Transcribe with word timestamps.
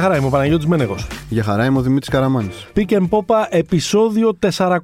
χαρά, 0.00 0.16
είμαι 0.16 0.26
ο 0.26 0.30
Παναγιώτης 0.30 0.66
Μένεγος. 0.66 1.06
Για 1.28 1.42
χαρά 1.42 1.64
είμαι 1.64 1.78
ο 1.78 1.80
Δημήτρης 1.80 2.08
Καραμάνης. 2.08 2.66
Pick 2.76 2.90
and 2.90 3.08
Popa 3.08 3.46
επεισόδιο 3.48 4.38
40. 4.56 4.78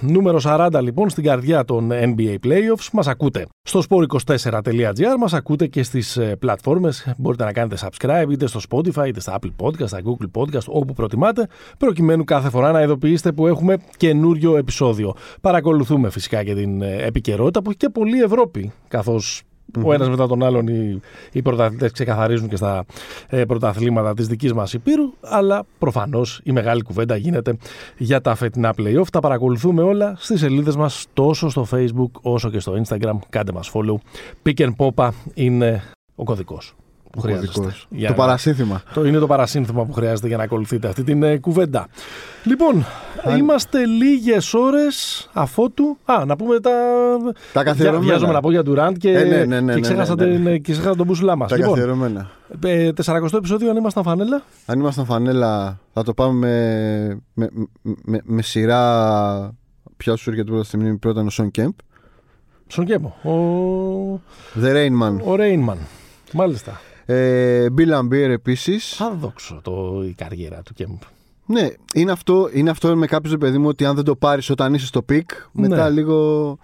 Νούμερο 0.00 0.40
40 0.44 0.80
λοιπόν 0.82 1.08
στην 1.10 1.24
καρδιά 1.24 1.64
των 1.64 1.90
NBA 1.92 2.46
Playoffs. 2.46 2.88
Μας 2.92 3.06
ακούτε 3.06 3.46
στο 3.62 3.82
sport24.gr, 3.88 5.16
μας 5.18 5.32
ακούτε 5.32 5.66
και 5.66 5.82
στις 5.82 6.16
ε, 6.16 6.36
πλατφόρμες. 6.36 7.12
Μπορείτε 7.18 7.44
να 7.44 7.52
κάνετε 7.52 7.76
subscribe 7.80 8.30
είτε 8.30 8.46
στο 8.46 8.60
Spotify, 8.70 9.06
είτε 9.06 9.20
στα 9.20 9.38
Apple 9.40 9.66
Podcast, 9.66 9.86
στα 9.86 10.00
Google 10.04 10.40
Podcast, 10.40 10.64
όπου 10.66 10.92
προτιμάτε, 10.92 11.46
προκειμένου 11.78 12.24
κάθε 12.24 12.50
φορά 12.50 12.72
να 12.72 12.82
ειδοποιήσετε 12.82 13.32
που 13.32 13.46
έχουμε 13.46 13.76
καινούριο 13.96 14.56
επεισόδιο. 14.56 15.14
Παρακολουθούμε 15.40 16.10
φυσικά 16.10 16.44
και 16.44 16.54
την 16.54 16.82
ε, 16.82 16.96
επικαιρότητα 16.96 17.62
που 17.62 17.68
έχει 17.68 17.78
και 17.78 17.88
πολλή 17.88 18.22
Ευρώπη, 18.22 18.72
καθώς 18.88 19.42
ο 19.84 19.92
ένας 19.92 20.08
μετά 20.08 20.26
τον 20.26 20.42
άλλον 20.42 20.66
οι, 20.66 21.00
οι 21.32 21.42
πρωταθλητές 21.42 21.92
ξεκαθαρίζουν 21.92 22.48
και 22.48 22.56
στα 22.56 22.84
ε, 23.28 23.44
πρωταθλήματα 23.44 24.14
της 24.14 24.26
δικής 24.26 24.52
μας 24.52 24.72
Υπήρου. 24.72 25.12
Αλλά 25.20 25.64
προφανώς 25.78 26.40
η 26.44 26.52
μεγάλη 26.52 26.82
κουβέντα 26.82 27.16
γίνεται 27.16 27.56
για 27.96 28.20
τα 28.20 28.34
φετινά 28.34 28.74
playoff. 28.78 29.06
Τα 29.12 29.20
παρακολουθούμε 29.20 29.82
όλα 29.82 30.14
στις 30.18 30.40
σελίδες 30.40 30.76
μας 30.76 31.06
τόσο 31.12 31.48
στο 31.48 31.66
Facebook 31.72 32.10
όσο 32.22 32.50
και 32.50 32.58
στο 32.58 32.82
Instagram. 32.82 33.18
Κάντε 33.28 33.52
μας 33.52 33.70
follow. 33.74 33.94
Pick 34.42 34.66
and 34.66 34.74
Popa 34.76 35.08
είναι 35.34 35.82
ο 36.14 36.24
κωδικός 36.24 36.74
που 37.10 37.20
χρειάζεται. 37.20 37.74
Το 38.06 38.12
παρασύνθημα. 38.14 38.82
Το 38.94 39.04
είναι 39.04 39.18
το 39.18 39.26
παρασύνθημα 39.26 39.84
που 39.84 39.92
χρειάζεται 39.92 40.26
για 40.28 40.36
να 40.36 40.42
ακολουθείτε 40.42 40.88
αυτή 40.88 41.02
την 41.04 41.22
ε, 41.22 41.38
κουβέντα. 41.38 41.86
Λοιπόν, 42.44 42.84
είμαστε 43.38 43.86
λίγες 43.86 44.54
ώρες 44.54 45.28
αφότου. 45.32 45.96
Α, 46.04 46.24
να 46.26 46.36
πούμε 46.36 46.60
τα. 46.60 46.70
Τα 47.52 47.62
καθιερωμένα. 47.62 48.04
Βιάζομαι 48.04 48.32
να 48.32 48.40
πω 48.40 48.50
για 48.50 48.62
Ντουράντ 48.62 48.96
και, 48.96 49.10
ε, 49.10 49.24
ναι, 49.24 49.44
ναι, 49.44 49.60
ναι, 49.60 49.74
και 49.74 49.80
ξέχασα, 49.80 50.14
ναι, 50.14 50.24
ναι, 50.24 50.50
την, 50.50 50.62
και 50.62 50.72
ξέχασα 50.72 50.96
τον 50.96 51.06
μπούσουλά 51.06 51.36
μας. 51.36 51.50
Τα 51.50 51.56
λοιπόν, 51.56 51.72
καθιερωμένα. 51.72 52.30
ε, 52.64 52.90
40 53.04 53.28
επεισόδιο, 53.34 53.70
αν 53.70 53.76
ήμασταν 53.76 54.02
φανέλα. 54.02 54.42
Αν 54.66 54.78
ήμασταν 54.80 55.04
φανέλα, 55.04 55.78
θα 55.92 56.02
το 56.02 56.14
πάμε 56.14 56.38
με, 57.34 57.48
με, 57.52 57.68
με, 58.02 58.20
με 58.24 58.42
σειρά. 58.42 59.54
Ποια 59.96 60.16
σου 60.16 60.30
έρχεται 60.30 60.50
πρώτα 60.50 60.64
στη 60.64 60.76
μνήμη, 60.76 60.96
πρώτα 60.96 61.18
είναι 61.18 61.28
ο 61.28 61.30
Σον 61.30 61.50
Κέμπ. 61.50 61.72
Σον 62.66 62.84
Κέμπο. 62.84 63.08
Ο, 63.08 64.20
The 64.62 64.74
Reign 64.74 65.02
Man. 65.02 65.24
ο 65.24 65.34
Reign 65.34 65.58
Man. 65.58 65.78
Μάλιστα. 66.32 66.80
Ε, 67.14 67.66
Bill 67.78 68.00
Laimbeer 68.02 68.12
επίσης. 68.30 69.00
Άδοξο 69.00 69.60
το, 69.64 70.02
η 70.08 70.12
καριέρα 70.12 70.62
του 70.64 70.74
Κέμπ. 70.74 70.96
Ναι, 71.46 71.68
είναι 71.94 72.10
αυτό, 72.12 72.48
είναι 72.52 72.70
αυτό 72.70 72.96
με 72.96 73.06
κάποιο 73.06 73.38
παιδί 73.38 73.58
μου 73.58 73.68
ότι 73.68 73.84
αν 73.84 73.94
δεν 73.94 74.04
το 74.04 74.16
πάρεις 74.16 74.50
όταν 74.50 74.74
είσαι 74.74 74.86
στο 74.86 75.02
peak, 75.02 75.30
μετά 75.52 75.88
Ναι. 75.88 75.94
λίγο. 75.94 76.58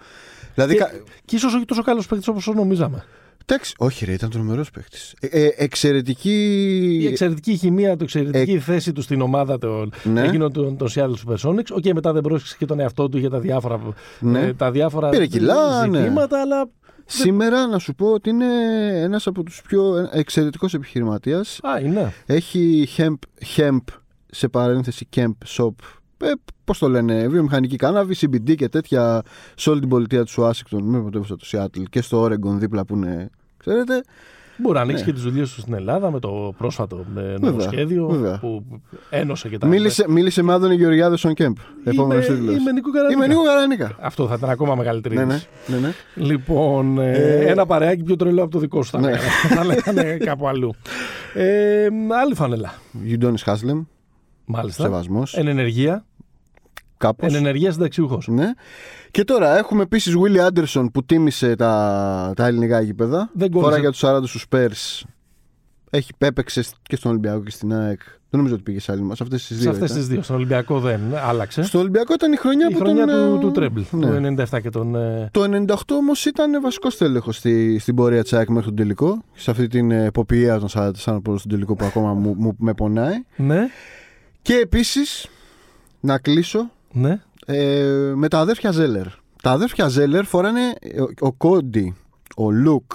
Δηλαδή, 0.53 0.73
Και, 0.73 0.79
κα- 0.79 0.91
και 1.25 1.35
ίσως 1.35 1.53
όχι 1.53 1.65
τόσο 1.65 1.81
καλός 1.83 2.07
παίκτης 2.07 2.27
όπως 2.27 2.47
νομίζαμε. 2.55 3.03
Εντάξει, 3.49 3.73
όχι, 3.77 4.05
ρε, 4.05 4.11
ήταν 4.11 4.29
τρομερός 4.29 4.71
παίκτης. 4.71 5.13
Ε, 5.19 5.27
ε, 5.45 5.53
εξαιρετική. 5.57 6.97
Η 7.01 7.07
εξαιρετική 7.07 7.55
χημεία 7.55 7.89
του, 7.91 7.97
η 8.01 8.03
εξαιρετική 8.03 8.59
θέση 8.59 8.91
του 8.93 9.01
στην 9.01 9.21
ομάδα 9.21 9.57
των, 9.57 9.93
Ε, 10.05 10.09
Ναι. 10.09 10.21
εκείνο 10.23 10.49
των, 10.49 10.77
των 10.77 10.87
Seattle 10.95 11.13
Supersonics. 11.25 11.69
OK, 11.71 11.85
μετά 11.93 12.13
δεν 12.13 12.21
πρόσεξε 12.21 12.55
και 12.59 12.65
τον 12.65 12.79
εαυτό 12.79 13.09
του 13.09 13.17
για 13.17 13.29
τα 13.29 13.39
διάφορα, 13.39 13.79
Ναι. 14.19 14.39
ε, 14.39 14.53
τα 14.53 14.71
διάφορα 14.71 15.09
Πήρε 15.09 15.25
κιλά, 15.25 15.87
ναι. 15.87 15.97
ζητήματα, 15.99 16.41
αλλά. 16.41 16.69
Σήμερα 17.07 17.67
να 17.67 17.79
σου 17.79 17.95
πω 17.95 18.11
ότι 18.11 18.29
είναι 18.29 18.45
ένας 19.01 19.27
από 19.27 19.43
τους 19.43 19.61
πιο 19.61 20.09
εξαιρετικός 20.11 20.73
επιχειρηματίας. 20.73 21.59
Α, 21.63 21.79
είναι. 21.79 22.13
Έχει 22.25 22.87
hemp, 22.97 23.15
hemp 23.55 23.77
σε 24.25 24.47
παρένθεση 24.47 25.07
Kemp 25.15 25.31
shop. 25.57 25.69
Ε, 26.17 26.31
Πώς 26.63 26.77
το 26.77 26.89
λένε, 26.89 27.27
βιομηχανική 27.27 27.75
κάναβη, 27.75 28.15
CBD 28.19 28.55
και 28.55 28.69
τέτοια 28.69 29.21
σε 29.55 29.69
όλη 29.69 29.79
την 29.79 29.89
πολιτεία 29.89 30.23
του 30.25 30.33
Ουάσιγκτον, 30.37 30.83
με 30.83 31.01
πρωτεύουσα 31.01 31.35
του 31.35 31.45
Seattle 31.45 31.83
και 31.89 32.01
στο 32.01 32.23
Oregon 32.23 32.51
δίπλα 32.57 32.85
που 32.85 32.95
είναι, 32.95 33.29
ξέρετε. 33.57 34.03
Μπορεί 34.57 34.75
να 34.75 34.81
ανοίξει 34.81 35.03
Ναι. 35.03 35.09
και 35.09 35.13
τις 35.15 35.23
δουλειές 35.23 35.53
του 35.53 35.61
στην 35.61 35.73
Ελλάδα 35.73 36.11
με 36.11 36.19
το 36.19 36.53
πρόσφατο 36.57 37.05
ε, 37.17 37.35
νομοσχέδιο 37.39 38.07
βέβαια. 38.07 38.39
που 38.39 38.63
ένωσε 39.09 39.49
και 39.49 39.57
τα. 39.57 39.67
Μίλησε, 39.67 40.05
μίλησε 40.09 40.41
με 40.41 40.53
Άδωνη 40.53 40.75
Γεωργιάδης 40.75 41.19
στον 41.19 41.33
Κέμπ. 41.33 41.55
Επόμενος 41.83 42.27
Είμαι, 42.27 42.37
τίτλο. 42.37 42.51
είμαι 42.51 42.71
Νίκο 42.71 42.91
Καρανίκα. 42.91 43.17
Είμαι 43.25 43.27
Νίκο 43.33 43.43
Καρανίκα. 43.43 43.95
Αυτό 43.99 44.27
θα 44.27 44.33
ήταν 44.37 44.49
ακόμα 44.49 44.75
μεγαλύτερη. 44.75 45.15
Ναι, 45.15 45.23
ναι, 45.25 45.33
είδηση. 45.33 45.47
ναι, 45.67 45.77
ναι. 45.77 45.93
Λοιπόν, 46.15 46.99
ε, 46.99 47.11
Ε, 47.11 47.45
ένα 47.51 47.65
παρεάκι 47.65 48.03
πιο 48.03 48.15
τρελό 48.15 48.41
από 48.41 48.51
το 48.51 48.59
δικό 48.59 48.83
σου 48.83 48.91
θα 48.91 48.99
Ναι. 48.99 49.05
λέγανε. 49.05 49.25
θα 49.75 49.93
λέγανε 49.93 50.17
κάπου 50.17 50.47
αλλού. 50.47 50.73
Ε, 51.33 51.87
άλλη 52.21 52.35
φανελά. 52.35 52.73
Γιουντόνι 53.03 53.37
Χάσλεμ, 53.39 53.83
Μάλιστα. 54.45 54.83
σεβασμός. 54.83 55.33
Εν 55.37 55.47
ενεργεία. 55.47 56.05
Κάπως. 56.97 57.33
Εν 57.33 57.39
ενεργείας 57.39 57.73
συνταξιούχος. 57.73 58.27
Ναι. 58.27 58.45
Και 59.11 59.23
τώρα 59.23 59.57
έχουμε 59.57 59.81
επίσης 59.81 60.13
Willie 60.17 60.37
Άντερσον 60.37 60.91
που 60.91 61.03
τίμησε 61.03 61.55
τα, 61.55 62.33
τα 62.35 62.45
ελληνικά 62.47 62.81
γήπεδα. 62.81 63.29
Δεν 63.33 63.51
κόλλησε. 63.51 63.69
Φορά 63.69 63.79
για 63.81 63.91
τους 63.91 64.01
40 64.05 64.19
στους 64.27 64.45
Spurs. 64.51 65.05
Έχει 65.89 66.11
έπαιξε 66.17 66.63
και 66.83 66.95
στον 66.95 67.11
Ολυμπιακό 67.11 67.43
και 67.43 67.51
στην 67.51 67.73
ΑΕΚ. 67.73 67.99
Δεν 68.29 68.39
νομίζω 68.39 68.53
ότι 68.55 68.63
πήγε 68.63 68.79
σε 68.79 68.91
άλλη 68.91 69.01
μας. 69.01 69.21
Αυτές 69.21 69.45
τις 69.47 69.55
Σε 69.55 69.61
δύο. 69.61 69.71
αυτές 69.71 69.85
ήταν. 69.89 70.01
τις 70.01 70.07
δύο. 70.07 70.21
Στον 70.21 70.35
Ολυμπιακό 70.35 70.79
δεν 70.79 70.99
άλλαξε. 71.23 71.63
Στο 71.63 71.79
Ολυμπιακό 71.79 72.13
ήταν 72.13 72.31
η 72.33 72.35
χρονιά 72.35 72.67
Η 72.69 72.73
που 72.73 72.79
χρονιά 72.79 73.05
τον. 73.05 73.29
του, 73.29 73.35
ε, 73.35 73.39
του 73.39 73.51
Τρέμπλ. 73.51 73.81
ναι. 73.91 74.35
Το 74.35 74.43
97 74.51 74.61
και 74.61 74.69
τον. 74.69 74.95
ε, 74.95 75.29
Το 75.31 75.43
98 75.67 75.75
όμως 75.87 76.25
ήταν 76.25 76.61
βασικό 76.61 76.89
τέλεχο 76.89 77.31
στη, 77.31 77.79
στην 77.79 77.95
πορεία 77.95 78.21
της 78.23 78.33
ΑΕΚ 78.33 78.49
μέχρι 78.49 78.65
τον 78.65 78.75
τελικό. 78.75 79.23
Σε 79.33 79.51
αυτή 79.51 79.67
την 79.67 79.91
ε, 79.91 80.05
εποπτεία 80.05 80.59
των 80.59 80.67
44 80.73 81.19
προ 81.23 81.37
στον 81.37 81.51
τελικό 81.51 81.75
που 81.75 81.85
ακόμα 81.85 82.13
μου, 82.13 82.35
μου 82.37 82.55
με 82.59 82.73
πονάει. 82.73 83.15
Ναι, 83.35 83.67
Και 84.41 84.53
επίσης, 84.53 85.27
να 85.99 86.17
κλείσω 86.17 86.71
ναι. 86.91 87.21
ε, 87.45 88.11
με 88.15 88.27
τα 88.27 88.39
αδέρφια 88.39 88.71
Ζέλερ. 88.71 89.05
Τα 89.41 89.51
αδέρφια 89.51 89.87
Ζέλερ 89.87 90.25
φοράνε 90.25 90.73
ε, 90.79 91.01
ο, 91.01 91.07
ο 91.19 91.33
Κόντι, 91.33 91.95
ο 92.37 92.51
Λουκ 92.51 92.91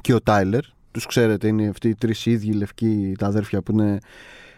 και 0.00 0.14
ο 0.14 0.20
Τάιλερ. 0.20 0.62
Τους 0.90 1.06
ξέρετε, 1.06 1.48
είναι 1.48 1.68
αυτοί 1.68 1.88
οι 1.88 1.94
τρεις 1.94 2.26
ίδιοι 2.26 2.52
λευκοί 2.52 3.14
τα 3.18 3.26
αδέρφια 3.26 3.62
που 3.62 3.72
είναι 3.72 3.98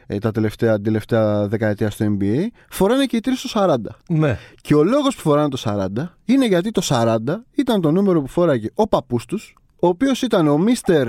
ε, 0.07 0.19
τα 0.19 0.31
τελευταία, 0.31 0.75
την 0.75 0.85
τελευταία 0.85 1.49
δεκαετία 1.49 1.91
στο 1.91 2.17
NBA. 2.19 2.47
Φοράνε 2.69 3.05
και 3.05 3.17
οι 3.17 3.21
τρεις 3.21 3.41
το 3.41 3.51
40. 3.55 3.77
ναι. 4.09 4.39
Και 4.61 4.75
ο 4.75 4.85
λόγος 4.85 5.15
που 5.15 5.21
φοράνε 5.21 5.49
το 5.49 5.63
40 5.65 5.87
είναι 6.25 6.47
γιατί 6.47 6.71
το 6.71 6.83
40 6.85 7.17
ήταν 7.55 7.81
το 7.81 7.91
νούμερο 7.91 8.21
που 8.21 8.29
φόραγε 8.29 8.69
ο 8.75 8.89
παππούς 8.89 9.25
τους, 9.25 9.55
ο 9.81 9.89
οποίος 9.89 10.23
ήταν 10.23 10.49
ο 10.49 10.59
Μίστερ 10.59 11.09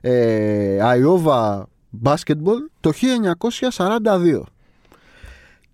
ε, 0.00 0.80
Αϊόβα 0.80 1.68
Basketball 2.04 2.60
το 2.80 2.92
1942. 3.76 4.40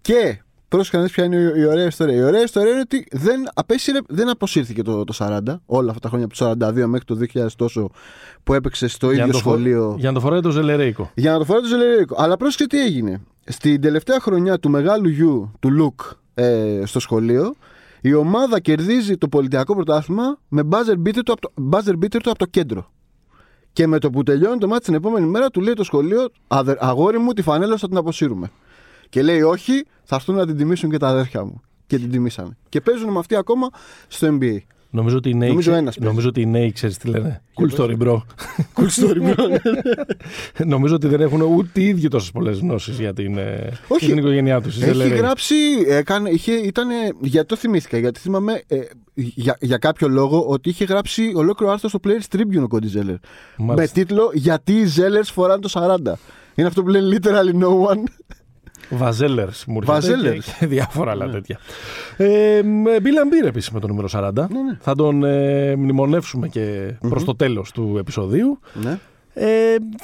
Και 0.01 0.42
πρόσεχε 0.77 0.97
να 0.97 1.03
δεις 1.03 1.13
ποια 1.13 1.25
είναι 1.25 1.37
η- 1.37 1.53
η 1.61 1.65
ωραία 1.67 1.87
ιστορία. 1.87 2.17
Η 2.17 2.23
ωραία 2.23 2.43
ιστορία 2.43 2.71
είναι 2.71 2.81
ότι 2.81 3.07
δεν, 3.13 3.49
απέσυρε, 3.55 3.99
δεν 4.09 4.29
αποσύρθηκε 4.29 4.83
το, 4.83 5.05
το 5.05 5.15
40, 5.19 5.41
όλα 5.67 5.89
αυτά 5.89 6.01
τα 6.01 6.09
χρόνια 6.09 6.27
από 6.27 6.37
το 6.59 6.67
42 6.67 6.87
μέχρι 6.87 7.05
το 7.05 7.17
2000 7.45 7.47
τόσο 7.57 7.91
που 8.45 8.55
έπαιξε 8.55 8.89
στο 8.89 9.07
Για 9.11 9.17
να 9.17 9.23
ίδιο 9.23 9.33
το 9.33 9.39
φο- 9.45 9.51
σχολείο. 9.51 9.95
Για 9.99 10.09
να 10.09 10.15
το 10.15 10.21
φοράει 10.21 10.41
το 10.41 10.51
Ζελερέικο. 10.51 11.11
Για 11.15 11.33
να 11.33 11.39
το 11.39 11.45
φοράει 11.45 11.63
το 11.63 11.69
Ζελερίκο. 11.69 12.15
Αλλά 12.19 12.37
πρόσεξε 12.37 12.67
τι 12.67 12.81
έγινε. 12.81 13.21
Στην 13.45 13.81
τελευταία 13.81 14.21
χρονιά 14.21 14.59
του 14.59 14.71
μεγάλου 14.71 15.09
γιου 15.09 15.53
του 15.61 15.71
Λουκ 15.71 16.01
ε, 16.35 16.83
στο 16.85 17.01
σχολείο, 17.01 17.55
η 18.01 18.15
ομάδα 18.15 18.61
κερδίζει 18.61 19.17
το 19.17 19.29
πολιτιακό 19.29 19.75
πρωτάθλημα 19.75 20.39
με 20.49 20.63
buzzer 20.71 21.09
beater 21.09 21.21
του 21.25 21.33
από 21.33 21.41
το, 21.41 21.53
buzzer 21.73 21.93
beater 22.05 22.17
του 22.23 22.31
από 22.31 22.39
το 22.39 22.47
κέντρο. 22.47 22.91
Και 23.73 23.87
με 23.87 23.99
το 23.99 24.11
που 24.11 24.23
τελειώνει 24.23 24.59
το 24.59 24.69
μάτι 24.69 24.85
την 24.85 24.95
επόμενη 24.95 25.27
μέρα, 25.27 25.49
του 25.51 25.61
λέει 25.61 25.75
το 25.75 25.85
σχολείο: 25.85 26.29
«Αδε- 26.49 26.77
Αγόρι 26.81 27.19
μου, 27.19 27.33
τη 27.33 27.43
φανέλα 27.43 27.77
θα 27.77 27.89
την 27.89 27.97
αποσύρουμε. 27.97 28.51
Και 29.13 29.23
λέει: 29.23 29.41
Όχι, 29.43 29.85
θα 30.05 30.15
έρθουν 30.15 30.35
να 30.35 30.47
την 30.47 30.57
τιμήσουν 30.57 30.91
και 30.91 30.97
τα 30.97 31.09
αδέρφια 31.09 31.45
μου. 31.45 31.61
Και 31.87 31.99
την 31.99 32.11
τιμήσανε. 32.11 32.57
Και 32.69 32.81
παίζουν 32.81 33.11
με 33.13 33.19
αυτή 33.19 33.37
ακόμα 33.37 33.69
στο 34.09 34.39
NBA. 34.41 34.57
Νομίζω 34.91 35.17
ότι 35.17 35.29
οι 35.31 35.35
νέοι, 35.35 35.49
Νομίζω 35.49 35.71
ξε- 35.71 35.83
ένας 35.83 35.95
παίζει. 35.95 36.11
νομίζω 36.11 36.29
ότι 36.29 36.41
οι 36.41 36.47
νέοι 36.47 36.73
ξέρεις 36.73 36.97
τι 36.99 37.09
λένε; 37.09 37.43
Cool 37.55 37.79
story, 37.79 37.97
bro. 37.99 38.13
Cool 38.77 38.89
story, 39.03 39.35
bro. 39.35 39.37
νομίζω 40.75 40.95
ότι 40.95 41.07
δεν 41.09 41.21
έχουν 41.21 41.41
ούτε 41.41 41.81
οι 41.81 41.87
ίδιοι 41.87 42.09
τόσες 42.09 42.31
πολλές 42.31 42.59
γνώσεις 42.59 42.99
για 42.99 43.13
την, 43.13 43.39
ε, 43.39 43.69
Όχι. 43.89 44.05
για 44.05 44.15
την 44.15 44.19
οικογένειά 44.19 44.61
τους. 44.61 44.81
Έχει 44.83 45.09
γράψει, 45.09 45.55
έκανε, 45.87 46.31
είχε, 46.31 46.53
ήτανε, 46.53 46.95
γιατί 47.21 47.47
το 47.47 47.57
θυμήθηκα, 47.57 47.99
γιατί 47.99 48.21
θυμάμαι 48.21 48.63
ε, 48.67 48.81
για, 49.15 49.57
για 49.61 49.79
κάποιο 49.79 50.09
λόγο 50.09 50.45
ότι 50.49 50.69
είχε 50.69 50.85
γράψει 50.85 51.33
ολόκληρο 51.35 51.73
άρθρο 51.73 51.89
στο 51.89 51.99
Players 52.05 52.37
Tribune 52.37 52.63
ο 52.63 52.67
Κόντι 52.69 52.87
Ζέλερ. 52.87 53.17
Με 53.57 53.87
τίτλο 53.87 54.31
Γιατί 54.35 54.73
οι 54.73 54.85
Ζέλερ 54.85 55.25
φοράνε 55.25 55.61
το 55.61 55.97
40. 56.05 56.13
Είναι 56.55 56.67
αυτό 56.67 56.83
που 56.83 56.89
λένε 56.89 57.17
literally 57.23 57.63
no 57.63 57.91
one. 57.91 58.03
Βαζέλερς 58.97 59.65
μου 59.67 59.77
έρχεται 59.77 59.93
Βαζέλερς. 59.93 60.45
και, 60.45 60.53
και 60.59 60.67
διάφορα 60.67 61.11
άλλα 61.11 61.29
τέτοια. 61.29 61.59
Ε, 62.17 62.63
Μπίλαν 63.03 63.29
Μπίρ 63.29 63.45
επίση 63.47 63.71
με 63.73 63.81
το 63.81 63.87
νούμερο 63.87 64.09
40. 64.13 64.33
ναι. 64.35 64.47
Θα 64.81 64.95
τον 64.95 65.25
ε, 65.25 65.77
μνημονεύσουμε 65.77 66.49
και 66.49 66.95
προς 67.09 67.25
το 67.25 67.37
τέλος 67.37 67.73
του 67.73 67.97
επεισοδίου. 67.99 68.59
ναι. 68.83 68.99
Ε, 69.35 69.47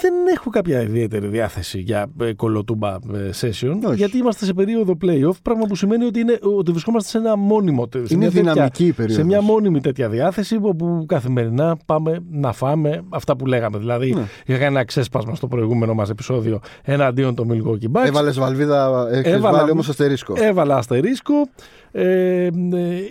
δεν 0.01 0.13
έχω 0.37 0.51
κάποια 0.51 0.83
ιδιαίτερη 0.83 1.27
διάθεση 1.27 1.79
για 1.79 2.07
ε, 2.21 2.33
κολοτούμπα 2.33 2.89
ε, 2.95 3.31
session, 3.41 3.79
Όχι. 3.87 3.95
γιατί 3.97 4.17
είμαστε 4.19 4.45
σε 4.45 4.53
περίοδο 4.55 4.97
playoff, 5.05 5.37
πράγμα 5.43 5.65
που 5.69 5.75
σημαίνει 5.77 6.05
ότι, 6.05 6.21
είναι, 6.21 6.39
ότι 6.57 6.71
βρισκόμαστε 6.71 7.09
σε 7.09 7.19
ένα 7.19 7.37
μόνιμο. 7.37 7.89
σε 7.93 7.99
Είναι 7.99 8.17
μια 8.17 8.31
τέτοια- 8.31 8.53
δυναμική 8.53 8.87
η 8.87 8.93
περίοδος. 8.93 9.17
Σε 9.17 9.25
μια 9.25 9.41
μόνιμη 9.41 9.81
τέτοια 9.81 10.09
διάθεση 10.09 10.59
όπου 10.61 11.05
καθημερινά 11.09 11.77
πάμε 11.87 12.19
να 12.31 12.53
φάμε 12.53 13.05
αυτά 13.09 13.37
που 13.37 13.47
λέγαμε. 13.47 13.79
Δηλαδή, 13.79 14.15
Ναι. 14.15 14.23
είχα 14.47 14.65
ένα 14.65 14.85
ξέσπασμα 14.85 15.35
στο 15.35 15.47
προηγούμενο 15.47 15.95
μας 15.95 16.11
επεισόδιο 16.11 16.61
εναντίον 16.83 17.35
των 17.35 17.49
Milwaukee 17.53 17.99
Bucks. 17.99 18.07
Έβαλες 18.07 18.39
βαλβίδα, 18.39 19.09
έχεις 19.13 19.33
Έβαλα- 19.33 19.59
βάλει 19.59 19.71
όμως 19.71 19.89
αστερίσκο. 19.89 20.35
Έβαλα 20.37 20.77
αστερίσκο. 20.77 21.35
Ε, 21.91 22.45
ε, 22.45 22.51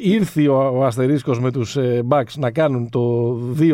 ήρθε 0.02 0.48
ο, 0.48 0.78
ο 0.78 0.86
αστερίσκος 0.86 1.40
με 1.40 1.52
τους 1.52 1.76
ε, 1.76 2.04
Bucks 2.10 2.34
να 2.36 2.52
κάνουν 2.52 2.90
το 2.90 3.36
2-2, 3.60 3.66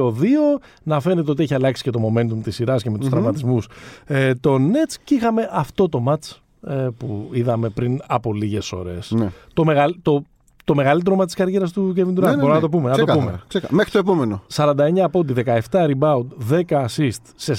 να 0.83 0.99
φαίνεται 0.99 1.31
ότι 1.31 1.43
έχει 1.43 1.53
αλλάξει 1.53 1.83
και 1.83 1.89
το 1.89 1.99
momentum 2.07 2.43
της 2.43 2.55
σειράς 2.55 2.83
και 2.83 2.89
με 2.89 2.97
τους 2.97 3.07
mm 3.07 3.11
τραυματισμούς 3.11 3.67
ε, 4.05 4.33
των 4.35 4.71
Nets 4.71 4.95
και 5.03 5.15
είχαμε 5.15 5.49
αυτό 5.51 5.89
το 5.89 6.03
match 6.07 6.37
ε, 6.67 6.87
που 6.97 7.29
είδαμε 7.31 7.69
πριν 7.69 8.01
από 8.07 8.33
λίγες 8.33 8.71
ώρες. 8.71 9.11
Ναι. 9.11 9.29
Το, 9.53 9.65
μεγαλ, 9.65 9.95
το 10.01 10.23
το 10.63 10.75
μεγαλύτερο 10.75 11.15
μάτι 11.15 11.25
της 11.25 11.35
καριέρας 11.35 11.71
του 11.71 11.93
Kevin 11.95 11.99
Durant. 12.01 12.13
Ναι, 12.13 12.29
ναι, 12.29 12.35
Μπορούμε 12.35 12.47
ναι. 12.47 12.53
να 12.53 12.59
το 12.59 12.69
πούμε. 12.69 12.89
Να 12.89 12.95
το 12.97 13.03
Ξεκάθαρα, 13.03 13.25
πούμε. 13.25 13.41
ξεκάθαρα. 13.47 13.75
Μέχρι 13.75 13.91
το 13.91 13.97
επόμενο. 13.97 14.41
49 14.53 15.09
πόντι, 15.11 15.33
17 15.45 15.59
rebound, 15.71 16.25
10 16.49 16.85
assist 16.85 17.21
σε 17.35 17.53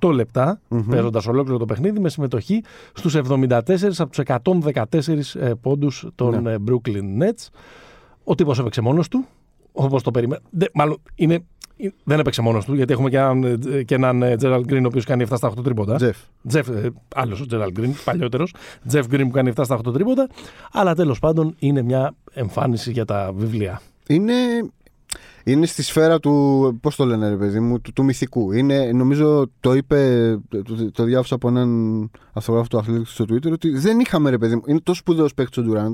48 0.00 0.12
λεπτα 0.12 0.60
Μμμ. 0.68 0.82
παίζοντας 0.88 1.26
ολόκληρο 1.26 1.58
το 1.58 1.64
παιχνίδι 1.64 2.00
με 2.00 2.08
συμμετοχή 2.08 2.62
στους 2.92 3.14
74 3.14 3.48
από 3.98 4.10
τους 4.10 4.18
114 4.18 5.34
ε, 5.40 5.52
πόντους 5.60 6.06
των 6.14 6.42
Ναι. 6.42 6.52
ε, 6.52 6.56
Brooklyn 6.70 7.22
Nets. 7.22 7.48
Ο 8.24 8.34
τύπος 8.34 8.58
έπαιξε 8.58 8.80
μόνος 8.80 9.08
του, 9.08 9.24
όπως 9.72 10.02
το 10.02 10.10
περίμενα. 10.10 10.40
Δε- 10.50 10.66
Μάλλον 10.74 10.96
είναι, 11.14 11.34
ε, 11.76 11.88
δεν 12.04 12.18
έπαιξε 12.18 12.42
μόνος 12.42 12.64
του, 12.64 12.74
γιατί 12.74 12.92
έχουμε 12.92 13.10
και 13.10 13.16
έναν, 13.16 13.42
ε, 13.72 13.82
και 13.82 13.94
έναν 13.94 14.22
ε, 14.22 14.34
Gerald 14.40 14.64
Green 14.68 14.82
ο 14.82 14.86
οποίος 14.86 15.04
κάνει 15.04 15.22
7 15.22 15.36
στα 15.36 15.48
8 15.48 15.62
τρίποτα. 15.64 15.94
Τζεφ. 15.96 16.16
Τζεφ, 16.48 16.68
ε, 16.68 16.90
άλλος 17.14 17.40
ο 17.40 17.44
Gerald 17.50 17.78
Green, 17.80 17.90
παλιότερος. 18.04 18.54
Τζεφ 18.88 19.06
Green 19.10 19.20
που 19.22 19.30
κάνει 19.30 19.48
7 19.48 19.64
στα 19.64 19.74
8 19.74 19.92
τρίποτα. 19.92 20.28
Αλλά 20.72 20.94
τέλος 20.94 21.18
πάντων 21.18 21.54
είναι 21.58 21.82
μια 21.82 22.14
εμφάνιση 22.32 22.90
για 22.92 23.04
τα 23.04 23.32
βιβλία. 23.36 23.80
Είναι, 24.08 24.32
είναι 25.44 25.66
στη 25.66 25.82
σφαίρα 25.82 26.18
του, 26.20 26.78
πώς 26.82 26.96
το 26.96 27.04
λένε 27.04 27.28
ρε 27.28 27.36
παιδί 27.36 27.60
μου, 27.60 27.80
του, 27.80 27.92
του 27.92 28.04
μυθικού. 28.04 28.52
Είναι, 28.52 28.92
νομίζω 28.92 29.50
το 29.60 29.74
είπε, 29.74 30.38
το, 30.48 30.62
το, 30.62 30.90
το 30.90 31.04
διάβασα 31.04 31.34
από 31.34 31.48
έναν 31.48 32.10
αυτογράφο 32.32 32.66
του 32.68 32.78
αθλητικού 32.78 33.04
στο 33.04 33.24
Twitter, 33.28 33.52
ότι 33.52 33.70
δεν 33.70 33.98
είχαμε 34.00 34.30
ρε 34.30 34.38
παιδί 34.38 34.54
μου, 34.54 34.62
είναι 34.66 34.80
τόσο 34.82 35.00
σπουδαίος 35.00 35.34
παίκτης 35.34 35.58
ο 35.58 35.62
Durant, 35.68 35.92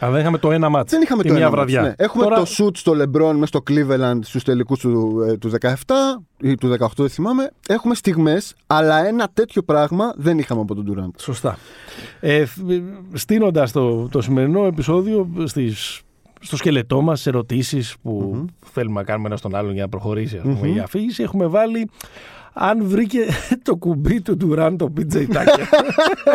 Αλλά 0.00 0.12
δεν 0.12 0.20
είχαμε 0.20 0.38
το 0.38 0.50
ένα 0.52 0.68
μάτς. 0.68 0.90
δεν 0.92 1.02
είχαμε 1.02 1.22
τη 1.22 1.28
το 1.28 1.34
μία 1.34 1.42
ένα 1.42 1.50
βραδιά. 1.50 1.80
μάτς, 1.82 1.94
ναι. 1.98 2.04
Έχουμε 2.04 2.24
Τώρα- 2.24 2.36
το 2.36 2.46
shoot 2.58 2.76
στο 2.76 2.92
LeBron 2.92 3.32
μέσα 3.32 3.46
στο 3.46 3.62
Cleveland 3.70 4.18
στους 4.22 4.42
τελικούς 4.44 4.78
του, 4.78 5.20
ε, 5.28 5.36
του 5.36 5.48
17 5.48 5.74
ή 6.40 6.54
του 6.54 6.68
18 6.68 7.02
δεν 7.02 7.08
θυμάμαι. 7.08 7.50
Έχουμε 7.68 7.94
στιγμές, 7.94 8.54
αλλά 8.66 9.06
ένα 9.06 9.28
τέτοιο 9.34 9.62
πράγμα 9.62 10.12
δεν 10.16 10.38
είχαμε 10.38 10.60
από 10.60 10.74
τον 10.74 10.84
Durant. 10.88 11.20
Σωστά. 11.20 11.58
Ε, 12.20 12.44
Στείνοντας 13.12 13.72
το, 13.72 14.08
το 14.08 14.20
σημερινό 14.20 14.64
επεισόδιο 14.64 15.28
στις, 15.44 16.00
στο 16.40 16.56
σκελετό 16.56 17.00
μας, 17.00 17.20
σε 17.20 17.28
ερωτήσεις 17.28 17.94
που 18.02 18.30
Μμμ. 18.34 18.44
θέλουμε 18.72 19.00
να 19.00 19.06
κάνουμε 19.06 19.28
ένα 19.28 19.36
στον 19.36 19.54
άλλον 19.54 19.72
για 19.72 19.82
να 19.82 19.88
προχωρήσει 19.88 20.36
ας 20.36 20.42
πούμε, 20.42 20.68
Μμμ. 20.68 20.76
η 20.76 20.78
αφήγηση, 20.80 21.22
έχουμε 21.22 21.46
βάλει 21.46 21.90
αν 22.60 22.84
βρήκε 22.84 23.18
το 23.62 23.76
κουμπί 23.76 24.20
του 24.20 24.36
Ντουράντ 24.36 24.76
το 24.76 24.92
PJ 24.96 25.14
Tucker. 25.16 25.64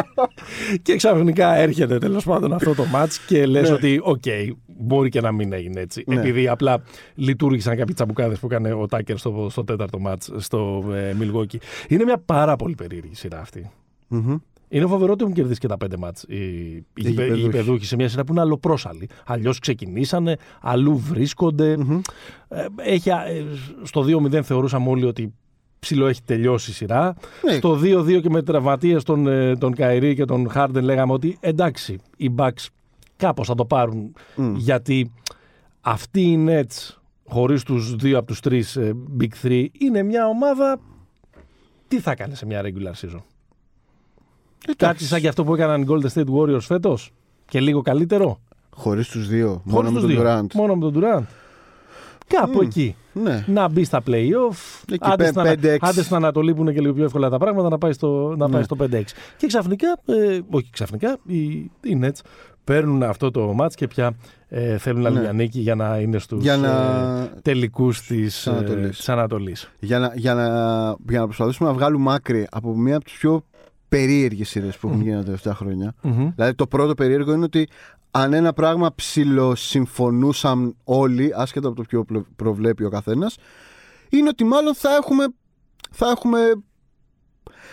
και 0.81 0.95
ξαφνικά 0.95 1.55
έρχεται 1.55 1.97
τέλος 1.97 2.23
πάντων 2.23 2.53
αυτό 2.53 2.75
το 2.75 2.83
match 2.95 3.11
και 3.27 3.45
λες 3.45 3.69
Ναι. 3.69 3.75
ότι 3.75 3.99
οκ, 4.03 4.23
μπορεί 4.65 5.09
και 5.09 5.21
να 5.21 5.31
μην 5.31 5.53
έγινε 5.53 5.81
έτσι. 5.81 6.03
Ναι. 6.07 6.15
Επειδή 6.15 6.47
απλά 6.47 6.83
λειτουργήσαν 7.15 7.77
κάποιοι 7.77 7.93
τσαμπουκάδες 7.93 8.39
που 8.39 8.45
έκανε 8.45 8.73
ο 8.73 8.85
Τάκερ 8.85 9.17
στο, 9.17 9.47
στο 9.49 9.63
τέταρτο 9.63 9.99
match 10.07 10.35
στο 10.37 10.83
ε, 10.93 11.15
Milwaukee. 11.19 11.57
Είναι 11.87 12.03
μια 12.03 12.17
πάρα 12.17 12.55
πολύ 12.55 12.75
περίεργη 12.75 13.15
σειρά 13.15 13.39
αυτή. 13.39 13.71
Μμμ. 14.07 14.35
Είναι 14.69 14.87
φοβερό 14.87 15.11
ότι 15.11 15.23
έχουν 15.23 15.35
κερδίσει 15.35 15.59
και 15.59 15.67
τα 15.67 15.77
πέντε 15.77 15.97
μάτς 15.97 16.23
οι, 16.27 16.35
οι, 16.35 16.85
οι, 16.93 17.09
γηπεδούχοι. 17.09 17.39
οι 17.39 17.41
γηπεδούχοι 17.43 17.85
σε 17.85 17.95
μια 17.95 18.09
σειρά 18.09 18.23
που 18.23 18.31
είναι 18.31 18.41
αλλοπρόσαλη. 18.41 19.09
Αλλιώς 19.25 19.59
ξεκινήσανε, 19.59 20.35
αλλού 20.61 20.97
βρίσκονται. 20.97 21.77
Μμμ. 21.77 21.99
Ε, 22.47 22.65
έχει, 22.75 23.11
α, 23.11 23.25
ε, 23.27 23.45
στο 23.83 24.05
2-0 24.31 24.41
θεωρούσαμε 24.43 24.89
όλοι 24.89 25.05
ότι 25.05 25.33
ψηλό 25.83 26.07
έχει 26.07 26.21
τελειώσει 26.25 26.71
η 26.71 26.73
σειρά. 26.73 27.15
Ναι. 27.45 27.53
Στο 27.55 27.79
2-2 27.83 28.21
και 28.21 28.29
με 28.29 28.41
τραυματίες 28.41 29.03
τον, 29.03 29.27
ε, 29.27 29.55
τον 29.55 29.73
Καϊρή 29.75 30.15
και 30.15 30.25
τον 30.25 30.49
Χάρντεν 30.49 30.83
λέγαμε 30.83 31.13
ότι 31.13 31.37
εντάξει, 31.39 31.99
οι 32.17 32.29
Bucks 32.37 32.65
κάπως 33.17 33.47
θα 33.47 33.55
το 33.55 33.65
πάρουν 33.65 34.13
Μμ. 34.35 34.55
γιατί 34.55 35.11
αυτοί 35.81 36.21
οι 36.21 36.45
Nets 36.47 36.95
χωρίς 37.27 37.63
τους 37.63 37.95
δύο 37.95 38.17
από 38.17 38.27
τους 38.27 38.39
τρεις 38.39 38.75
ε, 38.75 38.93
Big 39.19 39.47
3 39.47 39.65
είναι 39.79 40.03
μια 40.03 40.27
ομάδα 40.27 40.79
τι 41.87 41.99
θα 41.99 42.11
έκανε 42.11 42.35
σε 42.35 42.45
μια 42.45 42.61
regular 42.63 43.05
season; 43.05 43.21
Κάτι 44.65 44.71
Εντάξει. 44.71 45.05
σαν 45.05 45.21
και 45.21 45.27
αυτό 45.27 45.43
που 45.43 45.53
έκαναν 45.53 45.81
οι 45.81 45.85
Golden 45.89 46.07
State 46.13 46.29
Warriors 46.37 46.61
φέτος 46.61 47.11
και 47.45 47.59
λίγο 47.59 47.81
καλύτερο; 47.81 48.39
Χωρίς 48.75 49.07
τους 49.07 49.27
δύο, 49.27 49.47
μόνο 49.47 49.61
Χωρίς 49.77 49.91
με 49.91 49.99
τους 49.99 50.15
τον 50.15 50.23
δύο. 50.23 50.39
Durant. 50.39 50.53
Μόνο 50.53 50.75
με 50.75 50.91
τον 50.91 51.03
Durant. 51.03 51.23
Κάπου 52.27 52.57
Μμ. 52.57 52.61
εκεί. 52.61 52.95
Ναι. 53.13 53.43
Να 53.47 53.67
μπει 53.67 53.83
στα 53.83 54.01
playoff. 54.07 54.83
Εκεί, 54.91 54.99
άντε, 55.11 55.23
πέ- 55.23 55.27
στην, 55.57 55.71
5-6. 55.71 55.77
άντε 55.81 56.01
στην 56.03 56.15
Ανατολή 56.15 56.53
που 56.53 56.61
είναι 56.61 56.73
και 56.73 56.81
λίγο 56.81 56.93
πιο 56.93 57.03
εύκολα 57.03 57.29
τα 57.29 57.37
πράγματα 57.37 57.69
να 57.69 57.77
πάει 57.77 57.91
στο, 57.93 58.33
να 58.37 58.49
πάει 58.49 58.57
Ναι. 58.59 58.63
στο 58.63 58.75
5-6. 58.75 59.13
Και 59.37 59.47
ξαφνικά, 59.47 59.87
ε, 60.05 60.39
όχι 60.49 60.69
ξαφνικά, 60.71 61.17
οι, 61.25 61.41
οι 61.81 61.99
Nets 62.01 62.19
παίρνουν 62.63 63.03
αυτό 63.03 63.31
το 63.31 63.55
match 63.59 63.73
και 63.75 63.87
πια 63.87 64.15
ε, 64.49 64.77
θέλουν 64.77 65.05
άλλη 65.05 65.15
Ναι. 65.15 65.21
μια 65.21 65.33
νίκη 65.33 65.59
για 65.59 65.75
να 65.75 65.97
είναι 65.99 66.17
στους 66.19 66.41
Για 66.41 66.57
να, 66.57 66.69
ε, 67.35 67.39
τελικούς 67.41 68.01
της, 68.01 68.45
ε, 68.47 68.49
Ανατολής. 68.49 68.97
της 68.97 69.09
Ανατολής. 69.09 69.69
για, 69.79 69.99
να, 69.99 70.11
για, 70.15 70.33
να, 70.33 70.45
για 71.09 71.19
να 71.19 71.25
προσπαθήσουμε 71.25 71.69
να 71.69 71.75
βγάλουμε 71.75 72.13
άκρη 72.13 72.47
από 72.51 72.75
μία 72.77 72.95
από 72.95 73.03
τις 73.05 73.13
πιο 73.13 73.43
περίεργες 73.97 74.49
σειρές 74.49 74.77
που 74.77 74.87
έχουν 74.87 75.01
γίνει 75.01 75.15
τα 75.15 75.23
τελευταία 75.23 75.55
χρόνια. 75.55 75.93
Μμμ. 76.01 76.31
Δηλαδή 76.35 76.53
το 76.55 76.67
πρώτο 76.67 76.93
περίεργο 76.93 77.33
είναι 77.33 77.43
ότι 77.43 77.67
αν 78.11 78.33
ένα 78.33 78.53
πράγμα 78.53 78.95
ψιλοσυμφωνούσαν 78.95 80.75
όλοι, 80.83 81.31
άσχετα 81.35 81.67
από 81.67 81.75
το 81.75 81.81
ποιο 81.83 82.03
πλο- 82.05 82.25
προβλέπει 82.35 82.83
ο 82.83 82.89
καθένας, 82.89 83.35
είναι 84.09 84.27
ότι 84.27 84.43
μάλλον 84.43 84.75
θα 84.75 84.89
έχουμε, 84.95 85.25
θα 85.91 86.09
έχουμε, 86.09 86.39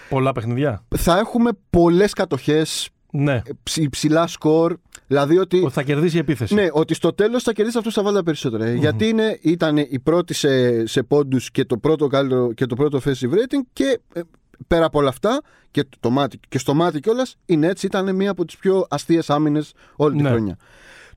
Πολλά 0.09 0.33
παιχνιδιά. 0.33 0.85
θα 0.97 1.19
έχουμε 1.19 1.51
πολλές 1.71 2.13
κατοχές, 2.13 2.89
Ναι. 3.13 3.43
ψ- 3.63 3.77
υψηλά 3.77 4.27
σκορ, 4.27 4.77
δηλαδή 5.07 5.39
ότι... 5.39 5.63
Ότι 5.65 5.73
θα 5.73 5.83
κερδίσει 5.83 6.17
η 6.17 6.19
επίθεση. 6.19 6.55
Ναι, 6.55 6.67
ότι 6.73 6.95
στο 6.95 7.13
τέλος 7.13 7.43
θα 7.43 7.53
κερδίσει 7.53 7.79
αυτός 7.79 7.93
που 7.95 7.99
θα 7.99 8.05
βάλει 8.05 8.17
τα 8.19 8.23
περισσότερα. 8.23 8.65
Ε, 8.65 8.75
Γιατί 8.75 9.09
είναι, 9.09 9.39
ήταν 9.43 9.77
η 9.77 9.99
πρώτη 10.03 10.35
σε, 10.35 10.87
σε 10.87 11.03
πόντους 11.03 11.51
και 11.51 11.65
το 11.65 11.77
πρώτο, 11.79 12.07
καλύτερο, 12.07 12.53
και 12.53 12.67
το 12.67 12.75
πρώτο 12.75 12.99
offensive 13.05 13.31
rating 13.33 13.61
και 13.73 14.01
ε, 14.13 14.21
πέρα 14.67 14.85
από 14.85 14.99
όλα 14.99 15.09
αυτά 15.09 15.41
και, 15.71 15.85
το 16.01 16.11
μάτι, 16.11 16.41
και 16.49 16.59
στο 16.59 16.75
μάτι 16.75 17.01
κιόλας 17.01 17.37
η 17.47 17.59
Nets 17.63 17.83
ήταν 17.83 18.15
μία 18.17 18.31
από 18.31 18.45
τις 18.45 18.57
πιο 18.57 18.87
αστείες 18.91 19.31
άμυνες 19.31 19.73
όλη 19.97 20.17
τη 20.17 20.23
Ναι. 20.23 20.29
χρονιά. 20.29 20.57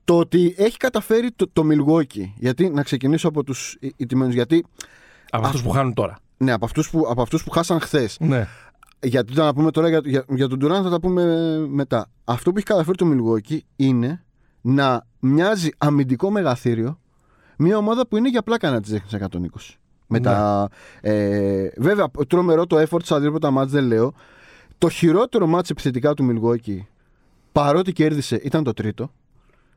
Το 0.04 0.18
ότι 0.18 0.54
έχει 0.58 0.76
καταφέρει 0.76 1.30
το, 1.36 1.48
το 1.52 1.62
Milwaukee, 1.70 2.24
γιατί 2.36 2.68
να 2.70 2.82
ξεκινήσω 2.82 3.28
από 3.28 3.44
τους 3.44 3.76
ιτημένου, 3.96 4.32
γιατί 4.32 4.64
Από 5.30 5.46
αυτούς 5.46 5.62
που 5.62 5.70
χάνουν 5.70 5.94
τώρα. 5.94 6.18
ναι, 6.36 6.52
από 6.52 6.64
αυτούς 6.64 6.90
που, 6.90 7.06
από 7.08 7.22
αυτούς 7.22 7.44
που 7.44 7.50
χάσαν 7.50 7.80
χθες. 7.80 8.16
Ναι. 8.20 8.48
Γιατί 9.02 9.32
να 9.34 9.54
πούμε 9.54 9.70
τώρα 9.70 9.88
για, 9.88 10.00
για, 10.04 10.24
για 10.28 10.48
τον 10.48 10.58
Durant 10.62 10.82
θα 10.82 10.90
τα 10.90 11.00
πούμε 11.00 11.24
μετά. 11.68 12.10
Αυτό 12.24 12.50
που 12.50 12.56
έχει 12.56 12.66
καταφέρει 12.66 12.96
το 12.96 13.06
Milwaukee 13.12 13.58
είναι 13.76 14.24
να 14.60 15.06
μοιάζει 15.18 15.68
αμυντικό 15.78 16.30
μεγαθύριο 16.30 16.98
μια 17.58 17.76
ομάδα 17.76 18.06
που 18.06 18.16
είναι 18.16 18.28
για 18.28 18.42
πλάκα 18.42 18.70
να 18.70 18.80
τη 18.80 18.90
δέχει 18.90 19.08
σε 19.08 19.26
120. 19.30 19.36
Με 20.20 20.30
Ναι. 20.30 20.34
τα, 20.34 20.68
ε, 21.00 21.68
βέβαια, 21.76 22.06
τρομερό 22.28 22.66
το 22.66 22.82
effort 22.88 23.02
στα 23.02 23.20
δύο 23.20 23.38
μάτς 23.52 23.72
δεν 23.72 23.84
λέω. 23.84 24.14
Το 24.78 24.88
χειρότερο 24.88 25.46
μάτς 25.46 25.70
επιθετικά 25.70 26.14
του 26.14 26.26
Milwaukee, 26.30 26.78
παρότι 27.52 27.92
κέρδισε, 27.92 28.36
ήταν 28.42 28.64
το 28.64 28.72
τρίτο. 28.72 29.10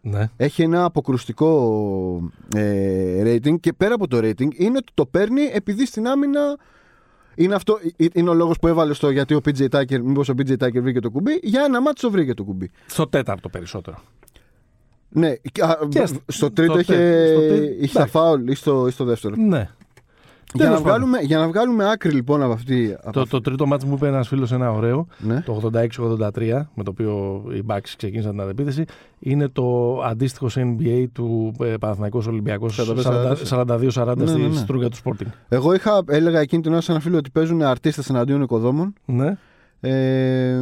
ναι. 0.01 0.29
Έχει 0.37 0.61
ένα 0.61 0.83
αποκρουστικό 0.83 2.31
ε, 2.55 3.21
rating 3.23 3.59
και 3.59 3.73
πέρα 3.73 3.93
από 3.93 4.07
το 4.07 4.17
rating 4.17 4.53
είναι 4.55 4.77
ότι 4.77 4.91
το 4.93 5.05
παίρνει 5.05 5.41
επειδή 5.53 5.85
στην 5.85 6.07
άμυνα 6.07 6.57
είναι, 7.35 7.55
αυτό, 7.55 7.79
ε, 7.97 8.05
είναι 8.13 8.29
ο 8.29 8.33
λόγος 8.33 8.57
που 8.59 8.67
έβαλε 8.67 8.93
στο 8.93 9.09
γιατί 9.09 9.33
ο 9.33 9.41
PJ 9.45 9.67
Tucker, 9.69 9.99
μήπως 10.03 10.29
ο 10.29 10.33
PJ 10.37 10.51
Tucker 10.63 10.81
βρήκε 10.81 10.99
το 10.99 11.09
κουμπί. 11.09 11.39
Για 11.43 11.63
ένα 11.63 11.81
μάτι 11.81 12.01
το 12.01 12.11
βρήκε 12.11 12.33
το 12.33 12.43
κουμπί. 12.43 12.71
Στο 12.85 13.07
τέταρτο 13.07 13.49
περισσότερο. 13.49 13.97
Ναι, 15.09 15.33
και, 15.35 15.61
α, 15.63 15.77
Και 15.89 16.01
β- 16.03 16.31
στο 16.31 16.51
τρίτο 16.51 16.71
στο 16.71 16.79
είχε, 16.81 16.95
τε- 16.95 17.27
στο 17.31 17.39
τε- 17.39 17.81
είχε 17.81 17.93
τα 17.93 17.99
εντάξει. 17.99 18.09
φάουλ 18.17 18.47
ή 18.47 18.55
στο, 18.55 18.87
ή 18.87 18.91
στο 18.91 19.03
δεύτερο. 19.03 19.35
Ναι. 19.37 19.69
Για 20.53 20.65
να, 20.65 20.71
Τέλος 20.71 20.81
πάντων. 20.83 20.97
βγάλουμε, 21.09 21.25
για 21.27 21.37
να 21.37 21.47
βγάλουμε 21.47 21.89
άκρη 21.91 22.11
λοιπόν 22.11 22.41
από 22.43 22.51
αυτή. 22.53 22.95
από 23.01 23.11
Το, 23.11 23.19
αυτή- 23.19 23.31
το 23.31 23.41
τρίτο 23.41 23.65
μάτς 23.65 23.83
μου 23.85 23.93
είπε 23.93 24.07
ένας 24.07 24.27
φίλος 24.27 24.51
ένα 24.51 24.71
ωραίο, 24.71 25.07
ναι. 25.17 25.41
το 25.41 25.69
86-83, 25.73 26.67
με 26.73 26.83
το 26.83 26.91
οποίο 26.91 27.43
οι 27.55 27.61
Bucks 27.67 27.89
ξεκίνησαν 27.97 28.31
την 28.31 28.41
αντεπίθεση, 28.41 28.83
είναι 29.19 29.47
το 29.47 29.99
αντίστοιχο 30.01 30.49
σε 30.49 30.75
NBA 30.79 31.05
του 31.13 31.53
ε, 31.61 31.73
Παναθηναϊκός 31.79 32.27
Ολυμπιακός 32.27 32.79
45-44. 32.81 33.35
42-40 33.49 34.17
Ναι, 34.17 34.25
στη 34.25 34.39
ναι, 34.41 34.47
ναι. 34.47 34.55
στρούγκα 34.55 34.89
του 34.89 34.97
Sporting. 35.03 35.27
Εγώ 35.49 35.73
είχα, 35.73 36.03
έλεγα 36.07 36.39
εκείνη 36.39 36.61
την 36.61 36.71
ώρα 36.71 36.81
σε 36.81 36.91
ένα 36.91 36.99
φίλο 37.01 37.17
ότι 37.17 37.29
παίζουν 37.29 37.61
αρτίστες 37.61 38.09
εναντίον 38.09 38.41
οικοδόμων. 38.41 38.93
Ναι. 39.05 39.37
Ε, 39.79 40.61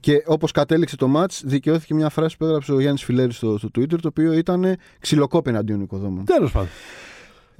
και 0.00 0.22
όπως 0.26 0.52
κατέληξε 0.52 0.96
το 0.96 1.08
match, 1.16 1.40
δικαιώθηκε 1.44 1.94
μια 1.94 2.08
φράση 2.08 2.36
που 2.36 2.44
έγραψε 2.44 2.72
ο 2.72 2.80
Γιάννης 2.80 3.04
Φιλέρης 3.04 3.36
στο, 3.36 3.58
στο 3.58 3.68
Twitter, 3.78 3.98
το 4.02 4.08
οποίο 4.08 4.32
ήταν 4.32 4.76
ξυλοκόπη 5.00 5.50
εναντίον 5.50 5.80
οικοδόμων. 5.80 6.24
Τέλος 6.24 6.52
πάντων. 6.52 6.68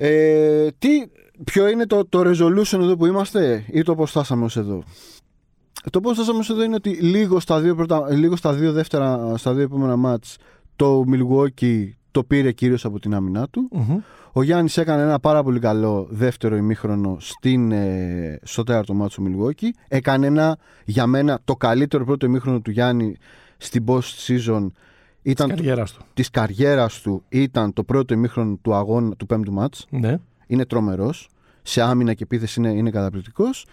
Ε, 0.03 0.69
τι, 0.79 0.89
ποιο 1.45 1.69
είναι 1.69 1.87
το, 1.87 2.07
το 2.09 2.21
resolution 2.21 2.79
εδώ 2.81 2.97
που 2.97 3.07
είμαστε, 3.07 3.65
ή 3.71 3.83
το 3.83 3.95
πώς 3.95 4.11
φτάσαμε 4.11 4.45
ως 4.45 4.57
εδώ; 4.57 4.83
Το 5.91 6.01
πώς 6.01 6.13
φτάσαμε 6.13 6.39
ως 6.39 6.51
εδώ 6.51 6.63
είναι 6.63 6.75
ότι 6.75 6.91
λίγο 6.91 7.41
στα 7.41 7.61
δύο, 7.61 7.75
πρώτα, 7.75 8.15
λίγο 8.15 8.37
στα 8.37 8.53
δύο, 8.53 8.73
δεύτερα, 8.73 9.37
στα 9.37 9.55
δύο 9.55 9.63
επόμενα 9.63 9.97
match 10.05 10.35
το 10.77 11.05
Milwaukee 11.13 11.89
το 12.11 12.25
πήρε 12.25 12.53
κυρίως 12.53 12.85
από 12.85 13.01
την 13.01 13.15
άμυνά 13.15 13.49
του. 13.49 13.69
Μμμ. 13.73 13.99
Ο 14.33 14.43
Γιάννης 14.43 14.77
έκανε 14.77 15.03
ένα 15.03 15.21
πάρα 15.21 15.43
πολύ 15.43 15.59
καλό 15.59 16.07
δεύτερο 16.11 16.57
ημίχρονο 16.57 17.17
στην, 17.21 17.73
ε, 17.73 18.39
στο 18.43 18.63
τέταρτο 18.63 18.95
μάτσο 18.95 19.23
του 19.23 19.29
Milwaukee. 19.29 19.69
Έκανε 19.89 20.27
ένα, 20.27 20.59
για 20.85 21.07
μένα, 21.07 21.41
το 21.45 21.57
καλύτερο 21.57 22.05
πρώτο 22.05 22.27
ημίχρονο 22.27 22.61
του 22.61 22.71
Γιάννη 22.71 23.17
στην 23.57 23.85
post 23.87 24.01
season 24.27 24.67
ήταν 25.23 25.47
Της 25.49 25.57
καριέρας 25.57 25.93
του. 25.93 26.03
της 26.15 26.31
καριέρας 26.31 27.01
του 27.01 27.23
ήταν 27.29 27.73
το 27.73 27.85
πρώτο 27.85 28.15
ημίχρονο 28.15 28.59
του 28.63 28.75
αγώνα 28.75 29.17
του 29.17 29.27
πέμπτου 29.27 29.53
μάτς. 29.53 29.87
Ναι. 29.91 30.19
Είναι 30.47 30.65
τρομερός. 30.65 31.29
Σε 31.63 31.81
άμυνα 31.83 32.15
και 32.15 32.23
επίθεση 32.23 32.61
είναι, 32.61 32.71
είναι 32.71 32.91
καταπληκτικός. 32.91 33.67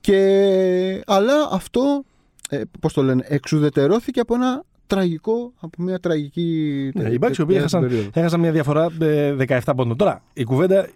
Και, 0.00 1.02
αλλά 1.06 1.32
αυτό, 1.50 2.04
ε, 2.48 2.60
πώς 2.80 2.92
το 2.92 3.02
λένε, 3.02 3.24
εξουδετερώθηκε 3.28 4.20
από 4.20 4.34
ένα 4.34 4.62
τραγικό, 4.86 5.52
από 5.60 5.82
μια 5.82 5.98
τραγική 5.98 6.90
Ναι, 6.94 7.02
τε- 7.02 7.12
οι 7.12 7.16
Bucks 7.20 7.26
οι 7.30 7.30
τε- 7.30 7.40
οποίοι 7.40 7.46
τε- 7.46 7.56
έχασαν, 7.56 7.80
περίοδο. 7.80 8.08
έχασαν 8.12 8.40
μια 8.40 8.52
διαφορά 8.52 8.88
ε, 9.00 9.34
17 9.38 9.58
πόντων. 9.76 9.96
Τώρα, 9.96 10.22
η 10.32 10.44
κουβέντα, 10.44 10.88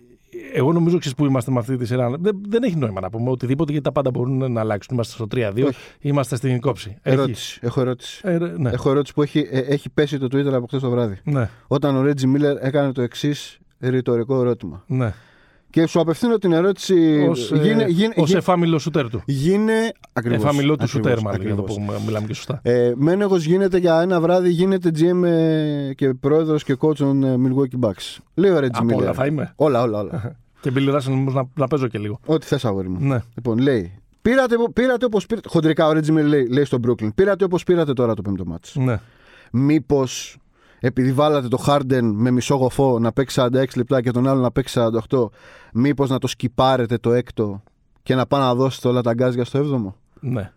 εγώ 0.55 0.73
νομίζω 0.73 0.97
εξής 0.97 1.15
που 1.15 1.25
είμαστε 1.25 1.51
με 1.51 1.59
αυτή 1.59 1.77
τη 1.77 1.87
σειρά. 1.87 2.11
Δεν, 2.21 2.41
δεν 2.49 2.63
έχει 2.63 2.77
νόημα 2.77 3.01
να 3.01 3.11
πούμε 3.11 3.31
οτιδήποτε 3.31 3.71
γιατί 3.73 3.87
τα 3.87 3.93
πάντα 3.93 4.11
μπορούν 4.11 4.53
να 4.53 4.61
αλλάξουν. 4.61 4.95
Είμαστε 4.95 5.13
στο 5.15 5.27
3-2, 5.31 5.65
Όχι. 5.67 5.79
είμαστε 6.01 6.37
στην 6.37 6.61
κόψη. 6.61 6.89
Έχει- 7.03 7.17
Ερώτηση. 7.17 7.59
Έχω 7.63 7.81
ερώτηση. 7.81 8.21
Ε, 8.25 8.37
ρε, 8.37 8.59
ναι. 8.59 8.71
Έχω 8.71 8.91
ερώτηση 8.91 9.15
που 9.15 9.23
έχει, 9.23 9.49
ε, 9.51 9.59
έχει 9.59 9.91
πέσει 9.91 10.19
το 10.19 10.27
Twitter 10.27 10.53
από 10.53 10.67
χθες 10.67 10.81
το 10.81 10.91
βράδυ. 10.91 11.19
ναι, 11.25 11.49
Όταν 11.67 11.97
ο 11.97 12.03
Ρέτζι 12.03 12.27
Μίλλερ 12.27 12.57
έκανε 12.65 12.93
το 12.93 13.03
εξής 13.03 13.59
ρητορικό 13.81 14.41
ερώτημα. 14.41 14.85
ναι. 14.87 15.13
Και 15.71 15.87
σου 15.87 16.01
απευθύνω 16.01 16.39
την 16.39 16.53
ερώτηση. 16.53 17.27
Ως, 17.31 17.53
ε, 17.53 17.57
γίνε, 17.57 17.85
γίνε, 17.89 18.13
ως 18.17 18.27
γίνε, 18.27 18.39
εφάμιλο 18.39 18.79
σουτέρ 18.79 19.09
του. 19.11 19.23
γίνε 19.27 19.93
ακριβώς, 20.13 20.43
Εφάμιλο 20.43 20.77
του 20.77 20.85
ακριβώς, 20.85 20.91
σουτέρ, 20.91 21.21
μάλλον, 21.23 21.41
για 21.47 21.55
το 21.55 21.63
ακριβώς. 21.63 21.97
που 21.97 22.03
μιλάμε 22.07 22.27
και 22.27 22.35
σωστά. 22.35 22.61
Ε, 22.63 22.93
Μένεγος 22.97 23.45
γίνεται 23.45 23.79
για 23.79 24.01
ένα 24.01 24.21
βράδυ, 24.21 24.49
γίνεται 24.51 24.91
GM 24.99 25.23
ε, 25.25 25.93
και 25.95 26.15
πρόεδρος 26.15 26.65
και 26.65 26.77
coach 26.81 26.97
των 26.97 27.23
ε, 27.25 27.37
Milwaukee 27.39 27.87
Bucks. 27.89 28.17
Λέει 28.35 28.51
ο 28.51 28.59
Ρέτζι 28.59 28.81
Από 28.81 28.87
όλα 28.89 28.97
Μίλλερ. 28.97 29.15
θα 29.17 29.27
είμαι. 29.27 29.53
Όλα, 29.57 29.83
όλα, 29.83 29.99
όλα. 29.99 30.37
Και 30.61 30.73
Billy 30.77 30.95
Russell 30.95 31.09
όμως 31.11 31.35
να, 31.35 31.49
να 31.55 31.67
παίζω 31.67 31.89
και 31.89 31.99
λίγο. 31.99 32.21
Ό,τι 32.27 32.47
θες 32.47 32.65
αγόρι 32.65 32.89
μου. 32.89 32.99
Ναι, 33.01 33.19
Λοιπόν, 33.35 33.59
λέει. 33.59 33.93
Πήρατε, 34.23 34.57
πήρατε 34.73 35.05
όπως 35.05 35.27
πήρατε. 35.27 35.49
Χοντρικά 35.49 35.87
ο 35.87 35.93
Ρέτζι 35.93 36.13
Μίλλερ 36.13 36.29
λέει, 36.31 36.47
λέει 36.49 36.65
στο 36.65 36.79
Brooklyn. 36.87 37.09
Πήρατε 37.15 37.45
όπως 37.45 37.65
πήρατε 37.65 37.93
τώρα 37.93 38.15
το 38.15 38.23
πέμπτο 38.23 38.45
μάτς. 38.45 38.75
ναι. 38.77 39.01
Μήπως 39.53 40.37
επειδή 40.81 41.13
βάλατε 41.13 41.49
το 41.49 41.65
Harden 41.67 42.01
με 42.03 42.31
μισό 42.31 42.55
γοφό 42.55 42.99
να 42.99 43.13
παίξει 43.13 43.41
46 43.53 43.65
λεπτά 43.77 44.03
και 44.03 44.11
τον 44.11 44.29
άλλο 44.29 44.41
να 44.41 44.51
παίξει 44.53 44.81
48, 45.09 45.19
μήπως 45.73 46.11
να 46.11 46.19
το 46.19 46.27
σκυπάρετε 46.27 46.99
το 46.99 47.13
έκτο 47.13 47.63
και 48.03 48.15
να 48.15 48.27
πάνε 48.27 48.45
να 48.45 48.55
δώσετε 48.55 48.89
όλα 48.89 49.01
τα 49.01 49.13
γκάζια 49.15 49.45
στο 49.45 49.59
έβδομο; 49.59 49.97
ναι. 50.21 50.51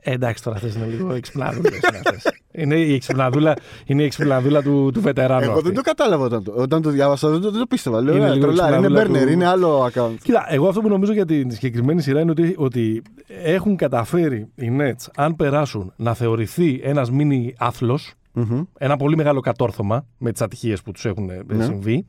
Ε, 0.00 0.12
εντάξει, 0.12 0.42
τώρα 0.42 0.56
αυτές 0.56 0.74
είναι 0.74 0.86
λίγο 0.86 1.12
εξυπνάδουλες. 1.12 1.72
είναι 1.72 1.98
αυτές. 2.06 2.32
είναι 2.52 2.74
η 2.76 2.94
εξυπναδούλα, 2.94 3.54
είναι 3.84 4.02
η 4.02 4.04
εξυπναδούλα 4.04 4.62
του, 4.62 4.90
του 4.94 5.00
βετεράνου. 5.00 5.42
Εγώ 5.42 5.52
αυτή. 5.52 5.64
δεν 5.64 5.74
το 5.74 5.80
κατάλαβα 5.80 6.24
όταν 6.24 6.42
το, 6.44 6.52
όταν 6.56 6.82
το 6.82 6.90
διάβασα, 6.90 7.28
δεν 7.30 7.40
το, 7.40 7.50
δεν 7.50 7.60
το 7.60 7.66
πίστευα. 7.66 8.00
Λέω, 8.02 8.14
Είναι 8.16 8.24
είναι, 8.24 8.34
λίγο 8.34 8.46
τρολάρι, 8.46 8.76
είναι 8.76 8.86
εξυπναδούλα 8.86 9.20
burner, 9.20 9.26
του- 9.26 9.32
είναι 9.32 9.46
άλλο 9.46 9.84
account. 9.94 10.14
Κοίτα, 10.22 10.46
εγώ 10.48 10.68
αυτό 10.68 10.80
που 10.80 10.88
νομίζω 10.88 11.12
για 11.12 11.24
την 11.24 11.50
συγκεκριμένη 11.50 12.02
σειρά 12.02 12.20
είναι 12.20 12.30
ότι, 12.30 12.54
ότι 12.58 13.02
έχουν 13.44 13.76
καταφέρει 13.76 14.48
οι 14.54 14.76
Nets, 14.80 15.06
αν 15.16 15.36
περάσουν, 15.36 15.92
να 15.96 16.14
θεωρηθεί 16.14 16.80
ένας 16.82 17.10
μίνι 17.10 17.54
άθλος, 17.58 18.12
Μμμ. 18.40 18.62
ένα 18.78 18.96
πολύ 18.96 19.16
μεγάλο 19.16 19.40
κατόρθωμα 19.40 20.06
με 20.18 20.32
τις 20.32 20.40
ατυχίες 20.40 20.82
που 20.82 20.92
τους 20.92 21.04
έχουν 21.04 21.30
ε, 21.30 21.42
Ναι. 21.46 21.64
συμβεί, 21.64 22.04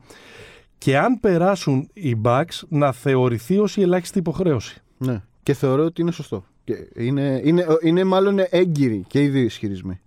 και 0.78 0.98
αν 0.98 1.20
περάσουν 1.20 1.88
οι 1.92 2.16
Bucks 2.24 2.60
να 2.68 2.92
θεωρηθεί 2.92 3.58
ως 3.58 3.76
η 3.76 3.82
ελάχιστη 3.82 4.18
υποχρέωση. 4.18 4.82
Ναι. 4.98 5.22
Και 5.42 5.54
θεωρώ 5.54 5.84
ότι 5.84 6.00
είναι 6.00 6.10
σωστό. 6.10 6.44
Και 6.64 6.74
είναι, 6.94 7.40
είναι, 7.44 7.66
είναι 7.82 8.04
μάλλον 8.04 8.36
έγκυροι 8.50 9.04
και 9.06 9.22
οι 9.22 9.28
δύο 9.28 9.42
ισχυρισμοί. 9.42 10.00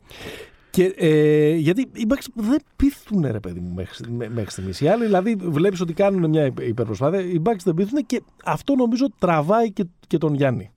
Και, 0.70 0.94
ε, 0.98 1.54
γιατί 1.56 1.82
οι 1.94 2.06
Bucks 2.10 2.26
δεν 2.34 2.60
πείθουν, 2.76 3.26
ρε 3.32 3.40
παιδί 3.40 3.60
μου, 3.60 3.74
μέχρι, 3.74 4.12
μέ- 4.12 4.30
μέχρι 4.32 4.52
στιγμής. 4.52 4.82
Οι 4.82 4.88
άλλοι, 4.88 5.06
δηλαδή, 5.06 5.36
βλέπεις 5.36 5.82
ότι 5.82 5.94
κάνουν 5.94 6.30
μια 6.30 6.46
υπε- 6.46 6.68
υπερπροσπάθεια. 6.68 7.20
Οι 7.20 7.42
Bucks 7.44 7.60
δεν 7.64 7.74
πείθουν 7.74 8.06
και 8.06 8.22
αυτό 8.46 8.76
νομίζω 8.76 9.08
τραβάει 9.20 9.72
και, 9.72 9.86
και 10.08 10.18
τον 10.18 10.34
Γιάννη. 10.34 10.72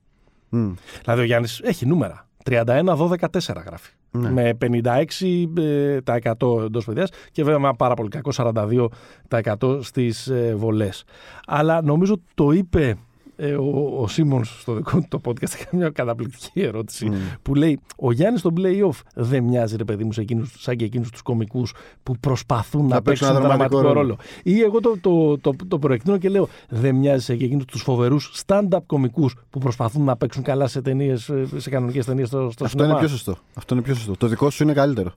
Μμ. 0.48 0.72
Δηλαδή 1.02 1.20
ο 1.20 1.24
Γιάννης 1.24 1.60
έχει 1.64 1.86
νούμερα. 1.86 2.28
31-12-4 2.44 3.62
γράφει. 3.66 3.92
Ναι. 4.10 4.30
Με 4.30 4.56
56% 4.60 6.62
εντός 6.64 6.84
παιδιάς 6.84 7.10
και 7.32 7.44
βέβαια 7.44 7.60
με 7.60 7.66
ένα 7.66 7.76
πάρα 7.76 7.94
πολύ 7.94 8.08
κακό 8.08 8.30
42% 8.36 9.78
στις 9.82 10.26
ε, 10.26 10.54
βολές. 10.56 11.04
Αλλά 11.46 11.82
νομίζω 11.82 12.20
το 12.34 12.50
είπε 12.50 12.96
ε, 13.36 13.54
ο, 13.54 13.94
ο 14.00 14.08
Σίμονς 14.08 14.60
στο 14.60 14.72
δικό 14.74 14.98
του 14.98 15.06
το 15.08 15.20
podcast 15.24 15.54
έκανε 15.54 15.68
μια 15.82 15.90
καταπληκτική 15.90 16.60
ερώτηση 16.60 17.06
Μμ. 17.06 17.14
που 17.42 17.54
λέει 17.54 17.80
ο 17.96 18.12
Γιάννης 18.12 18.40
στο 18.40 18.52
play-off 18.56 19.00
δεν 19.14 19.44
μοιάζει 19.44 19.76
ρε 19.76 19.84
παιδί 19.84 20.04
μου 20.04 20.12
σε 20.12 20.20
εκείνους, 20.20 20.54
σαν 20.58 20.76
και 20.76 20.84
εκείνους 20.84 21.10
τους 21.10 21.22
κομικούς 21.22 21.74
που 22.02 22.16
προσπαθούν 22.20 22.86
να, 22.86 23.02
παίξουν 23.02 23.04
παίξουν 23.04 23.26
ένα 23.26 23.38
ένα 23.38 23.46
δραματικό 23.46 23.78
δραματικό 23.78 24.02
ρόλο. 24.02 24.18
Ή 24.42 24.60
εγώ 24.60 24.80
το, 24.80 24.98
το, 25.00 25.38
το, 25.38 25.54
το, 25.68 25.78
προεκτείνω 25.78 26.18
και 26.18 26.28
λέω 26.28 26.48
δεν 26.68 26.94
μοιάζει 26.94 27.24
σε 27.24 27.32
εκείνους 27.32 27.64
τους 27.64 27.82
φοβερούς 27.82 28.42
stand-up 28.46 28.78
κομικούς 28.86 29.34
που 29.50 29.58
προσπαθούν 29.58 30.04
να 30.04 30.16
παίξουν 30.16 30.42
καλά 30.42 30.66
σε, 30.66 30.82
ταινίες, 30.82 31.28
ε, 31.28 31.46
σε 31.56 31.70
κανονικές 31.70 32.04
ταινίες 32.04 32.28
στο, 32.28 32.50
στο 32.50 32.64
Αυτό 32.64 32.68
σινεμά. 32.68 32.90
είναι 32.90 32.98
πιο 32.98 33.08
σωστό. 33.08 33.36
Αυτό 33.54 33.74
είναι 33.74 33.82
πιο 33.82 33.94
σωστό. 33.94 34.16
Το 34.16 34.26
δικό 34.26 34.50
σου 34.50 34.62
είναι 34.62 34.72
καλύτερο. 34.72 35.14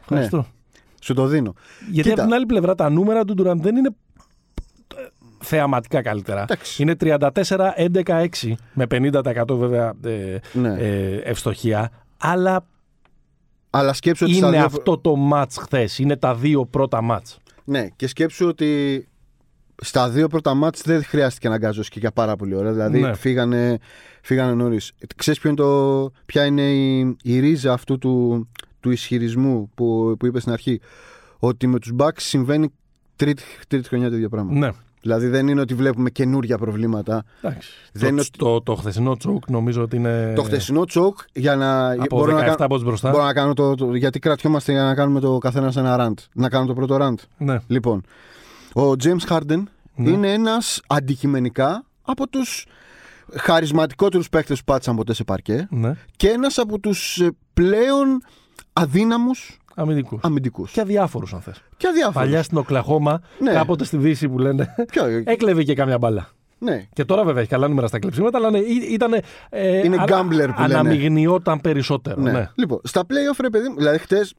Ευχαριστώ. 0.00 0.46
Σου 1.00 1.14
το 1.14 1.26
δίνω. 1.26 1.54
Γιατί 1.90 2.08
Κοίτα. 2.08 2.12
από 2.12 2.22
την 2.22 2.32
άλλη 2.34 2.46
πλευρά 2.46 2.74
τα 2.74 2.90
νούμερα 2.90 3.24
του 3.24 3.34
Durant 3.38 3.56
δεν 3.56 3.76
είναι 3.76 3.88
ε, 3.88 3.92
θεαματικά 5.42 6.02
καλύτερα. 6.02 6.42
Εντάξει. 6.42 6.82
Είναι 6.82 6.96
34-11-6 7.00 8.52
με 8.74 8.86
50% 8.90 9.44
βέβαια 9.48 9.92
ε, 10.04 10.36
Ναι. 10.52 10.74
ε, 10.78 11.16
ευστοχία. 11.16 11.90
Αλλά 12.18 12.66
Αλλά 13.70 13.92
σκέψου 13.92 14.24
ότι 14.24 14.34
στα 14.34 14.46
είναι 14.46 14.56
δύο- 14.56 14.66
αυτό 14.66 14.98
το 14.98 15.16
μάτς 15.16 15.56
χθες. 15.56 15.98
Είναι 15.98 16.16
τα 16.16 16.34
δύο 16.34 16.66
πρώτα 16.66 17.02
μάτς. 17.02 17.38
Ναι, 17.64 17.88
και 17.96 18.06
σκέψου 18.06 18.46
ότι 18.46 19.06
στα 19.76 20.08
δύο 20.10 20.28
πρώτα 20.28 20.54
μάτς 20.54 20.82
δεν 20.82 21.04
χρειάστηκε 21.04 21.48
να 21.48 21.58
γκάζω 21.58 21.82
και 21.82 21.98
για 21.98 22.12
πάρα 22.12 22.36
πολύ 22.36 22.54
ώρα. 22.54 22.72
Δηλαδή 22.72 23.00
Ναι. 23.00 23.14
φύγανε, 23.14 23.78
φύγανε 24.22 24.52
νωρίς. 24.54 24.92
Ξέρεις 25.16 25.40
το, 25.56 26.10
ποια 26.26 26.44
είναι 26.44 26.62
η, 26.72 27.16
η 27.22 27.38
ρίζα 27.38 27.72
αυτού 27.72 27.98
του, 27.98 28.48
του 28.80 28.90
ισχυρισμού 28.90 29.70
που, 29.74 30.16
που 30.18 30.26
είπες 30.26 30.40
στην 30.40 30.52
αρχή; 30.52 30.80
Ότι 31.38 31.66
με 31.66 31.78
τους 31.78 31.92
Bucks 31.98 32.16
συμβαίνει 32.20 32.68
τρίτη, 33.16 33.42
τρίτη 33.68 33.88
χρονιά 33.88 34.08
το 34.08 34.14
ίδιο 34.14 34.28
πράγμα. 34.28 34.52
Ναι. 34.52 34.70
Δηλαδή 35.02 35.26
δεν 35.26 35.48
είναι 35.48 35.60
ότι 35.60 35.74
βλέπουμε 35.74 36.10
καινούργια 36.10 36.58
προβλήματα. 36.58 37.24
Εντάξει. 37.42 37.70
Δεν 37.92 38.02
το, 38.02 38.08
είναι 38.08 38.20
ότι- 38.20 38.38
το, 38.38 38.60
το 38.62 38.74
χθεσινό 38.74 39.16
τσόκ 39.16 39.48
νομίζω 39.50 39.82
ότι 39.82 39.96
είναι 39.96 40.32
Το 40.36 40.42
χτεσινό 40.42 40.84
τσοκ 40.84 41.18
για 41.32 41.56
να. 41.56 41.92
από 41.92 42.16
μπορώ 42.16 42.32
17 42.32 42.34
να, 42.34 42.42
κάνω, 42.44 42.66
πόντους 42.66 42.84
μπροστά. 42.84 43.10
μπορώ 43.10 43.24
να 43.24 43.32
κάνω 43.32 43.54
το, 43.54 43.74
το- 43.74 43.94
Γιατί 43.94 44.18
κρατιόμαστε 44.18 44.72
για 44.72 44.82
να 44.82 44.94
κάνουμε 44.94 45.20
το 45.20 45.38
καθένα 45.38 45.72
ένα 45.76 45.96
ραντ. 45.96 46.18
Να 46.34 46.48
κάνω 46.48 46.66
το 46.66 46.74
πρώτο 46.74 46.96
ραντ. 46.96 47.18
Ναι. 47.38 47.58
Λοιπόν, 47.66 48.02
ο 48.74 48.82
James 49.02 49.26
Harden 49.28 49.62
Ναι. 49.94 50.10
είναι 50.10 50.32
ένας 50.32 50.80
αντικειμενικά 50.86 51.84
από 52.02 52.28
τους 52.28 52.66
χαρισματικότερους 53.36 54.28
παίκτες 54.28 54.58
που 54.58 54.64
πάτησαν 54.64 54.96
ποτέ 54.96 55.14
σε 55.14 55.24
παρκέ 55.24 55.66
ναι. 55.70 55.94
και 56.16 56.28
ένας 56.28 56.58
από 56.58 56.78
τους 56.78 57.18
ε, 57.20 57.30
πλέον 57.54 58.22
αδύναμους 58.72 59.58
Αμυντικούς. 59.74 60.20
αμυντικούς. 60.22 60.72
Και 60.72 60.80
αδιάφορους, 60.80 61.32
αν 61.34 61.40
θες. 61.40 61.62
Και 61.76 61.86
αδιάφορους. 61.88 62.18
Παλιά 62.28 62.42
στην 62.42 62.58
Οκλαχώμα, 62.58 63.20
Ναι. 63.38 63.52
κάποτε 63.52 63.84
στη 63.84 63.96
Δύση 63.96 64.28
που 64.28 64.38
λένε, 64.38 64.74
Ποιο, 64.92 65.04
έκλεβε 65.24 65.62
και 65.62 65.74
κάμια 65.74 65.98
μπάλα. 65.98 66.28
ναι. 66.58 66.86
Και 66.92 67.04
τώρα 67.04 67.24
βέβαια 67.24 67.40
έχει 67.40 67.50
καλά 67.50 67.68
νούμερα 67.68 67.86
στα 67.86 67.98
κλεψίματα, 67.98 68.38
αλλά 68.38 68.50
ναι, 68.50 68.58
ήταν. 68.58 69.12
Ε, 69.50 69.78
Είναι 69.84 70.04
gambler 70.08 70.22
που 70.26 70.32
λένε. 70.32 70.54
Αναμειγνιόταν 70.56 71.60
περισσότερο. 71.60 72.20
Ναι. 72.20 72.32
Ναι. 72.32 72.48
Λοιπόν, 72.54 72.80
στα 72.84 73.00
playoff, 73.02 73.38
ρε 73.40 73.50
παιδί 73.50 73.68
μου, 73.68 73.76
δηλαδή 73.76 73.98
χτες, 73.98 74.34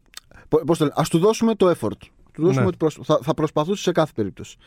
πο- 0.48 0.62
πώς 0.66 0.78
το 0.78 0.84
λένε, 0.84 0.96
ας 0.98 1.10
του 1.10 1.18
δώσουμε 1.20 1.56
το 1.56 1.70
effort. 1.70 1.98
Του 2.34 2.42
δώσουμε 2.42 2.62
Ναι. 2.62 2.68
ότι 2.68 2.78
προσ- 2.78 3.00
θα, 3.04 3.20
θα 3.24 3.34
προσπαθούσε 3.34 3.82
σε 3.84 3.92
κάθε 3.92 4.12
περίπτωση. 4.16 4.58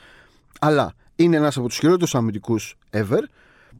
Αλλά 0.61 0.93
είναι 1.17 1.37
ένας 1.37 1.57
από 1.57 1.67
τους 1.69 1.77
χειρότερους 1.79 2.15
αμυντικούς 2.15 2.77
ever. 2.91 3.21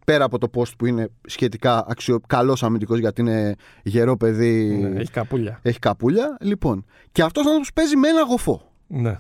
Πέρα 0.07 0.25
από 0.25 0.39
το 0.39 0.51
post 0.55 0.77
που 0.79 0.87
είναι 0.87 1.09
σχετικά 1.27 1.85
αξιο... 1.89 2.21
καλός 2.27 2.63
αμυντικός 2.63 2.99
γιατί 2.99 3.21
είναι 3.21 3.55
γερό 3.83 4.17
παιδί, 4.17 4.77
Ναι, 4.93 5.01
έχει 5.01 5.11
καπούλια. 5.11 5.59
έχει 5.63 5.79
καπούλια. 5.79 6.37
Λοιπόν, 6.41 6.85
και 7.13 7.23
αυτός 7.23 7.43
ο 7.45 7.47
άνθρωπος 7.47 7.73
παίζει 7.73 7.97
με 7.97 8.09
ένα 8.09 8.23
γοφό. 8.23 8.73
Ναι. 8.87 9.19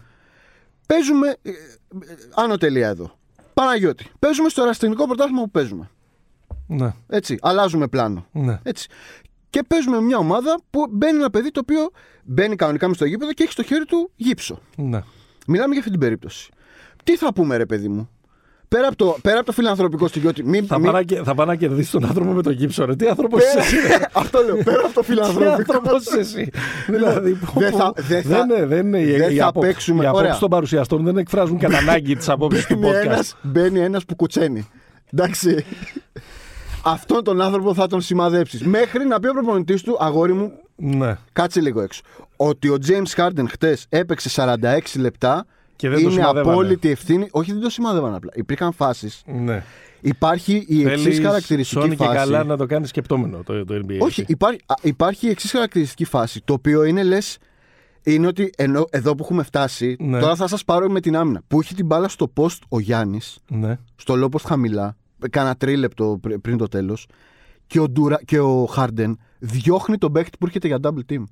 Παίζουμε, 0.86 1.28
ε, 1.42 1.50
ε, 1.50 1.54
άνω 2.34 2.56
τελεία 2.56 2.88
εδώ. 2.88 3.18
Παναγιώτη, 3.54 4.06
παίζουμε 4.18 4.48
στο 4.48 4.62
εραστηνικό 4.62 5.06
πρωτάθλημα 5.06 5.42
που 5.42 5.50
παίζουμε. 5.50 5.90
Ναι. 6.66 6.92
Έτσι, 7.08 7.38
αλλάζουμε 7.40 7.86
πλάνο. 7.88 8.26
Ναι. 8.32 8.60
Έτσι. 8.62 8.88
Και 9.50 9.62
παίζουμε 9.68 10.00
μια 10.00 10.16
ομάδα 10.18 10.60
που 10.70 10.86
μπαίνει 10.90 11.18
ένα 11.18 11.30
παιδί 11.30 11.50
το 11.50 11.60
οποίο 11.62 11.90
μπαίνει 12.24 12.56
κανονικά 12.56 12.86
μες 12.88 12.96
στο 12.96 13.04
γήπεδο 13.04 13.32
και 13.32 13.42
έχει 13.42 13.52
στο 13.52 13.62
χέρι 13.62 13.84
του 13.84 14.10
γύψο. 14.16 14.58
ναι. 14.76 15.02
Μιλάμε 15.46 15.68
για 15.70 15.78
αυτή 15.78 15.90
την 15.90 16.00
περίπτωση. 16.00 16.50
Τι 17.04 17.16
θα 17.16 17.32
πούμε, 17.32 17.56
ρε 17.56 17.66
παιδί 17.66 17.88
μου; 17.88 18.10
Πέρα 18.68 18.86
από 18.86 18.96
το, 18.96 19.16
πέρα 19.22 19.36
από 19.36 19.46
το 19.46 19.52
φιλανθρωπικό 19.52 20.08
στοιχείο. 20.08 20.32
Μη, 20.44 20.62
Θα, 20.62 20.78
μη- 20.78 20.84
πάει 20.84 20.92
να 20.94 21.02
και- 21.02 21.22
θα 21.24 21.34
πάει 21.34 21.46
να 21.46 21.54
κερδίσει 21.54 21.90
τον 21.90 22.04
άνθρωπο 22.04 22.30
με 22.32 22.42
τον 22.42 22.52
γύψο. 22.52 22.84
Ρε. 22.84 22.96
Τι 22.96 23.06
άνθρωπος 23.08 23.40
Πέρα- 23.44 23.64
είσαι 23.64 23.76
εσύ. 23.76 24.04
Αυτό 24.22 24.42
λέω. 24.42 24.56
Πέρα 24.64 24.80
από 24.84 24.94
το 24.94 25.00
Τι 25.00 25.06
φιλανθρωπικό. 25.06 25.54
άνθρωπος 25.56 26.04
είσαι 26.06 26.18
εσύ. 26.18 26.50
δηλαδή, 26.86 27.32
πω, 27.34 27.60
δεν 27.60 27.72
θα- 27.72 27.92
πω. 27.92 28.02
δεν 28.02 28.22
θα- 28.22 28.38
είναι- 28.38 28.66
δεν 28.66 28.86
είναι. 28.86 28.98
οι- 29.00 29.16
δεν 29.16 29.30
οι 29.30 29.34
θα 29.36 29.46
απο- 29.46 29.60
παίξουμε. 29.60 30.04
Οι 30.04 30.08
Ωραία. 30.08 30.20
απόψει 30.20 30.40
των 30.40 30.48
παρουσιαστών 30.50 31.04
δεν 31.04 31.16
εκφράζουν 31.16 31.58
κατά 31.58 31.76
ανάγκη 31.88 32.16
τις 32.16 32.28
απόψεις 32.28 32.66
του 32.66 32.76
Μπαίνει 32.76 32.94
podcast. 32.94 33.04
ένας, 33.04 33.36
μπαίνει 33.42 33.80
ένας 33.80 34.04
που 34.04 34.14
κουτσένει. 34.16 34.68
Εντάξει. 35.12 35.64
Αυτόν 36.84 37.24
τον 37.24 37.40
άνθρωπο 37.40 37.74
θα 37.74 37.86
τον 37.86 38.00
σημαδέψεις. 38.00 38.62
Μέχρι 38.62 39.06
να 39.06 39.20
πει 39.20 39.28
ο 39.28 39.32
προπονητής 39.32 39.82
του, 39.82 39.96
αγόρι 40.00 40.32
μου, 40.32 40.52
Ναι. 40.76 41.16
κάτσε 41.32 41.60
λίγο 41.60 41.80
έξω. 41.80 42.00
Ότι 42.36 42.68
ο 42.68 42.78
James 42.86 43.14
Harden 43.22 43.44
χτες 43.50 43.86
έπαιξε 43.88 44.28
46 44.28 44.98
λεπτά 44.98 45.46
Και 45.76 45.88
δεν 45.88 45.96
το 45.98 46.02
είναι 46.02 46.10
σημαδεύανε. 46.12 46.52
απόλυτη 46.52 46.90
ευθύνη. 46.90 47.28
Όχι, 47.30 47.52
δεν 47.52 47.60
το 47.60 47.70
σημαδεύαν 47.70 48.14
απλά. 48.14 48.30
Υπήρχαν 48.34 48.72
φάσεις. 48.72 49.22
ναι. 49.26 49.62
Υπάρχει 50.00 50.64
η 50.68 50.82
εξής 50.82 51.02
Θέλεις, 51.02 51.20
χαρακτηριστική 51.20 51.80
Σόνι, 51.80 51.96
φάση. 51.96 52.10
και 52.10 52.16
καλά 52.16 52.44
να 52.44 52.56
το 52.56 52.66
κάνεις 52.66 52.88
σκεπτόμενο 52.88 53.42
το, 53.44 53.64
το 53.64 53.74
NBA. 53.86 53.96
Όχι, 54.00 54.24
υπάρχει, 54.26 54.60
α, 54.66 54.74
υπάρχει 54.82 55.26
η 55.26 55.30
εξής 55.30 55.50
χαρακτηριστική 55.50 56.04
φάση. 56.04 56.40
Το 56.44 56.52
οποίο 56.52 56.84
είναι 56.84 57.02
λες 57.02 57.38
είναι 58.02 58.26
ότι 58.26 58.50
ενώ, 58.56 58.84
εδώ 58.90 59.14
που 59.14 59.22
έχουμε 59.22 59.42
φτάσει, 59.42 59.96
Ναι. 59.98 60.20
τώρα 60.20 60.34
θα 60.36 60.46
σας 60.48 60.64
πάρω 60.64 60.88
με 60.88 61.00
την 61.00 61.16
άμυνα. 61.16 61.42
Που 61.48 61.60
έχει 61.60 61.74
την 61.74 61.86
μπάλα 61.86 62.08
στο 62.08 62.32
post 62.36 62.58
ο 62.68 62.80
Γιάννης, 62.80 63.38
Ναι. 63.48 63.78
στο 63.96 64.14
low 64.14 64.34
post 64.36 64.42
χαμηλά, 64.46 64.96
κάνα 65.30 65.54
τρίλεπτο 65.56 66.18
πρι- 66.20 66.38
πριν 66.38 66.56
το 66.56 66.66
τέλος, 66.68 67.06
και 67.66 67.80
ο, 67.80 67.88
Ντουρα, 67.88 68.18
και 68.24 68.38
ο 68.38 68.64
Χάρντεν 68.66 69.18
διώχνει 69.38 69.98
τον 69.98 70.12
παίχτη 70.12 70.36
που 70.38 70.46
έρχεται 70.46 70.66
για 70.66 70.78
double 70.82 71.12
team. 71.12 71.22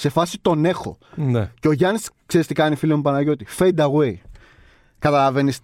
Σε 0.00 0.08
φάση 0.08 0.38
τον 0.42 0.64
έχω. 0.64 0.98
ναι. 1.14 1.50
Και 1.60 1.68
ο 1.68 1.72
Γιάννης, 1.72 2.10
ξέρεις 2.26 2.46
τι 2.46 2.54
κάνει, 2.54 2.74
φίλε 2.76 2.94
μου 2.94 3.02
Παναγιώτη; 3.02 3.46
Fade 3.58 3.76
away. 3.76 4.14
Καταλαβαίνεις. 4.98 5.60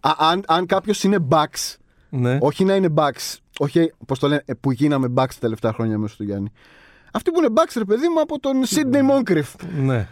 Αν, 0.00 0.42
αν 0.46 0.66
κάποιος 0.66 1.02
είναι 1.04 1.16
backs, 1.28 1.74
ναι. 2.08 2.38
όχι 2.40 2.64
να 2.64 2.74
είναι 2.74 2.88
backs, 2.94 3.36
όχι 3.58 3.92
πώς 4.06 4.18
το 4.18 4.28
λένε, 4.28 4.42
ε, 4.44 4.52
που 4.54 4.70
γίναμε 4.72 5.06
backs 5.16 5.32
τα 5.32 5.38
τελευταία 5.40 5.72
χρόνια 5.72 5.98
μέσα 5.98 6.14
του 6.16 6.24
Γιάννη. 6.24 6.52
Αυτοί 7.12 7.30
που 7.30 7.38
είναι 7.38 7.48
Bucks, 7.54 7.72
ρε 7.76 7.84
παιδί 7.84 8.08
μου, 8.08 8.20
από 8.20 8.38
τον 8.40 8.52
Sidney 8.64 9.10
Moncrief. 9.10 9.54
ναι. 9.82 10.08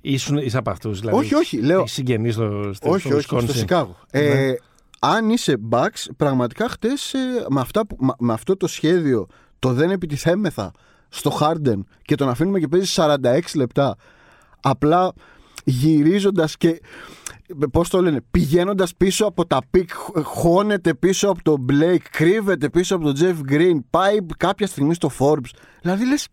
Ήσουν, 0.00 0.36
είσαι 0.36 0.58
από 0.58 0.70
αυτούς. 0.70 1.00
Δηλαδή, 1.00 1.16
Όχι, 1.18 1.34
όχι, 1.34 1.60
λέω. 1.60 1.80
Έχεις 1.80 1.92
συγγενείς 1.92 2.34
στο, 2.34 2.70
στο, 2.74 2.90
όχι, 2.90 3.06
στο 3.06 3.16
όχι, 3.16 3.24
στο 3.24 3.36
Wisconsin; 3.36 3.50
Σικάγο. 3.56 3.96
Ε, 4.10 4.52
αν 5.00 5.30
είσαι 5.30 5.56
Bucks, 5.70 6.06
πραγματικά 6.16 6.68
χτες 6.68 7.14
με, 7.48 7.60
αυτά 7.60 7.86
που- 7.86 7.96
με, 8.00 8.12
με 8.18 8.32
αυτό 8.32 8.56
το 8.56 8.66
σχέδιο 8.66 9.26
το 9.58 9.72
δεν 9.72 9.90
επιτιθέμεθα 9.90 10.72
στο 11.10 11.38
Harden 11.40 11.78
και 12.02 12.14
τον 12.14 12.28
αφήνουμε 12.28 12.58
και 12.58 12.68
παίζει 12.68 12.94
46 12.96 13.40
λεπτά. 13.54 13.96
Απλά 14.60 15.12
γυρίζοντας 15.64 16.56
και 16.56 16.80
πώς 17.72 17.88
το 17.88 18.02
λένε 18.02 18.20
πηγαίνοντας 18.30 18.94
πίσω 18.96 19.26
από 19.26 19.46
τα 19.46 19.58
pick 19.70 19.90
χώνεται 20.22 20.94
πίσω 20.94 21.28
από 21.28 21.42
τον 21.42 21.66
Blake 21.70 22.04
κρύβεται 22.10 22.68
πίσω 22.68 22.96
από 22.96 23.04
τον 23.04 23.14
Jeff 23.18 23.52
Green 23.52 23.78
πάει 23.90 24.16
κάποια 24.36 24.66
στιγμή 24.66 24.94
στο 24.94 25.10
Forbes. 25.18 25.50
Δηλαδή 25.80 26.06
λες 26.06 26.28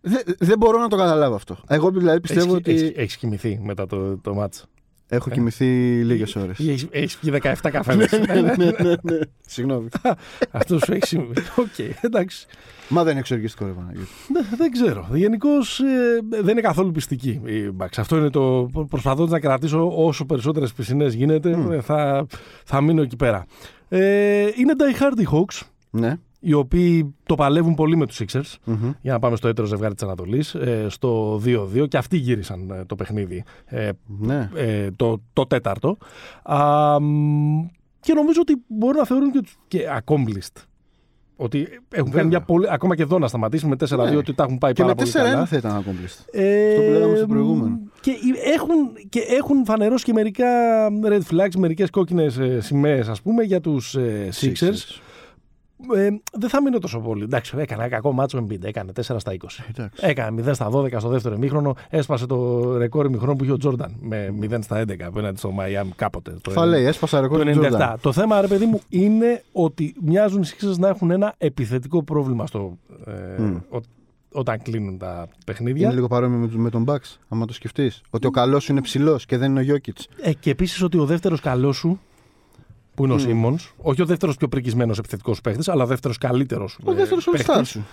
δεν 0.00 0.22
δεν 0.38 0.58
μπορώ 0.58 0.78
να 0.78 0.88
το 0.88 0.96
καταλάβω 0.96 1.34
αυτό. 1.34 1.58
Εγώ 1.68 1.90
δηλαδή 1.90 2.20
πιστεύω 2.20 2.54
Έχεις, 2.54 2.56
ότι 2.56 2.70
έχεις, 2.70 2.92
έχεις 2.96 3.16
κοιμηθεί 3.16 3.60
μετά 3.62 3.86
το, 3.86 4.18
το 4.18 4.34
μάτς. 4.34 4.66
Έχω 5.08 5.30
κοιμηθεί 5.30 5.64
λίγες 6.04 6.36
ώρες 6.36 6.58
Ή 6.58 6.70
Έχεις, 6.70 6.86
έχεις 6.90 7.16
πιει 7.16 7.32
17 7.42 7.52
καφέδες. 7.70 8.10
ναι, 8.26 8.40
ναι, 8.40 8.52
ναι, 8.56 8.94
ναι. 9.02 9.18
Συγγνώμη. 9.46 9.88
Αυτό 10.50 10.78
σου 10.78 10.92
έχει 10.92 11.06
συμβεί. 11.06 11.34
Οκ, 11.56 11.78
εντάξει. 12.00 12.46
Μα 12.88 13.02
δεν 13.02 13.10
είναι 13.10 13.20
εξοργιστικό, 13.20 13.64
ρε 13.66 13.70
Παναγιώτη. 13.72 14.08
Ναι, 14.32 14.40
δεν 14.56 14.70
ξέρω. 14.70 15.08
Γενικώς 15.12 15.80
δεν 16.28 16.48
είναι 16.48 16.60
καθόλου 16.60 16.90
πειστική 16.92 17.40
η 17.44 17.70
Bucks. 17.78 17.96
Αυτό 17.96 18.16
είναι 18.16 18.30
το. 18.30 18.70
Προσπαθώ 18.88 19.26
να 19.26 19.40
κρατήσω 19.40 20.04
όσο 20.06 20.24
περισσότερες 20.24 20.72
πισινές 20.72 21.14
γίνεται. 21.14 21.58
ε, 21.70 21.80
Θα, 21.80 22.26
θα 22.64 22.80
μείνω 22.80 23.02
εκεί 23.02 23.16
πέρα. 23.16 23.46
Ε, 23.88 24.48
είναι 24.56 24.72
Die 24.78 25.02
Hard 25.02 25.20
οι 25.20 25.26
Hawks, 25.32 25.60
Ναι. 25.90 26.18
Οι 26.40 26.52
οποίοι 26.52 27.14
το 27.24 27.34
παλεύουν 27.34 27.74
πολύ 27.74 27.96
με 27.96 28.06
τους 28.06 28.20
Sixers. 28.24 28.54
Μμμ. 28.64 28.90
Για 29.00 29.12
να 29.12 29.18
πάμε 29.18 29.36
στο 29.36 29.48
έτερο 29.48 29.66
ζευγάρι 29.66 29.94
της 29.94 30.02
Ανατολής. 30.02 30.54
Ε, 30.54 30.86
στο 30.88 31.40
2-2 31.44 31.88
και 31.88 31.96
αυτοί 31.96 32.16
γύρισαν 32.16 32.70
ε, 32.70 32.84
το 32.84 32.94
παιχνίδι. 32.94 33.44
Ε, 33.64 33.90
Ναι. 34.06 34.50
ε, 34.54 34.90
το, 34.96 35.22
το 35.32 35.46
τέταρτο. 35.46 35.96
Α, 36.42 37.00
μ, 37.00 37.66
και 38.00 38.12
νομίζω 38.14 38.40
ότι 38.40 38.62
μπορούν 38.66 38.96
να 38.96 39.04
θεωρούν 39.04 39.30
και, 39.30 39.40
τους- 39.40 39.58
και 39.68 39.78
accomplished. 40.04 40.62
Ότι 41.40 41.58
έχουν 41.60 42.04
Βέβαια. 42.04 42.12
κάνει 42.12 42.28
μια 42.28 42.40
πολύ. 42.40 42.66
Ακόμα 42.70 42.96
και 42.96 43.02
εδώ 43.02 43.18
να 43.18 43.28
σταματήσουν 43.28 43.68
με 43.68 43.76
4-2 43.76 44.10
Ναι. 44.10 44.16
ότι 44.16 44.34
τα 44.34 44.42
έχουν 44.42 44.58
πάει 44.58 44.72
Και 44.72 44.82
πάρα 44.82 44.94
με 44.98 45.02
πολύ 45.02 45.10
4-1 45.10 45.30
καλά. 45.32 45.46
θα 45.46 45.56
ήταν 45.56 45.78
accomplished. 45.84 46.24
Ε, 46.30 46.68
Αυτό 46.70 46.82
που 46.82 46.90
λέγαμε 46.90 47.16
στο 47.16 47.26
προηγούμενο. 47.26 47.78
Και 48.00 48.10
έχουν, 48.54 49.08
και 49.08 49.20
έχουν 49.38 49.64
φανερώσει 49.64 50.04
και 50.04 50.12
μερικά 50.12 50.46
red 51.04 51.20
flags, 51.30 51.54
μερικές 51.58 51.90
κόκκινες 51.90 52.38
σημαίες, 52.58 53.08
ας 53.08 53.22
πούμε, 53.22 53.42
για 53.42 53.60
τους 53.60 53.96
Sixers. 54.40 55.00
Ε, 55.96 56.08
δεν 56.32 56.48
θα 56.48 56.62
μείνω 56.62 56.78
τόσο 56.78 56.98
πολύ. 57.00 57.22
Εντάξει, 57.22 57.54
έκανε 57.58 57.82
ένα 57.82 57.90
κακό 57.90 58.12
μάτσο 58.12 58.38
Embiid, 58.46 58.64
έκανε 58.64 58.92
4 58.96 59.00
στα 59.00 59.32
20. 59.32 59.34
Εντάξει. 59.70 60.06
Έκανε 60.06 60.42
0 60.46 60.54
στα 60.54 60.70
12 60.72 60.98
στο 60.98 61.08
δεύτερο 61.08 61.34
ημίχρονο. 61.34 61.74
Έσπασε 61.90 62.26
το 62.26 62.76
ρεκόρ 62.76 63.06
ημιχρόνου 63.06 63.36
που 63.36 63.44
είχε 63.44 63.52
ο 63.52 63.56
Τζόρνταν 63.56 63.96
με 64.00 64.34
0 64.42 64.58
στα 64.60 64.80
11 64.82 65.00
απέναντι 65.02 65.38
στο 65.38 65.50
Μαϊάμι 65.50 65.90
κάποτε. 65.96 66.34
Το 66.42 66.50
Θα 66.50 66.66
λέει, 66.66 66.84
έσπασα 66.84 67.20
ρεκόρ 67.20 67.44
το 67.44 67.50
του 67.52 67.60
97. 67.64 67.72
Jordan. 67.72 67.94
Το 68.00 68.12
θέμα, 68.12 68.40
ρε 68.40 68.46
παιδί 68.46 68.64
μου, 68.66 68.80
είναι 68.88 69.42
ότι 69.52 69.94
μοιάζουν 70.04 70.42
οι 70.42 70.46
Sixers 70.46 70.76
να 70.78 70.88
έχουν 70.88 71.10
ένα 71.10 71.34
επιθετικό 71.38 72.02
πρόβλημα 72.02 72.46
στο, 72.46 72.78
ε, 73.06 73.42
Μμ. 73.42 73.56
ο- 73.70 73.80
όταν 74.32 74.62
κλείνουν 74.62 74.98
τα 74.98 75.28
παιχνίδια. 75.46 75.84
Είναι 75.86 75.94
λίγο 75.94 76.06
παρόμοιο 76.06 76.38
με, 76.52 76.58
με 76.62 76.70
τον 76.70 76.84
Bucks, 76.88 77.16
άμα 77.28 77.46
το 77.46 77.52
σκεφτείς. 77.52 78.02
Ότι 78.10 78.26
ο 78.26 78.30
καλός 78.30 78.68
είναι 78.68 78.80
ψηλός 78.80 79.26
και 79.26 79.36
δεν 79.36 79.50
είναι 79.50 79.60
ο 79.60 79.62
Γιώκητ. 79.62 79.98
Ε, 80.22 80.32
και 80.32 80.50
επίσης 80.50 80.82
ότι 80.82 80.98
ο 80.98 81.04
δεύτερος 81.04 81.40
καλός 81.40 81.76
σου, 81.76 82.00
που 82.98 83.04
είναι 83.04 83.12
ο 83.12 83.16
Μμ. 83.16 83.20
Σίμονς, 83.20 83.72
όχι 83.82 84.02
ο 84.02 84.04
δεύτερος 84.06 84.36
πιο 84.36 84.48
πρικισμένος 84.48 84.98
επιθετικός 84.98 85.40
παίχτης, 85.40 85.68
αλλά 85.68 85.82
ο 85.82 85.86
δεύτερος 85.86 86.18
καλύτερος. 86.18 86.78
Ο 86.84 86.92
δεύτερος 86.92 87.28
all 87.46 87.60
σου. 87.64 87.84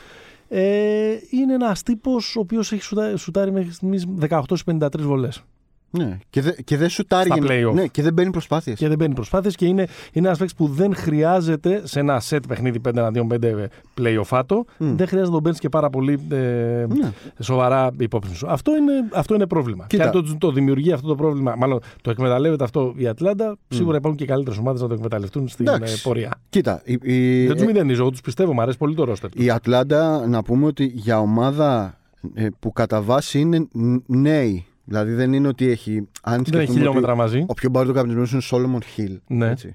Ε, 0.49 1.17
είναι 1.29 1.53
ένας 1.53 1.83
τύπος 1.83 2.35
ο 2.35 2.39
οποίος 2.39 2.71
έχει 2.71 2.81
σουτα- 2.81 3.17
σουτάρει 3.17 3.51
μέχρι 3.51 3.71
στιγμής 3.71 4.05
18 4.19 4.63
53 4.63 5.01
βολές. 5.05 5.43
Ναι. 5.89 6.17
Και, 6.29 6.41
δε, 6.41 6.51
και 6.51 6.77
δεν 6.77 6.89
σουτάρει. 6.89 7.29
Στα 7.29 7.37
για 7.37 7.43
να- 7.63 7.69
play-off. 7.69 7.73
Ναι, 7.73 7.87
και 7.87 8.01
δεν 8.01 8.13
μπαίνει 8.13 8.31
προσπάθειες. 8.31 8.77
Και 8.77 8.87
δεν 8.87 8.97
μπαίνει 8.97 9.13
προσπάθειες 9.13 9.55
και 9.55 9.65
είναι, 9.65 9.87
είναι 10.11 10.25
ένας 10.27 10.37
παίκτης 10.37 10.55
που 10.57 10.67
δεν 10.67 10.95
χρειάζεται 10.95 11.81
σε 11.87 11.99
ένα 11.99 12.21
set 12.29 12.39
παιχνίδι 12.47 12.79
5 12.79 12.95
εναντίον 12.95 13.27
5 13.27 13.67
playoffάτο, 14.01 14.55
Μμ. 14.77 14.95
δεν 14.95 15.07
χρειάζεται 15.07 15.21
να 15.25 15.31
τον 15.31 15.41
παίρνεις 15.41 15.59
και 15.59 15.69
πάρα 15.69 15.89
πολύ 15.89 16.19
ε, 16.31 16.35
Ναι. 16.35 17.11
σοβαρά 17.39 17.91
υπόψη 17.97 18.35
σου. 18.35 18.47
Αυτό 18.49 18.71
είναι, 18.75 18.91
αυτό 19.13 19.35
είναι 19.35 19.47
πρόβλημα. 19.47 19.85
Κοίτα. 19.87 20.09
Και 20.09 20.17
αν 20.17 20.23
το, 20.25 20.35
το 20.37 20.51
δημιουργεί 20.51 20.91
αυτό 20.91 21.07
το 21.07 21.15
πρόβλημα, 21.15 21.55
μάλλον 21.57 21.79
το 22.01 22.09
εκμεταλλεύεται 22.09 22.63
αυτό 22.63 22.93
η 22.97 23.07
Ατλάντα, 23.07 23.55
σίγουρα 23.67 23.97
υπάρχουν 23.97 24.19
και 24.19 24.25
καλύτερες 24.25 24.59
ομάδες 24.59 24.81
να 24.81 24.87
το 24.87 24.93
εκμεταλλευτούν 24.93 25.47
στην 25.47 25.67
Εντάξει. 25.67 25.93
ε, 25.93 25.97
πορεία. 26.03 26.33
Κοίτα, 26.49 26.81
η, 26.85 26.97
η, 27.01 27.45
δεν 27.47 27.55
τους 27.55 27.65
μηδενίζω, 27.65 28.01
εγώ 28.01 28.09
τους 28.11 28.21
πιστεύω, 28.21 28.53
μου 28.53 28.61
αρέσει 28.61 28.77
πολύ 28.77 28.95
το 28.95 29.03
ρόστερ. 29.03 29.29
η 29.35 29.49
Ατλάντα, 29.49 30.27
να 30.27 30.43
πούμε 30.43 30.65
ότι 30.65 30.85
για 30.95 31.19
ομάδα 31.19 31.97
ε, 32.33 32.47
που 32.59 32.71
κατά 32.73 33.01
βάση 33.01 33.39
είναι 33.39 33.67
ν- 33.71 34.01
νέοι. 34.05 34.65
Δηλαδή 34.85 35.13
δεν 35.13 35.33
είναι 35.33 35.47
ότι 35.47 35.69
έχει. 35.69 35.91
Αν 36.21 36.33
Δεν 36.33 36.39
έχει 36.39 36.47
σκεφτούμε 36.47 36.65
χιλιόμετρα 36.77 37.11
ότι 37.11 37.19
μαζί. 37.21 37.45
Ο 37.47 37.53
πιο 37.53 37.69
μπάρτο 37.69 37.91
καπνισμένο 37.93 38.27
είναι 38.29 38.37
ο 38.37 38.41
Σόλομον 38.41 38.83
Χιλ. 38.83 39.19
Ναι. 39.27 39.49
Έτσι. 39.49 39.73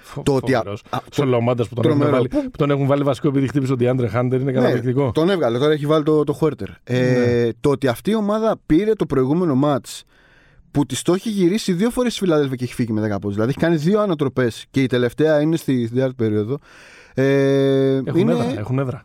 Φο- 0.00 0.22
το 0.22 0.34
ότι- 0.34 0.52
φοβερός. 0.52 0.82
α, 0.90 0.98
Σε 1.10 1.22
ομάδα 1.22 1.62
που, 1.68 1.74
τον 1.74 1.84
έχουν 1.84 1.98
τρομερό. 1.98 2.10
βάλει- 2.10 2.28
που 2.50 2.56
τον 2.56 2.70
έχουν 2.70 2.86
βάλει 2.86 3.02
βασικό 3.02 3.28
επειδή 3.28 3.46
χτύπησε 3.48 3.72
ο 3.72 3.76
Ντιάντρε 3.76 4.08
Χάντερ 4.08 4.40
είναι 4.40 4.52
καταπληκτικό. 4.52 5.04
Ναι, 5.04 5.12
τον 5.12 5.30
έβγαλε, 5.30 5.58
τώρα 5.58 5.72
έχει 5.72 5.86
βάλει 5.86 6.04
το, 6.04 6.24
το 6.24 6.32
Χουέρτερ. 6.32 6.68
Ε, 6.84 7.50
Το 7.60 7.70
ότι 7.70 7.88
αυτή 7.88 8.10
η 8.10 8.14
ομάδα 8.14 8.56
πήρε 8.66 8.92
το 8.92 9.06
προηγούμενο 9.06 9.54
μάτς 9.54 10.04
που 10.70 10.86
της 10.86 11.02
το 11.02 11.12
έχει 11.12 11.30
γυρίσει 11.30 11.72
δύο 11.72 11.90
φορές 11.90 12.12
στη 12.14 12.24
Φιλαδέλφια 12.24 12.56
και 12.56 12.64
έχει 12.64 12.74
φύγει 12.74 12.92
με 12.92 13.00
10 13.00 13.10
πόντους. 13.10 13.32
Δηλαδή 13.34 13.50
έχει 13.50 13.58
κάνει 13.58 13.76
δύο 13.76 14.00
ανατροπές 14.00 14.66
και 14.70 14.82
η 14.82 14.86
τελευταία 14.86 15.40
είναι 15.40 15.56
στη, 15.56 15.82
στην 15.84 15.94
τέταρτη 15.94 16.14
περίοδο. 16.14 16.58
Ε, 17.14 17.96
Έχουν, 18.04 18.20
είναι, 18.20 18.32
έδρα, 18.32 18.54
έχουν 18.58 18.78
έδρα. 18.78 19.04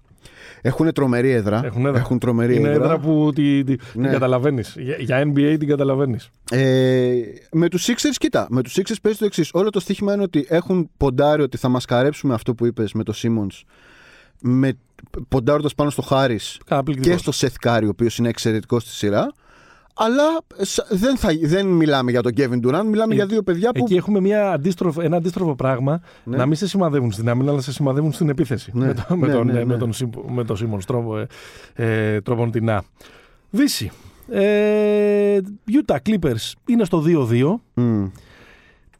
Έχουν 0.66 0.92
τρομερή 0.94 1.30
έδρα. 1.32 1.62
Έχουν 1.66 1.86
έδρα. 1.86 2.00
Έχουν 2.00 2.20
τρομερή 2.20 2.56
Είναι 2.56 2.70
έδρα. 2.70 2.84
έδρα 2.84 3.00
που 3.00 3.32
τη, 3.36 3.64
τη, 3.64 3.76
την 3.76 4.02
Ναι. 4.02 4.10
καταλαβαίνεις. 4.10 4.76
Για, 4.80 4.96
για 5.00 5.24
NBA 5.28 5.56
την 5.60 5.68
καταλαβαίνεις. 5.68 6.30
Ε, 6.52 7.14
με 7.52 7.70
τους 7.70 7.86
Sixers, 7.88 8.16
κοίτα, 8.18 8.48
με 8.50 8.62
τους 8.62 8.74
Sixers 8.78 8.96
παίζει 9.02 9.18
το 9.18 9.26
εξής. 9.26 9.50
Όλο 9.54 9.70
το 9.70 9.80
στοίχημα 9.80 10.14
είναι 10.14 10.24
ότι 10.24 10.46
έχουν 10.50 10.90
ποντάρει 10.98 11.42
ότι 11.42 11.58
θα 11.58 11.70
μασκαρέψουμε 11.70 12.34
αυτό 12.34 12.54
που 12.56 12.66
είπες 12.66 12.94
με 12.94 13.04
το 13.04 13.14
Simmons. 13.16 13.62
Με, 14.42 14.78
ποντάροντας 15.28 15.74
πάνω 15.76 15.90
στο 15.90 16.02
Χάρη 16.02 16.40
και 17.02 17.18
στο 17.18 17.32
Seth 17.36 17.68
Curry, 17.68 17.84
ο 17.84 17.88
οποίος 17.88 18.18
είναι 18.18 18.30
εξαιρετικός 18.30 18.84
στη 18.84 18.92
σειρά. 18.92 19.34
Αλλά 19.94 20.24
ε, 20.58 20.66
σα- 20.66 20.86
δεν, 20.86 21.18
θα, 21.18 21.30
δεν 21.42 21.66
μιλάμε 21.68 22.12
για 22.12 22.22
τον 22.22 22.32
Kevin 22.38 22.60
Durant, 22.68 22.84
μιλάμε 22.86 23.14
Ε, 23.14 23.16
για 23.16 23.26
δύο 23.26 23.44
παιδιά 23.44 23.72
που. 23.72 23.84
Εκεί 23.84 23.96
έχουμε 23.96 24.20
μια 24.20 24.52
αντίστροφο, 24.52 25.02
ένα 25.02 25.18
αντίστροφο 25.18 25.56
πράγμα 25.56 26.02
Ναι. 26.24 26.38
να 26.38 26.46
μην 26.46 26.56
σε 26.56 26.68
σημαδεύουν 26.68 27.12
στην 27.12 27.30
άμυνα, 27.30 27.52
αλλά 27.52 27.62
σε 27.62 27.72
σημαδεύουν 27.72 28.12
στην 28.12 28.30
επίθεση. 28.30 28.72
Ναι, 28.74 28.86
Με, 28.86 28.94
το, 28.94 29.16
με, 29.18 29.28
ναι, 29.28 29.34
τον, 29.34 29.46
ναι, 29.48 29.60
ε, 29.60 29.66
με 29.66 29.74
ναι. 29.74 29.80
τον, 29.80 29.94
Σιμ- 29.94 30.30
με 30.30 30.44
τον 30.44 30.58
Σίμον 30.58 30.80
τρόπο, 30.86 31.18
ε, 31.18 31.28
ε, 31.74 32.22
τροποντινά. 32.22 32.84
Δύση. 33.50 33.92
Ε, 34.30 35.40
Utah 35.86 35.98
Clippers 36.10 36.52
είναι 36.66 36.84
στο 36.86 37.04
2-2. 37.08 37.60
Μμ. 37.74 38.06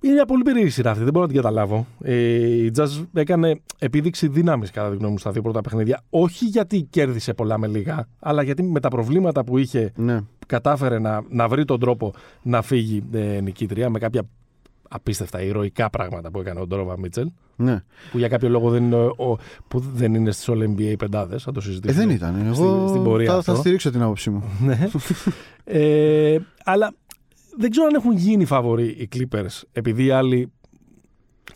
Είναι 0.06 0.14
μια 0.14 0.26
πολύ 0.26 0.42
περίεργη 0.44 0.70
σειρά 0.70 0.90
αυτή, 0.92 1.04
δεν 1.04 1.14
μπορώ 1.14 1.26
να 1.26 1.32
την 1.32 1.42
καταλάβω. 1.42 1.88
Ε, 2.04 2.14
η 2.66 2.72
Jazz 2.78 3.06
έκανε 3.14 3.62
επίδειξη 3.80 4.28
δύναμη 4.28 4.68
κατά 4.68 4.90
τη 4.90 4.96
γνώμη 4.96 5.12
μου 5.12 5.18
στα 5.18 5.32
δύο 5.32 5.42
πρώτα 5.42 5.62
παιχνίδια. 5.62 6.02
Όχι 6.10 6.46
γιατί 6.46 6.88
κέρδισε 6.90 7.34
πολλά 7.34 7.58
με 7.58 7.68
λίγα, 7.68 8.08
αλλά 8.20 8.44
γιατί 8.44 8.64
με 8.64 8.80
τα 8.80 8.88
προβλήματα 8.88 9.44
που 9.44 9.58
είχε 9.58 9.92
Ναι. 9.96 10.20
Κατάφερε 10.46 11.00
να, 11.00 11.22
να 11.30 11.48
βρει 11.48 11.66
τον 11.66 11.80
τρόπο 11.80 12.14
να 12.42 12.62
φύγει 12.62 13.04
ε, 13.14 13.40
νικήτρια 13.42 13.90
με 13.90 14.00
κάποια 14.00 14.22
απίστευτα 14.90 15.42
ηρωικά 15.42 15.90
πράγματα 15.90 16.32
που 16.32 16.40
έκανε 16.40 16.60
ο 16.60 16.68
Ντόροβα 16.68 17.00
Μίτσελ. 17.00 17.32
ναι. 17.56 17.84
Που 18.12 18.18
για 18.18 18.28
κάποιο 18.28 18.50
λόγο 18.50 18.70
δεν 18.70 18.84
είναι, 18.84 18.96
ο, 18.96 19.38
που 19.68 19.80
δεν 19.80 20.14
είναι 20.14 20.32
στις 20.32 20.48
All 20.52 20.64
NBA 20.78 20.94
πεντάδες. 20.98 21.44
Θα 21.44 21.52
το 21.52 21.60
Ε, 21.64 21.66
συζητήσουμε. 21.68 22.06
δεν 22.06 22.16
ήταν. 22.16 22.34
στη- 22.54 22.64
Εγώ 22.64 22.88
στην 22.88 23.04
πορεία 23.04 23.32
θα, 23.32 23.38
αυτό. 23.38 23.54
θα 23.54 23.60
στηρίξω 23.60 23.92
την 23.92 24.02
άποψή 24.02 24.30
μου. 24.30 24.44
Ναι. 24.66 24.88
ε, 25.64 26.38
αλλά 26.64 26.94
δεν 27.58 27.70
ξέρω 27.72 27.86
αν 27.88 27.94
έχουν 27.96 28.12
γίνει 28.18 28.46
φαβοροί 28.46 28.86
οι 28.86 29.10
Clippers 29.16 29.62
επειδή 29.72 30.06
οι 30.06 30.12
άλλοι 30.12 30.52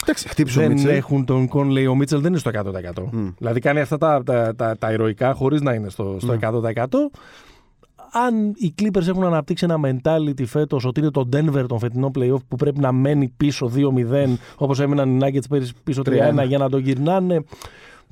Εντάξει, 0.04 0.28
χτύπησε 0.30 0.60
ο 0.60 0.62
δεν 0.62 0.71
Μίτσελ. 0.71 0.89
έχουν 0.89 1.26
τον 1.26 1.50
Conley. 1.54 1.86
Ο 1.89 1.95
Μίτσελ 1.95 2.19
δεν 2.21 2.30
είναι 2.32 2.39
στο 2.39 2.52
100%. 2.54 3.04
Μμ. 3.12 3.28
Δηλαδή 3.38 3.60
κάνει 3.60 3.80
αυτά 3.80 3.97
τα, 3.97 4.23
τα, 4.23 4.56
τα, 4.56 4.78
τα 4.78 4.91
ηρωικά 4.91 5.34
χωρίς 5.34 5.62
να 5.62 5.73
είναι 5.73 5.89
στο, 5.89 6.17
στο 6.19 6.32
Ναι. 6.34 6.38
100%. 6.41 6.88
Αν 8.12 8.54
οι 8.56 8.74
Clippers 8.82 9.08
έχουν 9.08 9.24
αναπτύξει 9.24 9.65
ένα 9.70 9.80
mentality 9.86 10.46
φέτος 10.46 10.86
ότι 10.86 11.00
είναι 11.00 11.12
το 11.12 11.30
Denver 11.36 11.65
των 11.67 11.80
φετινών 11.80 12.12
playoff 12.20 12.43
που 12.48 12.56
πρέπει 12.56 12.80
να 12.80 12.91
μένει 12.91 13.34
πίσω 13.38 13.72
2-0 13.76 13.80
όπως 14.58 14.80
έμειναν 14.80 15.15
οι 15.15 15.20
Nuggets 15.22 15.48
πέρυσι 15.50 15.74
πίσω 15.84 16.02
3-1 16.06 16.10
3-1. 16.43 16.48
για 16.48 16.58
να 16.58 16.70
το 16.70 16.78
γυρνάνε. 16.78 17.43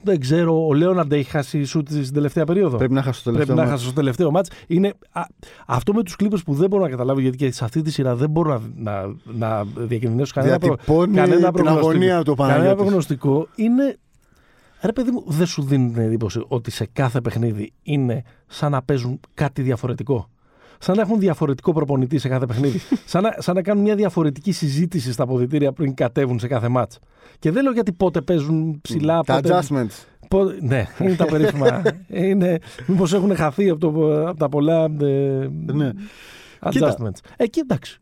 Δεν 0.03 0.19
ξέρω, 0.19 0.67
ο 0.67 0.73
Λέοναρντ 0.73 1.11
έχει 1.13 1.29
χάσει 1.29 1.63
σουτ 1.63 1.87
στην 1.89 2.13
τελευταία 2.13 2.45
περίοδο. 2.45 2.77
Πρέπει 2.77 2.93
να 2.93 3.01
χάσει 3.01 3.23
το 3.23 3.31
τελευταίο. 3.31 3.45
Πρέπει 3.55 3.59
να 3.59 3.61
μάτς. 3.65 3.71
χάσει 3.71 3.85
στο 3.85 3.93
τελευταίο 4.01 4.31
μάτς. 4.31 4.49
Είναι, 4.67 4.93
α, 5.11 5.21
αυτό 5.65 5.93
με 5.93 6.03
τους 6.03 6.15
Clippers 6.23 6.39
που 6.45 6.53
δεν 6.53 6.69
μπορώ 6.69 6.83
να 6.83 6.89
καταλάβω 6.89 7.19
γιατί 7.19 7.37
και 7.37 7.51
σε 7.51 7.63
αυτή 7.63 7.81
τη 7.81 7.91
σειρά 7.91 8.15
δεν 8.15 8.29
μπορώ 8.29 8.61
να, 8.75 9.01
να, 9.05 9.13
να 9.37 9.63
διακινδυνεύσω 9.75 10.33
κανένα, 10.35 10.57
προ- 10.59 10.75
Διατυπώνει 10.75 11.15
κανένα 11.15 11.35
την 11.41 11.51
προγνωστικό. 11.51 11.87
αγωνία 11.89 12.23
του 12.23 12.31
ο 12.31 12.35
Κανένα 12.35 12.53
Παναγιώτης. 12.55 12.83
προγνωστικό 12.83 13.47
είναι. 13.55 13.97
Ρε 14.85 14.91
παιδί 14.93 15.11
μου, 15.11 15.23
δεν 15.27 15.45
σου 15.47 15.61
δίνει 15.63 15.91
την 15.91 16.01
εντύπωση 16.01 16.45
ότι 16.47 16.71
σε 16.71 16.87
κάθε 16.93 17.21
παιχνίδι 17.21 17.73
είναι 17.83 18.23
σαν 18.47 18.71
να 18.71 18.81
παίζουν 18.83 19.19
κάτι 19.33 19.61
διαφορετικό. 19.61 20.29
Σαν 20.79 20.95
να 20.95 21.01
έχουν 21.01 21.19
διαφορετικό 21.19 21.73
προπονητή 21.73 22.17
σε 22.17 22.27
κάθε 22.27 22.45
παιχνίδι. 22.45 22.79
σαν, 23.05 23.23
να, 23.23 23.35
σαν 23.37 23.55
να 23.55 23.61
κάνουν 23.61 23.83
μια 23.83 23.95
διαφορετική 23.95 24.51
συζήτηση 24.51 25.11
στα 25.11 25.23
αποδητήρια 25.23 25.71
πριν 25.73 25.93
κατέβουν 25.93 26.39
σε 26.39 26.47
κάθε 26.47 26.67
μάτς. 26.67 26.99
Και 27.39 27.51
δεν 27.51 27.63
λέω 27.63 27.71
γιατί 27.71 27.91
πότε 27.91 28.21
παίζουν 28.21 28.81
ψηλά, 28.81 29.21
Τα 29.23 29.35
πότε, 29.35 29.59
adjustments. 29.59 30.03
πότε- 30.29 30.61
ναι, 30.61 30.85
είναι 31.01 31.15
τα 31.15 31.25
περίφημα. 31.25 31.81
είναι, 32.07 32.59
μήπως 32.87 33.13
έχουν 33.13 33.35
χαθεί 33.35 33.69
από, 33.69 33.79
το, 33.79 33.87
από 34.27 34.39
τα 34.39 34.49
πολλά 34.49 34.83
ε, 35.01 35.49
Ναι. 35.65 35.89
adjustments. 36.59 37.19
Εκεί 37.37 37.59
εντάξει. 37.59 37.99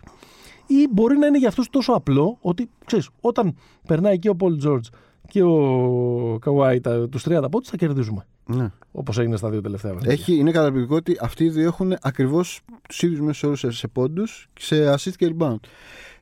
Ή 0.67 0.87
μπορεί 0.91 1.17
να 1.17 1.25
είναι 1.27 1.37
για 1.37 1.47
αυτούς 1.47 1.69
τόσο 1.69 1.91
απλό 1.93 2.37
ότι, 2.41 2.69
ξέρεις, 2.85 3.09
όταν 3.21 3.55
περνάει 3.87 4.19
και 4.19 4.29
ο 4.29 4.35
Πολ 4.35 4.57
Τζόρτζ 4.57 4.87
και 5.27 5.43
ο 5.43 6.37
Καουάι 6.41 6.79
τα- 6.81 7.09
τους 7.09 7.23
30 7.23 7.49
πόντους 7.51 7.69
θα 7.69 7.77
κερδίζουμε. 7.77 8.25
Ναι. 8.45 8.71
Όπως 8.91 9.19
έγινε 9.19 9.35
στα 9.37 9.49
δύο 9.49 9.61
τελευταία 9.61 9.91
παιχνίδια. 9.91 10.13
Έχει, 10.13 10.35
είναι 10.35 10.51
καταπληκτικό 10.51 10.95
ότι 10.95 11.17
αυτοί 11.21 11.43
οι 11.43 11.49
δύο 11.49 11.63
έχουν 11.67 11.95
ακριβώς 12.01 12.61
τους 12.87 13.01
ίδιους 13.01 13.19
μέσους 13.19 13.43
όρους 13.43 13.59
σε, 13.59 13.71
σε 13.71 13.87
πόντους, 13.87 14.49
σε 14.59 14.93
assist 14.93 15.11
και 15.17 15.35
rebound. 15.37 15.59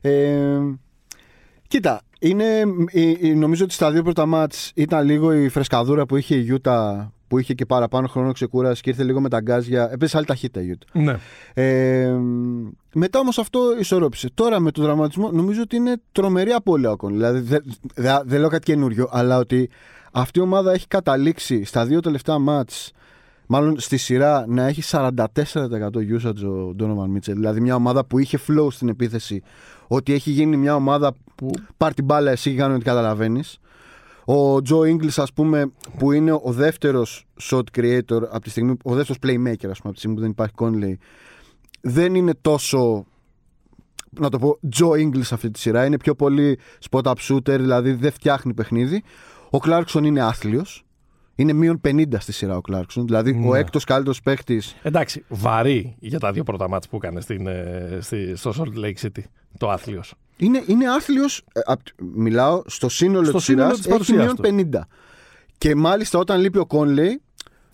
Ε, 0.00 0.58
κοίτα, 1.68 2.00
είναι, 2.20 2.44
ε, 2.92 3.10
ε, 3.20 3.34
νομίζω 3.34 3.64
ότι 3.64 3.72
στα 3.74 3.90
δύο 3.90 4.02
πρώτα 4.02 4.26
μάτς 4.26 4.72
ήταν 4.74 5.04
λίγο 5.06 5.32
η 5.34 5.48
φρεσκαδούρα 5.48 6.06
που 6.06 6.16
είχε 6.16 6.34
η 6.34 6.40
Γιούτα 6.40 7.12
που 7.32 7.38
είχε 7.38 7.54
και 7.54 7.66
παραπάνω 7.66 8.06
χρόνο 8.06 8.32
ξεκούρασης 8.32 8.80
και 8.80 8.90
ήρθε 8.90 9.02
λίγο 9.02 9.20
με 9.20 9.28
τα 9.28 9.40
γκάζια. 9.40 9.92
Έπαιζε 9.92 10.16
άλλη 10.16 10.26
ταχύτητα 10.26 10.60
η 10.60 10.64
Γιούτα. 10.64 10.86
Ναι. 10.92 11.16
Ε, 11.54 12.16
μετά 12.94 13.18
όμως 13.18 13.38
αυτό 13.38 13.60
ισορρόπησε. 13.78 14.28
Τώρα 14.34 14.60
με 14.60 14.70
τον 14.70 14.84
δραματισμό 14.84 15.30
νομίζω 15.30 15.62
ότι 15.62 15.76
είναι 15.76 16.00
τρομερή 16.12 16.50
απώλεια 16.50 16.90
ο 16.90 16.96
Κον. 16.96 17.12
Δηλαδή 17.12 17.40
δεν 17.40 17.62
δε, 17.94 18.10
δεν 18.24 18.40
λέω 18.40 18.48
κάτι 18.48 18.64
καινούριο, 18.64 19.08
αλλά 19.10 19.38
ότι 19.38 19.70
αυτή 20.12 20.38
η 20.38 20.42
ομάδα 20.42 20.72
έχει 20.72 20.86
καταλήξει 20.86 21.64
στα 21.64 21.86
δύο 21.86 22.00
τελευταία 22.00 22.38
μάτς 22.38 22.92
μάλλον 23.46 23.80
στη 23.80 23.96
σειρά 23.96 24.44
να 24.48 24.66
έχει 24.66 24.82
44% 24.90 25.14
usage 26.18 26.44
ο 26.44 26.74
Donovan 26.78 27.16
Mitchell. 27.16 27.34
Δηλαδή 27.34 27.60
μια 27.60 27.74
ομάδα 27.74 28.04
που 28.04 28.18
είχε 28.18 28.38
flow 28.48 28.66
στην 28.70 28.88
επίθεση. 28.88 29.42
Ότι 29.86 30.12
έχει 30.12 30.30
γίνει 30.30 30.56
μια 30.56 30.74
ομάδα 30.74 31.14
που 31.34 31.50
πάρει 31.76 31.94
την 31.94 32.04
μπάλα 32.04 32.30
εσύ 32.30 32.50
και 32.50 32.56
κάνει 32.56 32.74
ό,τι 32.74 32.84
καταλαβαίνεις. 32.84 33.58
Ο 34.24 34.62
Τζο 34.62 34.78
Ingles, 34.80 35.14
ας 35.16 35.32
πούμε, 35.32 35.72
που 35.98 36.12
είναι 36.12 36.32
ο 36.32 36.52
δεύτερος 36.52 37.26
shot 37.50 37.62
creator 37.78 38.22
από 38.30 38.40
τη 38.40 38.50
στιγμή, 38.50 38.76
ο 38.84 38.94
δεύτερος 38.94 39.18
playmaker, 39.22 39.68
ας 39.70 39.78
πούμε, 39.78 39.78
από 39.82 39.92
τη 39.92 39.98
στιγμή 39.98 40.14
που 40.16 40.20
δεν 40.22 40.30
υπάρχει 40.30 40.54
Conley, 40.58 40.94
δεν 41.80 42.14
είναι 42.14 42.32
τόσο, 42.40 43.06
να 44.10 44.28
το 44.28 44.38
πω, 44.38 44.58
Joe 44.76 44.90
Ingles 44.90 45.28
αυτή 45.30 45.50
τη 45.50 45.58
σειρά. 45.58 45.84
Είναι 45.84 45.96
πιο 45.98 46.14
πολύ 46.14 46.58
spot-up 46.90 47.14
shooter, 47.28 47.56
δηλαδή 47.58 47.92
δεν 47.92 48.12
φτιάχνει 48.12 48.54
παιχνίδι. 48.54 49.02
Ο 49.50 49.58
Clarkson 49.62 50.02
είναι 50.04 50.20
άθλιος. 50.20 50.84
Είναι 51.34 51.52
μείον 51.52 51.80
50 51.88 52.04
στη 52.18 52.32
σειρά 52.32 52.56
ο 52.56 52.60
Clarkson. 52.72 53.02
Δηλαδή 53.04 53.30
ο 53.46 53.52
Ναι. 53.52 53.58
έκτος 53.58 53.84
καλύτερος 53.84 54.20
παίχτης 54.22 54.76
Εντάξει, 54.82 55.24
βαρύ 55.28 55.96
για 55.98 56.18
τα 56.18 56.32
δύο 56.32 56.42
πρώτα 56.42 56.68
μάτς 56.68 56.88
που 56.88 56.96
έκανε 56.96 57.20
στην, 57.20 57.46
ε, 57.46 57.98
στη, 58.00 58.36
στο 58.36 58.52
Salt 58.56 58.84
Lake 58.84 59.06
City. 59.06 59.22
Το 59.58 59.70
άθλιος. 59.70 60.14
Είναι, 60.36 60.62
είναι 60.66 60.88
άθλιος, 60.90 61.42
ε, 61.52 61.60
απ- 61.64 61.80
μιλάω 62.14 62.62
στο 62.66 62.88
σύνολο 62.88 63.24
Στο 63.24 63.32
της 63.36 63.44
σύνολο 63.44 63.62
σειράς, 63.64 63.76
της 63.76 63.86
έχει 63.86 63.94
παρουσίας 63.94 64.24
μείον 64.24 64.36
του. 64.36 64.42
50. 64.42 64.88
Και 65.58 65.74
μάλιστα 65.74 66.18
όταν 66.18 66.40
λείπει 66.40 66.58
ο 66.58 66.66
Conley, 66.68 67.08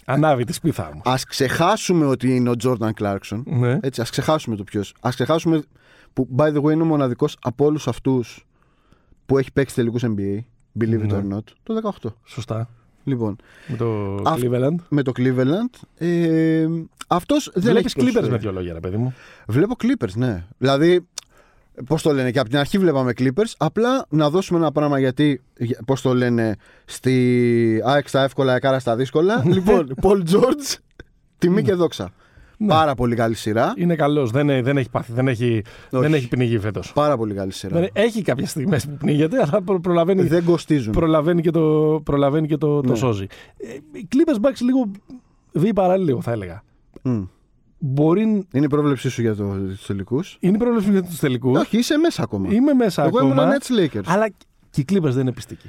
Ανάβει 0.04 0.44
τη 0.44 0.52
σπίθα 0.52 0.90
μου. 0.94 1.00
ας 1.04 1.24
ξεχάσουμε 1.24 2.06
ότι 2.06 2.36
είναι 2.36 2.50
ο 2.50 2.54
Jordan 2.62 2.90
Clarkson. 3.00 3.42
Ναι. 3.44 3.78
Έτσι, 3.82 4.00
ας 4.00 4.10
ξεχάσουμε 4.10 4.56
το 4.56 4.64
ποιος. 4.64 4.94
Ας 5.00 5.14
ξεχάσουμε 5.14 5.62
που, 6.12 6.28
by 6.36 6.52
the 6.52 6.62
way, 6.62 6.72
είναι 6.72 6.82
ο 6.82 6.86
μοναδικός 6.86 7.36
από 7.40 7.64
όλους 7.64 7.88
αυτούς 7.88 8.46
που 9.26 9.38
έχει 9.38 9.52
παίξει 9.52 9.74
τελικούς 9.74 10.02
NBA, 10.04 10.38
believe 10.80 11.02
it 11.02 11.06
Ναι. 11.06 11.18
or 11.32 11.34
not, 11.36 11.42
το 11.62 11.74
18. 11.74 12.14
Σωστά. 12.24 12.68
Λοιπόν, 13.04 13.36
Με 13.68 13.76
το 13.76 14.14
Αυ- 14.24 14.42
Cleveland. 14.44 14.74
με 14.88 15.02
το 15.02 15.12
Cleveland, 15.16 15.86
ε, 15.98 16.66
αυτός 17.08 17.50
δεν 17.54 17.62
Βλέπεις 17.72 17.84
έχει 17.84 17.94
Clippers 17.94 18.02
προσφέρει. 18.12 18.30
με 18.32 18.38
δύο 18.38 18.52
λόγια, 18.52 18.72
ρε 18.72 18.80
παιδί 18.80 18.96
μου. 18.96 19.14
Βλέπω 19.46 19.74
Clippers, 19.82 20.12
ναι. 20.14 20.44
Δηλαδή, 20.58 21.06
πώς 21.86 22.02
το 22.02 22.12
λένε, 22.12 22.30
και 22.30 22.38
από 22.38 22.48
την 22.48 22.58
αρχή 22.58 22.78
βλέπαμε 22.78 23.12
Clippers. 23.18 23.52
Απλά 23.56 24.06
να 24.08 24.30
δώσουμε 24.30 24.58
ένα 24.58 24.72
πράγμα 24.72 24.98
γιατί, 24.98 25.40
πώς 25.86 26.00
το 26.02 26.14
λένε, 26.14 26.56
στη 26.84 27.82
ΑΕΚ 27.84 28.08
στα 28.08 28.22
εύκολα, 28.22 28.54
εκάρα 28.54 28.78
στα 28.78 28.96
δύσκολα. 28.96 29.42
λοιπόν, 29.46 29.94
Paul 30.02 30.22
George, 30.30 30.76
τιμή 31.38 31.62
και 31.62 31.74
δόξα. 31.74 32.10
Ναι. 32.60 32.68
Πάρα 32.68 32.94
πολύ 32.94 33.14
καλή 33.14 33.34
σειρά. 33.34 33.72
Είναι 33.76 33.94
καλός. 33.96 34.30
Δεν, 34.30 34.48
ε- 34.50 34.62
δεν 34.62 34.76
έχει 34.76 34.90
πάθει. 34.90 35.12
Δεν 35.12 35.28
έχει, 35.28 35.62
Όχι. 35.90 36.02
δεν 36.02 36.14
έχει 36.14 36.28
πνιγεί 36.28 36.58
φέτος. 36.58 36.92
Πάρα 36.92 37.16
πολύ 37.16 37.34
καλή 37.34 37.52
σειρά. 37.52 37.88
Έχει 37.92 38.22
κάποιες 38.22 38.50
στιγμές 38.50 38.86
που 38.86 38.96
πνίγεται, 38.96 39.36
αλλά 39.42 39.62
προ- 39.62 39.80
προλαβαίνει, 39.80 40.22
Δεν 40.22 40.44
κοστίζουν. 40.44 40.92
προλαβαίνει 40.92 41.42
και 41.42 41.50
το, 41.50 42.00
προλαβαίνει 42.04 42.46
και 42.46 42.56
το, 42.56 42.80
το 42.80 42.88
Ναι. 42.90 42.96
σώζει. 42.96 43.26
Ε, 43.56 43.98
οι 43.98 44.08
Clippers 44.14 44.46
Bucks 44.46 44.58
λίγο 44.60 44.90
δει 45.52 45.72
παράλληλο, 45.72 46.20
θα 46.20 46.32
έλεγα. 46.32 46.62
Μμ. 47.02 47.22
Μπορεί. 47.78 48.22
Είναι 48.52 48.64
η 48.64 48.68
πρόβλεψή 48.68 49.08
σου 49.08 49.20
για 49.20 49.34
το, 49.34 49.54
τους 49.68 49.86
τελικούς. 49.86 50.36
Είναι 50.40 50.56
η 50.56 50.58
πρόβλεψη 50.58 50.90
για 50.90 51.02
τους 51.02 51.18
τελικούς. 51.18 51.58
Όχι, 51.58 51.78
είσαι 51.78 51.96
μέσα 51.96 52.22
ακόμα. 52.22 52.52
Είμαι 52.52 52.72
μέσα 52.72 53.04
Εγώ 53.04 53.18
ακόμα. 53.18 53.42
ήμουν 53.42 53.56
Nets 53.58 53.80
Lakers. 53.80 54.02
Αλλά 54.06 54.28
και 54.70 54.80
οι 54.80 54.84
Clippers 54.88 55.10
δεν 55.10 55.20
είναι 55.20 55.32
πιστικοί. 55.32 55.66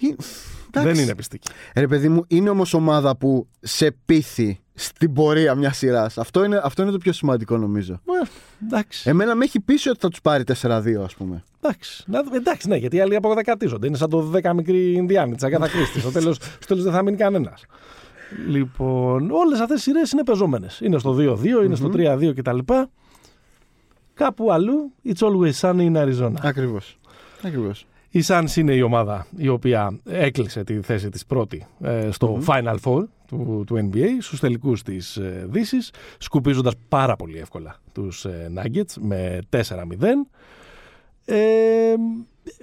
Ε, 0.00 0.06
εντάξει. 0.06 0.92
Δεν 0.92 1.04
είναι 1.04 1.14
πιστικοί. 1.14 1.50
Ρε 1.74 1.86
παιδί 1.86 2.08
μου, 2.08 2.24
είναι 2.28 2.50
όμως 2.50 2.74
ομάδα 2.74 3.16
που 3.16 3.46
σε 3.60 3.96
πείθει 4.04 4.60
στην 4.74 5.12
πορεία 5.12 5.54
μιας 5.54 5.76
σειράς. 5.76 6.18
Αυτό 6.18 6.44
είναι, 6.44 6.60
αυτό 6.64 6.82
είναι 6.82 6.90
το 6.90 6.98
πιο 6.98 7.12
σημαντικό 7.12 7.56
νομίζω. 7.56 7.92
Ε, 7.92 8.28
εντάξει. 8.66 9.10
Εμένα 9.10 9.34
με 9.34 9.44
έχει 9.44 9.60
πείσει 9.60 9.88
ότι 9.88 9.98
θα 10.00 10.08
τους 10.08 10.20
πάρει 10.20 10.44
4-2, 10.62 10.94
ας 11.04 11.14
πούμε. 11.14 11.44
Εντάξει, 11.60 12.04
να, 12.06 12.22
δούμε. 12.22 12.36
εντάξει, 12.36 12.68
ναι, 12.68 12.76
γιατί 12.76 12.96
οι 12.96 13.00
άλλοι 13.00 13.16
αποδεκατίζονται. 13.16 13.86
Είναι 13.86 13.96
σαν 13.96 14.10
το 14.10 14.30
10 14.42 14.52
μικρή 14.54 14.92
Ινδιάνη 14.92 15.36
τη 15.36 15.46
Αγκάθα 15.46 15.68
Κρίστη. 15.68 16.00
Στο 16.00 16.10
τέλο 16.10 16.36
τέλος 16.66 16.82
δεν 16.82 16.92
θα 16.92 17.02
μείνει 17.02 17.16
κανένας. 17.16 17.64
Λοιπόν, 18.48 19.30
όλες 19.30 19.60
αυτές 19.60 19.78
οι 19.78 19.82
σειρές 19.82 20.12
είναι 20.12 20.24
πεζόμενες. 20.24 20.80
Είναι 20.80 20.98
στο 20.98 21.16
2-2, 21.18 21.64
ειναι 21.64 21.74
στο 21.74 21.90
3-2 21.94 22.32
κτλ. 22.34 22.58
Κάπου 24.14 24.52
αλλού, 24.52 24.92
it's 25.04 25.26
always 25.26 25.52
sunny 25.60 25.92
in 25.92 25.96
Arizona. 25.96 26.34
Ακριβώς. 26.42 26.98
Ακριβώς. 27.42 27.86
Η 28.14 28.22
Suns 28.26 28.56
είναι 28.56 28.74
η 28.74 28.80
ομάδα 28.80 29.26
η 29.36 29.48
οποία 29.48 29.98
έκλεισε 30.04 30.64
τη 30.64 30.80
θέση 30.80 31.08
της 31.08 31.26
πρώτη 31.26 31.66
ε, 31.80 32.10
στο 32.10 32.42
Final 32.46 32.76
Four 32.84 33.02
του, 33.26 33.64
του 33.66 33.90
NBA, 33.92 34.06
στους 34.20 34.40
τελικούς 34.40 34.82
της 34.82 35.16
ε, 35.16 35.46
Δύσης, 35.50 35.90
σκουπίζοντας 36.18 36.74
πάρα 36.88 37.16
πολύ 37.16 37.38
εύκολα 37.38 37.76
τους 37.92 38.24
ε, 38.24 38.52
Nuggets 38.56 38.94
με 39.00 39.38
4-0. 39.50 39.60
Ε, 41.24 41.94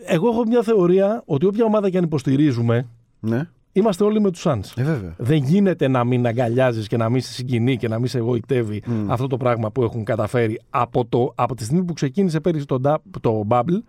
εγώ 0.06 0.30
έχω 0.30 0.46
μια 0.46 0.64
θεωρία 0.64 1.24
ότι 1.26 1.46
όποια 1.46 1.66
ομάδα 1.66 1.90
και 1.90 1.98
αν 1.98 2.04
υποστηρίζουμε, 2.04 2.88
Ναι, 3.20 3.50
είμαστε 3.72 4.04
όλοι 4.04 4.22
με 4.22 4.32
τους 4.32 4.44
Suns. 4.48 4.72
ε, 4.76 4.84
βέβαια. 4.84 5.14
Δεν 5.18 5.38
γίνεται 5.38 5.88
να 5.88 6.04
μην 6.04 6.26
αγκαλιάζεις 6.28 6.88
και 6.88 6.98
να 6.98 7.10
μην 7.10 7.22
σε 7.22 7.32
συγκινεί 7.34 7.78
και 7.78 7.88
να 7.88 8.00
μην 8.00 8.08
σε 8.08 8.18
εγωιτεύει 8.18 8.84
αυτό 9.08 9.28
το 9.28 9.38
πράγμα 9.38 9.72
που 9.72 9.84
έχουν 9.84 10.04
καταφέρει 10.04 10.62
από, 10.70 11.06
το, 11.06 11.32
από 11.36 11.56
τη 11.56 11.64
στιγμή 11.64 11.84
που 11.84 11.94
ξεκίνησε 11.94 12.40
πέρυσι 12.40 12.66
το, 12.66 12.80
da- 12.84 12.96
το 13.22 13.46
Bubble 13.50 13.82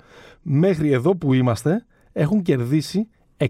μέχρι 0.42 0.92
εδώ 0.92 1.16
που 1.16 1.32
είμαστε 1.32 1.84
έχουν 2.12 2.42
κερδίσει 2.42 3.08
67 3.36 3.46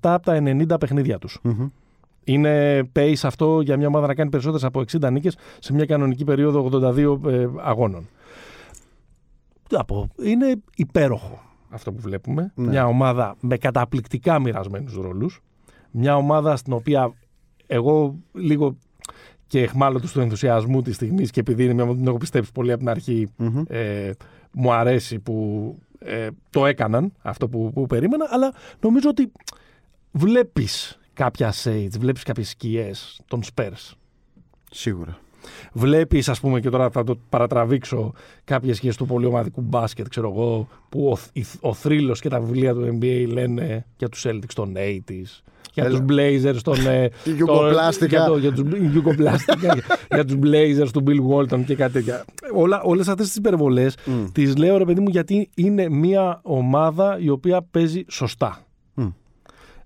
από 0.00 0.22
τα 0.24 0.42
90 0.42 0.76
παιχνίδια 0.80 1.18
τους. 1.18 1.38
Μμμ. 1.42 1.68
Είναι 2.24 2.82
pace 2.96 3.14
αυτό 3.22 3.60
για 3.60 3.76
μια 3.76 3.86
ομάδα 3.86 4.06
να 4.06 4.14
κάνει 4.14 4.30
περισσότερες 4.30 4.64
από 4.64 4.80
60 4.80 5.12
νίκες 5.12 5.36
σε 5.58 5.72
μια 5.72 5.84
κανονική 5.84 6.24
περίοδο 6.24 6.68
82 6.72 7.18
ε, 7.26 7.46
αγώνων. 7.62 8.08
Τι 9.68 9.76
να 9.76 9.84
πω, 9.84 10.08
είναι 10.22 10.54
υπέροχο 10.76 11.40
αυτό 11.70 11.92
που 11.92 12.00
βλέπουμε. 12.00 12.52
Ναι. 12.54 12.66
Μια 12.68 12.86
ομάδα 12.86 13.36
με 13.40 13.56
καταπληκτικά 13.56 14.38
μοιρασμένους 14.40 14.94
ρόλους. 14.94 15.40
Μια 15.98 16.16
ομάδα 16.16 16.56
στην 16.56 16.72
οποία 16.72 17.12
εγώ 17.66 18.16
λίγο 18.32 18.76
και 19.46 19.62
εχμάλωτος 19.62 20.12
του 20.12 20.20
ενθουσιασμού 20.20 20.82
της 20.82 20.94
στιγμής 20.94 21.30
και 21.30 21.40
επειδή 21.40 21.64
είναι 21.64 21.72
μια 21.72 21.82
ομάδα 21.82 21.94
που 21.96 22.02
την 22.02 22.08
έχω 22.10 22.18
πιστέψει 22.20 22.52
πολύ 22.52 22.70
από 22.70 22.78
την 22.80 22.88
αρχή 22.88 23.28
Μμμ. 23.36 23.62
ε, 23.68 24.10
μου 24.52 24.72
αρέσει 24.72 25.18
που 25.18 25.74
ε, 25.98 26.28
το 26.50 26.66
έκαναν 26.66 27.12
αυτό 27.22 27.48
που, 27.48 27.70
που 27.74 27.86
περίμενα 27.86 28.26
αλλά 28.30 28.52
νομίζω 28.80 29.08
ότι 29.08 29.32
βλέπεις 30.12 30.98
κάποια 31.12 31.52
shades, 31.64 31.90
βλέπεις 31.98 32.22
κάποιες 32.22 32.48
σκιές 32.48 33.20
των 33.28 33.40
Spurs 33.54 33.92
Σίγουρα. 34.70 35.18
Βλέπεις, 35.72 36.28
ας 36.28 36.40
πούμε, 36.40 36.60
και 36.60 36.70
τώρα 36.70 36.90
θα 36.90 37.04
το 37.04 37.18
παρατραβήξω 37.28 38.12
κάποιες 38.44 38.76
σχέσει 38.76 38.96
του 38.98 39.06
πολυομαδικού 39.06 39.60
μπάσκετ, 39.60 40.08
ξέρω 40.08 40.30
εγώ, 40.30 40.68
που 40.88 41.08
ο, 41.08 41.16
η- 41.32 41.44
ο 41.60 41.74
θρύλος 41.74 42.20
και 42.20 42.28
τα 42.28 42.40
βιβλία 42.40 42.74
του 42.74 42.98
NBA 43.00 43.26
λένε 43.28 43.86
για 43.98 44.08
τους 44.08 44.24
Celtics 44.26 44.52
των 44.54 44.74
80s, 44.76 45.40
για 45.76 45.84
Έλα. 45.84 46.00
τους 46.02 46.16
Blazers 46.16 46.60
των. 46.62 46.86
ε, 46.86 47.04
Η 47.04 47.10
των- 47.24 47.34
γιουγκοπλάστικα. 47.34 48.06
Για, 48.16 48.24
το, 48.26 48.36
για, 48.38 48.52
τους, 48.52 48.64
γιουγκοπλάστικα, 48.90 49.56
για, 49.60 49.74
για 50.14 50.24
τους 50.24 50.36
Blazers 50.42 50.88
του 50.92 51.02
Bill 51.06 51.32
Walton 51.34 51.64
και 51.66 51.74
κάτι 51.74 51.92
τέτοια. 51.92 52.24
Όλα, 52.54 52.82
όλες 52.82 53.08
αυτές 53.08 53.26
τις 53.26 53.36
υπερβολές 53.36 53.96
Μμ. 54.04 54.24
τις 54.32 54.56
λέω 54.56 54.76
ρε 54.78 54.84
παιδί 54.84 55.00
μου 55.00 55.08
γιατί 55.08 55.50
είναι 55.54 55.88
μια 55.88 56.40
ομάδα 56.42 57.18
η 57.20 57.28
οποία 57.28 57.62
παίζει 57.70 58.04
σωστά. 58.08 58.60
Μμ. 58.94 59.06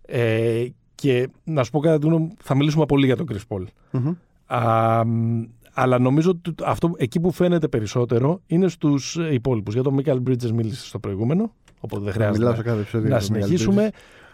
Ε, 0.02 0.64
και 0.94 1.28
να 1.44 1.62
σου 1.64 1.70
πω 1.70 1.80
κάτι, 1.80 2.34
θα 2.42 2.56
μιλήσουμε 2.56 2.86
πολύ 2.86 3.06
για 3.06 3.16
τον 3.16 3.26
Chris 3.32 3.56
Paul. 3.56 3.64
Μμμ. 3.90 4.12
Α, 4.46 5.04
μ, 5.06 5.42
αλλά 5.72 5.98
νομίζω 5.98 6.30
ότι 6.30 6.54
αυτό 6.64 6.92
εκεί 6.96 7.20
που 7.20 7.30
φαίνεται 7.32 7.68
περισσότερο 7.68 8.40
είναι 8.46 8.68
στους 8.68 9.18
υπόλοιπους. 9.32 9.74
Για 9.74 9.82
τον 9.82 9.94
Μίκαλ 9.94 10.20
Μπρίτζε 10.20 10.52
μίλησε 10.52 10.86
στο 10.86 10.98
προηγούμενο, 10.98 11.52
οπότε 11.80 12.04
δεν 12.04 12.12
χρειάζεται 12.12 12.38
Μιλάω 12.38 12.50
να- 12.50 12.56
σε 12.56 12.62
κάθε 12.62 12.80
επεισόδιο. 12.80 13.08
να 13.10 13.16
για 13.18 13.26
τον 13.26 13.36
Miguel 13.36 13.40
συνεχίσουμε. 13.44 13.90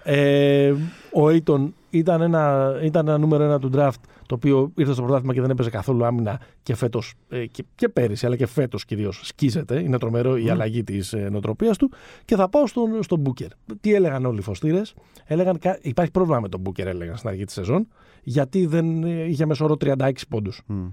Ε, 0.09 0.71
ο 1.13 1.27
Aiton 1.29 1.69
ήταν 1.91 2.21
ένα, 2.21 2.75
ήταν 2.83 3.09
ένα 3.09 3.19
νούμερο 3.19 3.43
ένα 3.43 3.59
του 3.59 3.71
draft 3.75 4.01
το 4.27 4.35
οποίο 4.35 4.73
ήρθε 4.77 4.93
στο 4.93 5.03
πρωτάθλημα 5.03 5.35
και 5.35 5.41
δεν 5.41 5.51
έπαιζε 5.51 5.71
καθόλου 5.71 6.05
άμυνα 6.05 6.41
και 6.63 6.75
φέτος 6.75 7.15
ε, 7.29 7.47
και, 7.47 7.65
και 7.75 7.89
πέρυσι, 7.89 8.27
αλλά 8.27 8.37
και 8.37 8.47
φέτος 8.47 8.85
κυρίως 8.85 9.21
σκίζεται. 9.25 9.83
Είναι 9.83 9.99
τρομερό 9.99 10.37
η 10.37 10.51
αλλαγή 10.51 10.85
της 10.85 11.13
ε, 11.13 11.29
νοοτροπίας 11.31 11.77
του. 11.77 11.91
Και 12.25 12.37
θα 12.37 12.49
πάω 12.49 12.67
στον, 12.67 13.03
στον 13.03 13.23
Booker. 13.27 13.49
Τι 13.81 13.95
έλεγαν 13.95 14.25
όλοι 14.25 14.39
οι 14.39 14.43
φωστήρες, 14.43 14.95
έλεγαν 15.25 15.59
κα- 15.59 15.79
υπάρχει 15.83 16.11
πρόβλημα 16.11 16.41
με 16.41 16.49
τον 16.49 16.63
Booker, 16.65 16.85
έλεγαν 16.87 17.17
στην 17.17 17.29
αρχή 17.29 17.45
της 17.45 17.55
σεζόν, 17.55 17.89
γιατί 18.23 18.67
δεν 18.67 19.05
ε, 19.05 19.25
είχε 19.25 19.47
μεσόρο 19.47 19.77
36 19.81 20.11
πόντους. 20.29 20.63
Μμ. 20.67 20.87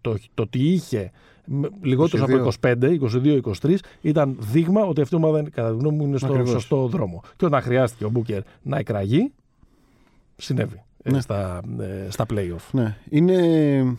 Το, 0.00 0.16
το 0.34 0.42
ότι 0.42 0.58
είχε 0.58 1.10
λιγότερου 1.82 2.24
22. 2.26 2.34
από 2.34 2.50
25, 2.60 2.74
22-23, 3.62 3.74
ήταν 4.00 4.36
δείγμα 4.38 4.84
ότι 4.84 5.00
αυτή 5.00 5.14
η 5.14 5.18
ομάδα, 5.18 5.38
είναι, 5.38 5.48
κατά 5.50 5.70
τη 5.70 5.76
γνώμη 5.78 5.96
μου, 5.96 6.06
είναι 6.06 6.16
στο 6.16 6.26
Ακριβώς. 6.26 6.50
σωστό 6.50 6.86
δρόμο. 6.86 7.22
Και 7.36 7.44
όταν 7.44 7.62
χρειάστηκε 7.62 8.04
ο 8.04 8.08
Μπούκερ 8.08 8.40
να 8.62 8.78
εκραγεί, 8.78 9.32
συνέβη 10.36 10.82
ε, 11.02 11.10
Ναι. 11.10 11.20
στα, 11.20 11.60
ε, 11.80 12.10
στα 12.10 12.26
playoff. 12.34 12.68
Ναι. 12.72 12.96
Είναι. 13.08 13.96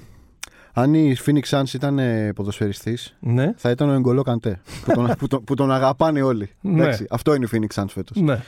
Αν 0.77 0.93
η 0.93 1.15
Phoenix 1.25 1.41
Suns 1.49 1.73
ήταν 1.73 1.99
ε, 1.99 2.34
ποδοσφαιριστής 2.34 3.15
Ναι, 3.19 3.53
θα 3.58 3.69
ήταν 3.69 3.89
ο 3.89 3.93
Εγκολό 3.93 4.21
Καντέ. 4.21 4.60
που, 4.86 4.91
τον, 4.93 5.12
που, 5.17 5.27
τον, 5.27 5.43
που 5.43 5.53
τον 5.55 5.71
αγαπάνε 5.71 6.21
όλοι. 6.21 6.49
Ναι. 6.62 6.81
Εντάξει, 6.84 7.05
αυτό 7.10 7.34
είναι 7.36 7.45
η 7.45 7.49
Phoenix 7.51 7.81
Suns 7.81 7.88
φέτος. 7.89 8.21
ναι. 8.21 8.41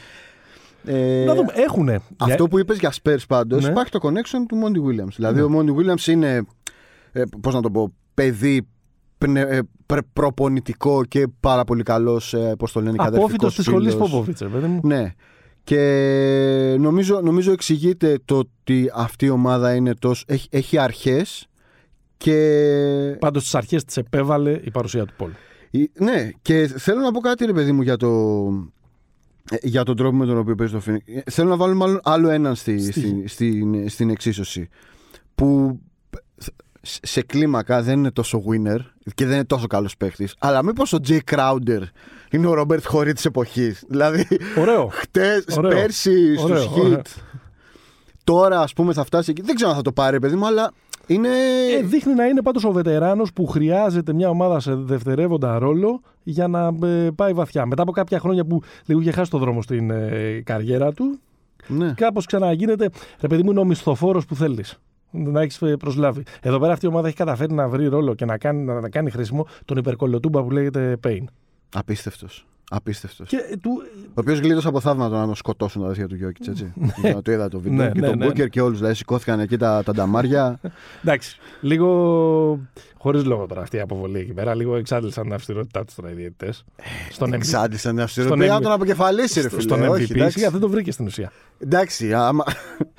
Ε, 0.86 1.24
να 1.26 1.36
δούμε, 1.36 1.52
έχουνε. 1.56 2.00
Αυτό 2.18 2.48
που 2.48 2.60
είπες 2.60 2.78
για 2.80 2.94
Spurs 3.04 3.18
πάντως 3.28 3.64
Ναι. 3.64 3.70
υπάρχει 3.70 3.92
το 3.92 4.00
connection 4.02 4.46
του 4.48 4.58
Monty 4.64 4.78
Williams. 4.90 5.14
Δηλαδή 5.16 5.40
Ναι. 5.40 5.46
ο 5.46 5.50
Monty 5.60 5.76
Williams 5.76 6.08
είναι, 6.08 6.46
ε, 7.12 7.24
πώς 7.42 7.54
να 7.54 7.62
το 7.62 7.72
πω, 7.72 7.94
παιδί 8.14 8.68
πνε, 9.18 9.40
ε, 9.40 9.60
πρε- 9.86 10.04
προπονητικό 10.14 11.06
και 11.06 11.28
πάρα 11.40 11.64
πολύ 11.64 11.84
καλός, 11.84 12.34
ε, 12.34 12.54
πώς 12.58 12.72
το 12.72 12.80
λένε, 12.82 12.96
Απόφυτος 12.98 13.16
κατευθυντικός 13.20 13.56
της 13.56 13.66
σχολής 13.66 13.94
φίλος. 13.94 14.10
Πόποβιτς, 14.10 14.40
ρε 14.42 14.48
παιδί 14.48 14.68
μου. 14.68 14.80
Ναι. 14.84 15.14
Και 15.64 16.76
νομίζω, 16.80 17.22
νομίζω 17.22 17.52
εξηγείται 17.52 18.20
το 18.26 18.38
ότι 18.38 18.92
αυτή 18.94 19.26
η 19.26 19.30
ομάδα 19.30 19.76
είναι 19.76 19.94
τόσο, 19.96 20.24
έχει, 20.28 20.48
έχει 20.52 20.78
αρχές 20.78 21.48
και 22.18 23.16
Πάντως 23.20 23.48
στι 23.48 23.58
αρχές 23.58 23.84
τη 23.84 24.00
επέβαλε 24.02 24.60
η 24.64 24.72
παρουσία 24.72 25.06
του 25.06 25.14
Πολ. 25.18 25.30
Η- 25.72 25.92
Ναι, 26.00 26.30
και 26.42 26.68
θέλω 26.78 27.00
να 27.00 27.12
πω 27.12 27.20
κάτι, 27.20 27.46
ρε 27.46 27.54
παιδί 27.54 27.72
μου, 27.72 27.82
για, 27.82 27.98
το, 27.98 28.10
ε, 29.52 29.56
για 29.62 29.84
τον 29.84 29.96
τρόπο 29.96 30.16
με 30.18 30.26
τον 30.26 30.38
οποίο 30.38 30.56
παίζει 30.56 30.74
το 30.74 30.82
Phoenix. 30.88 30.98
Ε, 31.06 31.32
Θέλω 31.32 31.50
να 31.50 31.56
βάλω 31.56 31.76
μάλλον 31.76 32.00
άλλο 32.04 32.30
έναν 32.30 32.56
στη, 32.56 32.80
Στη- 32.80 32.92
στη, 32.92 33.24
στην, 33.28 33.90
στην 33.90 34.10
εξίσωση. 34.10 34.70
Που 35.36 35.80
σε- 36.88 37.00
σε 37.04 37.22
κλίμακα 37.22 37.82
δεν 37.82 37.98
είναι 38.00 38.12
τόσο 38.12 38.44
winner 38.50 38.80
και 39.16 39.26
δεν 39.26 39.36
είναι 39.36 39.46
τόσο 39.46 39.68
καλός 39.68 39.98
παίχτης 39.98 40.36
Αλλά 40.40 40.64
μήπως 40.64 40.94
ο 40.94 40.98
Jay 41.08 41.20
Crowder 41.32 41.82
είναι 42.32 42.48
ο 42.48 42.54
Ρόμπερτ 42.54 42.86
Χωρί 42.88 43.14
της 43.14 43.26
εποχής 43.26 43.84
Δηλαδή, 43.88 44.28
Ωραίο. 44.60 44.88
χτες, 44.92 45.46
Ωραίο. 45.58 45.70
πέρσι 45.72 46.36
Ωραίο, 46.44 46.58
στους 46.62 46.78
ωραίο. 46.80 47.02
Heat. 47.02 47.06
Τώρα, 48.24 48.60
ας 48.62 48.74
πούμε, 48.74 48.94
θα 48.94 49.04
φτάσει 49.04 49.32
εκεί. 49.32 49.42
Δεν 49.42 49.56
ξέρω 49.56 49.70
αν 49.70 49.76
θα 49.76 49.82
το 49.82 49.92
πάρει, 49.92 50.20
παιδί 50.20 50.36
μου, 50.36 50.46
αλλά 50.48 50.72
είναι. 51.08 51.28
Ε, 51.78 51.82
δείχνει 51.84 52.14
να 52.14 52.26
είναι 52.26 52.42
πάντως 52.42 52.64
ο 52.64 52.72
βετεράνος 52.72 53.34
που 53.34 53.46
χρειάζεται 53.46 54.14
μια 54.14 54.30
ομάδα 54.30 54.60
σε 54.60 54.76
δευτερεύοντα 54.76 55.60
ρόλο 55.60 56.02
για 56.24 56.48
να 56.48 56.88
ε, 56.88 57.10
πάει 57.16 57.34
βαθιά. 57.34 57.66
Μετά 57.66 57.82
από 57.82 57.92
κάποια 57.92 58.20
χρόνια 58.20 58.46
που 58.46 58.62
λίγο 58.86 59.00
είχε 59.00 59.12
χάσει 59.12 59.32
το 59.32 59.38
δρόμο 59.38 59.62
στην 59.62 59.90
ε, 59.92 60.42
καριέρα 60.46 60.94
του, 60.94 61.20
ναι. 61.68 61.94
κάπως 61.98 62.26
ξαναγίνεται, 62.26 62.90
ρε 63.20 63.28
παιδί 63.28 63.44
μου 63.44 63.52
είναι 63.52 63.60
ο 63.60 63.66
μισθοφόρος 63.66 64.26
που 64.26 64.36
θέλεις. 64.36 64.80
Να 65.18 65.42
έχει 65.42 65.78
προσλάβει. 65.78 66.24
Εδώ 66.42 66.60
πέρα 66.60 66.74
αυτή 66.74 66.86
η 66.86 66.90
ομάδα 66.90 67.08
έχει 67.08 67.16
καταφέρει 67.16 67.54
να 67.54 67.68
βρει 67.68 67.88
ρόλο 67.88 68.14
και 68.14 68.26
να 68.26 68.38
κάνει, 68.38 68.64
να, 68.64 68.80
να 68.80 68.90
κάνει 68.90 69.10
χρήσιμο 69.10 69.48
τον 69.66 69.78
υπερκολοτούμπα 69.78 70.44
που 70.44 70.52
λέγεται 70.52 71.00
Pain. 71.04 71.24
Απίστευτος. 71.74 72.46
Απίστευτος. 72.70 73.28
Και 73.28 73.58
του, 73.62 73.82
Ο 74.08 74.12
οποίος 74.14 74.40
γλίτωσε 74.40 74.68
από 74.68 74.80
θαύματα 74.80 75.20
να 75.20 75.26
τον 75.26 75.36
σκοτώσουν 75.36 75.82
τα 75.82 75.88
αδέρφια 75.88 76.08
του 76.08 76.16
Γιώκητ, 76.16 76.48
έτσι. 76.48 76.74
Για 77.02 77.22
το 77.22 77.32
είδα 77.32 77.50
το 77.50 77.60
βίντεο. 77.60 77.86
Ναι, 77.86 77.92
και 77.92 78.00
ναι, 78.00 78.08
τον 78.08 78.18
ναι, 78.18 78.26
Μπούκερ 78.26 78.44
ναι. 78.44 78.50
και 78.50 78.62
όλους. 78.62 78.78
Δηλαδή 78.78 78.96
σηκώθηκαν 78.96 79.40
εκεί 79.40 79.58
τα, 79.58 79.84
τα 79.84 79.94
νταμάρια. 79.94 80.60
εντάξει, 81.04 81.38
λίγο 81.62 82.60
χωρίς 82.98 83.24
λόγο 83.26 83.46
τώρα 83.46 83.62
αυτή 83.62 83.78
η 83.78 83.80
αποβολή 83.80 84.20
εκεί 84.20 84.34
πέρα. 84.34 84.56
Λίγο 84.56 84.76
εξάντλησαν 84.76 85.24
την 85.24 85.34
αυστηρότητά 85.34 85.86
τους 85.86 85.96
τώρα 85.96 86.12
οι 86.12 86.14
διαιτητές. 86.14 86.64
Στον 87.12 87.30
MVP. 87.30 87.34
Εξάντλησαν 87.34 87.96
την 87.96 88.08
Στον 88.08 88.24
αυστηρότητα. 88.30 88.46
MVP. 88.46 88.50
να 88.50 88.62
τον 88.62 88.72
αποκεφαλίσει, 88.72 89.42
ρε 89.42 89.50
φίλε. 89.50 89.62
Στον 89.62 89.82
Όχι, 89.88 90.04
MVP. 90.04 90.16
εντάξει. 90.16 90.38
Σιγά, 90.38 90.52
δεν 90.52 90.60
το 90.60 90.70
βρήκες 90.70 90.94
στην 90.94 91.06
ουσία. 91.06 91.32
Εντάξει, 91.60 92.14
άμα... 92.14 92.44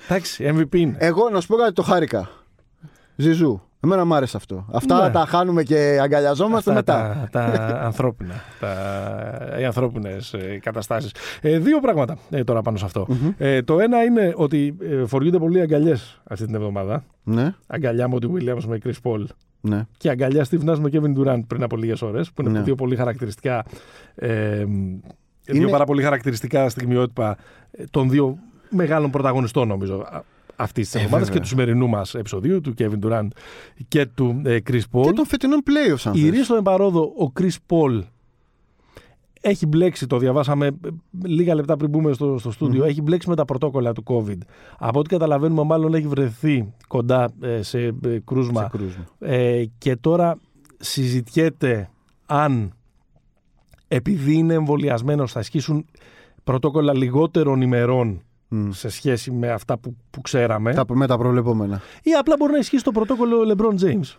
Εντάξει, 0.08 0.52
MVP 0.56 0.76
είναι. 0.76 0.96
Εγώ 0.98 1.30
να 1.30 1.40
σου 1.40 1.46
πω 1.46 1.56
κάτι, 1.56 1.72
το 1.72 1.82
χάρηκα. 1.82 2.30
Ζιζού. 3.16 3.62
Εμένα 3.80 4.04
μου 4.04 4.14
άρεσε 4.14 4.36
αυτό. 4.36 4.66
Αυτά 4.72 5.04
Ναι. 5.06 5.10
τα 5.12 5.24
χάνουμε 5.28 5.62
και 5.62 5.98
αγκαλιαζόμαστε 6.02 6.72
Αυτά 6.72 6.72
μετά. 6.72 7.28
Τα, 7.30 7.50
τα 7.50 7.80
ανθρώπινα. 7.82 8.34
Τα, 8.60 9.56
οι 9.60 9.64
ανθρώπινες 9.64 10.34
καταστάσεις. 10.60 11.10
Ε, 11.40 11.58
δύο 11.58 11.80
πράγματα 11.80 12.18
ε, 12.30 12.44
τώρα 12.44 12.62
πάνω 12.62 12.76
σε 12.76 12.84
αυτο 12.84 13.06
Ε, 13.38 13.62
το 13.62 13.80
ένα 13.80 14.02
είναι 14.02 14.32
ότι 14.36 14.76
ε, 14.80 15.06
φοριούνται 15.06 15.38
πολλοί 15.38 15.60
αγκαλιές 15.60 16.20
αυτή 16.24 16.44
την 16.46 16.54
εβδομάδα. 16.54 17.04
Ναι, 17.24 17.54
Αγκαλιά 17.66 18.08
Μόντι 18.08 18.30
Williams 18.34 18.64
με 18.66 18.78
Chris 18.84 19.10
Paul 19.10 19.24
ναι. 19.60 19.86
και 19.96 20.10
αγκαλιά 20.10 20.46
Steve 20.50 20.68
Nash 20.70 20.78
με 20.78 20.90
Kevin 20.92 21.18
Durant 21.18 21.40
πριν 21.46 21.62
από 21.62 21.76
λίγες 21.76 22.02
ώρες. 22.02 22.32
Που 22.32 22.42
είναι 22.42 22.50
Ναι. 22.50 22.60
δύο 22.62 22.74
πολύ 22.74 22.96
χαρακτηριστικά. 22.96 23.64
Ε, 24.14 24.64
Δύο 25.50 25.62
Είναι- 25.62 25.70
πάρα 25.70 25.84
πολύ 25.84 26.02
χαρακτηριστικά 26.02 26.68
στιγμιότυπα 26.68 27.36
ε, 27.70 27.84
των 27.90 28.10
δύο 28.10 28.38
μεγάλων 28.70 29.10
πρωταγωνιστών, 29.10 29.68
νομίζω, 29.68 30.04
αυτής 30.58 30.84
της 30.84 30.94
Ε, 30.94 30.98
εβδομάδα 30.98 31.24
βέβαια. 31.24 31.34
και 31.34 31.42
του 31.42 31.48
σημερινού 31.48 31.88
μας 31.88 32.14
επεισοδίου, 32.14 32.60
του 32.60 32.74
Kevin 32.78 32.98
Durant 33.06 33.28
και 33.88 34.06
του 34.06 34.42
ε, 34.44 34.58
Chris 34.70 34.80
Paul. 34.92 35.02
Και 35.02 35.12
των 35.12 35.26
φετινών 35.26 35.62
playoffs, 35.66 36.02
αν 36.04 36.12
Η 36.14 36.20
θες. 36.20 36.30
Ρή 36.30 36.44
στον 36.44 36.56
εμπαρόδο, 36.56 37.00
ο 37.00 37.32
Chris 37.40 37.56
Paul 37.68 38.02
έχει 39.40 39.66
μπλέξει, 39.66 40.06
το 40.06 40.18
διαβάσαμε 40.18 40.66
ε, 40.66 40.72
λίγα 41.24 41.54
λεπτά 41.54 41.76
πριν 41.76 41.90
μπούμε 41.90 42.12
στο, 42.12 42.38
στο 42.38 42.50
στούντιο, 42.50 42.84
έχει 42.84 43.02
μπλέξει 43.02 43.28
με 43.28 43.36
τα 43.36 43.44
πρωτόκολλα 43.44 43.92
του 43.92 44.02
COVID. 44.06 44.38
Από 44.78 44.98
ό,τι 44.98 45.08
καταλαβαίνουμε, 45.08 45.62
μάλλον 45.62 45.94
έχει 45.94 46.06
βρεθεί 46.06 46.72
κοντά 46.88 47.28
ε, 47.40 47.62
σε 47.62 47.78
ε, 47.80 47.94
κρούσμα. 48.24 48.60
Σε 48.62 48.68
κρούσμα. 48.76 49.04
Ε, 49.18 49.64
και 49.78 49.96
τώρα 49.96 50.38
συζητιέται 50.78 51.90
αν 52.26 52.72
επειδή 53.88 54.34
είναι 54.34 54.54
εμβολιασμένος 54.54 55.32
θα 55.32 55.40
ισχύσουν 55.40 55.86
πρωτόκολλα 56.44 56.94
λιγότερων 56.96 57.60
ημερών 57.60 58.22
Μμ. 58.48 58.70
σε 58.70 58.88
σχέση 58.88 59.30
με 59.30 59.50
αυτά 59.50 59.78
που, 59.78 59.96
που 60.10 60.20
ξέραμε 60.20 60.74
Τα, 60.74 60.84
με 60.88 61.06
τα 61.06 61.18
προβλεπόμενα. 61.18 61.80
ή 62.02 62.10
απλά 62.12 62.34
μπορεί 62.38 62.52
να 62.52 62.58
ισχύσει 62.58 62.84
το 62.84 62.90
πρωτόκολλο 62.92 63.54
LeBron 63.56 63.84
James 63.84 64.14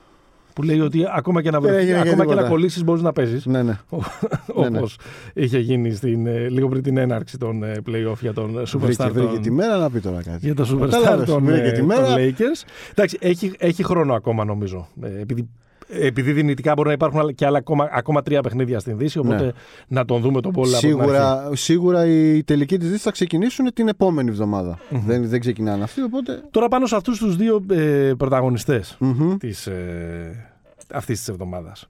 που 0.53 0.61
λέει 0.65 0.79
ότι 0.79 1.05
ακόμα 1.15 1.41
και 1.41 1.51
να, 1.51 1.59
Δεν 1.59 1.69
βρεθεί, 1.71 1.85
έγινε 1.89 2.01
και 2.03 2.09
ακόμα 2.09 2.23
και 2.23 2.29
να 2.29 2.35
τίποτα. 2.35 2.49
κολλήσεις 2.49 2.83
μπορείς 2.83 3.01
να 3.01 3.11
παίζεις 3.11 3.45
Ναι, 3.45 3.63
ναι. 3.63 3.79
όπως 4.53 4.97
ναι. 5.33 5.43
είχε 5.43 5.59
γίνει 5.59 5.91
στην, 5.91 6.27
ε, 6.27 6.49
λίγο 6.49 6.67
πριν 6.67 6.83
την 6.83 6.97
έναρξη 6.97 7.37
των 7.37 7.63
ε, 7.63 7.75
play-off 7.85 8.17
για 8.21 8.33
τον 8.33 8.57
ε, 8.59 8.63
Βρήκε, 8.63 9.03
superstar 9.03 9.09
βρήκε 9.11 9.33
των, 9.33 9.41
τη 9.41 9.51
μέρα 9.51 9.77
να 9.77 9.89
πει 9.89 9.99
τώρα 9.99 10.23
κάτι. 10.23 10.45
για 10.45 10.55
το 10.55 10.63
superstar 10.73 10.89
Κατάλαβες, 10.89 11.29
των, 11.29 11.43
βρήκε 11.43 11.67
ε, 11.67 11.71
τη 11.71 11.77
των 11.77 11.85
μέρα. 11.85 12.15
Lakers. 12.17 12.67
Εντάξει, 12.91 13.17
έχει, 13.21 13.51
έχει 13.57 13.83
χρόνο 13.83 14.13
ακόμα 14.13 14.45
νομίζω. 14.45 14.87
Ε, 15.01 15.19
επειδή, 15.21 15.49
επειδή 15.91 16.31
δυνητικά 16.33 16.73
μπορεί 16.73 16.87
να 16.87 16.93
υπάρχουν 16.93 17.19
άλλα- 17.19 17.31
και 17.31 17.45
άλλα 17.45 17.57
ακόμα, 17.57 17.89
ακόμα 17.91 18.21
τρία 18.21 18.41
παιχνίδια 18.41 18.79
στην 18.79 18.97
Δύση, 18.97 19.19
οπότε 19.19 19.43
Ναι. 19.45 19.51
να 19.87 20.05
τον 20.05 20.21
δούμε 20.21 20.41
τον 20.41 20.51
Πόλ 20.51 20.69
από 20.69 20.79
την 20.79 20.87
αρχή. 20.87 20.99
Σίγουρα, 21.03 21.49
σίγουρα 21.55 22.05
οι 22.05 22.43
τελικοί 22.43 22.77
της 22.77 22.87
Δύσης 22.87 23.03
θα 23.03 23.11
ξεκινήσουν 23.11 23.73
την 23.73 23.87
επόμενη 23.87 24.29
εβδομάδα. 24.29 24.79
Δεν, 24.89 25.27
δεν 25.27 25.39
ξεκινάνε 25.39 25.83
αυτοί, 25.83 26.01
οπότε. 26.01 26.43
Τώρα 26.51 26.67
πάνω 26.67 26.85
σε 26.85 26.95
αυτούς 26.95 27.17
τους 27.19 27.35
δύο 27.35 27.65
ε, 27.69 28.13
πρωταγωνιστές 28.17 28.95
Μμμ. 28.99 29.37
της, 29.37 29.67
ε, 29.67 30.51
αυτής 30.93 31.17
της 31.19 31.27
εβδομάδας. 31.27 31.89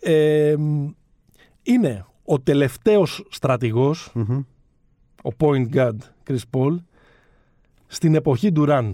Ε, 0.00 0.54
μ, 0.58 0.88
είναι 1.62 2.04
ο 2.24 2.40
τελευταίος 2.40 3.26
στρατηγός, 3.30 4.10
Μμμ. 4.14 4.42
ο 5.22 5.30
point 5.38 5.74
guard 5.74 5.96
Chris 6.28 6.38
Paul, 6.56 6.76
στην 7.86 8.14
εποχή 8.14 8.52
Durant 8.56 8.90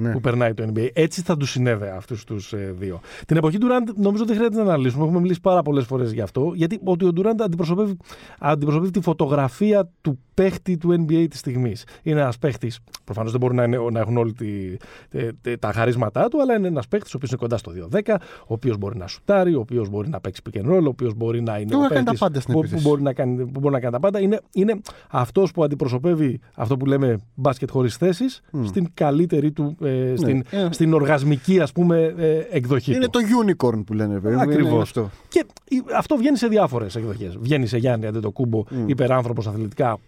Ναι. 0.00 0.12
που 0.12 0.20
περνάει 0.20 0.54
το 0.54 0.70
NBA. 0.74 0.88
Έτσι 0.92 1.22
θα 1.22 1.36
τους 1.36 1.50
συνέβε 1.50 1.90
αυτούς 1.96 2.24
τους 2.24 2.54
δύο. 2.78 3.00
Την 3.26 3.36
εποχή 3.36 3.56
Durant 3.60 3.94
νομίζω 3.96 4.24
δεν 4.24 4.34
χρειάζεται 4.36 4.62
να 4.62 4.62
αναλύσουμε. 4.72 5.04
Έχουμε 5.04 5.20
μιλήσει 5.20 5.40
πάρα 5.40 5.62
πολλές 5.62 5.84
φορές 5.84 6.12
γι' 6.12 6.20
αυτό. 6.20 6.52
Γιατί 6.54 6.80
ότι 6.84 7.04
ο 7.04 7.10
Durant 7.16 7.40
αντιπροσωπεύει, 7.40 7.96
αντιπροσωπεύει 8.38 8.90
τη 8.90 9.00
φωτογραφία 9.00 9.90
του 10.00 10.18
παίχτη 10.34 10.76
του 10.76 11.04
NBA 11.06 11.26
της 11.30 11.38
στιγμής. 11.38 11.84
Είναι 12.02 12.20
ένας 12.20 12.38
παίχτης, 12.38 12.78
προφανώς 13.04 13.30
δεν 13.30 13.40
μπορεί 13.40 13.54
να, 13.54 13.64
είναι, 13.64 13.78
να 13.92 14.00
έχουν 14.00 14.16
όλοι 14.16 14.32
τη, 14.32 14.76
τε- 15.08 15.34
τε- 15.40 15.58
τα 15.60 15.72
χαρίσματά 15.72 16.28
του, 16.28 16.40
αλλά 16.40 16.54
είναι 16.54 16.66
ένας 16.66 16.88
παίχτης 16.88 17.14
ο 17.14 17.16
οποίος 17.16 17.30
είναι 17.30 17.40
κοντά 17.40 17.56
στο 17.56 17.72
2-10, 17.72 18.14
ο 18.42 18.52
οποίος 18.54 18.76
μπορεί 18.78 18.98
να 18.98 19.06
σουτάρει, 19.06 19.54
ο 19.54 19.60
οποίος 19.60 19.88
μπορεί 19.88 20.08
να 20.08 20.20
παίξει 20.20 20.42
pick 20.50 20.58
and 20.60 20.70
roll, 20.72 20.82
ο 20.84 20.88
οποίος 20.88 21.14
μπορεί 21.14 21.42
να 21.42 21.58
είναι. 21.58 21.74
Μπορεί 21.76 21.84
ο 21.84 21.88
να 21.88 21.88
κάνει 21.88 22.04
τα 22.04 22.10
παίκτης 22.10 22.18
πάντα 22.20 22.40
στην 22.40 22.54
που, 22.54 22.60
που, 22.60 22.66
επίθεση. 22.66 22.88
μπορεί 22.88 23.02
να 23.02 23.12
κάνει, 23.12 23.46
που 23.46 23.60
μπορεί 23.60 23.74
να 23.74 23.80
κάνει 23.80 23.92
τα 23.92 24.00
πάντα. 24.00 24.20
Είναι, 24.20 24.40
είναι 24.52 24.80
αυτός 25.10 25.50
που 25.52 25.64
αντιπροσωπεύει 25.64 26.40
αυτό 26.56 26.76
που 26.76 26.86
λέμε 26.86 27.18
μπάσκετ 27.34 27.70
χωρίς 27.70 27.96
θέσεις 27.96 28.40
στην 28.64 28.88
καλύτερη 28.94 29.52
του. 29.52 29.76
Ε, 29.88 30.16
στην, 30.16 30.44
Ε, 30.50 30.68
στην 30.70 30.92
οργασμική 30.94 31.60
ας 31.60 31.72
πούμε 31.72 32.14
ε, 32.18 32.38
εκδοχή 32.50 32.94
Είναι 32.94 33.08
του. 33.08 33.10
το 33.10 33.18
unicorn 33.44 33.82
που 33.86 33.92
λένε, 33.92 34.12
βέβαια. 34.18 34.32
Είναι 34.32 34.42
Ακριβώς. 34.42 34.82
αυτό. 34.82 35.10
Και 35.28 35.44
η- 35.68 35.82
αυτό 35.96 36.16
βγαίνει 36.16 36.36
σε 36.36 36.46
διάφορες 36.46 36.96
εκδοχές. 36.96 37.36
Βγαίνει 37.40 37.66
σε 37.66 37.76
Γιάννη 37.76 38.06
Αντετοκούμπο, 38.06 38.64
υπεράνθρωπος 38.86 39.46
αθλητικά, 39.46 39.98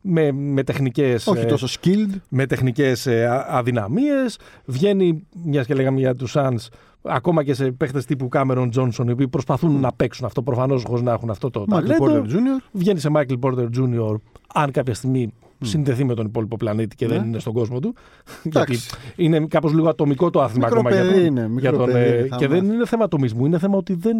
με, 0.00 0.32
με 0.32 0.62
τεχνικές, 0.62 1.26
Όχι 1.26 1.40
ε, 1.40 1.44
τόσο 1.44 1.66
skilled. 1.80 2.14
με 2.28 2.46
τεχνικές 2.46 3.06
ε, 3.06 3.26
α- 3.26 3.46
αδυναμίες. 3.48 4.38
Βγαίνει, 4.64 5.26
μιας 5.44 5.66
και 5.66 5.74
λέγαμε 5.74 5.98
για 5.98 6.14
τους 6.14 6.34
Suns, 6.36 6.68
ακόμα 7.02 7.42
και 7.44 7.54
σε 7.54 7.70
παίχτες 7.70 8.04
τύπου 8.04 8.28
Cameron 8.32 8.68
Johnson, 8.76 9.06
οι 9.06 9.10
οποίοι 9.10 9.28
προσπαθούν 9.28 9.80
να 9.80 9.92
παίξουν 9.92 10.26
αυτό 10.26 10.42
προφανώς 10.42 10.84
χωρίς 10.86 11.02
να 11.02 11.12
έχουν 11.12 11.30
αυτό 11.30 11.50
το 11.50 11.64
Michael 11.68 11.70
ταλέντο. 11.72 12.04
Porter 12.06 12.24
Jr. 12.30 12.62
Βγαίνει 12.72 12.98
σε 12.98 13.08
Michael 13.14 13.38
Porter 13.40 13.66
Jr. 13.78 14.14
αν 14.54 14.70
κάποια 14.70 14.94
στιγμή 14.94 15.32
συνδεθεί 15.62 16.04
με 16.04 16.14
τον 16.14 16.26
υπόλοιπο 16.26 16.56
πλανήτη 16.56 16.96
και 16.96 17.06
δεν 17.06 17.20
Ναι. 17.20 17.26
είναι 17.26 17.38
στον 17.38 17.52
κόσμο 17.52 17.80
του. 17.80 17.94
Γιατί 18.42 18.48
Εντάξει. 18.72 18.90
είναι 19.16 19.46
κάπως 19.46 19.72
λίγο 19.72 19.88
ατομικό 19.88 20.30
το 20.30 20.40
άθλημα 20.42 20.66
Μικρό 20.66 20.80
ακόμα 20.80 20.94
για 20.96 21.04
παιδί 21.04 21.14
τον, 21.14 21.26
είναι, 21.26 21.48
μικρό 21.48 21.60
για 21.60 21.72
τον, 21.78 21.86
παιδί, 21.86 22.16
ε, 22.16 22.26
θα 22.26 22.36
Και 22.36 22.48
δεν 22.48 22.62
μάθει. 22.64 22.74
είναι 22.74 22.86
θέμα 22.86 23.04
ατομισμού. 23.04 23.46
Είναι 23.46 23.58
θέμα 23.58 23.76
ότι 23.76 23.94
δεν. 23.94 24.16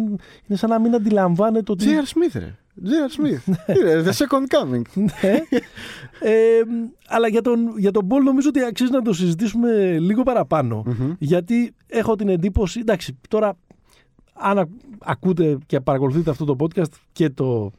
Είναι 0.47 0.57
σαν 0.57 0.69
να 0.69 0.79
μην 0.79 0.95
αντιλαμβάνεται 0.95 1.71
ότι. 1.71 1.85
J.R. 1.87 2.35
Smith, 2.35 2.39
ρε. 2.39 2.55
J.R. 2.83 3.21
Smith. 3.21 3.53
Είναι 3.77 4.03
the 4.05 4.11
second 4.11 4.45
coming. 4.57 4.81
Ναι. 5.21 5.33
ε, 6.19 6.31
αλλά 7.07 7.27
για 7.27 7.41
τον, 7.41 7.77
για 7.77 7.91
τον 7.91 8.07
Paul 8.09 8.21
νομίζω 8.25 8.47
ότι 8.49 8.63
αξίζει 8.63 8.91
να 8.91 9.01
το 9.01 9.13
συζητήσουμε 9.13 9.97
λίγο 9.99 10.23
παραπάνω. 10.23 10.83
Μμμ. 10.85 11.13
Γιατί 11.19 11.73
έχω 11.87 12.15
την 12.15 12.29
εντύπωση. 12.29 12.79
Εντάξει, 12.79 13.17
τώρα 13.27 13.57
αν 14.41 14.57
α- 14.59 14.67
ακούτε 14.99 15.57
και 15.65 15.79
παρακολουθείτε 15.79 16.29
αυτό 16.29 16.45
το 16.45 16.55
podcast 16.59 16.91
και 17.11 17.29
το. 17.29 17.71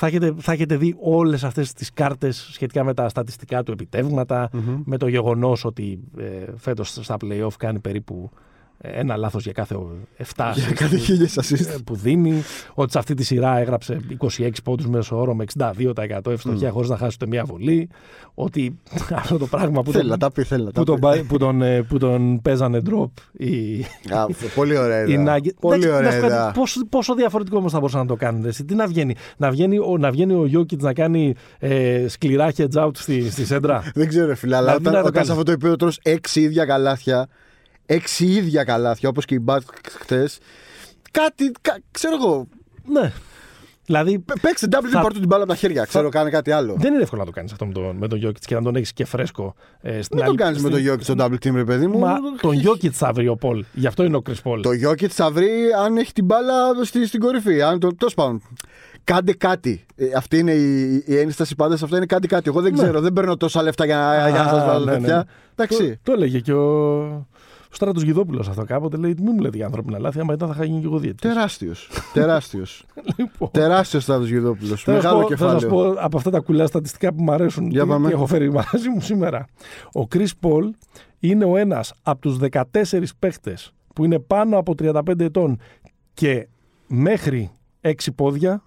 Θα 0.00 0.06
έχετε, 0.06 0.34
θα 0.38 0.52
έχετε 0.52 0.76
δει 0.76 0.96
όλες 1.00 1.44
αυτές 1.44 1.72
τις 1.72 1.92
κάρτες 1.92 2.48
σχετικά 2.52 2.84
με 2.84 2.94
τα 2.94 3.08
στατιστικά 3.08 3.62
του 3.62 3.72
επιτεύγματα, 3.72 4.48
Μμμ. 4.52 4.82
με 4.84 4.96
το 4.96 5.08
γεγονός 5.08 5.64
ότι 5.64 6.00
ε, 6.18 6.24
φέτος 6.56 6.88
στα 7.00 7.16
play-off 7.24 7.52
κάνει 7.58 7.78
περίπου 7.78 8.30
ε, 8.32 8.38
ένα 8.80 9.16
λάθος 9.16 9.42
για 9.44 9.52
κάθε 9.52 9.76
7 10.18 10.52
Για 10.54 10.72
κάθε 10.74 10.96
χίλιες 10.96 11.38
assist. 11.40 11.66
ε, 11.68 11.76
που 11.84 11.94
δίνει, 11.94 12.42
ότι 12.74 12.92
σε 12.92 12.98
αυτή 12.98 13.14
τη 13.14 13.24
σειρά 13.24 13.58
έγραψε 13.58 14.00
26 14.38 14.48
πόντους 14.64 14.86
μέσω 14.88 15.20
όρο 15.20 15.34
με 15.34 15.44
62% 15.58 16.30
ευστοχία 16.30 16.70
χωρίς 16.70 16.88
να 16.88 16.96
χάσει 16.96 17.16
ούτε 17.20 17.30
μία 17.30 17.44
βολή, 17.44 17.88
ότι 18.34 18.78
αυτό 19.14 19.38
το 19.38 19.46
πράγμα 19.46 19.82
που 19.82 19.90
Θέλει 19.90 20.02
τον, 20.02 20.10
να 20.12 20.18
τα 20.18 20.30
πει, 20.32 20.42
θέλει 20.42 20.64
να 20.64 20.70
που 20.70 20.78
τα 20.78 20.84
τον, 20.84 20.94
πει. 20.94 21.00
πα- 21.00 21.24
που 21.28 21.38
τον, 21.38 21.62
ε, 21.62 21.82
που 21.82 21.98
τον 21.98 22.40
παίζανε 22.42 22.82
drop 22.90 23.10
οι, 23.32 23.80
Α, 24.10 24.26
Πολύ 24.54 24.76
ωραία 24.76 25.04
οι 25.06 25.12
ιδέα. 25.12 25.36
Nuggets. 25.38 25.54
Πολύ 25.60 25.84
Εντάξει, 25.84 25.88
να 25.88 25.96
ωραία 25.96 26.10
σου 26.10 26.16
πω 26.20 26.22
κάτι, 26.26 26.34
ιδέα. 26.34 26.50
πόσο, 26.50 26.86
πόσο 26.88 27.14
διαφορετικό 27.14 27.56
όμως 27.56 27.72
θα 27.72 27.78
μπορούσαν 27.78 28.00
να 28.00 28.06
το 28.06 28.14
κάνουν. 28.16 28.44
Εσύ; 28.44 28.64
Τι 28.64 28.74
να 28.74 28.86
βγαίνει, 28.86 29.14
να 29.36 29.50
βγαίνει, 29.50 29.78
ο, 29.78 29.96
να 29.98 30.10
βγαίνει 30.10 30.32
ο 30.34 30.48
Jokic 30.52 30.78
να 30.78 30.92
κάνει 30.92 31.34
ε, 31.58 32.04
σκληρά 32.08 32.50
hedge 32.56 32.84
out 32.84 32.90
στη, 32.96 33.30
στη 33.30 33.44
σέντρα; 33.44 33.82
Δεν 33.94 34.08
ξέρω, 34.08 34.34
φίλε, 34.36 34.56
αλλά 34.56 34.66
Δηλαδή, 34.76 34.84
να 34.84 34.90
όταν, 34.90 34.92
το 34.92 34.98
όταν 35.08 35.12
κάνεις. 35.12 35.26
σε 35.26 35.32
αυτό 35.32 35.44
το 35.44 35.52
επίπεδο 35.52 35.76
τρως 35.76 35.98
έξι 36.02 36.40
ίδια 36.40 36.64
καλάθια, 36.64 37.28
έξι 37.90 38.24
ίδια 38.26 38.64
καλάθια, 38.64 39.08
όπως 39.08 39.24
και 39.24 39.34
οι 39.34 39.44
Bucks 39.46 39.58
χτες, 40.00 40.38
κάτι, 41.10 41.52
κα- 41.60 41.78
ξέρω 41.90 42.14
εγώ, 42.14 42.46
ναι. 42.92 43.12
Δηλαδή 43.84 44.18
π- 44.18 44.40
παίξτε 44.40 44.66
double, 44.70 44.88
Θα- 44.92 45.00
πάρ' 45.00 45.12
του 45.12 45.18
την 45.18 45.28
μπάλα 45.28 45.42
από 45.42 45.52
τα 45.52 45.58
χέρια, 45.58 45.84
ξέρω, 45.84 46.08
κάνε 46.08 46.30
κάτι 46.30 46.50
άλλο. 46.50 46.74
δεν 46.78 46.92
είναι 46.92 47.02
εύκολο 47.02 47.20
να 47.20 47.26
το 47.26 47.32
κάνεις 47.32 47.52
αυτό 47.52 47.66
με 47.66 47.72
τον, 47.72 47.96
με 47.96 48.08
τον 48.08 48.26
Jokic 48.26 48.38
και 48.40 48.54
να 48.54 48.62
τον 48.62 48.76
έχεις 48.76 48.92
και 48.92 49.04
φρέσκο. 49.04 49.54
Ε, 49.80 50.02
στην 50.02 50.16
Μην 50.16 50.24
το 50.24 50.30
άλλη- 50.30 50.38
κάνεις 50.38 50.62
με 50.62 50.70
στην- 50.70 50.84
τον 50.86 50.94
Jokic 50.94 51.02
στο 51.02 51.14
double 51.18 51.46
team, 51.48 51.54
ρε 51.54 51.64
παιδί 51.64 51.86
μου. 51.86 51.98
Μα 51.98 52.14
τον 52.40 52.62
Jokic 52.64 52.88
θα 52.90 53.12
βρει 53.12 53.28
ο 53.28 53.36
Πολ. 53.36 53.64
Γι' 53.72 53.86
αυτό 53.86 54.04
είναι 54.04 54.16
ο 54.16 54.22
Chris 54.28 54.32
Paul. 54.50 54.60
Το 54.62 54.70
Jokic 54.84 55.06
θα 55.06 55.30
βρει 55.30 55.50
αν 55.84 55.96
έχει 55.96 56.12
την 56.12 56.24
μπάλα 56.24 56.54
στη, 56.84 57.06
στην 57.06 57.20
κορυφή. 57.20 57.62
Αν 57.62 57.78
το, 57.80 57.94
τέλος 57.94 58.14
πάντων. 58.14 58.42
Κάντε 59.04 59.32
κάτι. 59.32 59.86
Ε, 59.96 60.04
αυτή 60.16 60.38
είναι 60.38 60.52
η, 60.52 61.02
η 61.06 61.18
ένσταση 61.18 61.54
πάντα 61.54 61.76
σε 61.76 61.84
αυτό. 61.84 61.96
Είναι 61.96 62.06
κάντε 62.06 62.26
κάτι. 62.26 62.48
Εγώ 62.48 62.60
δεν 62.60 62.72
Ναι. 62.74 62.82
ξέρω, 62.82 63.00
δεν 63.00 63.12
παίρνω 63.12 63.36
τόσα 63.36 63.62
λεφτά 63.62 63.84
για 63.84 63.96
να, 63.96 64.28
για 64.28 64.42
να 64.42 64.50
Α, 64.50 64.58
σα 64.58 64.66
βάλω 64.66 64.84
ναι, 64.84 64.92
ναι, 64.92 64.98
τέτοια. 64.98 65.16
ναι. 65.16 65.22
Εντάξει. 65.56 65.88
Το, 65.88 65.98
το 66.02 66.12
έλεγε 66.12 66.38
και 66.40 66.52
ο, 66.52 67.26
ο 67.70 67.74
Στράτο 67.74 68.00
Γιδόπουλο 68.00 68.40
αυτό 68.40 68.64
κάποτε. 68.64 68.96
Λέει: 68.96 69.14
Μην 69.22 69.32
μου 69.34 69.40
λέτε 69.40 69.56
για 69.56 69.66
ανθρώπινα 69.66 69.98
λάθη, 69.98 70.20
άμα 70.20 70.34
ήταν 70.34 70.48
θα 70.48 70.54
είχα 70.54 70.64
γίνει 70.64 70.80
και 70.80 70.86
εγώ 70.86 70.98
διαιτητής. 70.98 71.32
Τεράστιος. 71.32 71.90
Τεράστιος. 72.12 72.84
Λοιπόν, 73.16 73.50
Τεράστιος 73.50 74.02
Στράτο 74.02 74.24
Γιδόπουλο. 74.24 74.68
θα 74.68 74.76
σας 74.76 74.84
Μεγάλο 74.86 75.20
πω- 75.20 75.36
Θα 75.36 75.48
σας 75.48 75.60
κεφάλαιο. 75.62 75.92
πω 75.94 76.00
από 76.00 76.16
αυτά 76.16 76.30
τα 76.30 76.40
κουλά 76.40 76.66
στατιστικά 76.66 77.12
που 77.12 77.22
μου 77.22 77.32
αρέσουν 77.32 77.70
Για 77.70 77.82
και, 77.82 77.88
πάμε. 77.88 78.08
και 78.08 78.14
έχω 78.14 78.26
φέρει 78.26 78.50
μαζί 78.52 78.88
μου 78.94 79.00
σήμερα. 79.00 79.46
Ο 79.94 80.00
Chris 80.14 80.28
Paul 80.40 80.70
είναι 81.18 81.44
ο 81.44 81.56
ένας 81.56 81.92
από 82.02 82.20
τους 82.20 82.38
14 82.38 83.12
παίχτες 83.18 83.72
που 83.94 84.04
είναι 84.04 84.18
πάνω 84.18 84.58
από 84.58 84.74
35 84.78 85.20
ετών 85.20 85.58
και 86.14 86.48
μέχρι 86.86 87.50
6 87.80 87.92
πόδια 88.14 88.62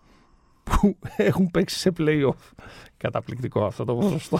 που 0.64 0.98
έχουν 1.18 1.52
παίξει 1.52 1.78
σε 1.80 1.92
playoff. 2.00 2.50
Καταπληκτικό 2.98 3.64
αυτό 3.66 3.86
το 3.86 3.94
ποσοστό. 3.96 4.40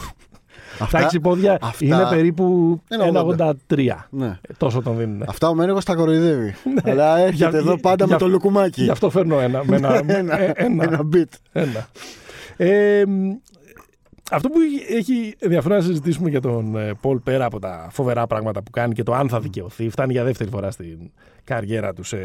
Αυτά- 0.80 1.00
Τα 1.00 1.06
6 1.06 1.20
πόδια 1.22 1.58
αυτά- 1.62 1.86
είναι 1.86 2.06
περίπου 2.10 2.80
Ένα 2.88 3.06
1,83. 3.06 4.08
Ναι. 4.10 4.26
Ε, 4.28 4.54
Τόσο 4.58 4.82
τον 4.82 4.98
δίνουν. 4.98 5.24
Αυτά 5.28 5.50
ο 5.50 5.54
Μένεγο 5.54 5.80
τα 5.84 5.96
κοροϊδεύει. 5.96 6.54
Αλλά 6.90 7.18
έρχεται 7.18 7.50
Για- 7.50 7.60
εδώ 7.60 7.80
πάντα 7.80 8.06
για- 8.06 8.14
με 8.14 8.20
το 8.20 8.28
λουκουμάκι. 8.28 8.84
Γι' 8.84 8.90
αυτό 8.90 9.10
φέρνω 9.10 9.40
ένα. 9.40 9.62
Με 9.66 9.76
ένα, 9.76 10.02
Ένα- 10.08 10.40
ε, 10.40 10.52
ένα, 10.56 10.84
Ένα 10.84 11.02
beat. 11.14 11.30
ένα. 11.52 11.88
Ε, 12.58 13.04
μ, 13.08 13.32
αυτό 14.32 14.50
που 14.50 14.60
έχει- 14.60 14.94
έχει 14.98 15.36
ενδιαφέρον 15.40 15.78
να 15.78 15.84
συζητήσουμε 15.84 16.30
για 16.30 16.42
τον 16.42 16.76
ε, 16.78 16.94
Πολ 17.02 17.20
πέρα 17.20 17.46
από 17.46 17.60
τα 17.60 17.88
φοβερά 17.92 18.28
πράγματα 18.28 18.64
που 18.64 18.72
κάνει 18.72 18.94
και 18.94 19.04
το 19.04 19.14
αν 19.14 19.30
θα 19.30 19.40
δικαιωθεί, 19.40 19.90
φτάνει 19.90 20.12
για 20.14 20.24
δεύτερη 20.24 20.50
φορά 20.50 20.72
στην 20.72 21.12
καριέρα 21.44 21.94
του 21.94 22.04
σε, 22.04 22.18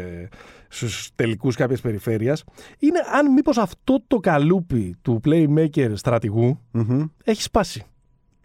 στους 0.67 1.09
τελικούς 1.15 1.55
κάποιες 1.55 1.81
περιφέρειας, 1.81 2.43
είναι 2.79 2.99
αν 3.13 3.31
μήπως 3.33 3.57
αυτό 3.57 4.03
το 4.07 4.17
καλούπι 4.17 4.95
του 5.01 5.21
playmaker 5.25 5.91
στρατηγού 5.93 6.59
Μμμ. 6.71 7.03
έχει 7.23 7.41
σπάσει. 7.41 7.85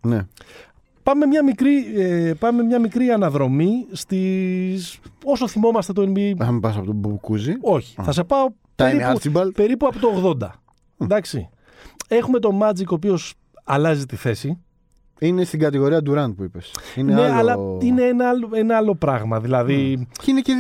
Ναι. 0.03 0.27
Πάμε 1.03 1.27
μια 1.27 1.45
μικρή, 1.45 2.01
ε, 2.01 2.33
πάμε 2.39 2.63
μια 2.63 2.81
μικρή 2.81 3.11
αναδρομή 3.11 3.87
στις... 3.93 4.99
όσο 5.25 5.49
θυμόμαστε 5.49 5.93
το 5.93 6.03
NBA. 6.03 6.33
Θα 6.39 6.51
μην 6.51 6.61
πας 6.61 6.77
από 6.77 6.87
τον 6.87 6.95
Μπουκούζη. 6.95 7.55
Όχι, 7.61 7.95
θα 8.03 8.13
σε 8.13 8.25
πάω 8.25 8.47
Tiny 8.47 8.53
περίπου, 8.77 9.19
Archibald. 9.19 9.55
περίπου 9.55 9.87
από 9.87 9.99
το 9.99 10.37
80. 10.41 10.49
Εντάξει. 10.99 11.49
Έχουμε 12.09 12.39
τον 12.39 12.59
Magic 12.63 12.87
ο 12.91 12.95
οποίος 12.95 13.35
αλλάζει 13.65 14.07
τη 14.07 14.17
θέση. 14.17 14.59
Είναι 15.19 15.45
στην 15.45 15.59
κατηγορία 15.59 16.01
Durant 16.11 16.33
που 16.37 16.43
είπες. 16.43 16.75
Είναι 16.97 17.15
ναι, 17.15 17.21
άλλο... 17.23 17.35
αλλά 17.35 17.57
είναι 17.81 18.03
ένα 18.03 18.29
άλλο, 18.29 18.49
ένα 18.53 18.77
άλλο 18.77 18.95
πράγμα. 18.95 19.41
Δηλαδή 19.41 20.07
Και 20.23 20.31
είναι 20.31 20.41
και 20.41 20.53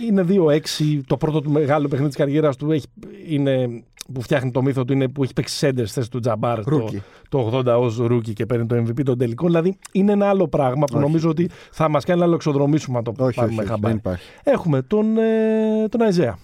2-6. 0.00 0.08
είναι 0.08 0.24
2-6. 0.28 1.00
Το 1.06 1.16
πρώτο 1.16 1.40
του 1.40 1.50
μεγάλο 1.50 1.88
παιχνίδι 1.88 2.08
της 2.08 2.18
καριέρας 2.18 2.56
του 2.56 2.70
έχει, 2.70 2.86
είναι, 3.28 3.82
που 4.14 4.20
φτιάχνει 4.22 4.50
το 4.50 4.62
μύθο 4.62 4.84
του 4.84 4.92
είναι 4.92 5.08
που 5.08 5.22
έχει 5.22 5.32
παίξει 5.32 5.56
σέντερ 5.56 5.84
στη 5.86 5.94
θέση 5.98 6.10
του 6.10 6.20
Τζαμπάρ 6.20 6.64
το, 6.64 6.84
Rookie. 6.92 6.98
το 7.28 7.62
80 7.66 7.66
ως 7.80 7.96
rookie 7.96 8.32
και 8.32 8.46
παίρνει 8.46 8.66
το 8.66 8.76
MVP 8.76 9.02
των 9.04 9.18
τελικών. 9.18 9.46
Δηλαδή 9.48 9.78
είναι 9.92 10.12
ένα 10.12 10.28
άλλο 10.28 10.48
πράγμα 10.48 10.84
που 10.84 10.94
Όχι. 10.96 11.04
νομίζω 11.06 11.28
ότι 11.28 11.50
θα 11.70 11.88
μας 11.88 12.04
κάνει 12.04 12.20
να 12.20 12.26
λοξοδρομήσουμε 12.26 12.98
αν 12.98 13.04
το 13.04 13.10
Όχι, 13.10 13.22
όχι, 13.22 13.34
πάρουμε 13.38 13.56
όχι, 13.62 13.70
χαμπάρι. 13.70 13.86
δεν 13.94 13.96
υπάρχει. 13.96 14.30
Έχουμε 14.42 14.82
τον, 14.82 15.16
ε, 15.18 15.88
τον 15.88 16.02
Αϊζέια. 16.02 16.38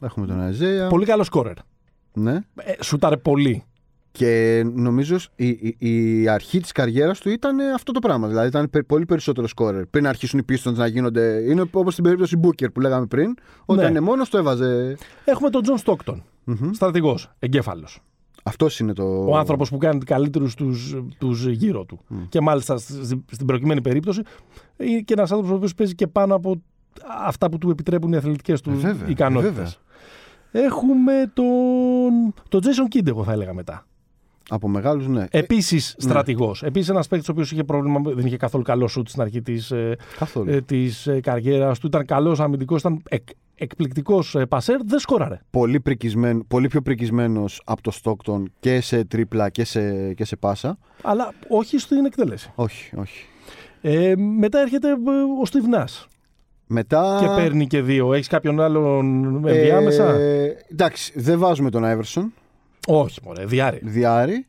Έχουμε 0.00 0.26
τον 0.26 0.40
Αϊζέια. 0.40 0.88
Πολύ 0.88 1.04
καλό 1.06 1.22
σκόρερ. 1.24 1.54
Ναι. 2.12 2.32
Ε, 2.56 2.72
σούταρε 2.82 3.16
πολύ. 3.16 3.64
Και 4.14 4.62
νομίζω 4.74 5.16
η, 5.36 5.48
η, 5.48 5.76
η 5.78 6.28
αρχή 6.28 6.60
της 6.60 6.72
καριέρας 6.72 7.18
του 7.20 7.28
ήταν 7.30 7.56
αυτό 7.74 7.92
το 7.92 7.98
πράγμα. 7.98 8.28
Δηλαδή 8.28 8.46
ήταν 8.48 8.70
πε- 8.70 8.82
πολύ 8.86 9.04
περισσότερο 9.04 9.46
σκόρερ. 9.46 9.86
Πριν 9.86 10.06
αρχίσουν 10.06 10.38
οι 10.38 10.44
Pistons 10.52 10.72
να 10.74 10.86
γίνονται. 10.86 11.44
Είναι 11.48 11.64
όπως 11.72 11.92
στην 11.92 12.04
περίπτωση 12.04 12.40
Booker 12.44 12.72
που 12.72 12.80
λέγαμε 12.80 13.06
πριν. 13.06 13.34
Όταν 13.64 13.84
Ναι. 13.84 13.90
είναι 13.90 14.00
μόνος 14.00 14.28
το 14.28 14.38
έβαζε. 14.38 14.96
Έχουμε 15.24 15.50
τον 15.50 15.62
Τζον 15.62 15.78
Στόκτον. 15.78 16.22
Μμμ. 16.44 16.72
Στρατηγός, 16.72 17.30
εγκέφαλος. 17.38 18.00
Αυτός 18.44 18.78
είναι 18.78 18.92
το. 18.92 19.24
Ο 19.28 19.36
άνθρωπος 19.36 19.70
που 19.70 19.76
κάνει 19.78 19.98
καλύτερους 19.98 20.54
τους, 20.54 20.96
τους 21.18 21.46
γύρω 21.46 21.84
του. 21.84 22.00
Και 22.28 22.40
μάλιστα 22.40 22.76
στη- 22.78 23.24
στην 23.30 23.46
προκειμένη 23.46 23.80
περίπτωση 23.80 24.22
είναι 24.76 25.00
και 25.00 25.12
ένας 25.12 25.30
άνθρωπος 25.30 25.52
ο 25.52 25.56
οποίος 25.56 25.74
παίζει 25.74 25.94
και 25.94 26.06
πάνω 26.06 26.34
από 26.34 26.62
αυτά 27.24 27.48
που 27.50 27.58
του 27.58 27.70
επιτρέπουν 27.70 28.12
οι 28.12 28.16
αθλητικές 28.16 28.60
του 28.60 28.70
Ε, 28.70 28.74
βέβαια, 28.74 29.08
ικανότητες. 29.08 29.52
βέβαια. 29.54 30.66
Έχουμε 30.68 31.12
τον, 31.34 32.34
τον 32.48 32.60
Jason 32.64 32.96
Kidd, 32.96 33.06
εγώ 33.06 33.24
θα 33.24 33.32
έλεγα 33.32 33.54
μετά. 33.54 33.86
Από 34.48 34.68
μεγάλους, 34.68 35.06
ναι. 35.08 35.26
Επίσης 35.30 35.94
στρατηγός. 35.98 36.62
Επίσης 36.62 36.88
ένας 36.88 37.08
παίκτης 37.08 37.28
ο 37.28 37.32
οποίος 37.32 37.52
είχε 37.52 37.64
πρόβλημα, 37.64 38.00
δεν 38.14 38.26
είχε 38.26 38.36
καθόλου 38.36 38.62
καλό 38.64 38.88
σουτ 38.88 39.08
στην 39.08 39.22
αρχή 39.22 39.42
της 39.42 39.70
ε, 39.70 39.96
Καθόλου. 40.18 40.50
ε, 40.50 40.60
της 40.60 41.06
ε, 41.06 41.20
καριέρας 41.20 41.78
του. 41.78 41.86
Ήταν 41.86 42.04
καλός 42.04 42.40
αμυντικός, 42.40 42.80
ήταν 42.80 43.02
εκ, 43.08 43.22
εκπληκτικός 43.62 44.36
πασέρ, 44.48 44.84
δεν 44.84 44.98
σκόραρε. 44.98 45.40
πολύ, 45.50 45.80
πρικισμένο, 45.80 46.44
πολύ 46.48 46.68
πιο 46.68 46.82
πρικισμένος 46.82 47.62
από 47.64 47.82
το 47.82 47.92
Stockton 48.02 48.42
και 48.60 48.80
σε 48.80 49.04
τρίπλα 49.04 49.50
και 49.50 49.64
σε, 49.64 50.12
και 50.14 50.24
σε 50.24 50.36
πάσα. 50.36 50.78
Αλλά 51.02 51.32
όχι 51.48 51.78
στην 51.78 52.04
εκτέλεση. 52.04 52.52
Όχι, 52.54 52.96
όχι. 52.96 53.24
Ε, 53.80 54.14
μετά 54.16 54.60
έρχεται 54.60 54.88
ε, 54.88 54.92
ο 54.92 55.42
Steve 55.50 55.78
Nash 55.78 56.06
Μετά. 56.66 57.18
και 57.20 57.42
παίρνει 57.42 57.66
και 57.66 57.82
δύο. 57.82 58.12
Έχεις 58.12 58.28
κάποιον 58.28 58.60
άλλον 58.60 59.34
ενδιάμεσα; 59.48 60.14
Ε, 60.14 60.56
εντάξει, 60.70 61.12
δεν 61.16 61.38
βάζουμε 61.38 61.70
τον 61.70 61.82
Iverson. 61.84 62.24
Όχι, 62.86 63.20
μωρέ, 63.24 63.44
διάρρη. 63.44 63.80
Διάρη. 63.82 64.46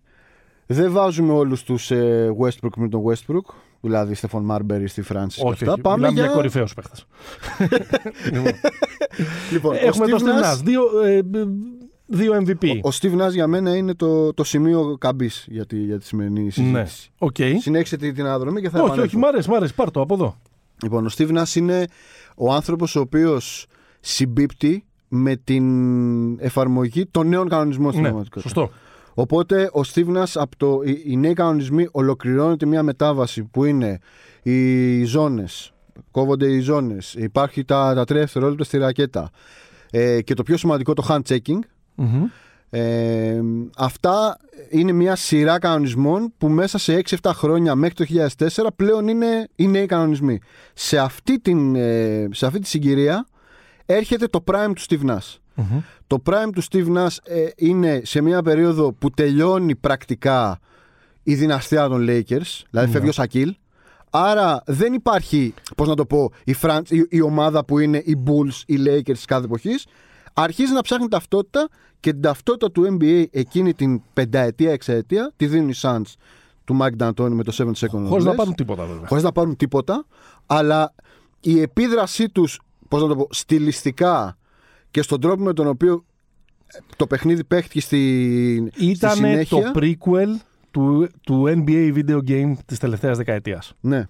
Δεν 0.66 0.91
βάζουμε 0.91 1.34
όλους 1.34 1.64
τους 1.64 1.91
ε, 1.91 2.30
Westbrook 2.41 2.76
με 2.76 2.89
τον 2.89 3.03
Westbrook. 3.05 3.53
Δηλαδή 3.86 4.14
Στεφον 4.14 4.44
Μάρμπερι 4.44 4.88
στη 4.88 5.02
Φράνση. 5.02 5.42
όχι, 5.44 5.52
αυτά. 5.54 5.72
όχι. 5.72 5.82
Πάμε 5.82 5.96
Μιλάμε 5.98 6.14
για. 6.14 6.24
για 6.26 6.34
κορυφαίους 6.34 6.74
παίχτες. 6.74 7.06
λοιπόν, 8.34 8.54
Λοιπόν, 9.52 9.76
έχουμε 9.80 10.06
ο 10.06 10.08
τον 10.08 10.20
Steve 10.20 10.22
Steve 10.22 10.44
Nash- 10.44 10.54
Nash. 10.58 10.62
Δύο, 10.64 10.82
ε, 11.06 11.16
ε, 11.18 11.22
δύο 12.06 12.34
MVP. 12.46 12.68
Ο 12.84 12.90
Steve 13.02 13.22
Nash 13.26 13.32
για 13.32 13.48
μένα 13.48 13.76
είναι 13.76 13.94
το, 13.94 14.34
το 14.34 14.44
σημείο 14.44 14.98
καμπής 15.00 15.46
για 15.50 15.66
τη, 15.66 15.78
για 15.78 16.00
τη 16.00 16.06
σημερινή 16.06 16.44
ναι. 16.44 16.50
συζήτηση. 16.52 17.12
Οκ. 17.18 17.36
Συνέχισε 17.60 17.98
τη- 17.98 18.12
την 18.12 18.26
αναδρομή 18.26 18.62
και 18.62 18.70
θα 18.70 18.78
Όχι, 18.78 18.86
επανέλθω. 18.88 19.08
όχι, 19.08 19.18
μ' 19.18 19.26
αρέσει, 19.26 19.50
μ' 19.50 19.54
αρέσει. 19.54 19.74
Πάρ' 19.76 19.92
το 19.92 20.02
από 20.02 20.14
εδώ. 20.14 20.38
Λοιπόν, 20.84 21.06
ο 21.06 21.10
Steve 21.18 21.38
Nash 21.38 21.56
είναι 21.56 21.86
ο 22.36 22.54
άνθρωπος 22.54 22.96
ο 22.96 23.00
οποίος 23.00 23.66
συμπίπτει 24.00 24.86
με 25.08 25.36
την 25.36 26.40
εφαρμογή 26.40 27.06
των 27.06 27.28
νέων 27.28 27.50
κανονισμών 27.50 27.90
στην 27.92 28.02
Ναι, 28.04 28.08
πραγματικότητα. 28.10 28.50
σωστό. 28.54 28.72
Οπότε 29.14 29.64
ο 29.74 29.82
Steve 29.93 30.18
Nash 30.18 30.32
από 30.34 30.57
το, 30.57 30.82
οι, 30.86 31.03
οι 31.05 31.18
νέοι 31.18 31.34
κανονισμοί 31.34 31.88
ολοκληρώνεται 31.91 32.66
μια 32.66 32.84
μετάβαση 32.84 33.43
που 33.43 33.66
είναι 33.66 33.99
οι 34.43 35.03
ζώνες, 35.03 35.74
κόβονται 36.11 36.47
οι 36.47 36.59
ζώνες, 36.59 37.14
υπάρχει 37.14 37.64
τα, 37.64 37.93
τα 37.95 38.05
τρία 38.05 38.20
δευτερόλεπτα 38.20 38.64
στη 38.64 38.78
ρακέτα 38.78 39.30
ε, 39.91 40.22
και 40.22 40.34
το 40.34 40.43
πιο 40.43 40.57
σημαντικό 40.57 40.93
το 40.93 41.05
hand 41.09 41.22
checking. 41.28 41.59
Μμμ. 41.95 42.24
Ε, 42.76 43.41
αυτά 43.78 44.38
είναι 44.70 44.91
μια 44.91 45.16
σειρά 45.16 45.59
κανονισμών 45.59 46.34
που 46.38 46.49
μέσα 46.49 46.78
σε 46.78 47.01
6-7 47.22 47.32
χρόνια 47.34 47.76
μέχρι 47.76 47.95
το 47.95 48.28
2004 48.38 48.68
πλέον 48.76 49.07
είναι 49.07 49.47
οι 49.55 49.68
νέοι 49.68 49.86
κανονισμοί. 49.86 50.39
Σε 50.74 50.97
αυτή, 50.97 51.39
την, 51.39 51.76
ε, 51.76 52.28
σε 52.32 52.45
αυτή 52.45 52.59
τη 52.59 52.68
συγκυρία 52.68 53.28
έρχεται 53.86 54.28
το 54.28 54.43
prime 54.51 54.72
του 54.76 54.82
Steve 54.82 55.18
Nash. 55.58 55.64
Μμμ. 55.72 55.80
Το 56.08 56.22
prime 56.26 56.49
του 56.56 56.64
Steve 56.64 56.88
Nash 56.97 57.16
ε, 57.24 57.45
είναι 57.56 58.01
σε 58.04 58.22
μια 58.22 58.41
περίοδο 58.41 58.93
που 58.93 59.10
τελειώνει 59.10 59.76
πρακτικά 59.76 60.60
η 61.24 61.36
δυναστεία 61.36 61.88
των 61.88 62.06
Lakers, 62.10 62.62
δηλαδή 62.70 62.91
φεύγει 62.91 63.10
ο 63.10 63.12
Σακίλ. 63.12 63.56
Άρα 64.10 64.62
δεν 64.66 64.93
υπάρχει, 64.93 65.54
πώς 65.78 65.88
να 65.88 65.95
το 65.95 66.06
πω, 66.06 66.32
η, 66.43 66.54
φραν- 66.54 66.91
η, 66.91 67.06
η 67.10 67.22
ομάδα 67.22 67.66
που 67.66 67.80
είναι 67.80 67.97
οι 67.97 68.24
Bulls, 68.26 68.62
οι 68.66 68.78
Lakers 68.86 69.04
της 69.14 69.26
κάθε 69.26 69.45
εποχής. 69.45 69.86
Αρχίζει 70.34 70.74
να 70.74 70.82
ψάχνει 70.82 71.08
ταυτότητα 71.08 71.68
και 71.99 72.12
την 72.12 72.22
ταυτότητα 72.22 72.72
του 72.72 72.97
NBA 72.99 73.24
εκείνη 73.32 73.74
την 73.74 74.01
πενταετία, 74.14 74.72
εξαετία 74.72 75.32
τη 75.36 75.47
δίνουν 75.47 75.70
οι 75.70 75.74
Suns 75.82 76.01
του 76.64 76.78
Mike 76.82 77.04
D'Antoni 77.04 77.30
με 77.30 77.43
το 77.43 77.54
7 77.58 77.64
second 77.86 78.06
Χωρίς 78.08 78.26
να 78.26 78.32
less 78.32 78.36
πάρουν 78.36 78.56
τίποτα 78.56 78.86
βέβαια. 78.86 79.08
χωρίς 79.08 79.24
να 79.24 79.32
πάρουν 79.32 79.56
τίποτα, 79.56 80.06
αλλά 80.45 80.93
η 81.39 81.62
επίδρασή 81.62 82.30
τους, 82.30 82.60
πώς 82.88 83.01
να 83.01 83.08
το 83.08 83.16
πω, 83.16 83.28
στιλιστικά 83.32 84.38
και 84.94 85.02
στον 85.02 85.22
τρόπο 85.22 85.44
με 85.44 85.54
τον 85.54 85.68
οποίο 85.68 86.04
ε, 86.66 86.78
το 86.96 87.08
παιχνίδι 87.08 87.44
παίχτηκε 87.44 87.82
στη, 87.82 88.70
στη 88.74 88.86
Ήταν 88.86 89.10
το 89.10 89.16
συνέχεια. 89.16 89.72
prequel 89.76 90.39
του, 90.72 91.10
του 91.22 91.44
NBA 91.48 91.94
video 91.96 92.18
game 92.28 92.54
της 92.66 92.78
τελευταίας 92.80 93.18
δεκαετίας. 93.18 93.74
Ναι, 93.80 94.06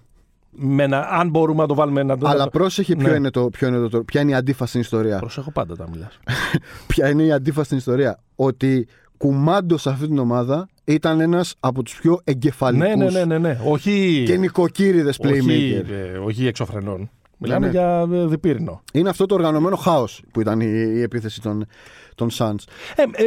Με 0.50 0.82
ένα, 0.82 1.08
αν 1.10 1.28
μπορούμε 1.30 1.60
να 1.62 1.68
το 1.68 1.74
βάλουμε 1.74 2.02
να 2.02 2.18
το... 2.18 2.26
αλλά 2.28 2.38
να 2.38 2.44
το... 2.44 2.50
πρόσεχε 2.58 2.96
ποιο, 2.96 3.08
Ναι. 3.08 3.16
είναι 3.16 3.30
το, 3.30 3.48
ποιο 3.48 3.68
είναι 3.68 3.88
το, 3.88 4.02
ποια 4.04 4.20
είναι 4.20 4.30
η 4.30 4.34
αντίφαση 4.34 4.68
στην 4.68 4.80
ιστορία. 4.80 5.18
Προσέχω 5.18 5.50
πάντα 5.52 5.76
τα 5.76 5.88
μιλάς. 5.90 6.18
Ποια 6.86 7.08
είναι 7.08 7.22
η 7.22 7.32
αντίφαση 7.32 7.64
στην 7.66 7.76
ιστορία. 7.78 8.18
Ότι 8.34 8.86
κουμάντος 9.16 9.82
σε 9.82 9.90
αυτή 9.90 10.06
την 10.06 10.18
ομάδα 10.18 10.68
ήταν 10.84 11.20
ένας 11.20 11.54
από 11.60 11.82
τους 11.82 12.00
πιο 12.00 12.20
εγκεφαλικούς 12.24 12.88
ναι, 12.88 12.94
ναι, 13.04 13.10
ναι, 13.10 13.24
ναι, 13.24 13.38
ναι. 13.38 13.58
Όχι, 13.66 14.22
και 14.26 14.36
νοικοκύριδες 14.36 15.18
όχι, 15.18 15.40
playmaker. 15.46 15.88
ε, 15.90 16.18
όχι 16.18 16.46
εξωφρενών. 16.46 17.10
Μιλάμε 17.38 17.66
ναι. 17.66 17.72
για 17.72 18.08
ε, 18.12 18.26
διπύρινο. 18.26 18.82
Είναι 18.92 19.08
αυτό 19.08 19.26
το 19.26 19.34
οργανωμένο 19.34 19.76
χάος 19.76 20.22
που 20.32 20.40
ήταν 20.40 20.60
η, 20.60 20.66
η 20.94 21.02
επίθεση 21.02 21.40
των, 21.42 21.66
των 22.14 22.28
Suns. 22.38 22.64
Ε, 22.96 23.02
ε, 23.02 23.24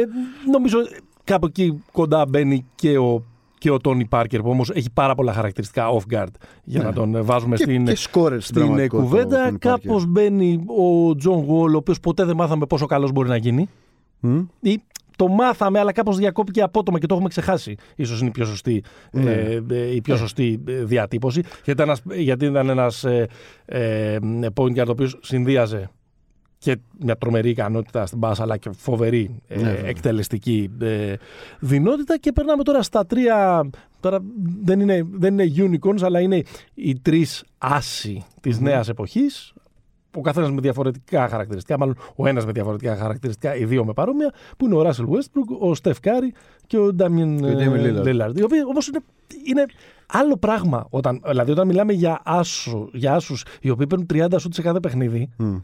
νομίζω 0.50 0.78
κάπου 1.24 1.46
εκεί 1.46 1.82
κοντά 1.92 2.26
μπαίνει 2.28 2.66
και 2.74 2.98
ο, 2.98 3.24
και 3.58 3.70
ο 3.70 3.78
Τόνι 3.78 4.04
Πάρκερ 4.06 4.40
που 4.42 4.50
όμως 4.50 4.70
έχει 4.70 4.90
πάρα 4.90 5.14
πολλά 5.14 5.32
χαρακτηριστικά 5.32 5.86
off 5.92 6.14
guard 6.14 6.26
για 6.64 6.80
Ναι. 6.80 6.86
να 6.86 6.92
τον 6.92 7.14
ε, 7.14 7.20
βάζουμε 7.20 7.56
Και, 7.56 7.62
στην, 7.62 7.84
και 7.84 7.94
σκόρερ 7.94 8.40
στην, 8.40 8.54
στην 8.54 8.66
πραγματικότητα, 8.66 8.98
ο 8.98 9.20
κουβέντα. 9.20 9.48
Tony 9.48 9.52
Parker. 9.52 9.58
Κάπως 9.58 10.06
μπαίνει 10.06 10.64
ο 10.66 11.14
Τζον 11.16 11.44
Γουόλ, 11.44 11.74
ο 11.74 11.76
οποίος 11.76 12.00
ποτέ 12.00 12.24
δεν 12.24 12.36
μάθαμε 12.36 12.66
πόσο 12.66 12.86
καλός 12.86 13.12
μπορεί 13.12 13.28
να 13.28 13.36
γίνει. 13.36 13.68
Μμ. 14.20 14.40
Ή 14.60 14.82
το 15.18 15.28
μάθαμε, 15.28 15.78
αλλά 15.78 15.92
κάπως 15.92 16.16
διακόπηκε 16.16 16.62
απότομα 16.62 16.98
και 16.98 17.06
το 17.06 17.14
έχουμε 17.14 17.28
ξεχάσει. 17.28 17.74
Ίσως 17.96 18.18
είναι 18.20 18.28
η 18.28 18.32
πιο 18.32 18.44
σωστή, 18.44 18.82
Ναι. 19.12 19.30
ε, 19.32 19.62
ε, 19.70 19.94
η 19.94 20.00
πιο 20.00 20.16
σωστή 20.16 20.62
ε, 20.68 20.84
διατύπωση. 20.84 21.40
Γιατί 21.40 21.70
ήταν 21.70 21.88
ένας, 21.88 22.02
γιατί 22.16 22.44
ήταν 22.46 22.68
ένας 22.68 23.04
ε, 23.04 23.26
ε, 23.64 24.16
point 24.54 24.76
guard 24.78 24.86
ο 24.86 24.90
οποίος 24.90 25.18
συνδύαζε 25.22 25.90
και 26.58 26.76
μια 26.98 27.16
τρομερή 27.16 27.50
ικανότητα 27.50 28.06
στην 28.06 28.18
πάσα 28.18 28.42
αλλά 28.42 28.56
και 28.56 28.70
φοβερή 28.76 29.40
ε, 29.48 29.56
Ναι, 29.56 29.62
βέβαια. 29.62 29.88
εκτελεστική 29.88 30.70
ε, 30.80 31.14
δεινότητα 31.60 32.18
και 32.18 32.32
περνάμε 32.32 32.62
τώρα 32.62 32.82
στα 32.82 33.06
τρία 33.06 33.68
τώρα 34.00 34.18
δεν 34.62 34.80
είναι, 34.80 35.02
δεν 35.12 35.38
είναι 35.38 35.52
unicorns 35.78 36.02
αλλά 36.02 36.20
είναι 36.20 36.42
οι 36.74 36.98
τρεις 36.98 37.44
άσοι 37.58 38.24
της 38.40 38.60
νέας 38.60 38.88
εποχής 38.88 39.52
ο 40.18 40.20
καθένας 40.20 40.50
με 40.50 40.60
διαφορετικά 40.60 41.28
χαρακτηριστικά, 41.28 41.78
μάλλον 41.78 41.96
ο 42.16 42.26
ένας 42.26 42.46
με 42.46 42.52
διαφορετικά 42.52 42.96
χαρακτηριστικά, 42.96 43.56
οι 43.56 43.64
δύο 43.64 43.84
με 43.84 43.92
παρόμοια, 43.92 44.32
που 44.56 44.64
είναι 44.64 44.74
ο 44.74 44.82
Ράσελ 44.82 45.06
Westbrook, 45.08 45.58
ο 45.58 45.74
Στεφ 45.74 46.00
Κάρι 46.00 46.34
και 46.66 46.78
ο 46.78 46.92
Ντέμιαν 46.94 47.38
Και 47.38 47.44
ο 47.46 47.72
Damian 47.72 47.98
Lillard. 47.98 48.04
Λίλαρντ. 48.04 48.38
Οι 48.38 48.42
οποίοι 48.42 48.60
όμως 48.68 48.88
είναι, 48.88 48.98
είναι 49.44 49.64
άλλο 50.06 50.36
πράγμα. 50.36 50.86
Όταν, 50.90 51.20
δηλαδή, 51.26 51.50
όταν 51.50 51.66
μιλάμε 51.66 51.92
για, 51.92 52.20
άσου, 52.24 52.88
για 52.92 53.14
άσους 53.14 53.44
οι 53.60 53.70
οποίοι 53.70 53.86
παίρνουν 53.86 54.06
30 54.14 54.40
σουτ 54.40 54.54
σε 54.54 54.62
κάθε 54.62 54.80
παιχνίδι, 54.80 55.28
Μμ. 55.36 55.56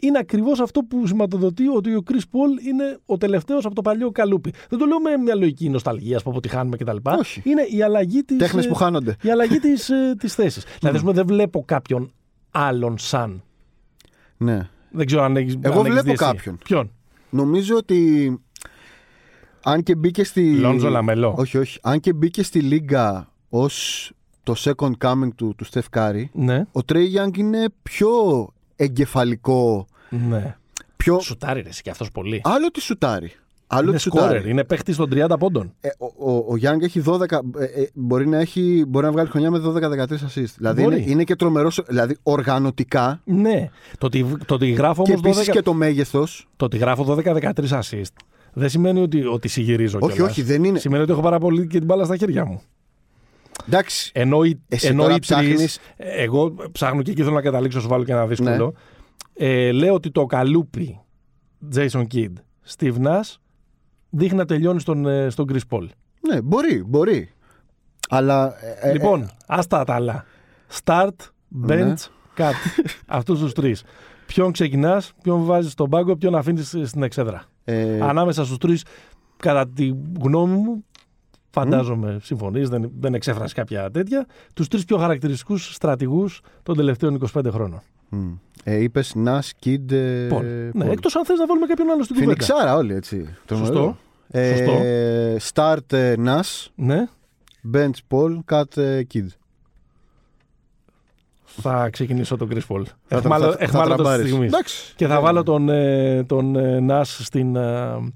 είναι 0.00 0.18
ακριβώς 0.18 0.60
αυτό 0.60 0.80
που 0.80 1.06
σηματοδοτεί 1.06 1.68
ότι 1.68 1.94
ο 1.94 2.02
Chris 2.10 2.14
Paul 2.20 2.66
είναι 2.66 2.98
ο 3.06 3.16
τελευταίος 3.16 3.64
από 3.64 3.74
το 3.74 3.82
παλιό 3.82 4.10
καλούπι. 4.10 4.52
Δεν 4.68 4.78
το 4.78 4.84
λέω 4.84 5.00
με 5.00 5.16
μια 5.16 5.34
λογική 5.34 5.68
νοσταλγίας 5.68 6.22
που 6.22 6.30
αποτυχάνουμε 6.30 6.76
κτλ. 6.76 6.96
Όχι. 7.18 7.42
Είναι 7.44 7.62
η 7.62 7.82
αλλαγή 7.82 8.22
της. 8.22 8.36
Τέχνες 8.36 8.68
που 8.68 8.74
χάνονται. 8.74 9.16
Η 9.22 9.30
αλλαγή 9.30 9.58
της 9.58 9.90
της 10.18 10.34
θέσης. 10.34 10.64
Δηλαδή, 10.78 10.96
ας 10.96 11.02
πούμε, 11.02 11.14
δεν 11.14 11.26
βλέπω 11.26 11.62
κάποιον 11.66 12.12
άλλον 12.50 12.98
σαν. 12.98 13.42
Ναι. 14.38 14.68
Δεν 14.90 15.06
ξέρω 15.06 15.22
αν 15.22 15.36
έχει. 15.36 15.58
Εγώ 15.62 15.82
βλέπω 15.82 16.12
κάποιον. 16.12 16.58
Ποιον; 16.64 16.90
Νομίζω 17.30 17.76
ότι 17.76 18.32
αν 19.62 19.82
και 19.82 19.94
μπήκε 19.94 20.24
στη... 20.24 20.56
Λόντζο 20.56 20.88
Λαμελό. 20.88 21.34
Όχι, 21.38 21.58
όχι. 21.58 21.78
Αν 21.82 22.00
και 22.00 22.12
μπήκε 22.12 22.42
στη 22.42 22.60
Λίγκα 22.60 23.32
ως 23.48 24.10
το 24.42 24.54
second 24.56 24.92
coming 25.04 25.28
του, 25.36 25.54
του 25.56 25.64
Στεφ 25.64 25.88
Κάρι, 25.88 26.30
Ναι. 26.32 26.64
ο 26.72 26.82
Τρέι 26.84 27.04
Γιάνγκ 27.04 27.36
είναι 27.36 27.64
πιο 27.82 28.10
εγκεφαλικό, 28.76 29.86
ναι. 30.08 30.56
πιο... 30.96 31.20
Σουτάρει 31.20 31.60
ρε, 31.60 31.68
εσύ 31.68 31.82
και 31.82 31.90
αυτός 31.90 32.10
πολύ. 32.10 32.40
Άλλο 32.44 32.70
τη 32.70 32.80
σουτάρει. 32.80 33.32
Άλλο 33.70 33.88
είναι 33.88 33.96
τη 33.96 34.02
σουτάρει. 34.02 34.24
σκόρερ. 34.26 34.46
Είναι 34.46 34.64
παίχτης 34.64 34.96
των 34.96 35.08
30 35.12 35.38
πόντων. 35.38 35.72
Ε, 35.80 35.88
ο, 35.98 36.30
ο, 36.32 36.36
ο 36.36 36.52
Young 36.62 36.82
έχει 36.82 37.02
12. 37.06 37.20
ε, 37.58 37.64
ε, 37.64 37.88
μπορεί, 37.94 38.28
να 38.28 38.38
έχει, 38.38 38.84
μπορεί 38.88 39.04
να 39.06 39.12
βγάλει 39.12 39.28
χρονιά 39.28 39.50
με 39.50 39.60
12-13 39.64 40.06
assist. 40.08 40.44
Δηλαδή 40.56 40.82
Μπορεί. 40.82 40.96
είναι, 41.00 41.10
είναι 41.10 41.24
και 41.24 41.36
τρομερός. 41.36 41.80
Δηλαδή 41.86 42.16
οργανωτικά 42.22 43.20
Ναι. 43.24 43.68
Το 43.98 44.06
ότι, 44.06 44.26
το 44.46 44.54
ότι 44.54 44.70
γράφω 44.70 45.02
και 45.02 45.10
όμως 45.12 45.22
12. 45.24 45.30
επίση 45.30 45.50
και 45.50 45.62
το 45.62 45.72
μέγεθος. 45.72 46.48
Το 46.56 46.64
ότι 46.64 46.76
γράφω 46.76 47.16
12-13 47.24 47.52
assist 47.68 48.02
δεν 48.52 48.68
σημαίνει 48.68 49.00
ότι, 49.00 49.24
ότι 49.24 49.48
συγυρίζω 49.48 49.98
Όχι, 50.02 50.14
κιόλας. 50.14 50.30
όχι, 50.32 50.42
δεν 50.42 50.64
είναι. 50.64 50.78
Σημαίνει 50.78 51.02
ότι 51.02 51.12
έχω 51.12 51.20
πάρα 51.20 51.38
πολύ 51.38 51.66
και 51.66 51.76
την 51.78 51.86
μπάλα 51.86 52.04
στα 52.04 52.16
χέρια 52.16 52.44
μου. 52.44 52.62
Εντάξει. 53.66 54.10
Ενώ 54.14 54.44
οι, 54.44 54.60
Εσύ 54.68 54.86
ενώ 54.86 55.02
τώρα 55.02 55.14
οι 55.14 55.18
τρεις, 55.18 55.28
ψάχνεις- 55.28 55.78
εγώ 55.96 56.54
ψάχνω 56.72 57.02
και 57.02 57.10
εκεί 57.10 57.22
θέλω 57.22 57.34
να 57.34 57.40
καταλήξω, 57.42 57.80
σου 57.80 57.88
βάλω 57.88 58.04
και 58.04 58.12
ένα 58.12 58.26
δύσκολο. 58.26 58.74
Ε, 59.34 59.72
λέω 59.72 59.94
ότι 59.94 60.10
το 60.10 60.26
καλούπι 60.26 61.00
Jason 61.74 62.04
Kidd, 62.14 62.32
Steve 62.76 62.94
Nash, 63.06 63.34
δείχνει 64.10 64.36
να 64.38 64.44
τελειώνει 64.44 64.80
στον, 64.80 65.06
ε, 65.06 65.30
στον 65.30 65.46
Chris 65.52 65.60
Paul. 65.70 65.86
Ναι, 66.28 66.40
μπορεί, 66.40 66.84
μπορεί. 66.86 67.30
Αλλά. 68.08 68.54
ε, 68.82 68.88
ε, 68.88 68.92
λοιπόν, 68.92 69.30
άστα 69.46 69.84
τα 69.84 69.94
άλλα. 69.94 70.24
Start, 70.84 71.08
bench, 71.66 71.68
Ναι. 71.86 71.94
cut. 72.36 72.52
Αυτούς 73.06 73.40
τους 73.40 73.52
τρεις. 73.52 73.82
Ποιον 74.26 74.52
ξεκινάς, 74.52 75.12
ποιον 75.22 75.44
βάζεις 75.44 75.72
στον 75.72 75.90
πάγκο, 75.90 76.16
ποιον 76.16 76.34
αφήνεις 76.34 76.76
στην 76.84 77.02
εξέδρα. 77.02 77.44
ε, 77.64 78.00
Ανάμεσα 78.00 78.44
στους 78.44 78.58
τρεις, 78.58 78.84
κατά 79.36 79.68
τη 79.68 79.92
γνώμη 80.20 80.56
μου, 80.56 80.84
φαντάζομαι 81.50 82.18
συμφωνείς, 82.22 82.68
δεν, 82.68 82.90
δεν 83.00 83.14
εξέφρασες 83.14 83.52
κάποια 83.52 83.90
τέτοια, 83.90 84.26
τους 84.54 84.68
τρεις 84.68 84.84
πιο 84.84 84.96
χαρακτηριστικούς 84.98 85.74
στρατηγούς 85.74 86.40
των 86.62 86.76
τελευταίων 86.76 87.14
25 87.34 87.50
χρόνων. 87.50 87.80
Μ. 88.08 88.32
ε, 88.64 88.76
Είπες 88.82 89.14
Nash, 89.26 89.50
Kid. 89.64 89.90
Ε, 89.92 90.28
Paul. 90.30 90.70
Ναι, 90.72 90.84
εκτός 90.90 91.16
αν 91.16 91.24
θες 91.24 91.38
να 91.38 91.46
βάλουμε 91.46 91.66
κάποιον 91.66 91.90
άλλο 91.90 92.02
στην 92.02 92.14
κουβέντα. 92.16 92.32
Φινιξάρα 92.44 92.76
όλοι 92.76 92.94
έτσι. 92.94 93.36
Τρομερό. 93.46 93.66
Σωστό. 93.74 93.96
Ε, 94.30 95.36
start 95.52 95.92
ε, 95.92 96.14
Nash, 96.24 96.66
Ναι, 96.74 97.06
bench 97.74 97.90
Paul, 98.10 98.38
cut 98.52 98.76
ε, 98.76 99.00
Kid. 99.14 99.26
θα 101.44 101.90
ξεκινήσω 101.90 102.36
τον 102.36 102.48
Chris 102.52 102.60
Paul. 102.68 102.82
Θα- 103.06 103.16
Εχμάλω- 103.16 103.50
θα- 103.50 103.56
θα 103.56 103.62
εχμάλωτος 103.64 103.96
της 103.96 104.04
τραμπάρεις. 104.04 104.26
στιγμής. 104.26 104.48
Εντάξει. 104.52 104.92
Και 104.96 105.06
θα 105.06 105.20
βάλω 105.20 105.42
τον, 105.42 105.68
ε, 105.68 106.24
τον 106.24 106.56
ε, 106.56 106.78
Nas 106.90 107.02
στην, 107.04 107.56
ε, 107.56 108.12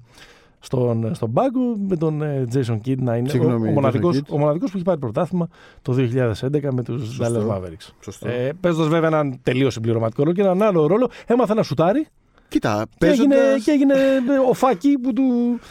στον, 0.63 1.15
στον 1.15 1.33
πάγκο 1.33 1.75
με 1.87 1.95
τον 1.95 2.21
ε, 2.21 2.47
Jason 2.53 2.77
Kidd 2.85 2.97
να 2.97 3.15
είναι 3.15 3.29
Συγγνώμη, 3.29 3.67
ο, 3.67 3.69
ο, 3.69 3.71
Jason 3.71 3.73
μοναδικός, 3.73 4.17
Kidd. 4.17 4.29
ο 4.29 4.37
μοναδικός 4.37 4.69
που 4.71 4.75
έχει 4.77 4.85
πάρει 4.85 4.99
πρωτάθλημα 4.99 5.47
το 5.81 5.95
2011 5.97 6.67
με 6.71 6.83
τους 6.83 7.13
Σωστό. 7.13 7.25
Dallas 7.25 7.55
Mavericks. 7.55 7.89
Σωστό. 7.99 8.27
Ε, 8.27 8.51
Παίζοντα 8.59 8.89
βέβαια 8.89 9.07
έναν 9.07 9.39
τελείως 9.43 9.73
συμπληρωματικό 9.73 10.23
ρόλο 10.23 10.35
και 10.35 10.41
έναν 10.41 10.61
άλλο 10.61 10.87
ρόλο, 10.87 11.09
έμαθε 11.25 11.53
να 11.53 11.63
σουτάρει 11.63 12.07
Κοίτα, 12.47 12.85
και 12.97 13.05
έγινε, 13.05 13.35
παίζοντας, 13.35 13.63
και 13.63 13.71
έγινε 13.71 13.93
ε, 13.93 14.49
ο 14.49 14.53
φάκι 14.53 14.97
που 14.99 15.13
του. 15.13 15.23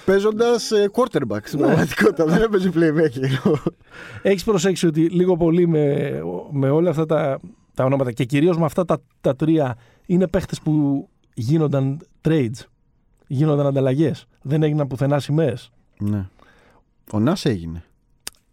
παίζοντας 0.04 0.70
ε, 0.70 0.90
quarterback 0.92 1.40
στην 1.44 1.58
πραγματικότητα. 1.58 2.24
Δεν 2.24 2.42
έπαιζε 2.42 2.72
playmaker. 2.74 3.52
Έχεις 4.22 4.44
προσέξει 4.44 4.86
ότι 4.86 5.00
λίγο 5.00 5.36
πολύ 5.36 5.68
με, 5.68 6.10
με 6.50 6.70
όλα 6.70 6.90
αυτά 6.90 7.06
τα, 7.06 7.40
τα 7.74 7.84
ονόματα 7.84 8.12
και 8.12 8.24
κυρίως 8.24 8.58
με 8.58 8.64
αυτά 8.64 8.84
τα, 8.84 9.02
τα 9.20 9.36
τρία 9.36 9.76
είναι 10.06 10.28
παίχτες 10.28 10.60
που 10.60 11.08
γίνονταν 11.34 12.00
trades; 12.28 12.66
Γίνονταν 13.32 13.66
ανταλλαγές. 13.66 14.26
Δεν 14.42 14.62
έγιναν 14.62 14.86
πουθενά 14.86 15.18
σημαίες. 15.18 15.70
ναι. 15.98 16.26
Ο 17.12 17.20
Νάς 17.20 17.44
έγινε. 17.44 17.84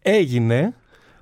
Έγινε. 0.02 0.74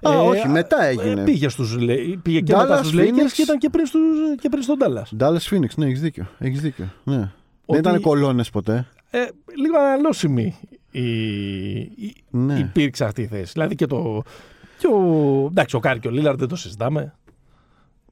Α, 0.03 0.13
ε, 0.13 0.17
όχι, 0.17 0.49
μετά 0.49 0.85
έγινε. 0.85 1.21
ε, 1.21 1.25
πήγε, 1.25 1.49
στους, 1.49 1.77
Lay- 1.81 2.15
πήγε 2.23 2.41
και 2.41 2.53
Dallas, 2.55 2.59
μετά 2.59 2.77
στους 2.77 2.93
Lakers 2.95 2.99
Phoenix. 3.05 3.33
και 3.35 3.43
ήταν 3.43 3.59
και 3.59 3.69
πριν, 3.69 3.87
στους, 3.87 4.01
και 4.41 4.49
πριν 4.49 4.63
στον 4.63 4.77
Dallas. 4.81 5.17
Dallas 5.23 5.55
Phoenix, 5.55 5.69
ναι, 5.77 5.87
έχεις 5.87 6.01
δίκιο. 6.01 6.27
Έχεις 6.39 6.61
δίκιο. 6.61 6.85
Ναι. 7.05 7.17
Ότι- 7.17 7.31
Δεν 7.67 7.79
ήταν 7.79 8.01
κολόνες 8.01 8.51
ποτέ. 8.51 8.87
Ε, 9.11 9.19
λίγο 9.57 9.79
αναλώσιμη 9.79 10.59
η, 10.91 11.03
η- 11.79 12.17
Ναι. 12.31 12.59
υπήρξε 12.59 13.05
αυτή 13.05 13.23
η 13.23 13.27
θέση. 13.27 13.53
Δηλαδή 13.53 13.75
και 13.75 13.87
το. 13.87 14.23
Και 14.79 14.87
ο, 14.87 15.47
εντάξει, 15.51 15.77
ο 15.77 15.81
Κάρι 15.81 15.99
και 15.99 16.09
ο 16.09 16.11
Λίλαρντ 16.11 16.39
δεν 16.39 16.49
το 16.49 16.57
συζητάμε. 16.57 17.15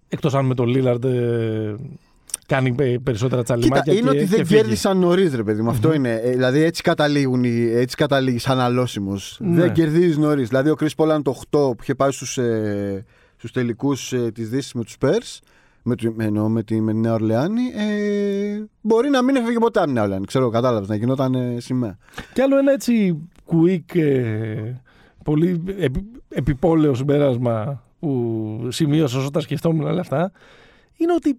Εκτός 0.09 0.35
αν 0.35 0.47
με 0.47 0.55
τον 0.55 0.67
Λίλαρντ 0.69 1.05
ε, 1.05 1.75
κάνει 2.47 2.73
πε- 2.75 2.99
περισσότερα 2.99 3.43
Κοίτα, 3.43 3.57
τσαλιμάκια. 3.57 3.93
είναι 3.93 4.03
και, 4.03 4.09
ότι 4.09 4.19
και 4.19 4.25
δεν 4.37 4.47
φύγει. 4.47 4.61
κέρδισαν 4.61 4.99
νωρίς, 4.99 5.35
ρε 5.35 5.43
παιδί 5.43 5.63
μου. 5.63 5.71
Αυτό 5.71 5.95
είναι. 5.95 6.13
Ε, 6.25 6.31
δηλαδή 6.31 6.61
έτσι 6.63 6.83
καταλήγουν, 6.83 7.45
οι- 7.45 7.71
έτσι 7.75 7.97
καταλήγει 7.97 8.39
αναλώσιμος. 8.39 9.37
Ναι. 9.41 9.61
Δεν 9.61 9.73
κερδίζεις 9.73 10.17
νωρίς. 10.17 10.49
Δηλαδή 10.49 10.71
ο 10.71 10.75
Κρις 10.75 10.89
Πολ 10.97 11.12
αν 11.12 11.23
το 11.23 11.31
8 11.31 11.59
που 11.77 11.77
είχε 11.83 11.95
πάει 11.95 12.11
στους 12.11 12.39
ε, 12.39 13.05
στους 13.37 13.53
τελικούς 13.53 14.13
ε, 14.13 14.31
της 14.35 14.49
Δύσης 14.49 14.73
με 14.73 14.85
τους 14.85 14.99
Σπερς 14.99 15.41
με, 15.83 15.95
του- 15.97 16.13
με, 16.17 16.25
εννοώ 16.25 16.49
με, 16.49 16.63
τη, 16.63 16.81
με 16.81 16.93
τη 16.93 16.99
Νέα 16.99 17.13
Ορλεάνη, 17.13 17.63
ε, 17.77 18.65
μπορεί 18.81 19.09
να 19.09 19.23
μην 19.23 19.37
έφευγε 19.37 19.59
ποτέ 19.59 19.79
από 19.79 19.89
τη 19.89 19.95
Νέα 19.95 20.03
Ορλεάνη. 20.03 20.25
Ξέρω, 20.27 20.49
κατάλαβες, 20.51 20.89
να 20.89 20.95
γινόταν 20.95 21.35
ε, 21.35 21.57
σημαία. 21.61 21.99
Και 22.33 22.43
άλλο 22.43 22.59
ένα 22.59 22.73
έτσι 22.73 23.19
quick, 23.51 23.99
ε, 24.01 24.73
πολύ 25.25 25.63
επι, 25.79 26.07
επιπόλαιος 26.29 26.99
συμπέρασμα 26.99 27.83
που 28.01 28.67
σημείωσα 28.71 29.19
όσο 29.19 29.31
τα 29.31 29.41
σκεφτόμουν 29.41 29.87
όλα 29.87 30.01
αυτά, 30.01 30.33
είναι 30.97 31.13
ότι 31.13 31.39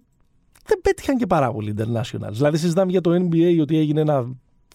δεν 0.68 0.80
πέτυχαν 0.82 1.16
και 1.16 1.26
πάρα 1.26 1.52
πολύ 1.52 1.74
internationals. 1.78 2.32
Δηλαδή 2.32 2.56
συζητάμε 2.58 2.90
για 2.90 3.00
το 3.00 3.10
NBA 3.14 3.58
ότι 3.60 3.78
έγινε 3.78 4.00
ένα 4.00 4.26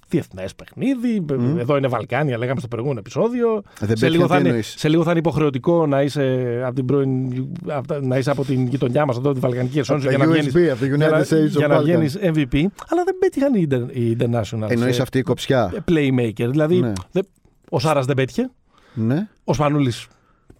διεθνές 0.07 0.55
παιχνίδι. 0.55 1.19
Μμ. 1.37 1.57
Εδώ 1.59 1.77
είναι 1.77 1.87
Βαλκάνια, 1.87 2.37
λέγαμε 2.37 2.59
στο 2.59 2.67
προηγούμενο 2.67 2.99
επεισόδιο. 2.99 3.61
Ε, 3.81 3.85
Δεν 3.85 3.97
σε, 3.97 4.09
λίγο 4.09 4.21
πέτυχαν, 4.21 4.27
θα 4.27 4.33
τι 4.35 4.39
είναι, 4.39 4.49
εννοείς; 4.49 4.73
σε 4.77 4.89
λίγο 4.89 5.03
θα 5.03 5.09
είναι 5.09 5.19
υποχρεωτικό 5.19 5.85
να 5.87 6.01
είσαι 6.01 6.61
από 6.65 6.75
την, 6.75 6.85
πρώην, 6.85 7.31
από 7.67 7.87
τα- 7.87 8.01
να 8.01 8.17
είσαι 8.17 8.31
από 8.31 8.43
την 8.45 8.67
γειτονιά 8.67 9.05
μας, 9.05 9.17
εδώ 9.17 9.33
τη 9.33 9.39
Βαλκανική 9.39 9.73
Χερσόνησο, 9.73 10.07
Από 10.07 10.15
για 10.17 10.25
τα 10.25 10.31
να 10.31 10.39
βγαίνει 10.41 10.53
USB, 10.55 10.71
από 10.71 10.79
το 10.79 11.05
United 11.05 11.21
States 11.43 11.47
για 11.49 11.65
of 11.67 11.69
να 11.69 11.77
Balkan. 11.77 11.83
βγαίνεις 11.83 12.17
MVP. 12.21 12.65
Αλλά 12.89 13.03
δεν 13.05 13.15
πέτυχαν 13.19 13.53
οι, 13.53 13.67
inter- 13.69 13.95
οι 13.95 14.17
internationals. 14.19 14.69
Εννοείς 14.71 14.99
ε, 14.99 15.01
αυτή 15.01 15.17
η 15.17 15.21
κοψιά; 15.21 15.73
playmaker. 15.91 16.47
Δηλαδή, 16.49 16.79
Ναι. 16.79 16.91
δεν- 17.11 17.27
ο 17.69 17.79
Σάρας 17.79 18.05
δεν 18.05 18.15
πέτυχε. 18.15 18.49
Ναι. 18.93 19.27
Ο 19.43 19.53
Σπανούλης 19.53 20.07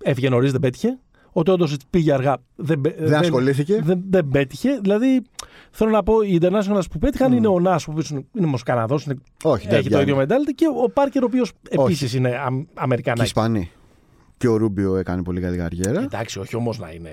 έφυγε 0.04 0.30
νωρίς, 0.30 0.52
δεν 0.52 0.60
πέτυχε. 0.60 0.98
Ο 1.34 1.44
Τόντος 1.44 1.78
πήγε 1.90 2.14
αργά, 2.14 2.38
δεν, 2.56 2.82
πέ- 2.82 3.00
Δεν 3.00 3.20
ασχολήθηκε. 3.20 3.82
δεν, 3.84 4.04
δεν 4.10 4.28
πέτυχε. 4.28 4.80
Δηλαδή, 4.82 5.22
θέλω 5.72 5.90
να 5.92 6.04
πω, 6.04 6.22
οι 6.22 6.38
internationals 6.42 6.84
που 6.92 7.00
πέτυχαν 7.00 7.32
Μμ. 7.32 7.36
είναι 7.38 7.48
ο 7.48 7.60
Νάσο, 7.60 7.92
που 7.92 8.02
είναι 8.12 8.46
όμως 8.46 8.64
Καναδός, 8.64 9.08
Όχι, 9.44 9.68
δεν 9.68 9.74
έχει 9.74 9.84
το 9.84 9.90
πιάνει. 9.90 10.04
ίδιο 10.04 10.16
μετάλλι, 10.16 10.56
και 10.56 10.66
ο 10.86 10.90
Πάρκερ, 10.90 11.24
ο 11.24 11.26
οποίος 11.26 11.52
Όχι. 11.78 11.82
επίσης 11.84 12.14
είναι 12.14 12.42
Αμ- 12.46 12.64
Και 12.66 12.70
οι 12.72 12.76
Αμερικανάκι. 12.76 13.24
Ισπανοί. 13.26 13.72
Και 14.38 14.48
ο 14.48 14.56
Ρούμπιο 14.58 14.96
έκανε 14.96 15.24
πολύ 15.24 15.42
καλή 15.42 15.58
καριέρα. 15.58 16.02
Εντάξει, 16.02 16.40
όχι 16.40 16.56
όμως 16.56 16.80
να 16.80 16.92
είναι. 16.92 17.10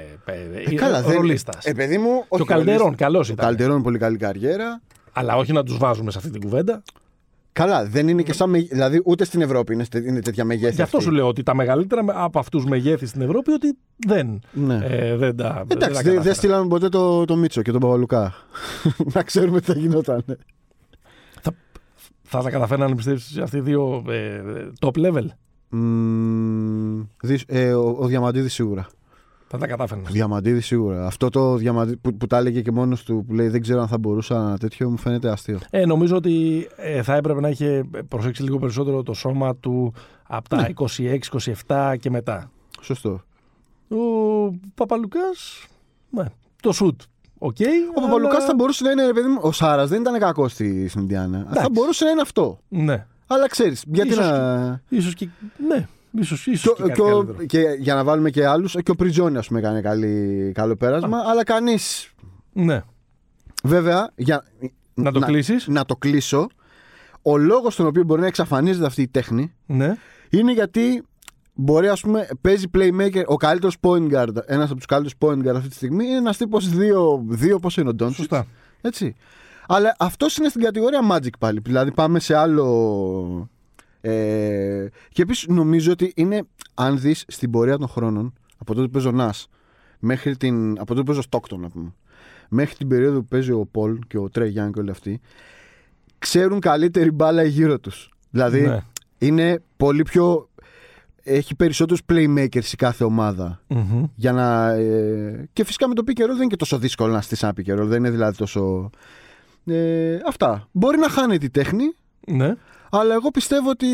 Ε, 0.66 0.74
καλά, 0.74 1.02
δεν- 1.02 1.16
ρολίστας. 1.16 1.64
Ε, 1.64 1.72
παιδί 1.72 1.98
μου, 1.98 2.18
Και 2.20 2.26
όχι 2.28 2.42
ο 2.42 2.44
Καλντερόν, 2.44 2.78
ρολίστας. 2.80 3.06
καλός 3.06 3.28
Ο 3.28 3.32
ήταν. 3.32 3.46
Καλντερόν 3.46 3.82
πολύ 3.82 3.98
καλή 3.98 4.16
καριέρα. 4.16 4.80
Αλλά 5.12 5.36
όχι 5.36 5.52
να 5.52 5.62
τους 5.62 5.76
βάζουμε 5.78 6.10
σε 6.10 6.18
αυτή 6.18 6.30
την 6.30 6.40
κουβέντα. 6.40 6.82
Καλά, 7.52 7.84
δεν 7.86 8.08
είναι 8.08 8.22
και 8.22 8.32
σαν. 8.32 8.50
μεγε- 8.50 8.72
Δηλαδή, 8.72 9.00
ούτε 9.04 9.24
στην 9.24 9.40
Ευρώπη 9.40 9.74
είναι, 9.74 9.84
στε- 9.84 10.04
είναι 10.06 10.20
τέτοια 10.20 10.44
μεγέθη. 10.44 10.74
Γι' 10.74 10.82
αυτό 10.82 10.96
αυτή. 10.96 11.08
σου 11.08 11.14
λέω 11.16 11.26
ότι 11.28 11.42
τα 11.42 11.54
μεγαλύτερα 11.54 12.04
με- 12.04 12.12
από 12.16 12.38
αυτούς 12.38 12.64
μεγέθη 12.64 13.06
στην 13.06 13.20
Ευρώπη 13.20 13.50
ότι 13.52 13.76
δεν, 13.96 14.40
Ναι. 14.52 14.78
ε, 14.82 15.16
δεν 15.16 15.36
τα. 15.36 15.64
Εντάξει, 15.68 15.68
δεν 15.68 15.78
τα 15.78 15.86
δεν 15.86 15.94
δεν 15.94 16.04
κατάφεραν. 16.04 16.34
στείλαμε 16.34 16.68
ποτέ 16.68 16.88
το, 16.88 17.24
το 17.24 17.36
Μίτσο 17.36 17.62
και 17.62 17.70
τον 17.72 17.80
Παπαλουκά. 17.80 18.34
να 19.14 19.22
ξέρουμε 19.22 19.60
τι 19.60 19.66
θα 19.72 19.78
γινόταν. 19.78 20.24
Θα 22.32 22.42
τα 22.42 22.50
καταφέρναν 22.50 22.94
πιστεύεις 22.96 23.38
αυτοί 23.38 23.56
οι 23.56 23.60
δύο 23.60 24.04
ε, 24.08 24.42
top 24.80 25.06
level; 25.06 25.24
Μμμ, 25.68 27.02
δυσ- 27.22 27.52
ε, 27.52 27.72
ο, 27.72 27.96
ο 28.00 28.06
Διαμαντίδης 28.06 28.52
σίγουρα. 28.52 28.86
Θα 29.52 29.58
τα 29.58 29.66
κατάφερναν. 29.66 30.06
Ο 30.08 30.12
Διαμαντίδης 30.12 30.66
σίγουρα. 30.66 31.06
Αυτό 31.06 31.28
το 31.28 31.56
Διαμαντίδη 31.56 31.96
που, 31.96 32.16
που 32.16 32.26
τα 32.26 32.36
έλεγε 32.36 32.60
και 32.60 32.70
μόνος 32.70 33.02
του 33.04 33.24
που 33.26 33.34
λέει 33.34 33.48
Δεν 33.48 33.60
ξέρω 33.62 33.80
αν 33.80 33.88
θα 33.88 33.98
μπορούσα 33.98 34.34
ένα 34.34 34.58
τέτοιο, 34.58 34.90
μου 34.90 34.96
φαίνεται 34.96 35.30
αστείο. 35.30 35.58
Ε, 35.70 35.86
νομίζω 35.86 36.16
ότι 36.16 36.66
ε, 36.76 37.02
θα 37.02 37.14
έπρεπε 37.14 37.40
να 37.40 37.48
είχε 37.48 37.84
προσέξει 38.08 38.42
λίγο 38.42 38.58
περισσότερο 38.58 39.02
το 39.02 39.12
σώμα 39.14 39.56
του 39.56 39.92
από 40.28 40.48
τα 40.48 40.56
Ναι. 40.56 40.68
26-27 41.66 41.94
και 42.00 42.10
μετά. 42.10 42.50
Σωστό. 42.80 43.22
Ο 43.88 43.96
Παπαλουκάς. 44.74 45.66
Ναι, 46.10 46.24
το 46.62 46.72
σουτ. 46.72 47.00
Οκ. 47.38 47.56
Ο 47.96 48.00
Παπαλουκάς 48.00 48.44
θα 48.44 48.54
μπορούσε 48.54 48.84
να 48.84 48.90
είναι, 48.90 49.06
ρε 49.06 49.12
παιδί 49.12 49.28
μου, 49.28 49.38
ο 49.40 49.52
Σάρας 49.52 49.88
δεν 49.88 50.00
ήταν 50.00 50.18
κακός 50.18 50.52
στη, 50.52 50.88
στην 50.88 51.00
Ινδιάνα. 51.00 51.38
Εντάξει. 51.38 51.60
Θα 51.60 51.68
μπορούσε 51.70 52.04
να 52.04 52.10
είναι 52.10 52.20
αυτό. 52.20 52.58
Ναι. 52.68 53.06
Αλλά 53.26 53.48
ξέρεις, 53.48 53.84
γιατί 53.86 54.08
Ίσως 54.08 54.24
να. 54.30 54.82
Ίσως 54.88 55.14
και. 55.14 55.28
Ναι. 55.68 55.88
Ίσως, 56.18 56.46
ίσως 56.46 56.74
Και, 56.76 56.82
και, 56.82 56.82
ο- 56.82 56.86
κάτι 56.86 57.00
και, 57.00 57.02
ο- 57.12 57.16
καλύτερο. 57.24 57.46
και 57.46 57.76
για 57.78 57.94
να 57.94 58.04
βάλουμε 58.04 58.30
και 58.30 58.46
άλλους, 58.46 58.76
και 58.82 58.90
ο 58.90 58.94
Πριτζιόνι, 58.94 59.36
ας 59.36 59.46
πούμε, 59.46 59.58
έκανε 59.58 59.80
καλή, 59.80 60.52
καλό 60.54 60.76
πέρασμα. 60.76 61.18
Αλλά 61.26 61.44
κανείς. 61.44 61.76
Ναι. 62.52 62.82
Βέβαια, 63.64 64.10
για 64.16 64.44
Να 64.94 65.12
το 65.12 65.20
κλείσεις. 65.20 65.66
να 65.68 65.84
το 65.84 65.96
κλείσω, 65.96 66.46
ο 67.22 67.36
λόγος 67.36 67.72
στον 67.72 67.86
οποίο 67.86 68.02
μπορεί 68.04 68.20
να 68.20 68.26
εξαφανίζεται 68.26 68.86
αυτή 68.86 69.02
η 69.02 69.08
τέχνη 69.08 69.52
Ναι. 69.66 69.96
είναι 70.30 70.52
γιατί 70.52 71.02
μπορεί, 71.54 71.88
ας 71.88 72.00
πούμε, 72.00 72.28
παίζει 72.40 72.66
playmaker. 72.74 73.22
Ο 73.26 73.36
καλύτερος 73.36 73.76
point 73.80 74.12
guard, 74.12 74.36
ένας 74.46 74.64
από 74.70 74.76
τους 74.76 74.86
καλύτερους 74.86 75.14
point 75.18 75.46
guard 75.48 75.54
αυτή 75.56 75.68
τη 75.68 75.74
στιγμή, 75.74 76.04
είναι 76.04 76.16
ένας 76.16 76.36
τύπος 76.36 76.68
2, 77.40 77.58
πόσο 77.60 77.80
είναι 77.80 77.90
ο 77.90 77.94
Ντόντσιτ. 77.94 78.18
Σωστά. 78.18 78.46
Έτσι. 78.80 79.14
Αλλά 79.68 79.94
αυτός 79.98 80.36
είναι 80.36 80.48
στην 80.48 80.62
κατηγορία 80.62 81.00
Magic 81.12 81.28
πάλι. 81.38 81.60
Δηλαδή 81.64 81.92
πάμε 81.92 82.18
σε 82.20 82.34
άλλο. 82.36 83.48
Ε, 84.00 84.86
και 85.08 85.22
επίσης 85.22 85.46
νομίζω 85.48 85.92
ότι 85.92 86.12
είναι, 86.16 86.42
αν 86.74 86.98
δεις 87.00 87.24
στην 87.28 87.50
πορεία 87.50 87.78
των 87.78 87.88
χρόνων, 87.88 88.32
από 88.58 88.74
τότε 88.74 88.86
που 88.86 88.92
παίζει 88.92 89.08
ο 89.08 89.12
Νας, 89.12 89.48
μέχρι 89.98 90.36
την. 90.36 90.70
από 90.72 90.86
τότε 90.86 90.98
που 91.00 91.04
παίζει 91.04 91.20
ο 91.20 91.22
Στόκτον, 91.22 91.60
να 91.60 91.68
πούμε, 91.68 91.94
μέχρι 92.48 92.74
την 92.74 92.88
περίοδο 92.88 93.18
που 93.20 93.26
παίζει 93.28 93.52
ο 93.52 93.68
Πολ 93.70 93.98
και 94.06 94.18
ο 94.18 94.28
Τρέι 94.30 94.48
Γιάνν 94.48 94.72
και 94.72 94.80
όλοι 94.80 94.90
αυτοί, 94.90 95.20
ξέρουν 96.18 96.60
καλύτερη 96.60 97.10
μπάλα 97.10 97.42
γύρω 97.42 97.78
τους. 97.78 98.10
Δηλαδή 98.30 98.60
Ναι. 98.60 98.78
είναι 99.18 99.62
πολύ 99.76 100.02
πιο. 100.02 100.48
Έχει 101.22 101.54
περισσότερους 101.54 102.02
playmakers 102.12 102.64
η 102.72 102.76
κάθε 102.76 103.04
ομάδα. 103.04 103.60
Μμμ. 103.66 104.04
Για 104.14 104.32
να, 104.32 104.70
ε, 104.72 105.48
και 105.52 105.64
φυσικά 105.64 105.88
με 105.88 105.94
το 105.94 106.02
pick 106.06 106.18
and 106.20 106.22
roll 106.22 106.26
δεν 106.26 106.36
είναι 106.36 106.46
και 106.46 106.56
τόσο 106.56 106.78
δύσκολο 106.78 107.12
να 107.12 107.20
στήσεις 107.20 107.42
ένα 107.42 107.52
pick 107.56 107.70
and 107.70 107.80
roll. 107.80 107.86
Δεν 107.86 107.98
είναι 107.98 108.10
δηλαδή 108.10 108.36
τόσο. 108.36 108.90
Ε, 109.66 110.18
αυτά. 110.26 110.68
Μπορεί 110.72 110.98
να 110.98 111.08
χάνεται 111.08 111.46
η 111.46 111.50
τέχνη, 111.50 111.84
Ναι. 112.32 112.54
αλλά 112.90 113.14
εγώ 113.14 113.30
πιστεύω 113.30 113.70
ότι. 113.70 113.86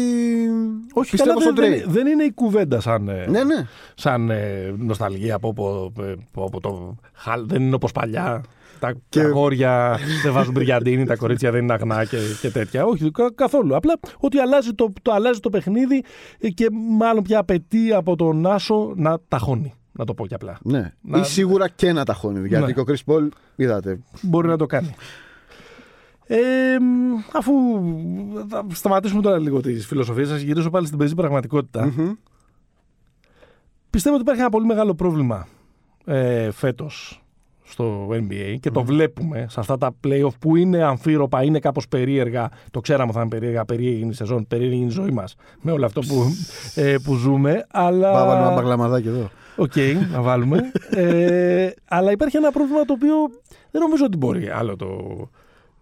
Όχι, 0.93 1.11
πιστεύω 1.11 1.31
καλά, 1.39 1.41
στον 1.43 1.55
δεν, 1.55 1.65
Τρέι. 1.65 1.79
δεν, 1.81 1.93
δεν 1.93 2.07
είναι 2.07 2.23
η 2.25 2.33
κουβέντα 2.33 2.81
σαν, 2.81 3.09
ε, 3.09 3.27
Ναι, 3.29 3.45
ναι. 3.45 3.67
σαν 3.95 4.31
ε, 4.31 4.75
νοσταλγία 4.79 5.35
από, 5.35 5.49
από, 5.49 5.93
από 6.45 6.61
το 6.61 6.97
χαλ. 7.15 7.47
Δεν 7.47 7.63
είναι 7.63 7.75
όπως 7.75 7.93
παλιά. 7.93 8.43
Τα, 8.81 8.93
Και- 9.09 9.21
τα 9.21 9.27
αγόρια 9.27 9.99
δεν 10.23 10.33
βάζουν 10.33 10.53
μπριαντίνη, 10.53 11.05
τα 11.05 11.17
κορίτσια 11.17 11.51
δεν 11.51 11.63
είναι 11.63 11.73
αγνά 11.73 12.05
και, 12.05 12.17
και 12.41 12.51
τέτοια. 12.51 12.85
Όχι, 12.85 13.11
κα- 13.11 13.33
καθόλου. 13.35 13.77
Απλά 13.77 13.95
ότι 14.19 14.39
αλλάζει 14.39 14.73
το, 14.75 14.93
το, 15.03 15.13
αλλάζει 15.13 15.41
το 15.41 15.51
παιχνίδι 15.51 16.05
ε, 16.39 16.49
και 16.49 16.67
μάλλον 16.99 17.23
πια 17.23 17.39
απαιτεί 17.39 17.93
από 17.93 18.17
τον 18.17 18.47
Άσο 18.47 18.93
να 18.97 19.19
ταχώνει. 19.29 19.75
Να 19.93 20.05
το 20.05 20.15
πω 20.15 20.27
και 20.27 20.35
απλά. 20.35 20.59
ναι. 20.63 20.93
Να- 21.01 21.19
Ή 21.19 21.23
σίγουρα 21.25 21.69
και 21.69 21.93
να 21.93 22.05
ταχώνει. 22.05 22.49
Γιατί 22.49 22.65
Ναι. 22.65 22.73
και 22.73 22.81
ο 22.81 22.85
Chris 22.87 23.13
Paul, 23.13 23.29
είδατε. 23.57 23.99
Μπορεί 24.23 24.49
να 24.49 24.57
το 24.57 24.67
κάνει. 24.67 24.95
Ε, 26.27 26.79
μ, 26.81 27.15
αφού 27.33 27.53
θα 28.49 28.67
σταματήσουμε 28.73 29.23
τώρα 29.23 29.39
λίγο 29.39 29.61
τις 29.61 29.87
φιλοσοφίες 29.87 30.29
σας, 30.29 30.41
γυρίσω 30.41 30.71
πάλι 30.71 30.87
στην 30.87 30.99
πεζή 30.99 31.15
πραγματικότητα. 31.15 31.85
Μμμ. 31.85 32.13
Πιστεύω 33.91 34.15
ότι 34.15 34.25
υπάρχει 34.25 34.41
ένα 34.41 34.51
πολύ 34.51 34.67
μεγάλο 34.67 34.95
πρόβλημα 34.95 35.47
ε, 36.05 36.51
φέτος 36.51 37.25
στο 37.65 38.09
NBA 38.11 38.57
και 38.61 38.71
το 38.71 38.85
βλέπουμε 38.85 39.47
σε 39.49 39.61
αυτά 39.61 39.79
τα 39.79 39.95
playoff 40.07 40.39
που 40.39 40.57
είναι 40.57 40.83
αμφίροπα, 40.83 41.43
είναι 41.43 41.59
κάπως 41.59 41.89
περίεργα. 41.89 42.49
Το 42.71 42.81
ξέραμε 42.81 43.05
ότι 43.05 43.15
θα 43.15 43.21
είναι 43.21 43.31
περίεργα, 43.31 43.65
περίεργη 43.65 44.01
είναι 44.01 44.11
η 44.11 44.15
σεζόν, 44.15 44.47
περίεργη 44.47 44.77
είναι 44.77 44.87
η 44.87 44.91
ζωή 44.91 45.11
μας 45.11 45.35
με 45.61 45.73
όλο 45.73 45.87
αυτό 45.87 46.01
που, 46.01 46.25
ε, 46.75 46.97
που 47.05 47.15
ζούμε. 47.15 47.67
Αλλά... 47.71 48.13
Πάμε 48.13 48.25
να 48.25 48.27
βάλουμε 48.27 48.47
ένα 48.47 48.55
μπαγλαμαδάκι 48.55 49.09
εδώ. 49.09 49.31
Οκ, 49.57 49.73
να 50.13 50.23
βάλουμε. 50.23 50.61
ε, 50.91 51.71
αλλά 51.89 52.11
υπάρχει 52.11 52.37
ένα 52.37 52.51
πρόβλημα 52.51 52.85
το 52.85 52.93
οποίο 52.93 53.15
δεν 53.71 53.81
νομίζω 53.81 54.05
ότι 54.05 54.17
μπορεί 54.17 54.51
άλλο 54.51 54.77
το, 54.77 54.87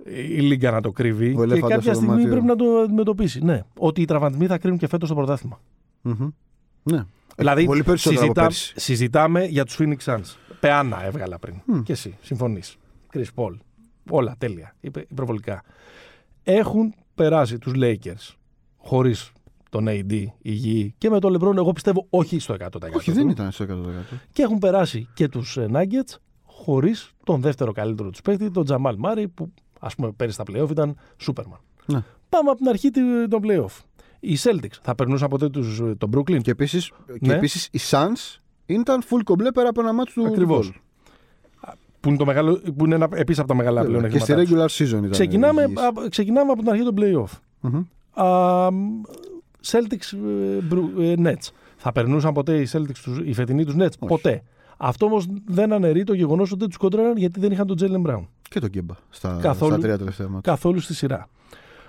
η 0.07 0.41
Λίγκα 0.41 0.71
να 0.71 0.81
το 0.81 0.91
κρύβει. 0.93 1.27
Ο 1.33 1.37
και 1.37 1.43
ελέφαντας 1.43 1.69
κάποια 1.69 1.83
στο 1.83 1.93
στιγμή 1.95 2.09
δωμάτιο. 2.23 2.31
πρέπει 2.31 2.47
να 2.47 2.57
το 2.57 2.79
αντιμετωπίσει. 2.81 3.45
Ναι. 3.45 3.63
Ότι 3.79 4.01
οι 4.01 4.05
τραυματισμοί 4.05 4.47
θα 4.47 4.59
κρίνουν 4.59 4.79
και 4.79 4.87
φέτος 4.89 5.09
το 5.09 5.15
πρωτάθλημα. 5.15 5.61
Μμμ. 6.03 6.29
Ναι. 6.83 7.03
Δηλαδή, 7.37 7.65
πολύ 7.65 7.83
περισσότερο 7.83 8.21
από 8.21 8.41
συζητά, 8.41 8.43
πέρσι. 8.47 8.73
συζητάμε 8.77 9.45
για 9.45 9.65
τους 9.65 9.77
Phoenix 9.79 9.97
Suns. 10.05 10.35
Παιάνα 10.61 11.05
έβγαλα 11.05 11.39
πριν. 11.39 11.55
Μμ. 11.67 11.83
Και 11.83 11.93
εσύ, 11.93 12.17
συμφωνείς. 12.23 12.77
Chris 13.13 13.25
Paul. 13.35 13.57
Όλα 14.11 14.35
τέλεια. 14.39 14.75
Υπε- 14.81 15.11
Υπερβολικά. 15.11 15.63
Έχουν 16.43 16.95
περάσει 17.15 17.59
τους 17.59 17.73
Lakers 17.77 18.35
χωρίς 18.77 19.33
τον 19.71 19.87
AD 19.89 20.25
υγιή 20.43 20.95
και 20.99 21.11
με 21.11 21.19
τον 21.21 21.37
LeBron, 21.39 21.57
εγώ 21.57 21.73
πιστεύω 21.73 22.07
όχι 22.11 22.39
στο 22.39 22.55
100%. 22.55 22.69
Όχι, 22.95 23.13
δεν 23.13 23.29
ήταν 23.29 23.51
στο 23.53 23.65
100%. 23.65 24.19
Και 24.33 24.43
έχουν 24.43 24.59
περάσει 24.59 25.09
και 25.15 25.29
τους 25.29 25.59
Nuggets 25.61 26.17
χωρίς 26.45 27.11
τον 27.25 27.41
δεύτερο 27.41 27.73
καλύτερο 27.73 28.11
τους 28.11 28.21
παίκτη, 28.23 28.51
τον 28.51 28.65
Τζαμάλ 28.65 28.97
Μάρι, 28.99 29.29
που 29.29 29.53
ας 29.85 29.95
πούμε 29.95 30.11
πέρυσι 30.17 30.35
στα 30.43 30.45
playoff 30.53 30.71
ήταν 30.71 30.97
Σούπερμαν. 31.17 31.59
Ναι. 31.87 32.03
Πάμε 32.29 32.51
από 32.51 32.59
την 32.59 32.69
αρχή 32.69 32.91
του- 32.91 33.29
των 33.29 33.41
playoff. 33.45 33.83
Οι 34.21 34.37
Celtics 34.43 34.79
θα 34.83 34.95
περνούσαν 34.95 35.29
ποτέ 35.29 35.49
τους, 35.49 35.81
ε, 35.81 35.95
τον 35.99 36.11
Brooklyn; 36.17 36.41
Και 36.43 36.51
επίσης 36.51 36.91
Ναι. 37.21 37.35
επίσης, 37.35 37.69
οι 37.73 37.79
Suns 37.91 38.41
ήταν 38.67 39.03
full 39.03 39.21
κομπλέ 39.25 39.53
πέρα 39.53 39.69
από 39.69 39.81
ένα 39.81 39.93
μάτι 39.93 40.13
του. 40.13 40.27
Ακριβώς. 40.27 40.73
Paul. 40.73 40.79
Που 42.01 42.09
είναι, 42.09 42.19
το 42.19 42.25
μεγάλο, 42.25 42.61
που 42.77 42.85
είναι 42.85 42.95
ένα, 42.95 43.09
επίσης 43.15 43.39
από 43.39 43.49
τα 43.49 43.55
μεγάλα 43.55 43.85
πλέον 43.85 44.09
Και 44.09 44.19
στη 44.19 44.35
regular 44.37 44.67
season 44.69 44.87
ήταν. 44.89 45.11
Ξεκινάμε, 45.11 45.63
υγιής. 45.63 45.81
από- 45.83 46.09
ξεκινάμε 46.09 46.51
από 46.53 46.61
την 46.61 46.71
αρχή 46.71 46.83
των 46.85 46.95
playoff. 46.99 47.39
Μμμ. 47.61 47.83
α, 48.27 48.69
Celtics 49.67 50.13
ε, 50.13 50.59
Bru- 50.71 51.01
ε, 51.03 51.15
Nets. 51.19 51.49
Θα 51.77 51.93
περνούσαν 51.93 52.33
ποτέ 52.33 52.61
οι 52.61 52.69
Celtics, 52.73 52.97
τους, 53.03 53.19
οι 53.25 53.33
φετινοί 53.33 53.65
τους 53.65 53.75
Nets; 53.79 53.99
Ποτέ. 54.07 54.43
Αυτό 54.77 55.07
όμως 55.07 55.27
δεν 55.47 55.73
αναιρεί 55.73 56.05
το 56.05 56.15
γεγονός 56.15 56.51
ότι 56.51 56.59
δεν 56.59 56.69
τους 56.69 56.77
κοντράραν 56.77 57.17
γιατί 57.17 57.41
δεν 57.41 57.53
είχαν 57.53 57.67
τον 57.67 57.77
Τζέλεν 57.77 58.01
Μπράουν. 58.01 58.29
Και 58.55 58.61
τον 58.61 58.71
Κέμπα 58.71 58.95
στα, 59.11 59.39
Καθόλου. 59.43 59.73
στα 59.73 59.81
τρία 59.81 59.99
τελευταία 59.99 60.29
μάτια. 60.29 60.53
Καθόλου 60.53 60.81
στη 60.81 60.95
σειρά. 60.95 61.29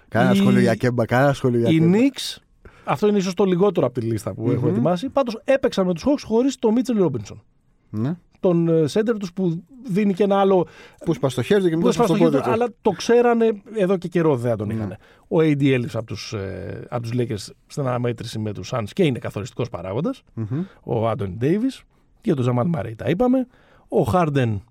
Κανένα 0.07 0.33
η- 0.33 0.37
σχόλιο 0.37 0.59
για 0.59 0.75
Κέμπα, 0.75 1.05
κανένα 1.05 1.33
σχόλιο 1.33 1.59
για 1.59 1.69
Οι 1.69 1.79
Κέμπα. 1.79 1.91
Knicks, 1.93 2.37
αυτό 2.83 3.07
είναι 3.07 3.17
ίσως 3.17 3.33
το 3.33 3.43
λιγότερο 3.43 3.85
από 3.85 3.99
τη 3.99 4.05
λίστα 4.05 4.33
που 4.33 4.51
έχω 4.51 4.65
Μμμ. 4.65 4.71
ετοιμάσει. 4.71 5.09
Πάντως 5.09 5.41
έπαιξαν 5.43 5.85
με 5.85 5.93
τους 5.93 6.03
Hawks 6.07 6.23
χωρίς 6.25 6.59
τον 6.59 6.73
Μίτσελ 6.73 6.97
Ρόμπινσον. 6.97 7.41
Ναι. 7.89 8.17
Τον 8.39 8.67
ε, 8.67 8.83
center 8.89 9.15
τους 9.19 9.33
που 9.33 9.63
δίνει 9.85 10.13
και 10.13 10.23
ένα 10.23 10.39
άλλο 10.39 10.67
Που 11.05 11.13
σπάς 11.13 11.31
στο 11.31 11.41
χέρι 11.41 11.61
του 11.61 11.67
και 11.69 11.73
που 11.73 11.77
μετά 11.77 11.89
έσπασε 11.89 12.07
στο 12.07 12.15
στο 12.17 12.23
πόδι 12.25 12.35
χέρι 12.37 12.51
του, 12.51 12.57
του. 12.57 12.63
αλλά 12.63 12.73
το 12.81 12.89
ξέρανε 12.91 13.61
εδώ 13.75 13.97
και 13.97 14.07
καιρό 14.07 14.35
δεν 14.35 14.55
τον 14.57 14.67
Ναι. 14.67 14.73
είχαν. 14.73 14.95
Ο 15.27 15.37
AD 15.39 15.65
έλειψε 15.71 15.97
από 15.97 16.05
τους, 16.07 16.33
ε, 16.33 16.85
από 16.89 17.01
τους 17.01 17.11
Lakers 17.17 17.53
στην 17.67 17.87
αναμέτρηση 17.87 18.39
με 18.39 18.53
τους 18.53 18.71
Suns 18.73 18.87
και 18.93 19.03
είναι 19.03 19.19
καθοριστικός 19.19 19.69
παράγοντας. 19.69 20.23
Μμμ. 20.33 20.63
Ο 20.83 21.09
Άντων 21.09 21.35
Ντέιβις 21.37 21.83
και 22.21 22.33
τον 22.33 22.41
Τζαμάλ 22.41 22.67
Μαρέι 22.67 22.95
τα 22.95 23.09
είπαμε. 23.09 23.47
Ο 23.87 24.01
Χάρντεν 24.01 24.63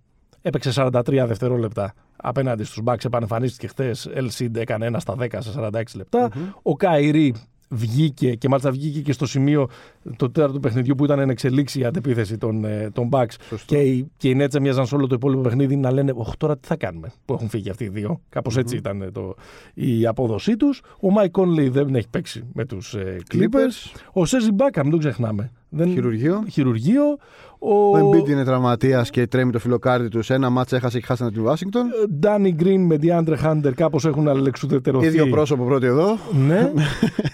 έπαιξε 0.45 0.71
43 0.75 1.25
δευτερόλεπτα 1.27 1.95
απέναντι 2.17 2.65
στους 2.65 2.83
Bucks, 2.85 3.05
επανεμφανίστηκε 3.05 3.67
χθες. 3.67 4.11
Ελσίντ 4.15 4.57
έκανε 4.57 4.87
ένα 4.87 4.99
στα 4.99 5.17
10 5.19 5.27
σε 5.39 5.51
46 5.59 5.83
λεπτά. 5.95 6.31
Ο 6.63 6.77
Καϊρή 6.77 7.35
βγήκε 7.69 8.35
και 8.35 8.49
μάλιστα 8.49 8.71
βγήκε 8.71 9.01
και 9.01 9.13
στο 9.13 9.27
σημείο 9.27 9.69
το 10.17 10.31
τέταρτο 10.31 10.61
παιχνιδιού 10.61 10.95
που 10.95 11.05
ήταν 11.05 11.19
εν 11.19 11.31
εξελίξει 11.31 11.81
η 11.81 11.85
αντεπίθεση 11.85 12.39
των, 12.39 12.65
ε, 12.65 12.91
των 12.93 13.09
Bucks 13.13 13.35
Σωστό. 13.49 13.75
και 13.75 13.81
οι, 13.81 14.11
και 14.17 14.29
οι 14.29 14.37
Nets 14.41 14.55
έμοιαζαν 14.55 14.87
σε 14.87 14.95
όλο 14.95 15.07
το 15.07 15.15
υπόλοιπο 15.15 15.41
παιχνίδι 15.41 15.77
να 15.77 15.93
λένε 15.93 16.13
«Οχ, 16.17 16.37
τώρα 16.37 16.57
τι 16.59 16.67
θα 16.67 16.77
κάνουμε» 16.77 17.13
που 17.25 17.35
έχουν 17.35 17.49
φύγει 17.49 17.71
αυτοί 17.71 17.85
οι 17.85 17.89
δύο. 17.89 18.21
Κάπως 18.29 18.57
έτσι 18.57 18.77
ήταν 18.77 19.11
το, 19.13 19.35
η 19.75 20.07
απόδοσή 20.07 20.57
τους. 20.57 20.83
Ο 21.01 21.09
Mike 21.19 21.41
Conley 21.41 21.69
δεν 21.71 21.95
έχει 21.95 22.09
παίξει 22.09 22.45
με 22.53 22.65
τους 22.65 22.95
ε, 22.95 23.17
Clippers. 23.35 24.01
Ο 24.13 24.25
Σέζι 24.25 24.53
Μπάκα, 24.53 24.83
μην 24.83 24.93
το 24.93 24.99
ξεχνάμε. 24.99 25.53
Δεν... 25.69 25.91
Χειρουργείο. 25.91 26.45
Χειρουργείο. 26.51 27.19
Ο, 27.67 27.99
Ο 27.99 28.11
Embiid 28.11 28.29
είναι 28.29 28.45
τραυματίας 28.45 29.11
και 29.11 29.27
τρέμει 29.27 29.53
το 29.53 29.59
φιλοκάρτι 29.59 30.09
τους. 30.09 30.27
Σε 30.27 30.35
ένα 30.35 30.51
μάτσα 30.51 30.77
έχασε 30.77 30.99
και 30.99 31.07
χάσανε 31.07 31.31
την 31.31 31.43
Ουάσιγκτον. 31.43 31.83
Danny 32.23 32.63
Green 32.63 32.79
με 32.79 32.99
DeAndre 33.03 33.37
Hunter 33.45 33.73
κάπως 33.75 34.05
έχουν 34.05 34.29
αλληλεξουδετερωθεί. 34.29 35.07
Ίδιο 35.07 35.29
πρόσωπο 35.29 35.65
πρώτοι 35.65 35.87
εδώ. 35.87 36.19
Ναι. 36.33 36.59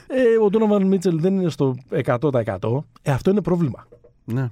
ε, 0.06 0.22
ο 0.42 0.48
Donovan 0.52 0.94
Mitchell 0.94 1.14
δεν 1.14 1.34
είναι 1.40 1.50
στο 1.50 1.74
100%. 2.04 2.20
Ε, 3.02 3.12
αυτό 3.12 3.30
είναι 3.30 3.40
πρόβλημα. 3.42 3.86
Ναι. 4.24 4.50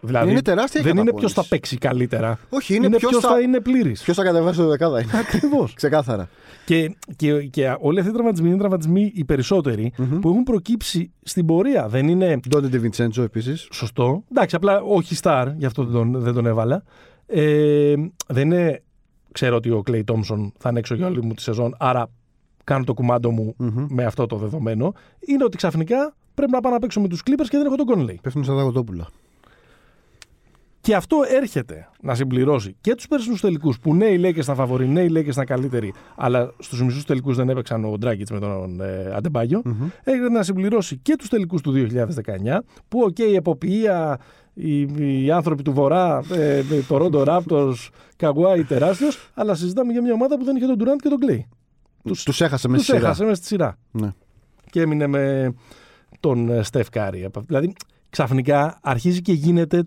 Δηλαδή, 0.00 0.30
Είναι 0.30 0.42
τεράστια 0.42 0.80
η 0.80 0.84
δεν 0.84 0.92
είναι 0.92 1.00
καταπώνηση. 1.00 1.34
ποιο 1.34 1.42
θα 1.42 1.48
παίξει 1.48 1.76
καλύτερα. 1.78 2.38
Όχι, 2.48 2.74
είναι, 2.74 2.86
είναι 2.86 2.96
ποιος 2.96 3.10
ποιος 3.10 3.22
θα, 3.22 3.28
θα 3.28 3.40
είναι 3.40 3.60
πλήρης. 3.60 4.02
ποιος 4.02 4.16
θα 4.16 4.22
κατεβάσει 4.22 4.58
το 4.58 4.68
δεκάδα. 4.68 5.00
Είναι. 5.00 5.10
Ακριβώς. 5.18 5.74
Ξεκάθαρα. 5.74 6.28
Και, 6.64 6.96
και, 7.16 7.42
και 7.42 7.76
όλοι 7.80 7.98
αυτοί 7.98 8.10
οι 8.10 8.14
τραυματισμοί 8.14 8.48
είναι 8.48 8.58
τραυματισμοί 8.58 9.12
οι 9.14 9.24
περισσότεροι 9.24 9.92
Μμμ. 9.96 10.18
που 10.18 10.28
έχουν 10.28 10.42
προκύψει 10.42 11.12
στην 11.22 11.46
πορεία. 11.46 11.88
Δεν 11.88 12.08
είναι 12.08 12.40
Ντόντε 12.48 12.68
Ντεβιντσέντζο 12.68 13.22
επίσης. 13.22 13.68
σωστό. 13.72 14.24
Εντάξει, 14.30 14.56
απλά 14.56 14.80
όχι 14.80 15.16
star, 15.22 15.52
γι' 15.56 15.66
αυτό 15.66 15.84
δεν 15.84 15.92
τον, 15.92 16.20
δεν 16.20 16.34
τον 16.34 16.46
έβαλα. 16.46 16.82
Ε, 17.26 17.94
δεν 18.26 18.50
είναι. 18.50 18.82
Ξέρω 19.32 19.56
ότι 19.56 19.70
ο 19.70 19.82
Κλέι 19.82 20.04
Τόμσον 20.04 20.52
θα 20.58 20.68
είναι 20.68 20.78
έξω 20.78 20.94
για 20.94 21.06
όλη 21.06 21.22
μου 21.22 21.34
τη 21.34 21.42
σεζόν, 21.42 21.74
άρα 21.78 22.10
κάνω 22.64 22.84
το 22.84 22.94
κουμάντο 22.94 23.30
μου 23.30 23.54
με 23.88 24.04
αυτό 24.04 24.26
το 24.26 24.36
δεδομένο. 24.36 24.92
Είναι 25.26 25.44
ότι 25.44 25.56
ξαφνικά 25.56 26.14
πρέπει 26.34 26.52
να 26.52 26.60
πάω 26.60 26.72
να 26.72 26.78
παίξω 26.78 27.00
με 27.00 27.08
τους 27.08 27.22
Clippers 27.26 27.46
και 27.48 27.56
δεν 27.56 27.66
έχω 27.66 27.76
τον 27.76 27.86
Conley. 27.88 28.14
Πέφτουν 28.22 28.44
στα 28.44 28.54
δαγωτόπουλα. 28.54 29.08
Και 30.84 30.94
αυτό 30.94 31.16
έρχεται 31.28 31.88
να 32.00 32.14
συμπληρώσει 32.14 32.76
και 32.80 32.94
τους 32.94 33.08
περσινούς 33.08 33.40
τελικούς 33.40 33.78
που 33.78 33.94
ναι, 33.94 34.04
οι 34.04 34.20
Lakers 34.22 34.36
ήταν 34.36 34.54
φαβορί, 34.54 34.88
ναι, 34.88 35.00
οι 35.00 35.08
Lakers 35.10 35.26
ήταν 35.26 35.44
καλύτεροι, 35.44 35.94
αλλά 36.16 36.52
στους 36.58 36.82
μισούς 36.82 37.04
τελικούς 37.04 37.36
δεν 37.36 37.48
έπαιξαν 37.48 37.84
ο 37.84 37.98
Ντράγκιτς 37.98 38.30
με 38.30 38.38
τον 38.38 38.80
ε, 38.80 39.12
Αντεμπάγιο 39.14 39.62
Έρχεται 40.04 40.28
να 40.28 40.42
συμπληρώσει 40.42 40.96
και 40.96 41.16
τους 41.16 41.28
τελικούς 41.28 41.60
του 41.60 41.72
2019, 41.72 42.58
που, 42.88 43.00
οκ, 43.00 43.18
η 43.18 43.34
εποπτεία, 43.34 44.18
οι, 44.54 44.80
οι 45.24 45.30
άνθρωποι 45.30 45.62
του 45.62 45.72
Βορρά, 45.72 46.22
ε, 46.32 46.62
Τορόντο 46.88 47.22
Ράπτορς, 47.22 47.90
Καουάι 48.16 48.64
τεράστιος, 48.64 49.30
αλλά 49.34 49.54
συζητάμε 49.54 49.92
για 49.92 50.02
μια 50.02 50.12
ομάδα 50.12 50.38
που 50.38 50.44
δεν 50.44 50.56
είχε 50.56 50.66
τον 50.66 50.76
Durant 50.80 50.98
και 51.02 51.08
τον 51.08 51.18
Κλέι. 51.18 51.46
Τους 52.24 52.40
έχασε 52.40 52.68
μέσα 52.68 52.78
Τους 52.78 52.86
στη 52.86 52.96
σειρά. 52.96 53.06
έχασε 53.06 53.22
μέσα 53.22 53.36
στη 53.36 53.46
σειρά. 53.46 53.78
Ναι. 53.90 54.12
Και 54.70 54.80
έμεινε 54.80 55.06
με 55.06 55.54
τον 56.20 56.64
Στεφ 56.64 56.88
Κάρι. 56.90 57.28
Δηλαδή, 57.46 57.72
ξαφνικά 58.10 58.78
αρχίζει 58.82 59.20
και 59.20 59.32
γίνεται 59.32 59.84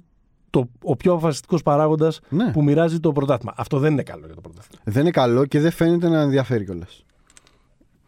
το, 0.61 0.69
ο 0.83 0.95
πιο 0.95 1.11
αποφασιστικός 1.11 1.61
παράγοντας 1.61 2.19
Ναι. 2.29 2.51
που 2.51 2.63
μοιράζει 2.63 2.99
το 2.99 3.11
πρωτάθλημα. 3.11 3.53
Αυτό 3.57 3.79
δεν 3.79 3.91
είναι 3.91 4.03
καλό 4.03 4.25
για 4.25 4.35
το 4.35 4.41
πρωτάθλημα. 4.41 4.81
Δεν 4.85 5.01
είναι 5.01 5.11
καλό 5.11 5.45
και 5.45 5.59
δεν 5.59 5.71
φαίνεται 5.71 6.09
να 6.09 6.19
ενδιαφέρει 6.21 6.65
κιόλας. 6.65 7.05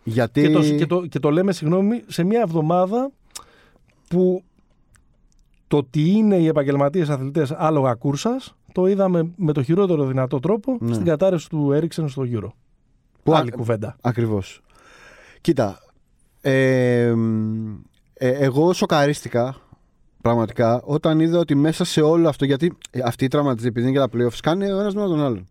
Γιατί. 0.03 0.41
Και, 0.41 0.49
το, 0.49 0.61
και, 0.61 0.85
το, 0.85 1.05
και 1.05 1.19
το 1.19 1.29
λέμε, 1.31 1.51
συγγνώμη, 1.51 2.03
σε 2.07 2.23
μια 2.23 2.41
εβδομάδα 2.41 3.11
που 4.07 4.43
το 5.67 5.83
τι 5.83 6.11
είναι 6.11 6.35
οι 6.37 6.47
επαγγελματίες 6.47 7.09
αθλητές 7.09 7.51
άλογα 7.51 7.93
κούρσας, 7.93 8.55
το 8.71 8.87
είδαμε 8.87 9.31
με 9.35 9.53
το 9.53 9.63
χειρότερο 9.63 10.05
δυνατό 10.05 10.39
τρόπο 10.39 10.77
Ναι. 10.79 10.93
στην 10.93 11.05
κατάρρευση 11.05 11.49
του 11.49 11.71
Έρικσεν 11.71 12.09
στο 12.09 12.23
Euro. 12.25 12.49
Που 13.23 13.35
Άλλη 13.35 13.49
α- 13.53 13.55
κουβέντα. 13.55 13.95
Ακριβώς. 14.01 14.61
Κοίτα. 15.41 15.79
ε, 16.41 17.11
μ, 17.15 17.75
ε, 18.13 18.27
εγώ 18.29 18.73
σοκαρίστηκα 18.73 19.55
πραγματικά 20.21 20.81
όταν 20.83 21.19
είδα 21.19 21.39
ότι 21.39 21.55
μέσα 21.55 21.83
σε 21.83 22.01
όλο 22.01 22.27
αυτό. 22.29 22.45
Γιατί 22.45 22.77
ε, 22.91 22.99
αυτοί 23.03 23.25
οι 23.25 23.27
τραυματισμοί, 23.27 23.67
επειδή 23.67 23.87
είναι 23.87 23.97
για 23.97 24.07
τα 24.07 24.17
playoffs, 24.17 24.37
κάνει 24.43 24.71
ο 24.71 24.79
ένας 24.79 24.95
με 24.95 25.01
τον 25.01 25.23
άλλον. 25.23 25.47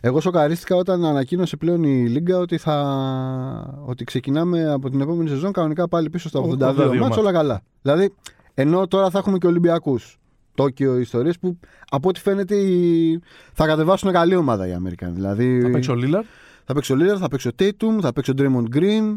Εγώ 0.00 0.20
σοκαρίστηκα 0.20 0.76
όταν 0.76 1.04
ανακοίνωσε 1.04 1.56
πλέον 1.56 1.82
η 1.82 2.08
Λίγκα 2.08 2.38
ότι, 2.38 2.58
θα... 2.58 3.82
ότι 3.86 4.04
ξεκινάμε 4.04 4.70
από 4.72 4.90
την 4.90 5.00
επόμενη 5.00 5.28
σεζόν 5.28 5.52
κανονικά 5.52 5.88
πάλι 5.88 6.10
πίσω 6.10 6.28
στα 6.28 6.40
82 6.40 6.44
82 6.44 6.58
μάτς, 6.76 6.98
μάτς. 6.98 7.16
όλα 7.16 7.32
καλά. 7.32 7.62
Δηλαδή, 7.82 8.14
ενώ 8.54 8.86
τώρα 8.86 9.10
θα 9.10 9.18
έχουμε 9.18 9.38
και 9.38 9.46
Ολυμπιακούς. 9.46 10.18
Τόκιο 10.54 10.98
ιστορίες 10.98 11.38
που 11.38 11.58
από 11.90 12.08
ό,τι 12.08 12.20
φαίνεται 12.20 12.54
οι- 12.56 13.20
θα 13.52 13.66
κατεβάσουν 13.66 14.12
καλή 14.12 14.34
ομάδα 14.36 14.66
οι 14.66 14.72
Αμερικανοί. 14.72 15.12
Δηλαδή, 15.12 15.60
Θα 15.62 15.70
παίξει 15.70 15.90
ο 15.90 15.94
Λίλαρ. 15.94 16.24
θα 16.64 16.74
παίξει 16.74 16.92
ο 16.92 16.96
Lillard, 17.00 17.18
θα 17.18 17.28
παίξει 17.28 17.48
ο 17.48 17.50
Tatum, 17.58 17.98
θα 18.00 18.12
παίξει 18.12 18.30
ο 18.30 18.34
Draymond 18.38 18.76
Green. 18.76 19.14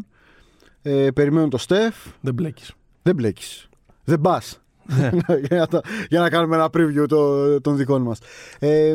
Ε, 0.82 1.08
περιμένουν 1.14 1.50
το 1.50 1.64
Steph. 1.68 2.12
Δεν 2.20 2.34
μπλέκεις. 2.34 2.72
Δεν 3.02 3.14
μπλέκεις. 3.14 3.68
Δεν 4.04 4.20
πας. 4.20 4.58
για, 5.48 5.56
να 5.58 5.66
το- 5.66 5.80
για 6.08 6.20
να 6.20 6.28
κάνουμε 6.30 6.56
ένα 6.56 6.66
preview 6.66 7.04
το, 7.08 7.60
των 7.60 7.76
δικών 7.76 8.02
μας. 8.02 8.18
Ε, 8.58 8.94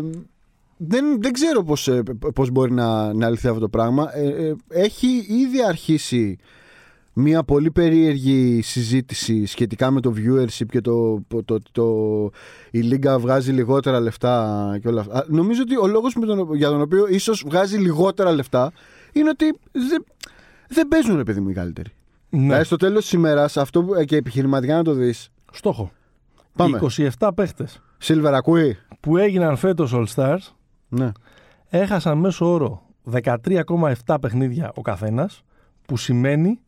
δεν, 0.78 1.22
δεν 1.22 1.32
ξέρω 1.34 1.64
πώς, 1.64 1.88
ε, 1.88 2.04
πώς 2.34 2.50
μπορεί 2.50 2.72
να, 2.72 3.14
να 3.14 3.30
λυθεί 3.30 3.48
αυτό 3.48 3.60
το 3.60 3.70
πράγμα. 3.70 4.18
Ε, 4.18 4.28
ε, 4.48 4.56
έχει 4.70 5.08
ήδη 5.30 5.64
αρχίσει 5.68 6.38
μια 7.14 7.44
πολύ 7.44 7.72
περίεργη 7.72 8.62
συζήτηση 8.62 9.46
σχετικά 9.46 9.92
με 9.92 10.02
το 10.02 10.14
viewership 10.18 10.66
και 10.70 10.82
το, 10.82 11.22
το, 11.28 11.44
το, 11.44 11.60
το- 11.72 12.32
η 12.72 12.80
Λίγκα 12.80 13.20
βγάζει 13.20 13.52
λιγότερα 13.52 14.00
λεφτά 14.00 14.78
και 14.82 14.88
όλα 14.88 15.02
αυτά. 15.02 15.18
Α, 15.18 15.24
Νομίζω 15.28 15.62
ότι 15.62 15.78
ο 15.78 15.88
λόγος 15.88 16.16
με 16.16 16.26
τον, 16.26 16.56
για 16.56 16.70
τον 16.70 16.82
οποίο 16.82 17.08
ίσως 17.08 17.44
βγάζει 17.48 17.78
λιγότερα 17.78 18.32
λεφτά 18.32 18.72
είναι 19.12 19.30
ότι 19.30 19.46
δεν, 19.72 20.06
δεν 20.70 20.88
παίζουν 20.88 21.16
ρε 21.18 21.24
παιδί 21.24 21.40
μου 21.40 21.50
οι 21.50 21.54
καλύτεροι. 21.54 21.90
Ναι. 22.30 22.42
Δηλαδή 22.42 22.64
στο 22.64 22.76
τέλος 22.76 23.02
της 23.04 23.12
ημέρας 23.12 23.58
αυτό 23.58 23.84
που, 23.84 24.04
και 24.06 24.16
επιχειρηματικά 24.16 24.76
να 24.76 24.84
το 24.84 24.94
δεις 24.94 25.30
Στόχο. 25.52 25.92
Πάμε. 26.56 26.80
Οι 26.98 27.10
27 27.20 27.30
παίχτες 27.36 27.82
Silver 28.04 28.32
ακούει. 28.34 28.78
που 29.00 29.18
έγιναν 29.18 29.56
φέτος 29.56 29.92
All 29.96 30.06
Stars 30.16 30.38
Ναι. 30.88 31.12
έχασαν 31.70 32.18
μέσω 32.18 32.46
όρο 32.54 32.82
13,7 33.12 34.18
παιχνίδια 34.22 34.72
ο 34.76 34.82
καθένας, 34.82 35.44
που 35.86 35.98
σημαίνει 35.98 36.60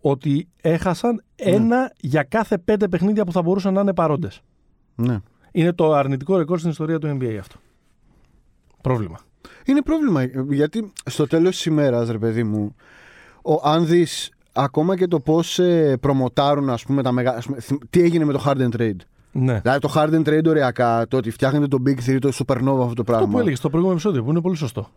ότι 0.00 0.48
έχασαν 0.60 1.22
ένα 1.36 1.92
για 2.00 2.22
κάθε 2.22 2.58
πέντε 2.58 2.88
παιχνίδια 2.88 3.24
που 3.24 3.32
θα 3.32 3.42
μπορούσαν 3.42 3.74
να 3.74 3.80
είναι 3.80 3.94
παρόντες. 3.94 4.40
ναι. 4.94 5.18
Είναι 5.56 5.72
το 5.72 5.92
αρνητικό 5.92 6.36
ρεκόρ 6.36 6.58
στην 6.58 6.70
ιστορία 6.70 6.98
του 6.98 7.18
NBA 7.20 7.36
αυτό. 7.40 7.56
Πρόβλημα. 8.80 9.18
Είναι 9.64 9.82
πρόβλημα 9.82 10.24
γιατί 10.50 10.92
στο 11.04 11.26
τέλος 11.26 11.50
της 11.56 11.64
ημέρας 11.66 12.08
ρε 12.08 12.18
παιδί 12.18 12.44
μου 12.44 12.74
ο, 13.42 13.68
αν 13.68 13.86
δεις 13.86 14.30
ακόμα 14.54 14.96
και 14.96 15.06
το 15.06 15.20
πώς 15.20 15.58
ε, 15.58 15.96
προμοτάρουν 16.00 16.70
ας 16.70 16.82
πούμε, 16.84 17.02
τα 17.02 17.12
μεγα... 17.12 17.34
ας 17.36 17.46
πούμε, 17.46 17.60
θυμ- 17.60 17.82
τι 17.90 18.02
έγινε 18.02 18.24
με 18.24 18.32
το 18.32 18.42
Harden 18.46 18.68
Trade. 18.78 18.96
Ναι. 19.32 19.60
Δηλαδή 19.60 19.78
το 19.80 19.92
Harden 19.94 20.22
Trade 20.28 20.44
οριακά, 20.46 21.06
το 21.08 21.16
ότι 21.16 21.30
φτιάχνετε 21.30 21.66
το 21.66 21.78
Big 21.86 22.10
3, 22.10 22.16
το 22.20 22.28
Supernova 22.28 22.80
αυτό 22.82 22.94
το 22.94 23.04
πράγμα. 23.04 23.22
Αυτό 23.24 23.26
που 23.26 23.38
έλεγες 23.38 23.58
στο 23.58 23.68
προηγούμενο 23.68 23.98
επεισόδιο 24.00 24.24
που 24.24 24.30
είναι 24.30 24.40
πολύ 24.40 24.56
σωστό. 24.56 24.88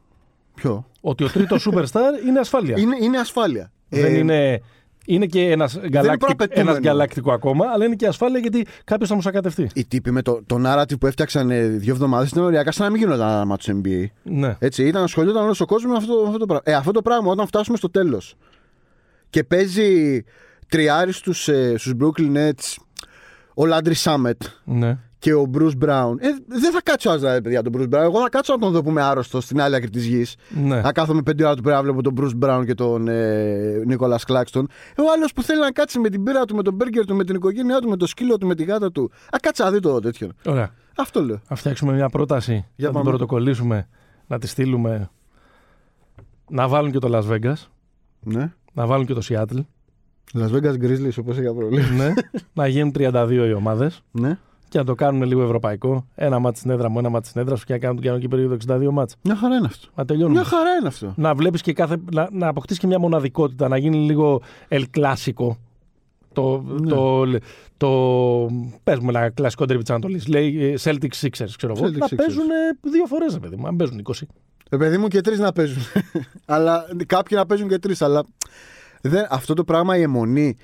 Ποιο; 0.55 0.85
Ότι 1.01 1.23
ο 1.23 1.29
τρίτος 1.29 1.63
superstar 1.71 2.27
είναι 2.27 2.39
ασφάλεια. 2.39 2.79
Είναι, 2.79 2.95
είναι 3.01 3.17
ασφάλεια. 3.17 3.71
Δεν 3.89 4.05
Ε, 4.13 4.17
είναι. 4.17 4.61
Είναι 5.09 5.25
και 5.25 5.49
ένας 5.51 5.79
γκαλακτικ, 5.87 6.19
προαπαιτούμενο. 6.19 6.69
ένας 6.71 6.83
γαλακτικό 6.83 7.31
ακόμα, 7.31 7.65
αλλά 7.73 7.85
είναι 7.85 7.95
και 7.95 8.07
ασφάλεια 8.07 8.39
γιατί 8.39 8.65
κάποιος 8.83 9.09
θα 9.09 9.15
μου 9.15 9.21
σακατευτεί. 9.21 9.69
Οι 9.73 9.85
τύποι 9.85 10.11
με 10.11 10.21
το, 10.21 10.39
το 10.45 10.57
narrative 10.65 10.99
που 10.99 11.07
έφτιαξαν 11.07 11.49
ε, 11.51 11.67
δύο 11.67 11.93
εβδομάδες 11.93 12.29
ήταν 12.29 12.43
οριακά 12.43 12.71
σαν 12.71 12.85
να 12.85 12.91
μην 12.91 13.01
γίνονταν 13.01 13.29
ένα 13.29 13.45
μάτσο 13.45 13.81
NBA. 13.83 14.05
Ναι. 14.23 14.55
Έτσι, 14.59 14.83
ήταν 14.87 15.03
ασχολιόταν 15.03 15.43
όλος 15.43 15.61
ο 15.61 15.65
κόσμος 15.65 15.91
με 15.91 15.97
αυτό, 15.97 16.13
με 16.21 16.25
αυτό 16.27 16.37
το 16.37 16.45
πράγμα. 16.45 16.63
Ε, 16.65 16.73
αυτό 16.73 16.91
το 16.91 17.01
πράγμα 17.01 17.31
όταν 17.31 17.47
φτάσουμε 17.47 17.77
στο 17.77 17.89
τέλος 17.89 18.35
και 19.37 19.43
παίζει 19.43 20.23
τριάρις 20.67 21.15
στους 21.15 21.47
ε, 21.47 21.77
στους 21.77 21.93
Brooklyn 21.99 22.35
Nets 22.35 22.75
ο 23.55 23.63
Landry 23.71 23.93
Summit 24.03 24.31
ναι. 24.63 24.97
και 25.19 25.33
ο 25.33 25.49
Bruce 25.53 25.85
Brown. 25.85 26.13
Ε, 26.19 26.27
δεν 26.47 26.71
θα 26.71 26.81
κάτσω 26.83 27.09
άλλο 27.09 27.21
να 27.21 27.41
παιδιά 27.41 27.61
τον 27.61 27.73
Bruce 27.77 27.95
Brown. 27.95 28.01
Εγώ 28.01 28.21
θα 28.21 28.29
κάτσω 28.29 28.53
να 28.53 28.59
τον 28.59 28.71
δω 28.71 28.81
που 28.81 28.89
είμαι 28.89 29.01
άρρωστος 29.01 29.43
στην 29.43 29.61
άλλη 29.61 29.75
άκρη 29.75 29.89
της 29.89 30.05
γης. 30.05 30.35
Ναι. 30.49 30.81
Να 30.81 30.91
κάθομαι 30.91 31.21
πέντε 31.21 31.45
ώρα 31.45 31.55
του 31.55 31.61
πέρα 31.61 31.81
βλέπω 31.81 32.01
τον 32.01 32.13
Bruce 32.17 32.45
Brown 32.45 32.63
και 32.65 32.73
τον 32.73 33.07
ε, 33.07 33.81
Νίκολας 33.85 34.23
Κλάξτον. 34.23 34.67
Ο 34.97 35.03
άλλος 35.15 35.33
που 35.33 35.43
θέλει 35.43 35.59
να 35.59 35.71
κάτσει 35.71 35.99
με 35.99 36.09
την 36.09 36.23
πύρα 36.23 36.45
του, 36.45 36.55
με 36.55 36.63
τον 36.63 36.73
μπέργκερ 36.73 37.05
του, 37.05 37.15
με 37.15 37.23
την 37.23 37.35
οικογένειά 37.35 37.79
του, 37.79 37.89
με 37.89 37.97
το 37.97 38.07
σκύλο 38.07 38.37
του, 38.37 38.47
με 38.47 38.55
τη 38.55 38.63
γάτα 38.63 38.91
του. 38.91 39.11
Α, 39.25 39.37
κάτσε 39.41 39.63
να 39.63 39.71
δει 39.71 39.79
το 39.79 39.99
τέτοιο. 39.99 40.29
Ωραία. 40.45 40.73
Αυτό 40.97 41.23
λέω. 41.23 41.41
Να 41.47 41.55
φτιάξουμε 41.55 41.93
μια 41.93 42.09
πρόταση. 42.09 42.51
Για 42.51 42.65
να 42.75 42.85
την 42.85 42.93
πάμε. 42.93 43.09
πρωτοκολλήσουμε. 43.09 43.87
Να 44.27 44.39
τη 44.39 44.47
στείλουμε. 44.47 45.09
Να 46.49 46.67
βάλουν 46.67 46.91
και 46.91 46.99
το 46.99 47.17
Las 47.17 47.31
Vegas. 47.31 47.67
Ναι. 48.19 48.51
Να 48.77 48.85
βάλουν 48.85 49.05
και 49.05 49.13
το 49.13 49.21
Seattle. 49.29 49.59
Las 50.33 50.51
Vegas 50.51 50.75
Grizzlies 50.81 51.17
όπως 51.19 51.37
είχα 51.37 51.53
προβλέψει. 51.53 51.93
ναι. 51.93 52.13
να 52.53 52.67
γίνουν 52.67 52.91
32 52.97 53.45
οι 53.47 53.53
ομάδες. 53.53 54.01
ναι. 54.11 54.37
Και 54.69 54.77
να 54.77 54.83
το 54.83 54.95
κάνουν 54.95 55.23
λίγο 55.23 55.43
ευρωπαϊκό. 55.43 56.07
Ένα 56.15 56.39
μάτι 56.39 56.57
στην 56.59 56.69
έδρα 56.71 56.89
μου, 56.89 56.99
ένα 56.99 57.09
μάτι 57.09 57.27
στην 57.27 57.41
έδρα 57.41 57.55
σου 57.55 57.65
και 57.65 57.73
να 57.73 57.79
κάνουν 57.79 57.95
την 57.95 58.05
κανονική 58.05 58.27
περίοδο 58.27 58.57
62 58.87 58.89
μάτς. 58.91 59.15
Μια 59.21 59.35
χαρά 59.35 59.55
είναι 59.55 59.65
αυτό. 59.65 59.87
Να 59.95 60.05
τελειώνουμε. 60.05 60.39
Μια 60.39 60.49
χαρά 60.49 60.69
είναι 60.79 60.87
αυτό. 60.87 61.13
Να 61.15 61.35
βλέπεις 61.35 61.61
και 61.61 61.73
κάθε. 61.73 61.97
Να, 62.11 62.27
να 62.31 62.47
αποκτήσεις 62.47 62.79
και 62.81 62.87
μια 62.87 62.99
μοναδικότητα, 62.99 63.67
να 63.67 63.77
γίνει 63.77 63.97
λίγο 63.97 64.41
El 64.69 64.83
Clásico. 64.97 65.55
Το, 66.33 66.61
Ναι. 66.79 66.89
το, 66.89 67.25
το, 67.77 67.89
πες 68.83 68.99
μου 68.99 69.09
ένα 69.09 69.29
κλασικό 69.29 69.63
derby 69.63 69.79
της 69.79 69.89
Ανατολής. 69.89 70.27
Λέει 70.27 70.63
ε, 70.71 70.73
Celtics 70.83 71.19
Sixers, 71.21 71.51
ξέρω 71.57 71.73
εγώ. 71.77 71.85
Celtics 71.87 71.97
Να 71.97 72.07
Sixers. 72.07 72.15
παίζουν 72.15 72.49
ε, 72.49 72.89
δύο 72.91 73.05
φορές, 73.05 73.33
ρε 73.33 73.39
παιδί 73.39 73.55
μου. 73.55 73.67
Αν 73.67 73.75
παίζουν 73.75 74.01
20. 74.03 74.11
Ε, 74.69 74.77
παιδί 74.77 74.97
μου 74.97 75.07
και 75.07 75.21
τρεις 75.21 75.39
να 75.39 75.51
παίζουν. 75.51 75.83
αλλά 76.45 76.85
κάποιοι 77.05 77.37
να 77.39 77.45
παίζουν 77.45 77.67
και 77.67 77.79
τρεις. 77.79 78.01
Αλλά 78.01 78.23
δεν, 79.01 79.25
αυτό 79.29 79.53
το 79.53 79.63
πράγμα 79.63 79.97
η 79.97 80.01
αιμονή. 80.01 80.57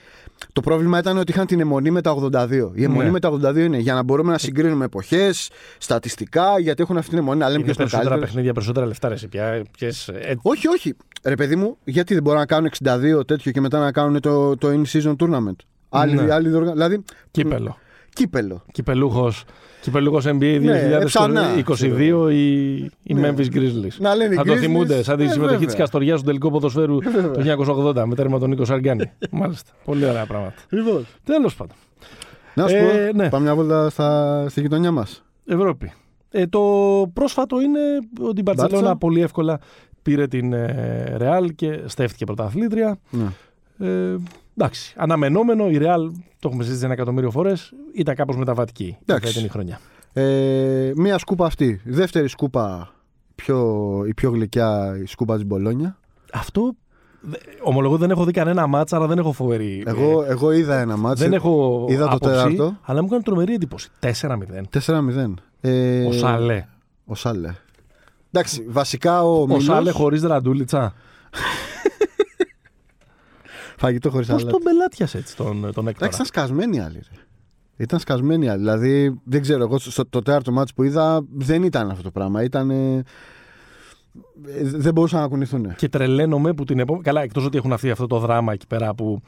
Το 0.53 0.61
πρόβλημα 0.61 0.97
ήταν 0.99 1.17
ότι 1.17 1.31
είχαν 1.31 1.45
την 1.45 1.59
αιμονή 1.59 1.91
με 1.91 2.01
τα 2.01 2.15
82. 2.33 2.49
Η 2.73 2.83
αιμονή 2.83 3.05
Ναι. 3.05 3.11
με 3.11 3.19
τα 3.19 3.29
82 3.31 3.55
είναι 3.55 3.77
για 3.77 3.93
να 3.93 4.03
μπορούμε 4.03 4.31
να 4.31 4.37
συγκρίνουμε 4.37 4.85
εποχές, 4.85 5.49
στατιστικά, 5.77 6.59
γιατί 6.59 6.81
έχουν 6.81 6.97
αυτή 6.97 7.09
την 7.09 7.17
αιμονή 7.19 7.39
να 7.39 7.45
λέμε 7.49 7.63
Είναι 7.63 7.63
ποιος 7.73 7.75
είναι 7.77 7.85
περισσότερα 7.85 8.09
καλύτερος. 8.09 8.29
παιχνίδια, 8.29 8.53
περισσότερα 8.53 8.85
λεφτά. 8.85 9.07
Ρε, 9.07 9.13
εσύ, 9.13 9.27
πια, 9.27 9.63
ποιες, 9.77 10.07
ε, 10.07 10.35
Όχι, 10.41 10.67
όχι. 10.67 10.95
Ρε 11.23 11.35
παιδί 11.35 11.55
μου, 11.55 11.77
γιατί 11.83 12.13
δεν 12.13 12.23
μπορούν 12.23 12.39
να 12.39 12.45
κάνουν 12.45 12.69
62 12.83 13.27
τέτοιο 13.27 13.51
και 13.51 13.61
μετά 13.61 13.79
να 13.79 13.91
κάνουν 13.91 14.19
το, 14.19 14.57
το 14.57 14.67
in-season 14.69 15.15
tournament. 15.15 15.55
Άλλη, 15.89 16.13
Ναι. 16.13 16.33
άλλη 16.33 16.49
διοργα- 16.49 16.71
Δηλαδή, 16.71 17.03
κύπελο. 17.31 17.77
Κύπελο. 18.13 18.61
Κυπελούχος, 18.71 19.43
κυπελούχος 19.81 20.25
NBA 20.27 20.59
Ναι, 20.61 20.99
ξανά, 21.03 21.47
2022 21.55 22.29
οι, 22.31 22.73
οι 22.73 23.13
Ναι. 23.13 23.29
Memphis 23.33 23.45
Grizzlies. 23.55 23.95
Να 23.99 24.15
λένε 24.15 24.33
οι 24.33 24.37
Θα 24.37 24.43
το 24.43 24.53
Grizzlies. 24.53 24.57
θυμούνται 24.57 25.03
σαν 25.03 25.17
τη 25.17 25.23
Ε, 25.23 25.27
συμμετοχή 25.27 25.51
βέβαια. 25.53 25.67
της 25.67 25.75
Καστοριάς 25.77 26.17
στο 26.19 26.27
τελικό 26.27 26.51
ποδοσφαίρου 26.51 26.97
το 26.99 27.41
1980 27.95 28.03
με 28.05 28.15
τέρμα 28.15 28.39
τον 28.39 28.49
Νίκο 28.49 28.65
Σαργάνη. 28.65 29.11
Μάλιστα. 29.31 29.71
Πολύ 29.85 30.05
ωραία 30.05 30.25
πράγματα. 30.25 30.53
Λοιπόν. 30.69 31.05
Τέλος 31.23 31.55
πάντων. 31.55 31.75
Να 32.55 32.67
σου 32.67 32.75
Ε, 32.75 33.09
πω, 33.11 33.17
ναι. 33.17 33.29
πάμε 33.29 33.43
μια 33.43 33.55
βόλτα 33.55 33.89
στα, 33.89 34.45
στη 34.49 34.61
γειτονιά 34.61 34.91
μας. 34.91 35.23
Ευρώπη. 35.45 35.91
Ε, 36.31 36.47
το 36.47 36.61
πρόσφατο 37.13 37.61
είναι 37.61 37.79
ότι 38.19 38.39
η 38.39 38.43
Μπαρσελόνα 38.45 38.77
Μπάρτσα. 38.77 38.95
πολύ 38.95 39.21
εύκολα 39.21 39.59
πήρε 40.01 40.27
την 40.27 40.53
ε, 40.53 41.17
Real 41.19 41.45
και 41.55 41.79
στέφτηκε 41.85 42.25
πρωταθλήτρια. 42.25 42.97
Ναι. 43.09 43.25
Ε, 43.87 44.15
εντάξει, 44.57 44.93
αναμενόμενο, 44.97 45.69
η 45.69 45.77
Real, 45.81 46.11
το 46.39 46.47
έχουμε 46.47 46.63
συζητήσει 46.63 46.85
ένα 46.85 46.93
εκατομμύριο 46.93 47.31
φορές, 47.31 47.73
ήταν 47.93 48.15
κάπως 48.15 48.37
μεταβατική 48.37 48.83
η 48.83 48.97
Εντάξει. 49.01 49.27
φετινή 49.31 49.49
χρονιά. 49.49 49.79
Ε, 50.13 50.91
μία 50.95 51.17
σκούπα 51.17 51.45
αυτή. 51.45 51.81
Δεύτερη 51.85 52.27
σκούπα, 52.27 52.93
πιο, 53.35 53.79
η 54.07 54.13
πιο 54.13 54.29
γλυκιά, 54.31 54.97
η 55.03 55.05
σκούπα 55.05 55.35
της 55.35 55.45
Μπολόνια. 55.45 55.97
Αυτό. 56.33 56.73
δε- 57.21 57.37
Ομολογώ 57.63 57.97
δεν 57.97 58.09
έχω 58.11 58.23
δει 58.25 58.31
κανένα 58.31 58.67
μάτσα, 58.67 58.95
αλλά 58.97 59.07
δεν 59.07 59.17
έχω 59.17 59.31
φοβερή. 59.31 59.83
Εγώ, 59.85 60.23
εγώ 60.27 60.51
είδα 60.51 60.79
ένα 60.79 60.97
μάτσο. 60.97 61.23
ε, 61.23 61.27
δεν 61.27 61.35
έχω 61.37 61.85
είδα 61.89 62.07
το 62.07 62.15
άποψη, 62.15 62.33
τέταρτο. 62.33 62.77
αλλά 62.81 62.99
μου 63.01 63.05
έκανε 63.07 63.21
τρομερή 63.23 63.53
εντύπωση. 63.53 63.89
4-0. 63.99 64.63
4-0. 64.69 65.33
Ε, 65.61 66.05
Ο 66.05 66.11
Σαλέ. 66.11 66.65
Ο 67.05 67.15
Σάλε. 67.15 67.53
Εντάξει, 68.31 68.65
βασικά 68.69 69.23
ο, 69.23 69.41
Ο 69.41 69.45
Μίλος- 69.47 69.63
Σάλε 69.63 69.91
χωρίς 69.91 70.21
ραντούλιτσα. 70.23 70.93
Φαγητό 73.85 74.09
χωρίς 74.09 74.27
Πώς 74.27 74.35
αλάτι. 74.41 74.51
τον 74.51 74.61
πελάτιασε 74.63 75.17
έτσι 75.17 75.35
τον, 75.35 75.45
τον 75.61 75.63
Έκτορα; 75.67 75.89
Εντάξει, 75.89 76.13
ήταν 76.15 76.25
σκασμένοι 76.25 76.77
οι 76.77 76.79
άλλοι. 76.79 76.95
Ρε. 76.95 77.21
Ήταν 77.77 77.99
σκασμένοι 77.99 78.45
οι 78.45 78.49
άλλοι. 78.49 78.59
Δηλαδή, 78.59 79.21
δεν 79.23 79.41
ξέρω, 79.41 79.63
εγώ 79.63 79.79
στο 79.79 80.05
το 80.09 80.21
τέταρτο 80.21 80.51
μάτσο 80.51 80.73
που 80.73 80.83
είδα 80.83 81.25
δεν 81.33 81.63
ήταν 81.63 81.89
αυτό 81.89 82.03
το 82.03 82.11
πράγμα. 82.11 82.43
Ήταν. 82.43 82.71
Ε, 84.47 84.59
ε, 84.59 84.63
δεν 84.63 84.93
μπορούσαν 84.93 85.21
να 85.21 85.27
κουνηθούν. 85.27 85.75
Και 85.75 85.89
τρελαίνομαι 85.89 86.53
που 86.53 86.63
την 86.63 86.79
επόμενη. 86.79 87.03
Καλά, 87.03 87.21
εκτός 87.21 87.45
ότι 87.45 87.57
έχουν 87.57 87.73
αυτή 87.73 87.89
αυτό 87.91 88.07
το 88.07 88.19
δράμα 88.19 88.53
εκεί 88.53 88.67
πέρα 88.67 88.93
που 88.93 89.21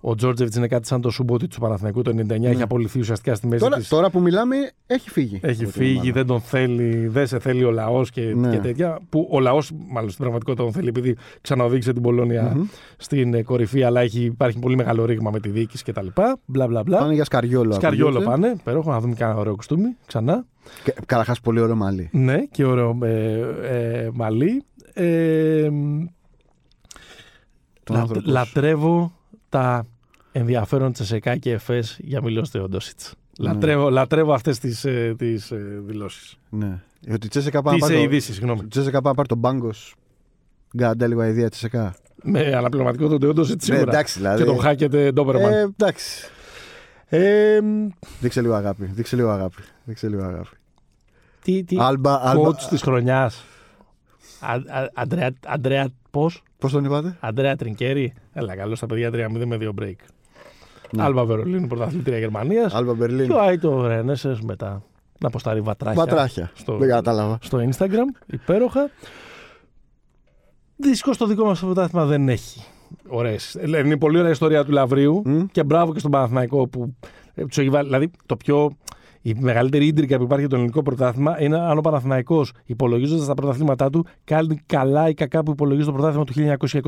ο 0.00 0.14
Τζόρτζεβιτς 0.14 0.56
είναι 0.56 0.66
κάτι 0.68 0.86
σαν 0.86 1.00
το 1.00 1.10
σουμπότι 1.10 1.46
του 1.48 1.60
Παναθηναϊκού 1.60 2.02
το 2.02 2.10
99, 2.10 2.42
έχει 2.44 2.62
απολυθεί 2.62 2.98
ουσιαστικά 2.98 3.34
στη 3.34 3.46
μέση 3.46 3.62
Ναι. 3.62 3.68
Τώρα, 3.68 3.80
της. 3.80 3.88
τώρα 3.88 4.10
που 4.10 4.20
μιλάμε, 4.20 4.56
έχει 4.86 5.10
φύγει. 5.10 5.40
Έχει 5.42 5.62
από 5.64 5.72
την 5.72 5.82
φύγει, 5.82 5.94
ομάδα. 5.96 6.12
δεν 6.12 6.26
τον 6.26 6.40
θέλει, 6.40 7.06
δεν 7.06 7.26
σε 7.26 7.38
θέλει 7.38 7.64
ο 7.64 7.70
λαός 7.70 8.10
και, 8.10 8.20
Ναι. 8.36 8.50
και 8.50 8.58
τέτοια. 8.58 8.98
Που 9.08 9.28
ο 9.30 9.40
λαός, 9.40 9.70
μάλλον 9.88 10.08
στην 10.08 10.20
πραγματικότητα, 10.20 10.62
τον 10.64 10.72
θέλει 10.72 10.88
επειδή 10.88 11.16
ξαναοδήγησε 11.40 11.92
την 11.92 12.02
πολωνια 12.02 12.52
Μμμ. 12.56 12.64
στην 12.96 13.34
ε, 13.34 13.42
κορυφή, 13.42 13.82
αλλά 13.82 14.00
έχει, 14.00 14.20
υπάρχει 14.24 14.58
πολύ 14.58 14.76
μεγάλο 14.76 15.04
ρήγμα 15.04 15.30
με 15.30 15.40
τη 15.40 15.48
διοίκηση 15.48 15.84
κτλ. 15.84 16.06
Μπλα 16.44 16.66
μπλα 16.66 16.82
μπλα. 16.82 16.98
Πάνε 16.98 17.14
για 17.14 17.24
σκαριόλο. 17.24 17.72
Σκαριόλο 17.72 18.08
ακούγεται. 18.18 18.30
πάνε. 18.30 18.54
Υπέροχο, 18.60 18.90
να 18.90 19.00
δούμε 19.00 19.14
κανένα 19.14 19.38
ωραίο 19.38 19.54
κουστούμι 19.54 19.96
ξανά. 20.06 20.44
Και- 20.84 20.94
Καταρχάς 21.06 21.40
πολύ 21.40 21.60
ωραίο 21.60 21.76
μαλλί. 21.76 22.08
Ναι, 22.12 22.44
και 22.46 22.64
ωραίο 22.64 22.98
ε, 23.02 23.38
ε, 23.62 24.10
μαλλί. 24.12 24.64
Ε, 24.92 25.68
Τον 27.84 27.96
λα- 27.96 28.00
άνθρωπος 28.00 28.24
σου. 28.24 28.30
λατρεύω 28.30 29.12
τα 29.48 29.86
ενδιαφέρον 30.32 30.92
Τσεσεκά 30.92 31.36
και 31.36 31.50
ΕΦΕΣ 31.52 31.96
για 32.00 32.22
Μιλός 32.22 32.48
Θεόντοσιτς. 32.50 33.14
Ναι. 33.38 33.48
Λατρεύω, 33.52 33.90
λατρεύω 33.90 34.32
αυτές 34.32 34.58
τις, 34.58 34.84
ε, 34.84 35.14
τις 35.18 35.50
ε, 35.50 35.80
δηλώσεις. 35.86 36.36
Ναι. 36.50 36.80
Ε, 37.06 37.12
Ότι 37.12 37.26
η 37.26 37.28
Τσέσεκα 37.28 37.62
πάει 37.62 37.74
να 37.74 37.78
Τις 37.78 37.88
πάρει 37.88 37.94
ε, 38.00 38.04
το- 38.06 38.12
ειδήσεις, 38.12 38.34
συγγνώμη. 38.34 38.60
η 38.64 38.68
Τσέσεκα 38.68 39.00
πάει 39.00 39.10
να 39.10 39.14
πάρει 39.14 39.28
τον 39.28 39.38
Μπάγκος. 39.38 39.94
Γκάντα 40.76 41.06
λίγο 41.06 41.20
αηδία 41.20 41.48
Τσέσεκα. 41.48 41.94
Με 42.22 42.40
αναπληρωματικό 42.54 43.08
τον 43.08 43.20
Θεόντοσιτς 43.20 43.68
Ναι, 43.68 43.74
σίγουρα. 43.74 43.92
εντάξει, 43.92 44.18
δηλαδή. 44.18 44.38
Και 44.38 44.44
τον 44.44 44.58
Χάκετε 44.60 45.12
Ντόμπερμαν. 45.12 45.52
Ε, 45.52 45.60
εντάξει. 45.60 46.26
Ε, 47.14 47.58
Δείξε 48.20 48.40
λίγο 48.40 48.54
αγάπη. 48.54 48.84
Δείξε 48.84 49.16
λίγο 49.16 49.30
αγάπη. 49.30 49.62
Δείξε 49.84 50.08
λίγο 50.08 50.22
αγάπη. 50.22 50.56
τι, 51.42 51.64
τι, 51.64 51.76
Άλμπα, 51.80 52.20
άλμπα. 52.28 52.48
coach 52.48 52.56
της 52.68 52.82
χρονιάς; 52.82 53.44
Α, 54.40 54.52
α, 54.52 54.88
Αντρέα, 54.94 55.30
Αντρέα, 55.46 55.88
πώς; 56.10 56.42
Πώς 56.58 56.72
τον 56.72 56.84
είπατε; 56.84 57.16
Αντρέα 57.20 57.56
Τρινκέρι. 57.56 58.12
Έλα, 58.32 58.56
καλώς 58.56 58.80
τα 58.80 58.86
παιδιά 58.86 59.10
3-0 59.12 59.44
με 59.46 59.56
δύο 59.56 59.74
break. 59.80 59.94
Ναι. 60.90 61.02
Άλμπα 61.02 61.24
Βερολίνου, 61.24 61.66
πρωταθλήτρια 61.66 62.18
Γερμανίας. 62.18 62.74
Άλμπα 62.74 62.94
Μπερλίν. 62.94 63.26
Και 63.26 63.32
ο 63.32 63.40
Άιτο 63.40 63.86
Ρένεσες 63.86 64.40
μετά 64.40 64.82
να 65.18 65.28
αποστάρει 65.28 65.60
βατράχια 65.60 66.04
Πατράχια. 66.04 66.50
στο, 66.54 66.76
Δεν 66.76 66.88
κατάλαβα. 66.88 67.38
στο 67.42 67.58
Instagram. 67.70 68.22
Υπέροχα. 68.26 68.90
Δυστυχώς 70.76 71.16
το 71.16 71.26
δικό 71.26 71.44
μας 71.44 71.60
πρωτάθλημα 71.60 72.04
δεν 72.04 72.28
έχει. 72.28 72.64
Ωραίες. 73.08 73.54
Ε, 73.54 73.78
Είναι 73.78 73.96
πολύ 73.96 74.18
ωραία 74.18 74.30
ιστορία 74.30 74.64
του 74.64 74.72
Λαβρίου 74.72 75.22
Μμ. 75.24 75.40
και 75.52 75.64
μπράβο 75.64 75.92
και 75.92 75.98
στον 75.98 76.10
Παναθηναϊκό 76.10 76.68
που 76.68 76.96
ε, 77.34 77.44
τους 77.46 77.58
έχει 77.58 77.68
βάλει. 77.70 77.84
Δηλαδή 77.86 78.10
το 78.26 78.36
πιο. 78.36 78.70
Η 79.24 79.34
μεγαλύτερη 79.38 79.86
ίντριγκα 79.86 80.16
που 80.16 80.22
υπάρχει 80.22 80.40
για 80.40 80.48
το 80.48 80.56
ελληνικό 80.56 80.82
πρωτάθλημα 80.82 81.42
είναι 81.42 81.58
αν 81.58 81.78
ο 81.78 81.80
Παναθηναϊκός 81.80 82.52
υπολογίζοντας 82.66 83.26
τα 83.26 83.34
πρωταθλήματά 83.34 83.90
του 83.90 84.06
κάνει 84.24 84.60
καλά 84.66 85.08
ή 85.08 85.14
κακά 85.14 85.42
που 85.42 85.50
υπολογίζει 85.50 85.86
το 85.86 85.92
πρωτάθλημα 85.92 86.24
του 86.24 86.32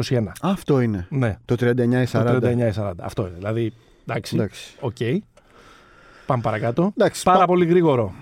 1921. 0.04 0.22
Αυτό 0.42 0.80
είναι. 0.80 1.06
Ναι, 1.10 1.36
Το 1.44 1.54
39 1.54 1.68
ή 1.78 2.04
το 2.04 2.08
40. 2.12 2.38
39-40. 2.42 2.92
Αυτό 3.00 3.22
είναι. 3.26 3.34
Δηλαδή, 3.36 3.72
εντάξει, 4.06 4.34
Εντάξει. 4.36 4.76
οκ. 4.80 4.96
Πάμε 6.26 6.42
παρακάτω. 6.42 6.92
Εντάξει, 6.96 7.22
Πάρα 7.22 7.38
πα- 7.38 7.44
πολύ 7.46 7.64
γρήγορο. 7.64 8.12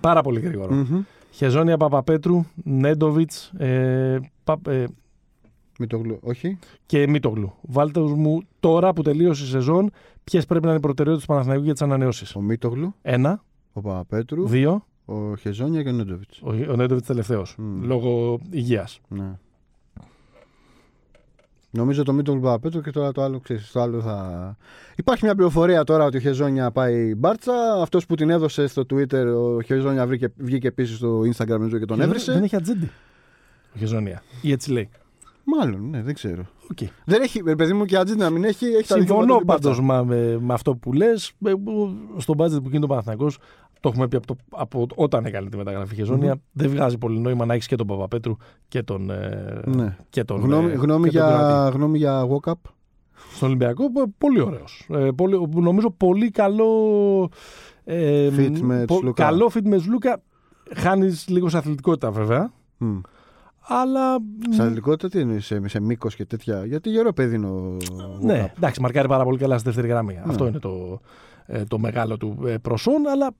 Πάρα 0.00 0.20
πολύ 0.20 0.40
γρήγορο. 0.40 0.74
Μμμ. 0.74 1.00
Χεζόνια 1.30 1.76
Παπαπέτρου, 1.76 2.44
Νέντοβιτς 2.64 3.52
ε, 3.58 4.18
πα- 4.44 4.58
ε, 4.68 4.84
Μην 5.80 5.88
το 5.88 5.96
γλου... 5.96 6.18
Όχι. 6.22 6.58
και 6.86 7.08
Μίτογλου. 7.08 7.52
Βάλτε 7.60 8.00
μου 8.00 8.42
τώρα 8.60 8.92
που 8.92 9.02
τελείωσε 9.02 9.44
η 9.44 9.46
σεζόν 9.46 9.90
ποιες 10.24 10.46
πρέπει 10.46 10.62
να 10.64 10.68
είναι 10.68 10.78
οι 10.78 10.82
προτεραιότητες 10.82 11.26
του 11.26 11.32
Παναθηναϊκού 11.32 11.64
για 11.64 11.72
τις 11.72 11.82
ανανεώσεις. 11.82 12.34
Ο 12.34 12.40
Μίτογλου, 12.40 12.94
Ένα, 13.02 13.44
ο 13.72 13.80
Παπαπέτρου, 13.80 14.46
δύο, 14.46 14.86
ο 15.04 15.36
Χεζόνια 15.36 15.82
και 15.82 15.88
ο 15.88 15.92
Νέντοβιτς. 15.92 16.40
ο, 16.42 16.50
ο 16.70 16.76
Νέντοβιτς 16.76 17.06
τελευταίος. 17.06 17.54
Μμ. 17.58 17.84
Λόγω 17.84 18.40
υγείας. 18.50 19.00
Ναι. 19.08 19.32
Νομίζω 21.70 22.02
το 22.02 22.12
Μίτογλου 22.12 22.40
Παπαπέτρου 22.40 22.80
και 22.80 22.90
τώρα 22.90 23.12
το 23.12 23.22
άλλο 23.22 23.40
ξέρεις, 23.40 23.70
το 23.70 23.80
άλλο 23.80 24.00
θα. 24.00 24.56
Υπάρχει 24.96 25.24
μια 25.24 25.34
πληροφορία 25.34 25.84
τώρα 25.84 26.04
ότι 26.04 26.16
ο 26.16 26.20
Χεζόνια 26.20 26.70
πάει 26.70 27.14
μπάρτσα. 27.14 27.82
Αυτός 27.82 28.06
που 28.06 28.14
την 28.14 28.30
έδωσε 28.30 28.66
στο 28.66 28.82
Twitter, 28.90 29.26
ο 29.36 29.60
Χεζόνια 29.62 30.06
βγήκε, 30.06 30.32
βγήκε 30.36 30.66
επίσης 30.68 30.96
στο 30.96 31.20
Instagram 31.20 31.48
νομίζω 31.48 31.78
και 31.78 31.84
τον 31.84 32.00
έβρισε. 32.00 32.32
Δεν 32.32 32.42
έχει 32.42 32.56
ατζέντη. 32.56 32.90
Ο 33.74 33.78
Χεζόνια. 33.78 34.22
Ή 34.42 34.52
έτσι 34.52 34.72
λέει. 34.72 34.88
Μάλλον, 35.56 35.88
ναι, 35.90 36.02
δεν 36.02 36.14
ξέρω. 36.14 36.42
Οκ. 36.70 36.88
Δεν 37.04 37.22
έχει, 37.22 37.42
ρε 37.46 37.54
παιδί 37.56 37.72
μου 37.72 37.84
και 37.84 37.96
ατζέντα 37.96 38.24
να 38.24 38.30
μην 38.30 38.44
έχει. 38.44 38.64
έχει 38.66 38.88
τα 38.88 38.98
δικαιώματα 38.98 39.24
Συμφωνώ 39.26 39.38
του 39.38 39.44
Μπάρτσα. 39.44 39.68
πάντως 39.68 40.06
με, 40.06 40.38
με 40.40 40.54
αυτό 40.54 40.74
που 40.76 40.92
λες. 40.92 41.32
Στον 42.16 42.36
budget 42.36 42.60
που 42.60 42.66
γίνεται 42.68 42.84
ο 42.84 42.88
Παναθηναϊκός, 42.88 43.38
το 43.80 43.88
έχουμε 43.88 44.08
πει 44.08 44.16
από, 44.16 44.26
το, 44.26 44.36
από 44.50 44.86
όταν 44.94 45.24
έκανε 45.24 45.48
τη 45.48 45.56
μεταγραφή 45.56 45.94
Χεζόνια, 45.94 46.40
δεν 46.52 46.70
βγάζει 46.70 46.98
πολύ 46.98 47.18
νόημα 47.20 47.44
να 47.44 47.54
έχεις 47.54 47.66
και 47.66 47.76
τον 47.76 47.86
Παπαπέτρου 47.86 48.36
και 48.68 48.82
τον. 48.82 49.10
ε, 49.10 49.60
Ναι. 49.64 49.96
και 50.10 50.24
τον 50.24 50.40
Γνώμη, 50.40 50.70
ε, 50.70 50.74
γνώμη, 50.74 51.08
και 51.08 51.18
τον 51.18 51.26
Κροατή. 51.28 51.44
για, 51.52 51.68
γνώμη 51.74 51.98
για 51.98 52.26
Walkup. 52.28 52.52
Στον 53.34 53.48
Ολυμπιακό, 53.48 53.90
που- 53.92 54.14
πολύ 54.18 54.40
ωραίος. 54.40 54.86
Ε, 54.90 55.08
πολύ, 55.16 55.48
νομίζω 55.54 55.90
πολύ 55.90 56.30
καλό. 56.30 56.68
Ε, 57.84 58.28
Fit 58.36 58.58
με 58.60 58.84
πο- 58.84 58.94
Σλούκα. 58.96 59.24
Καλό 59.24 59.50
fit 59.54 59.62
με 59.64 59.76
Σλούκα. 59.76 60.22
Χάνεις 60.74 61.28
λίγο 61.28 61.48
σε 61.48 61.56
αθλητικότητα 61.58 62.10
βέβαια. 62.10 62.52
Μμ. 62.78 62.98
Αλλά. 63.70 64.18
Στα 64.50 64.62
αθλητικότητα 64.62 65.08
τι 65.08 65.18
εννοεί, 65.18 65.40
σε, 65.40 65.68
σε 65.68 65.80
μήκος 65.80 66.14
και 66.14 66.24
τέτοια. 66.24 66.64
Γιατί 66.66 66.90
γερό 66.90 67.12
παιδί 67.12 67.34
είναι 67.34 67.46
ο. 67.46 67.76
Ναι, 68.20 68.40
ο 68.42 68.50
εντάξει, 68.56 68.80
μαρκάρει 68.80 69.08
πάρα 69.08 69.24
πολύ 69.24 69.38
καλά 69.38 69.54
στη 69.58 69.66
δεύτερη 69.66 69.88
γραμμή. 69.88 70.14
Ναι. 70.14 70.22
Αυτό 70.26 70.46
είναι 70.46 70.58
το, 70.58 71.00
ε, 71.46 71.64
το 71.64 71.78
μεγάλο 71.78 72.16
του 72.16 72.38
ε, 72.46 72.56
προσόν, 72.56 73.06
αλλά 73.06 73.30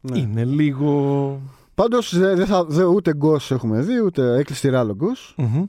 Ναι. 0.00 0.18
είναι 0.18 0.44
λίγο. 0.44 1.40
Πάντως 1.74 2.18
δεν 2.18 2.46
θα, 2.46 2.64
δε, 2.64 2.84
ούτε 2.84 3.14
γκος 3.14 3.50
έχουμε 3.50 3.80
δει, 3.80 4.00
ούτε 4.04 4.36
έκλεισε 4.38 4.60
τη 4.60 4.68
ράλο 4.72 4.94
γκος. 4.94 5.34
Μμμ. 5.36 5.64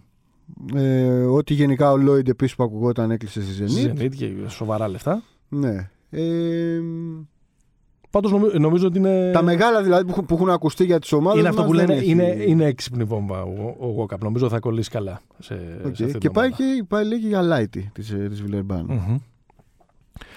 Ε, 0.75 1.23
ότι 1.25 1.53
γενικά 1.53 1.91
ο 1.91 1.97
Λόιντ 1.97 2.27
επίσης 2.27 2.55
που 2.55 2.63
ακουγόταν 2.63 3.11
έκλεισε 3.11 3.41
στη 3.41 3.63
Zenit. 3.65 3.99
Zenit 4.01 4.15
και 4.15 4.31
σοβαρά 4.47 4.87
λεφτά. 4.87 5.23
Ναι. 5.49 5.89
Ε, 6.09 6.79
Πάντως 8.11 8.31
νομίζω 8.53 8.87
ότι 8.87 8.97
είναι. 8.97 9.31
τα 9.33 9.41
μεγάλα 9.41 9.83
δηλαδή 9.83 10.03
που, 10.03 10.09
έχουν- 10.11 10.25
που 10.25 10.33
έχουν 10.33 10.49
ακουστεί 10.49 10.85
για 10.85 10.99
τις 10.99 11.11
ομάδες. 11.11 11.39
είναι 11.39 11.49
αυτό 11.49 11.63
που 11.63 11.73
λένε, 11.73 11.93
είναι, 12.03 12.35
είναι 12.47 12.65
έξυπνη 12.65 13.03
βόμβα 13.03 13.41
ο, 13.41 13.75
ο 13.79 13.87
Γόκαπ. 13.87 14.23
Νομίζω 14.23 14.49
θα 14.49 14.59
κολλήσει 14.59 14.89
καλά 14.89 15.21
σε, 15.39 15.55
σε 15.81 15.89
αυτή 15.89 16.05
την 16.05 16.19
Και 16.19 16.29
πάει, 16.29 16.45
ομάδα. 16.47 16.63
και 16.77 16.83
πάει 16.87 17.05
λέει 17.05 17.19
και 17.19 17.27
για 17.27 17.41
Λάιτι 17.41 17.89
της 17.93 18.15
της 18.29 18.41
Βιλερμπάν. 18.41 18.85
Μμμ. 18.89 19.17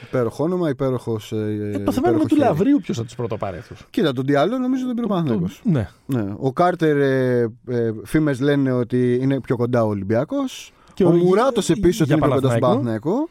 Υπέροχο 0.03 0.45
όνομα, 0.45 0.69
υπέροχος. 0.69 1.33
Ε, 1.33 1.83
το 1.85 1.93
θέμα 1.93 2.09
είναι 2.09 2.19
με 2.19 2.25
του 2.25 2.37
Λαβρίου 2.37 2.79
ποιος 2.83 2.97
θα 2.97 3.05
τους 3.05 3.15
πρωτοπάρει 3.15 3.59
αυτού. 3.59 3.75
Κοίτα, 3.91 4.13
τον 4.13 4.25
Διάλο 4.25 4.59
νομίζω 4.59 4.87
τον 4.87 4.95
πήρε 4.95 5.07
ο 5.07 5.09
Παναθηναϊκός. 5.09 5.61
Ναι. 5.65 5.89
Ναι. 6.07 6.25
Ο 6.39 6.53
Κάρτερ, 6.53 6.97
ε, 6.97 7.41
ε, 7.69 7.93
φήμες 8.05 8.41
λένε 8.41 8.73
ότι 8.73 9.19
είναι 9.23 9.41
πιο 9.41 9.57
κοντά 9.57 9.85
ο 9.85 9.89
Ολυμπιακός. 9.89 10.73
Και 10.95 11.05
Ο 11.05 11.11
Μουράτος 11.11 11.67
για- 11.67 11.75
επίσης 11.79 12.01
ότι 12.01 12.09
για 12.09 12.17
είναι 12.17 12.27
πιο 12.27 12.35
κοντά 12.35 12.49
στον 12.49 12.61
Παναθηναϊκό. 12.61 13.29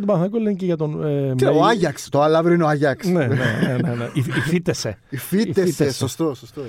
Παναθηναϊκό. 0.00 0.56
Και 0.56 0.64
για 0.64 0.76
τον 0.76 0.90
Παναθηναϊκό 0.90 1.08
λένε 1.08 1.22
και 1.24 1.24
για 1.24 1.26
τον. 1.26 1.30
Ε, 1.30 1.34
Και 1.36 1.44
Μέι- 1.44 1.56
ο 1.56 1.64
Άγιαξ. 1.64 2.08
Το 2.08 2.22
Αλαβρί 2.22 2.54
είναι 2.54 2.62
ο 2.64 2.68
Άγιαξ. 2.68 3.06
Ναι, 3.06 3.26
ναι, 3.26 3.34
ναι. 3.34 3.76
ναι, 3.82 3.94
ναι. 3.94 4.04
Υ- 4.14 4.26
Υφίτεσαι. 4.36 4.98
Υφίτεσαι. 5.08 5.60
Υφίτεσαι. 5.68 5.92
Σωστό, 5.92 6.34
σωστό. 6.34 6.62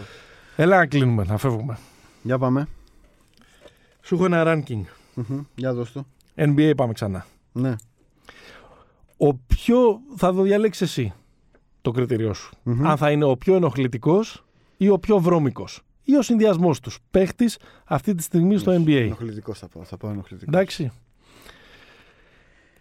Έλα 0.55 0.77
να 0.77 0.85
κλείνουμε, 0.85 1.23
να 1.27 1.37
φεύγουμε. 1.37 1.77
Για 2.21 2.37
πάμε. 2.37 2.67
Σου 4.01 4.15
έχω 4.15 4.25
ένα 4.25 4.43
ranking. 4.45 4.81
Μμμ. 5.13 5.41
Για 5.55 5.73
δώσ' 5.73 5.91
το. 5.91 6.05
NBA 6.35 6.73
πάμε 6.77 6.93
ξανά. 6.93 7.25
Ναι. 7.51 7.75
Ο 9.17 9.33
πιο. 9.33 9.99
θα 10.15 10.33
το 10.33 10.41
διαλέξεις 10.41 10.81
εσύ 10.87 11.13
το 11.81 11.91
κριτήριό 11.91 12.33
σου. 12.33 12.53
Μμμ. 12.63 12.87
Αν 12.87 12.97
θα 12.97 13.11
είναι 13.11 13.25
ο 13.25 13.37
πιο 13.37 13.55
ενοχλητικός 13.55 14.43
ή 14.77 14.89
ο 14.89 14.99
πιο 14.99 15.19
βρώμικος. 15.19 15.81
Ή 16.03 16.15
ο 16.15 16.21
συνδυασμός 16.21 16.79
τους. 16.79 16.97
Παίχτης 17.11 17.57
αυτή 17.85 18.15
τη 18.15 18.23
στιγμή 18.23 18.57
στο 18.57 18.71
NBA. 18.75 18.89
Ενοχλητικός 18.91 19.59
θα 19.59 19.67
πάω. 19.67 19.83
Θα 19.83 19.97
πάω 19.97 20.11
ενοχλητικός. 20.11 20.53
Εντάξει. 20.53 20.91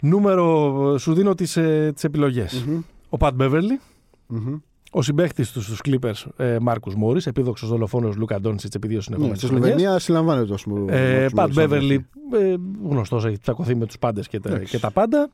Νούμερο. 0.09 0.99
Σου 0.99 1.15
δίνω 1.15 1.35
τις 1.35 1.53
τις 1.95 2.05
επιλογές. 2.05 2.65
Μμμ. 2.69 2.81
Ο 3.09 3.17
Πατ 3.17 3.35
Μπέβερλι. 3.35 3.81
Μμμ. 4.27 4.55
Ο 4.91 5.03
συμπαίχτη 5.03 5.53
τους 5.53 5.65
στου 5.65 5.77
Clippers 5.91 6.25
ε, 6.37 6.57
Μάρκους 6.61 6.95
Μόρις. 6.95 7.27
Επίδοξος 7.27 7.69
δολοφόνος 7.69 8.17
Λούκα 8.17 8.41
Ντόνσιτς 8.41 8.75
επί 8.75 8.87
δύο 8.87 8.97
Ναι, 8.97 9.03
συνεχόμενε 9.03 9.35
στη 9.37 9.47
Σλοβενία 9.47 9.99
συλλαμβάνεται 9.99 10.53
ο 10.53 10.57
Σμου. 10.57 10.85
Ε, 10.89 11.25
ο 11.25 11.29
Πατ 11.35 11.53
Σμου- 11.53 11.55
Μπέβερλι, 11.67 12.07
ε, 12.33 12.55
γνωστός, 12.89 13.25
έχει 13.25 13.39
τσακωθεί 13.39 13.75
με 13.75 13.87
τους 13.87 13.99
πάντες 13.99 14.29
και, 14.29 14.41
τα- 14.41 14.49
Εντάξει. 14.49 14.71
και 14.73 14.79
τα 14.79 14.91
πάντα. 14.91 15.31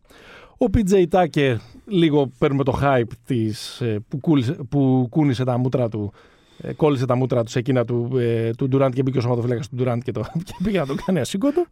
Ο 0.58 0.66
PJ 0.74 1.04
Tucker, 1.10 1.56
λίγο 1.86 2.30
παίρνουμε 2.38 2.64
το 2.64 2.78
hype 2.82 3.10
της, 3.26 3.80
ε, 3.80 3.98
που, 4.08 4.18
κούλησε, 4.20 4.52
που 4.68 5.06
κούνησε 5.10 5.44
τα 5.44 5.58
μούτρα 5.58 5.88
του, 5.88 6.12
ε, 6.58 6.72
κόλλησε 6.72 7.06
τα 7.06 7.14
μούτρα 7.14 7.42
του 7.42 7.50
σε 7.50 7.58
εκείνα 7.58 7.84
του, 7.84 8.10
ε, 8.18 8.50
του 8.50 8.68
Durant 8.72 8.90
και 8.94 9.02
μπήκε 9.02 9.18
ο 9.18 9.20
σωματοφύλακας 9.20 9.68
του 9.68 9.76
Durant 9.80 9.98
και, 10.02 10.12
το, 10.12 10.20
και 10.44 10.54
πήγε 10.62 10.78
να 10.78 10.86
τον 10.86 10.96
κάνει 11.06 11.20
ασύγκοτο. 11.20 11.66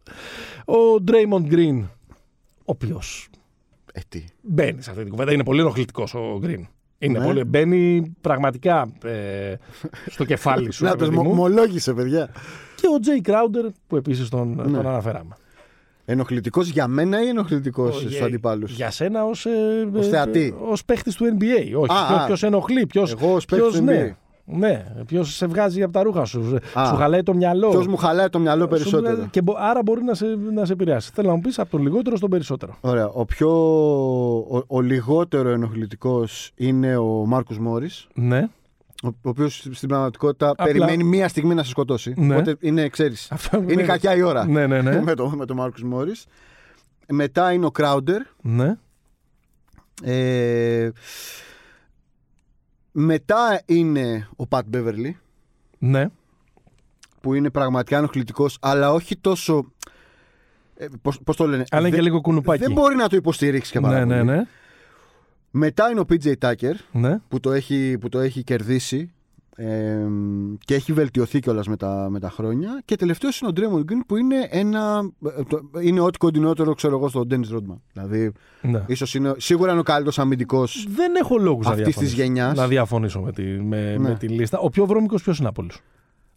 Ο 0.65 1.03
Draymond 1.07 1.51
Green, 1.53 1.81
ο 1.81 1.98
οποίο 2.69 3.01
Ε, 3.93 3.99
τι. 4.09 4.23
μπαίνει 4.41 4.81
σε 4.81 4.89
αυτή 4.89 5.01
την 5.01 5.11
κουβέντα, 5.11 5.33
είναι 5.33 5.43
πολύ 5.43 5.59
ενοχλητικός 5.59 6.13
ο 6.13 6.39
Green. 6.43 6.61
Είναι 7.01 7.19
Ναι. 7.19 7.25
πολύ, 7.25 7.43
μπαίνει 7.43 8.13
πραγματικά 8.21 8.91
ε, 9.03 9.53
στο 10.09 10.25
κεφάλι 10.25 10.71
σου. 10.71 10.83
Να 10.83 10.89
ρε 10.91 10.97
το 10.97 11.05
παιδί 11.05 11.17
μου. 11.17 11.33
μολόγησε, 11.33 11.93
παιδιά. 11.93 12.29
Και 12.75 12.87
ο 12.87 12.99
Jay 13.05 13.29
Crowder 13.29 13.69
που 13.87 13.95
επίσης 13.95 14.29
τον, 14.29 14.49
Ναι. 14.55 14.63
τον 14.77 14.87
αναφέραμε. 14.87 15.35
Ενοχλητικός 16.05 16.67
για 16.69 16.87
μένα 16.87 17.23
ή 17.23 17.27
ενοχλητικός 17.27 17.95
Ο- 17.95 17.99
στους 17.99 18.11
για- 18.15 18.25
αντιπάλους; 18.25 18.71
Για 18.75 18.91
σένα 18.91 19.23
ως, 19.25 19.45
ε, 19.45 19.49
Ως 19.93 20.05
ε, 20.05 20.09
θεατή. 20.09 20.55
ως 20.61 20.85
παίχτης 20.85 21.15
του 21.15 21.25
NBA. 21.25 21.73
Όχι, 21.75 21.91
Α, 21.93 22.05
ποιος, 22.07 22.19
α. 22.19 22.25
ποιος 22.25 22.43
ενοχλεί, 22.43 22.85
ποιος, 22.87 23.11
Εγώ 23.11 23.33
ως 23.33 23.45
παίκτης 23.45 23.67
ποιος, 23.69 23.79
του 23.79 23.83
ναι, 23.85 23.93
NBA. 23.93 24.05
ναι, 24.05 24.15
ποιος 25.05 25.35
σε 25.35 25.45
βγάζει 25.45 25.83
από 25.83 25.93
τα 25.93 26.03
ρούχα 26.03 26.25
σου, 26.25 26.55
Α. 26.73 26.85
σου 26.85 26.95
χαλάει 26.95 27.23
το 27.23 27.33
μυαλό. 27.33 27.69
Ποιος 27.69 27.87
μου 27.87 27.97
χαλάει 27.97 28.29
το 28.29 28.39
μυαλό 28.39 28.63
Σου 28.63 28.69
περισσότερο. 28.69 29.15
βγάζει- 29.15 29.29
Και, 29.29 29.41
μπο- 29.41 29.55
άρα 29.57 29.81
μπορεί 29.83 30.03
να 30.03 30.13
σε, 30.13 30.25
να 30.53 30.65
σε 30.65 30.73
επηρεάσει. 30.73 31.11
Θέλω 31.13 31.27
να 31.29 31.35
μου 31.35 31.41
πεις 31.41 31.59
από 31.59 31.69
τον 31.71 31.81
λιγότερο 31.81 32.17
στον 32.17 32.29
περισσότερο. 32.29 32.77
Ωραία. 32.81 33.07
Ο, 33.07 33.25
πιο, 33.25 33.49
ο, 34.37 34.63
ο 34.67 34.81
λιγότερο 34.81 35.49
ενοχλητικός 35.49 36.51
είναι 36.55 36.97
ο 36.97 37.05
Μάρκο 37.25 37.53
Μόρις, 37.59 38.07
Ναι. 38.13 38.47
ο, 39.03 39.07
ο 39.07 39.11
οποίος 39.29 39.67
στην 39.71 39.87
πραγματικότητα 39.89 40.49
Απλά- 40.49 40.65
περιμένει 40.65 41.03
μία 41.03 41.27
στιγμή 41.27 41.53
να 41.55 41.63
σε 41.63 41.69
σκοτώσει. 41.69 42.13
Ναι. 42.17 42.33
Οπότε 42.33 42.55
είναι, 42.59 42.89
ξέρεις, 42.89 43.31
Αυτό 43.31 43.63
είναι 43.67 43.83
κακιά 43.83 44.15
η 44.15 44.21
ώρα 44.21 44.45
Ναι, 44.47 44.67
ναι, 44.67 44.81
ναι. 44.81 45.01
με 45.01 45.13
τον 45.13 45.35
με 45.35 45.45
το 45.45 45.55
Μάρκο 45.55 45.77
Μόρις. 45.85 46.25
Μετά 47.11 47.51
είναι 47.51 47.65
ο 47.65 47.71
Κράουντερ. 47.71 48.21
ναι. 48.41 48.77
Ε, 50.03 50.89
μετά 53.01 53.61
είναι 53.65 54.27
ο 54.35 54.47
Πατ 54.47 54.65
Μπέβερλι, 54.67 55.17
ναι. 55.79 56.07
που 57.21 57.33
είναι 57.33 57.49
πραγματικά 57.49 57.97
ενοχλητικός, 57.97 58.57
αλλά 58.61 58.93
όχι 58.93 59.17
τόσο. 59.17 59.71
Ε, 60.77 60.85
πώς, 61.01 61.19
πώς 61.23 61.35
το 61.35 61.47
λένε. 61.47 61.63
Αλλά 61.69 61.81
είναι 61.81 61.89
και 61.89 61.95
δεν- 61.95 62.05
λίγο 62.05 62.21
κουνουπάκι. 62.21 62.63
Δεν 62.63 62.71
μπορεί 62.71 62.95
να 62.95 63.07
το 63.09 63.15
υποστηρίξει 63.15 63.71
και 63.71 63.79
πάρα 63.79 64.05
ναι, 64.05 64.15
ναι, 64.15 64.21
πολύ. 64.23 64.37
ναι, 64.37 64.45
Μετά 65.51 65.89
είναι 65.89 65.99
ο 65.99 66.05
PJ 66.09 66.33
Tucker 66.41 66.73
ναι. 66.91 67.19
που 67.27 67.39
το 67.39 67.51
έχει, 67.51 67.97
που 68.01 68.09
το 68.09 68.19
έχει 68.19 68.43
κερδίσει 68.43 69.13
ε, 69.61 70.07
και 70.65 70.73
έχει 70.73 70.93
βελτιωθεί 70.93 71.39
κιόλας 71.39 71.67
με 71.67 71.77
τα, 71.77 72.07
με 72.09 72.19
τα 72.19 72.29
χρόνια. 72.29 72.81
Και 72.85 72.95
τελευταίος 72.95 73.39
είναι 73.39 73.49
ο 73.49 73.53
Draymond 73.55 73.79
Green 73.91 74.01
που 74.07 74.15
είναι 74.17 74.47
ένα. 74.49 75.09
ε, 75.37 75.43
το- 75.43 75.61
είναι 75.81 75.99
ό,τι 75.99 76.17
κοντινότερο 76.17 76.73
ξέρω 76.73 76.95
εγώ 76.97 77.07
στον 77.09 77.27
Dennis 77.31 77.55
Rodman. 77.55 77.77
Δηλαδή, 77.93 78.31
ναι. 78.61 78.83
ίσως 78.87 79.15
είναι, 79.15 79.33
σίγουρα 79.37 79.71
είναι 79.71 79.79
ο 79.79 79.83
καλύτερος 79.83 80.19
αμυντικός 80.19 80.85
Δεν 80.89 81.15
έχω 81.15 81.37
λόγους 81.37 81.65
να 81.65 81.71
αυτής 81.71 81.85
της 81.85 81.95
διαφωνήσω. 82.13 82.23
γενιάς. 82.23 82.57
Να 82.57 82.67
διαφωνήσω 82.67 83.21
με 83.21 83.31
τη, 83.31 83.43
με, 83.43 83.81
Ναι. 83.91 83.97
με 84.09 84.15
τη 84.15 84.27
λίστα. 84.27 84.59
Ο 84.59 84.69
πιο 84.69 84.85
βρώμικος 84.85 85.21
ποιος 85.23 85.39
είναι 85.39 85.47
από 85.47 85.61
όλους. 85.61 85.79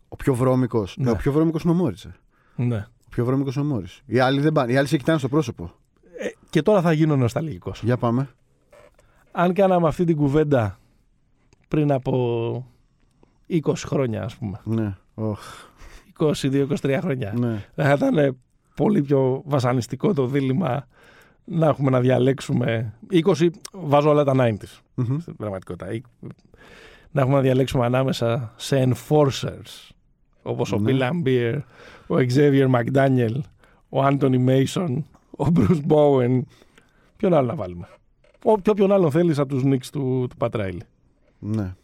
Ο 0.08 0.16
πιο 0.16 0.34
βρώμικος. 0.34 0.94
Ναι. 0.98 1.10
ο 1.10 1.16
πιο 1.16 1.32
βρώμικος 1.32 1.62
είναι 1.62 1.72
ο 1.72 1.76
Μόριτσε. 1.76 2.14
Ναι. 2.56 2.86
Ο 3.04 3.08
πιο 3.08 3.24
βρώμικος 3.24 3.54
είναι 3.54 3.64
ο 3.64 3.68
Μόρις. 3.68 4.00
Οι 4.06 4.18
άλλοι 4.18 4.40
δεν 4.40 4.52
πάνε. 4.52 4.72
Οι 4.72 4.76
άλλοι 4.76 4.86
σε 4.86 4.96
κοιτάνε 4.96 5.18
στο 5.18 5.28
πρόσωπο. 5.28 5.70
Ε, 6.18 6.26
και 6.50 6.62
τώρα 6.62 6.80
θα 6.80 6.92
γίνω 6.92 7.16
νοσταλγικός. 7.16 7.82
Για 7.84 7.96
πάμε. 7.96 8.28
αν 9.32 9.52
κάναμε 9.52 9.88
αυτή 9.88 10.04
την 10.04 10.16
κουβέντα 10.16 10.78
πριν 11.68 11.92
από 11.92 12.66
20 13.64 13.72
χρόνια, 13.86 14.22
ας 14.24 14.36
πούμε, 14.36 14.60
Ναι. 14.64 14.94
Οχ, 15.14 15.40
22-23 16.18 16.98
χρόνια, 17.00 17.34
ναι. 17.38 17.64
δεν 17.74 17.86
θα 17.86 17.92
ήταν 17.92 18.36
πολύ 18.74 19.02
πιο 19.02 19.42
βασανιστικό 19.46 20.14
το 20.14 20.26
δίλημα 20.26 20.86
να 21.44 21.66
έχουμε 21.66 21.90
να 21.90 22.00
διαλέξουμε 22.00 22.92
20, 23.10 23.48
βάζω 23.72 24.10
όλα 24.10 24.24
τα 24.24 24.32
90s 24.36 24.80
Μμμ. 24.94 25.18
στην 25.18 25.36
πραγματικότητα, 25.36 25.92
ή- 25.92 26.02
να 27.10 27.20
έχουμε 27.20 27.36
να 27.36 27.42
διαλέξουμε 27.42 27.84
ανάμεσα 27.84 28.52
σε 28.56 28.88
enforcers 28.92 29.90
όπως 30.42 30.72
ο 30.72 30.78
Ναι. 30.78 30.92
Bill 30.92 31.00
Lambier, 31.02 31.58
ο 32.06 32.14
Xavier 32.14 32.68
McDaniel, 32.70 33.36
ο 33.88 34.06
Anthony 34.06 34.46
Mason, 34.48 34.96
ο 35.30 35.44
Bruce 35.54 35.80
Bowen. 35.88 36.40
Ποιον 37.16 37.34
άλλο 37.34 37.46
να 37.46 37.54
βάλουμε. 37.54 37.88
Ο, 38.44 38.58
και 38.58 38.70
όποιον 38.70 38.92
άλλον 38.92 39.10
θέλεις 39.10 39.38
από 39.38 39.48
τους 39.48 39.62
Knicks 39.64 39.86
του, 39.92 40.26
του 40.30 40.36
Πατράιλη. 40.36 40.82
ναι. 41.38 41.74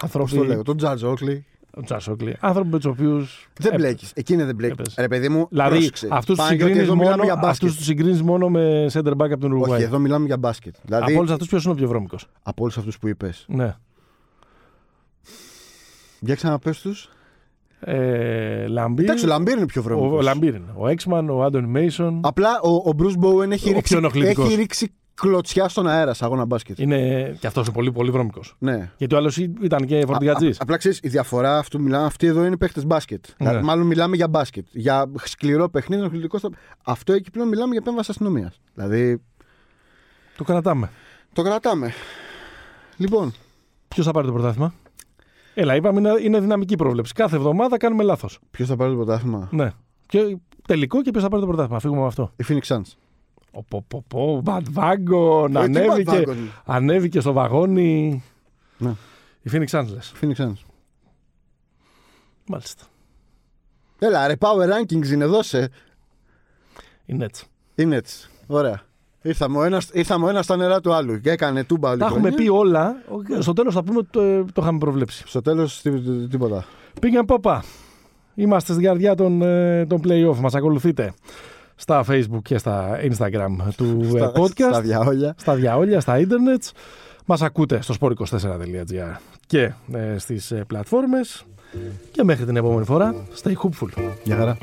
Άνθρωποι, 0.02 0.36
το 0.36 0.44
λέω. 0.44 0.62
Τον 0.62 0.76
Τζαρτζ 0.76 1.02
Όκλι. 1.04 1.44
ο 1.76 1.82
Τσάσοκλη, 1.82 2.36
άνθρωποι 2.40 2.68
με 2.68 2.76
τους 2.76 2.84
οποίου. 2.86 3.26
Δεν 3.58 3.74
μπλέκεις. 3.74 4.12
Εκεί 4.14 4.32
είναι 4.32 4.44
δεν 4.44 4.54
μπλέκεις. 4.54 4.76
έπαιζε. 4.78 5.00
Ρε 5.00 5.08
παιδί 5.08 5.28
μου, 5.28 5.46
Δηλαδή, 5.50 5.74
πρόσεξε. 5.76 6.08
αυτούς 6.10 6.36
τους 6.36 6.44
Πάνε 6.44 6.56
και 6.56 6.62
ότι 6.62 6.72
συγκρίνεις 6.72 6.88
εδώ 6.88 6.96
μιλάμε 6.98 7.16
μόνο, 7.16 7.24
για 7.24 7.34
μπάσκετ. 7.36 7.52
αυτούς 7.52 7.76
τους 7.76 7.84
συγκρίνεις 7.86 8.22
μόνο 8.22 8.48
με 8.48 8.86
center 8.92 8.98
back 9.12 9.30
από 9.30 9.38
τον 9.38 9.50
Όχι, 9.52 9.60
Ουρουγουάη. 9.60 9.82
εδώ 9.82 9.98
μιλάμε 9.98 10.26
για 10.26 10.36
μπάσκετ. 10.36 10.74
Δηλαδή, 10.84 11.10
Από 11.12 11.18
όλους 11.20 11.30
αυτούς, 11.32 11.48
ποιος 11.48 11.64
είναι 11.64 11.72
ο 11.72 11.76
πιο 11.76 11.88
βρώμικος; 11.88 12.26
από 12.42 12.62
όλους 12.62 12.78
αυτούς 12.78 12.98
που 12.98 13.08
είπες. 13.08 13.44
Ναι. 13.48 13.74
Για 16.20 16.34
ξαναπες 16.34 16.80
τους. 16.80 17.08
Ε, 17.80 18.66
Λαμπίρ. 18.66 19.04
Εντάξει, 19.04 19.24
ο 19.24 19.28
Λαμπίρ 19.28 19.56
είναι 19.56 19.66
πιο 19.66 19.80
ο, 19.80 19.84
βρώμικος. 19.84 20.18
ο 20.18 20.22
Λαμπίρ 20.22 20.54
είναι. 20.54 20.72
Ο 20.76 20.88
Έξμαν, 20.88 21.30
ο 21.30 21.42
Άντων 21.42 21.64
Μέισον. 21.64 22.20
Απλά 22.24 22.60
ο, 22.60 22.70
ο 22.74 22.94
Bruce 22.98 23.24
Bowen 23.24 23.50
έχει, 23.50 23.68
Ο 23.70 23.72
ρίξει, 23.72 23.82
πιο 23.82 23.98
ενοχλητικός. 23.98 24.46
έχει 24.46 24.54
ρίξει 24.56 24.92
κλωτσιά 25.14 25.68
στον 25.68 25.86
αέρα 25.88 26.14
σε 26.14 26.24
αγώνα 26.24 26.44
μπάσκετ. 26.44 26.78
Είναι 26.78 27.30
και 27.40 27.46
αυτός 27.46 27.66
είναι 27.66 27.74
πολύ, 27.74 27.92
πολύ 27.92 28.10
βρώμικος. 28.10 28.54
Ναι. 28.58 28.90
Γιατί 28.96 29.14
ο 29.14 29.16
άλλος 29.18 29.36
ήταν 29.36 29.86
και 29.86 30.04
φορτηγατζή. 30.06 30.46
Α- 30.46 30.50
α- 30.50 30.54
Απλά 30.58 30.76
ξέρεις, 30.76 30.98
η 31.02 31.08
διαφορά 31.08 31.58
αυτού 31.58 31.80
μιλάμε, 31.80 32.06
αυτοί 32.06 32.26
εδώ 32.26 32.44
είναι 32.44 32.56
παίχτε 32.56 32.84
μπάσκετ. 32.84 33.24
Ναι. 33.38 33.48
Δηλαδή, 33.48 33.64
μάλλον 33.64 33.86
μιλάμε 33.86 34.16
για 34.16 34.28
μπάσκετ. 34.28 34.66
Για 34.70 35.10
σκληρό 35.24 35.68
παιχνίδι, 35.68 36.00
ενοχλητικό. 36.02 36.38
στο- 36.38 36.50
Αυτό 36.84 37.12
εκεί 37.12 37.30
πλέον 37.30 37.48
μιλάμε 37.48 37.70
για 37.70 37.80
επέμβαση 37.82 38.10
αστυνομίας. 38.10 38.60
Δηλαδή, 38.74 39.20
Το 40.36 40.44
κρατάμε. 40.44 40.90
το 41.32 41.42
κρατάμε. 41.42 41.92
Λοιπόν, 42.96 43.32
Ποιος 43.88 44.06
θα 44.06 44.12
πάρει 44.12 44.26
το 44.26 44.32
πρωτάθλημα; 44.32 44.74
Έλα, 45.54 45.74
είπαμε 45.74 45.98
είναι, 46.00 46.12
είναι 46.20 46.40
δυναμική 46.40 46.76
πρόβλεψη. 46.76 47.12
Κάθε 47.12 47.36
εβδομάδα 47.36 47.76
κάνουμε 47.76 48.02
λάθος. 48.02 48.38
ποιος 48.50 48.68
θα 48.68 48.76
πάρει 48.76 48.90
το 48.90 48.96
πρωτάθλημα; 48.96 49.48
Ναι. 49.52 49.70
Και 50.06 50.36
τελικό 50.66 51.02
και 51.02 51.10
ποιος 51.10 51.22
θα 51.22 51.28
πάρει 51.28 51.42
το 51.42 51.48
πρωτάθλημα. 51.48 51.80
Φύγουμε 51.80 52.00
με 52.00 52.06
αυτό. 52.06 52.32
Η 52.36 52.44
Phoenix 52.48 52.60
Suns. 52.76 52.82
Ο 53.56 53.62
πο, 53.62 53.84
πο, 53.88 54.04
πο, 54.08 54.42
Bandwagon, 54.46 55.48
Ε, 55.48 55.52
τι 55.52 55.58
ανέβηκε, 55.58 56.22
bandwagon? 56.26 56.36
ανέβηκε 56.64 57.20
στο 57.20 57.32
βαγόνι. 57.32 58.22
Ναι. 58.78 58.90
Η 59.42 59.50
Phoenix 59.52 59.66
Suns 59.66 59.86
λες. 59.94 60.12
Phoenix 60.20 60.34
Suns. 60.44 60.52
Μάλιστα. 62.48 62.84
Έλα, 63.98 64.26
ρε, 64.26 64.34
power 64.38 64.68
rankings 64.68 65.06
είναι, 65.12 65.24
δώσε. 65.26 65.68
Οι 67.06 67.16
Nets. 67.20 67.42
Είναι 67.74 67.96
έτσι. 67.96 68.28
Ωραία. 68.46 68.80
Ήρθαμε 69.22 69.58
ο 69.58 69.62
ένας, 69.64 69.90
ήρθαμε 69.92 70.24
ο 70.24 70.28
ένας 70.28 70.44
στα 70.44 70.56
νερά 70.56 70.80
του 70.80 70.92
άλλου 70.92 71.20
και 71.20 71.30
έκανε 71.30 71.64
τούμπα 71.64 71.88
όλη 71.90 71.98
Τα 71.98 72.06
έχουμε 72.06 72.28
χρονιά. 72.30 72.36
πει 72.44 72.48
όλα. 72.50 72.94
Στο 73.38 73.52
τέλος 73.52 73.74
θα 73.74 73.82
πούμε 73.84 73.98
ότι 73.98 74.08
το, 74.10 74.44
το 74.44 74.62
είχαμε 74.62 74.78
προβλέψει. 74.78 75.24
Στο 75.26 75.40
τέλος 75.42 75.80
τί- 75.82 76.04
τί- 76.04 76.30
τίποτα. 76.30 76.64
Πήγαινε 77.00 77.24
πόπα. 77.24 77.64
Είμαστε 78.34 78.72
στην 78.72 78.84
καρδιά 78.84 79.14
των, 79.14 79.42
ε, 79.42 79.86
των 79.86 80.00
play-off. 80.04 80.36
Μας 80.36 80.54
ακολουθείτε 80.54 81.12
στα 81.74 82.04
facebook 82.08 82.42
και 82.42 82.58
στα 82.58 82.98
instagram 83.02 83.56
του 83.76 84.00
ε, 84.14 84.18
Στα- 84.18 84.32
podcast. 84.36 84.70
Στα 84.70 84.80
διαόλια. 84.80 85.34
στα 85.38 85.54
διαόλια, 85.54 86.00
στα 86.00 86.18
ίντερνετ. 86.18 86.62
Μας 87.26 87.42
ακούτε 87.42 87.82
στο 87.82 87.94
sport24.gr 88.00 89.16
και 89.46 89.72
ε, 89.92 90.18
στις 90.18 90.50
ε, 90.50 90.64
πλατφόρμες. 90.66 91.44
Και 92.10 92.24
μέχρι 92.24 92.44
την 92.44 92.56
επόμενη 92.56 92.84
φορά, 92.84 93.14
stay 93.42 93.52
hopeful. 93.52 93.88
Γεια 94.24 94.36
χαρά. 94.36 94.56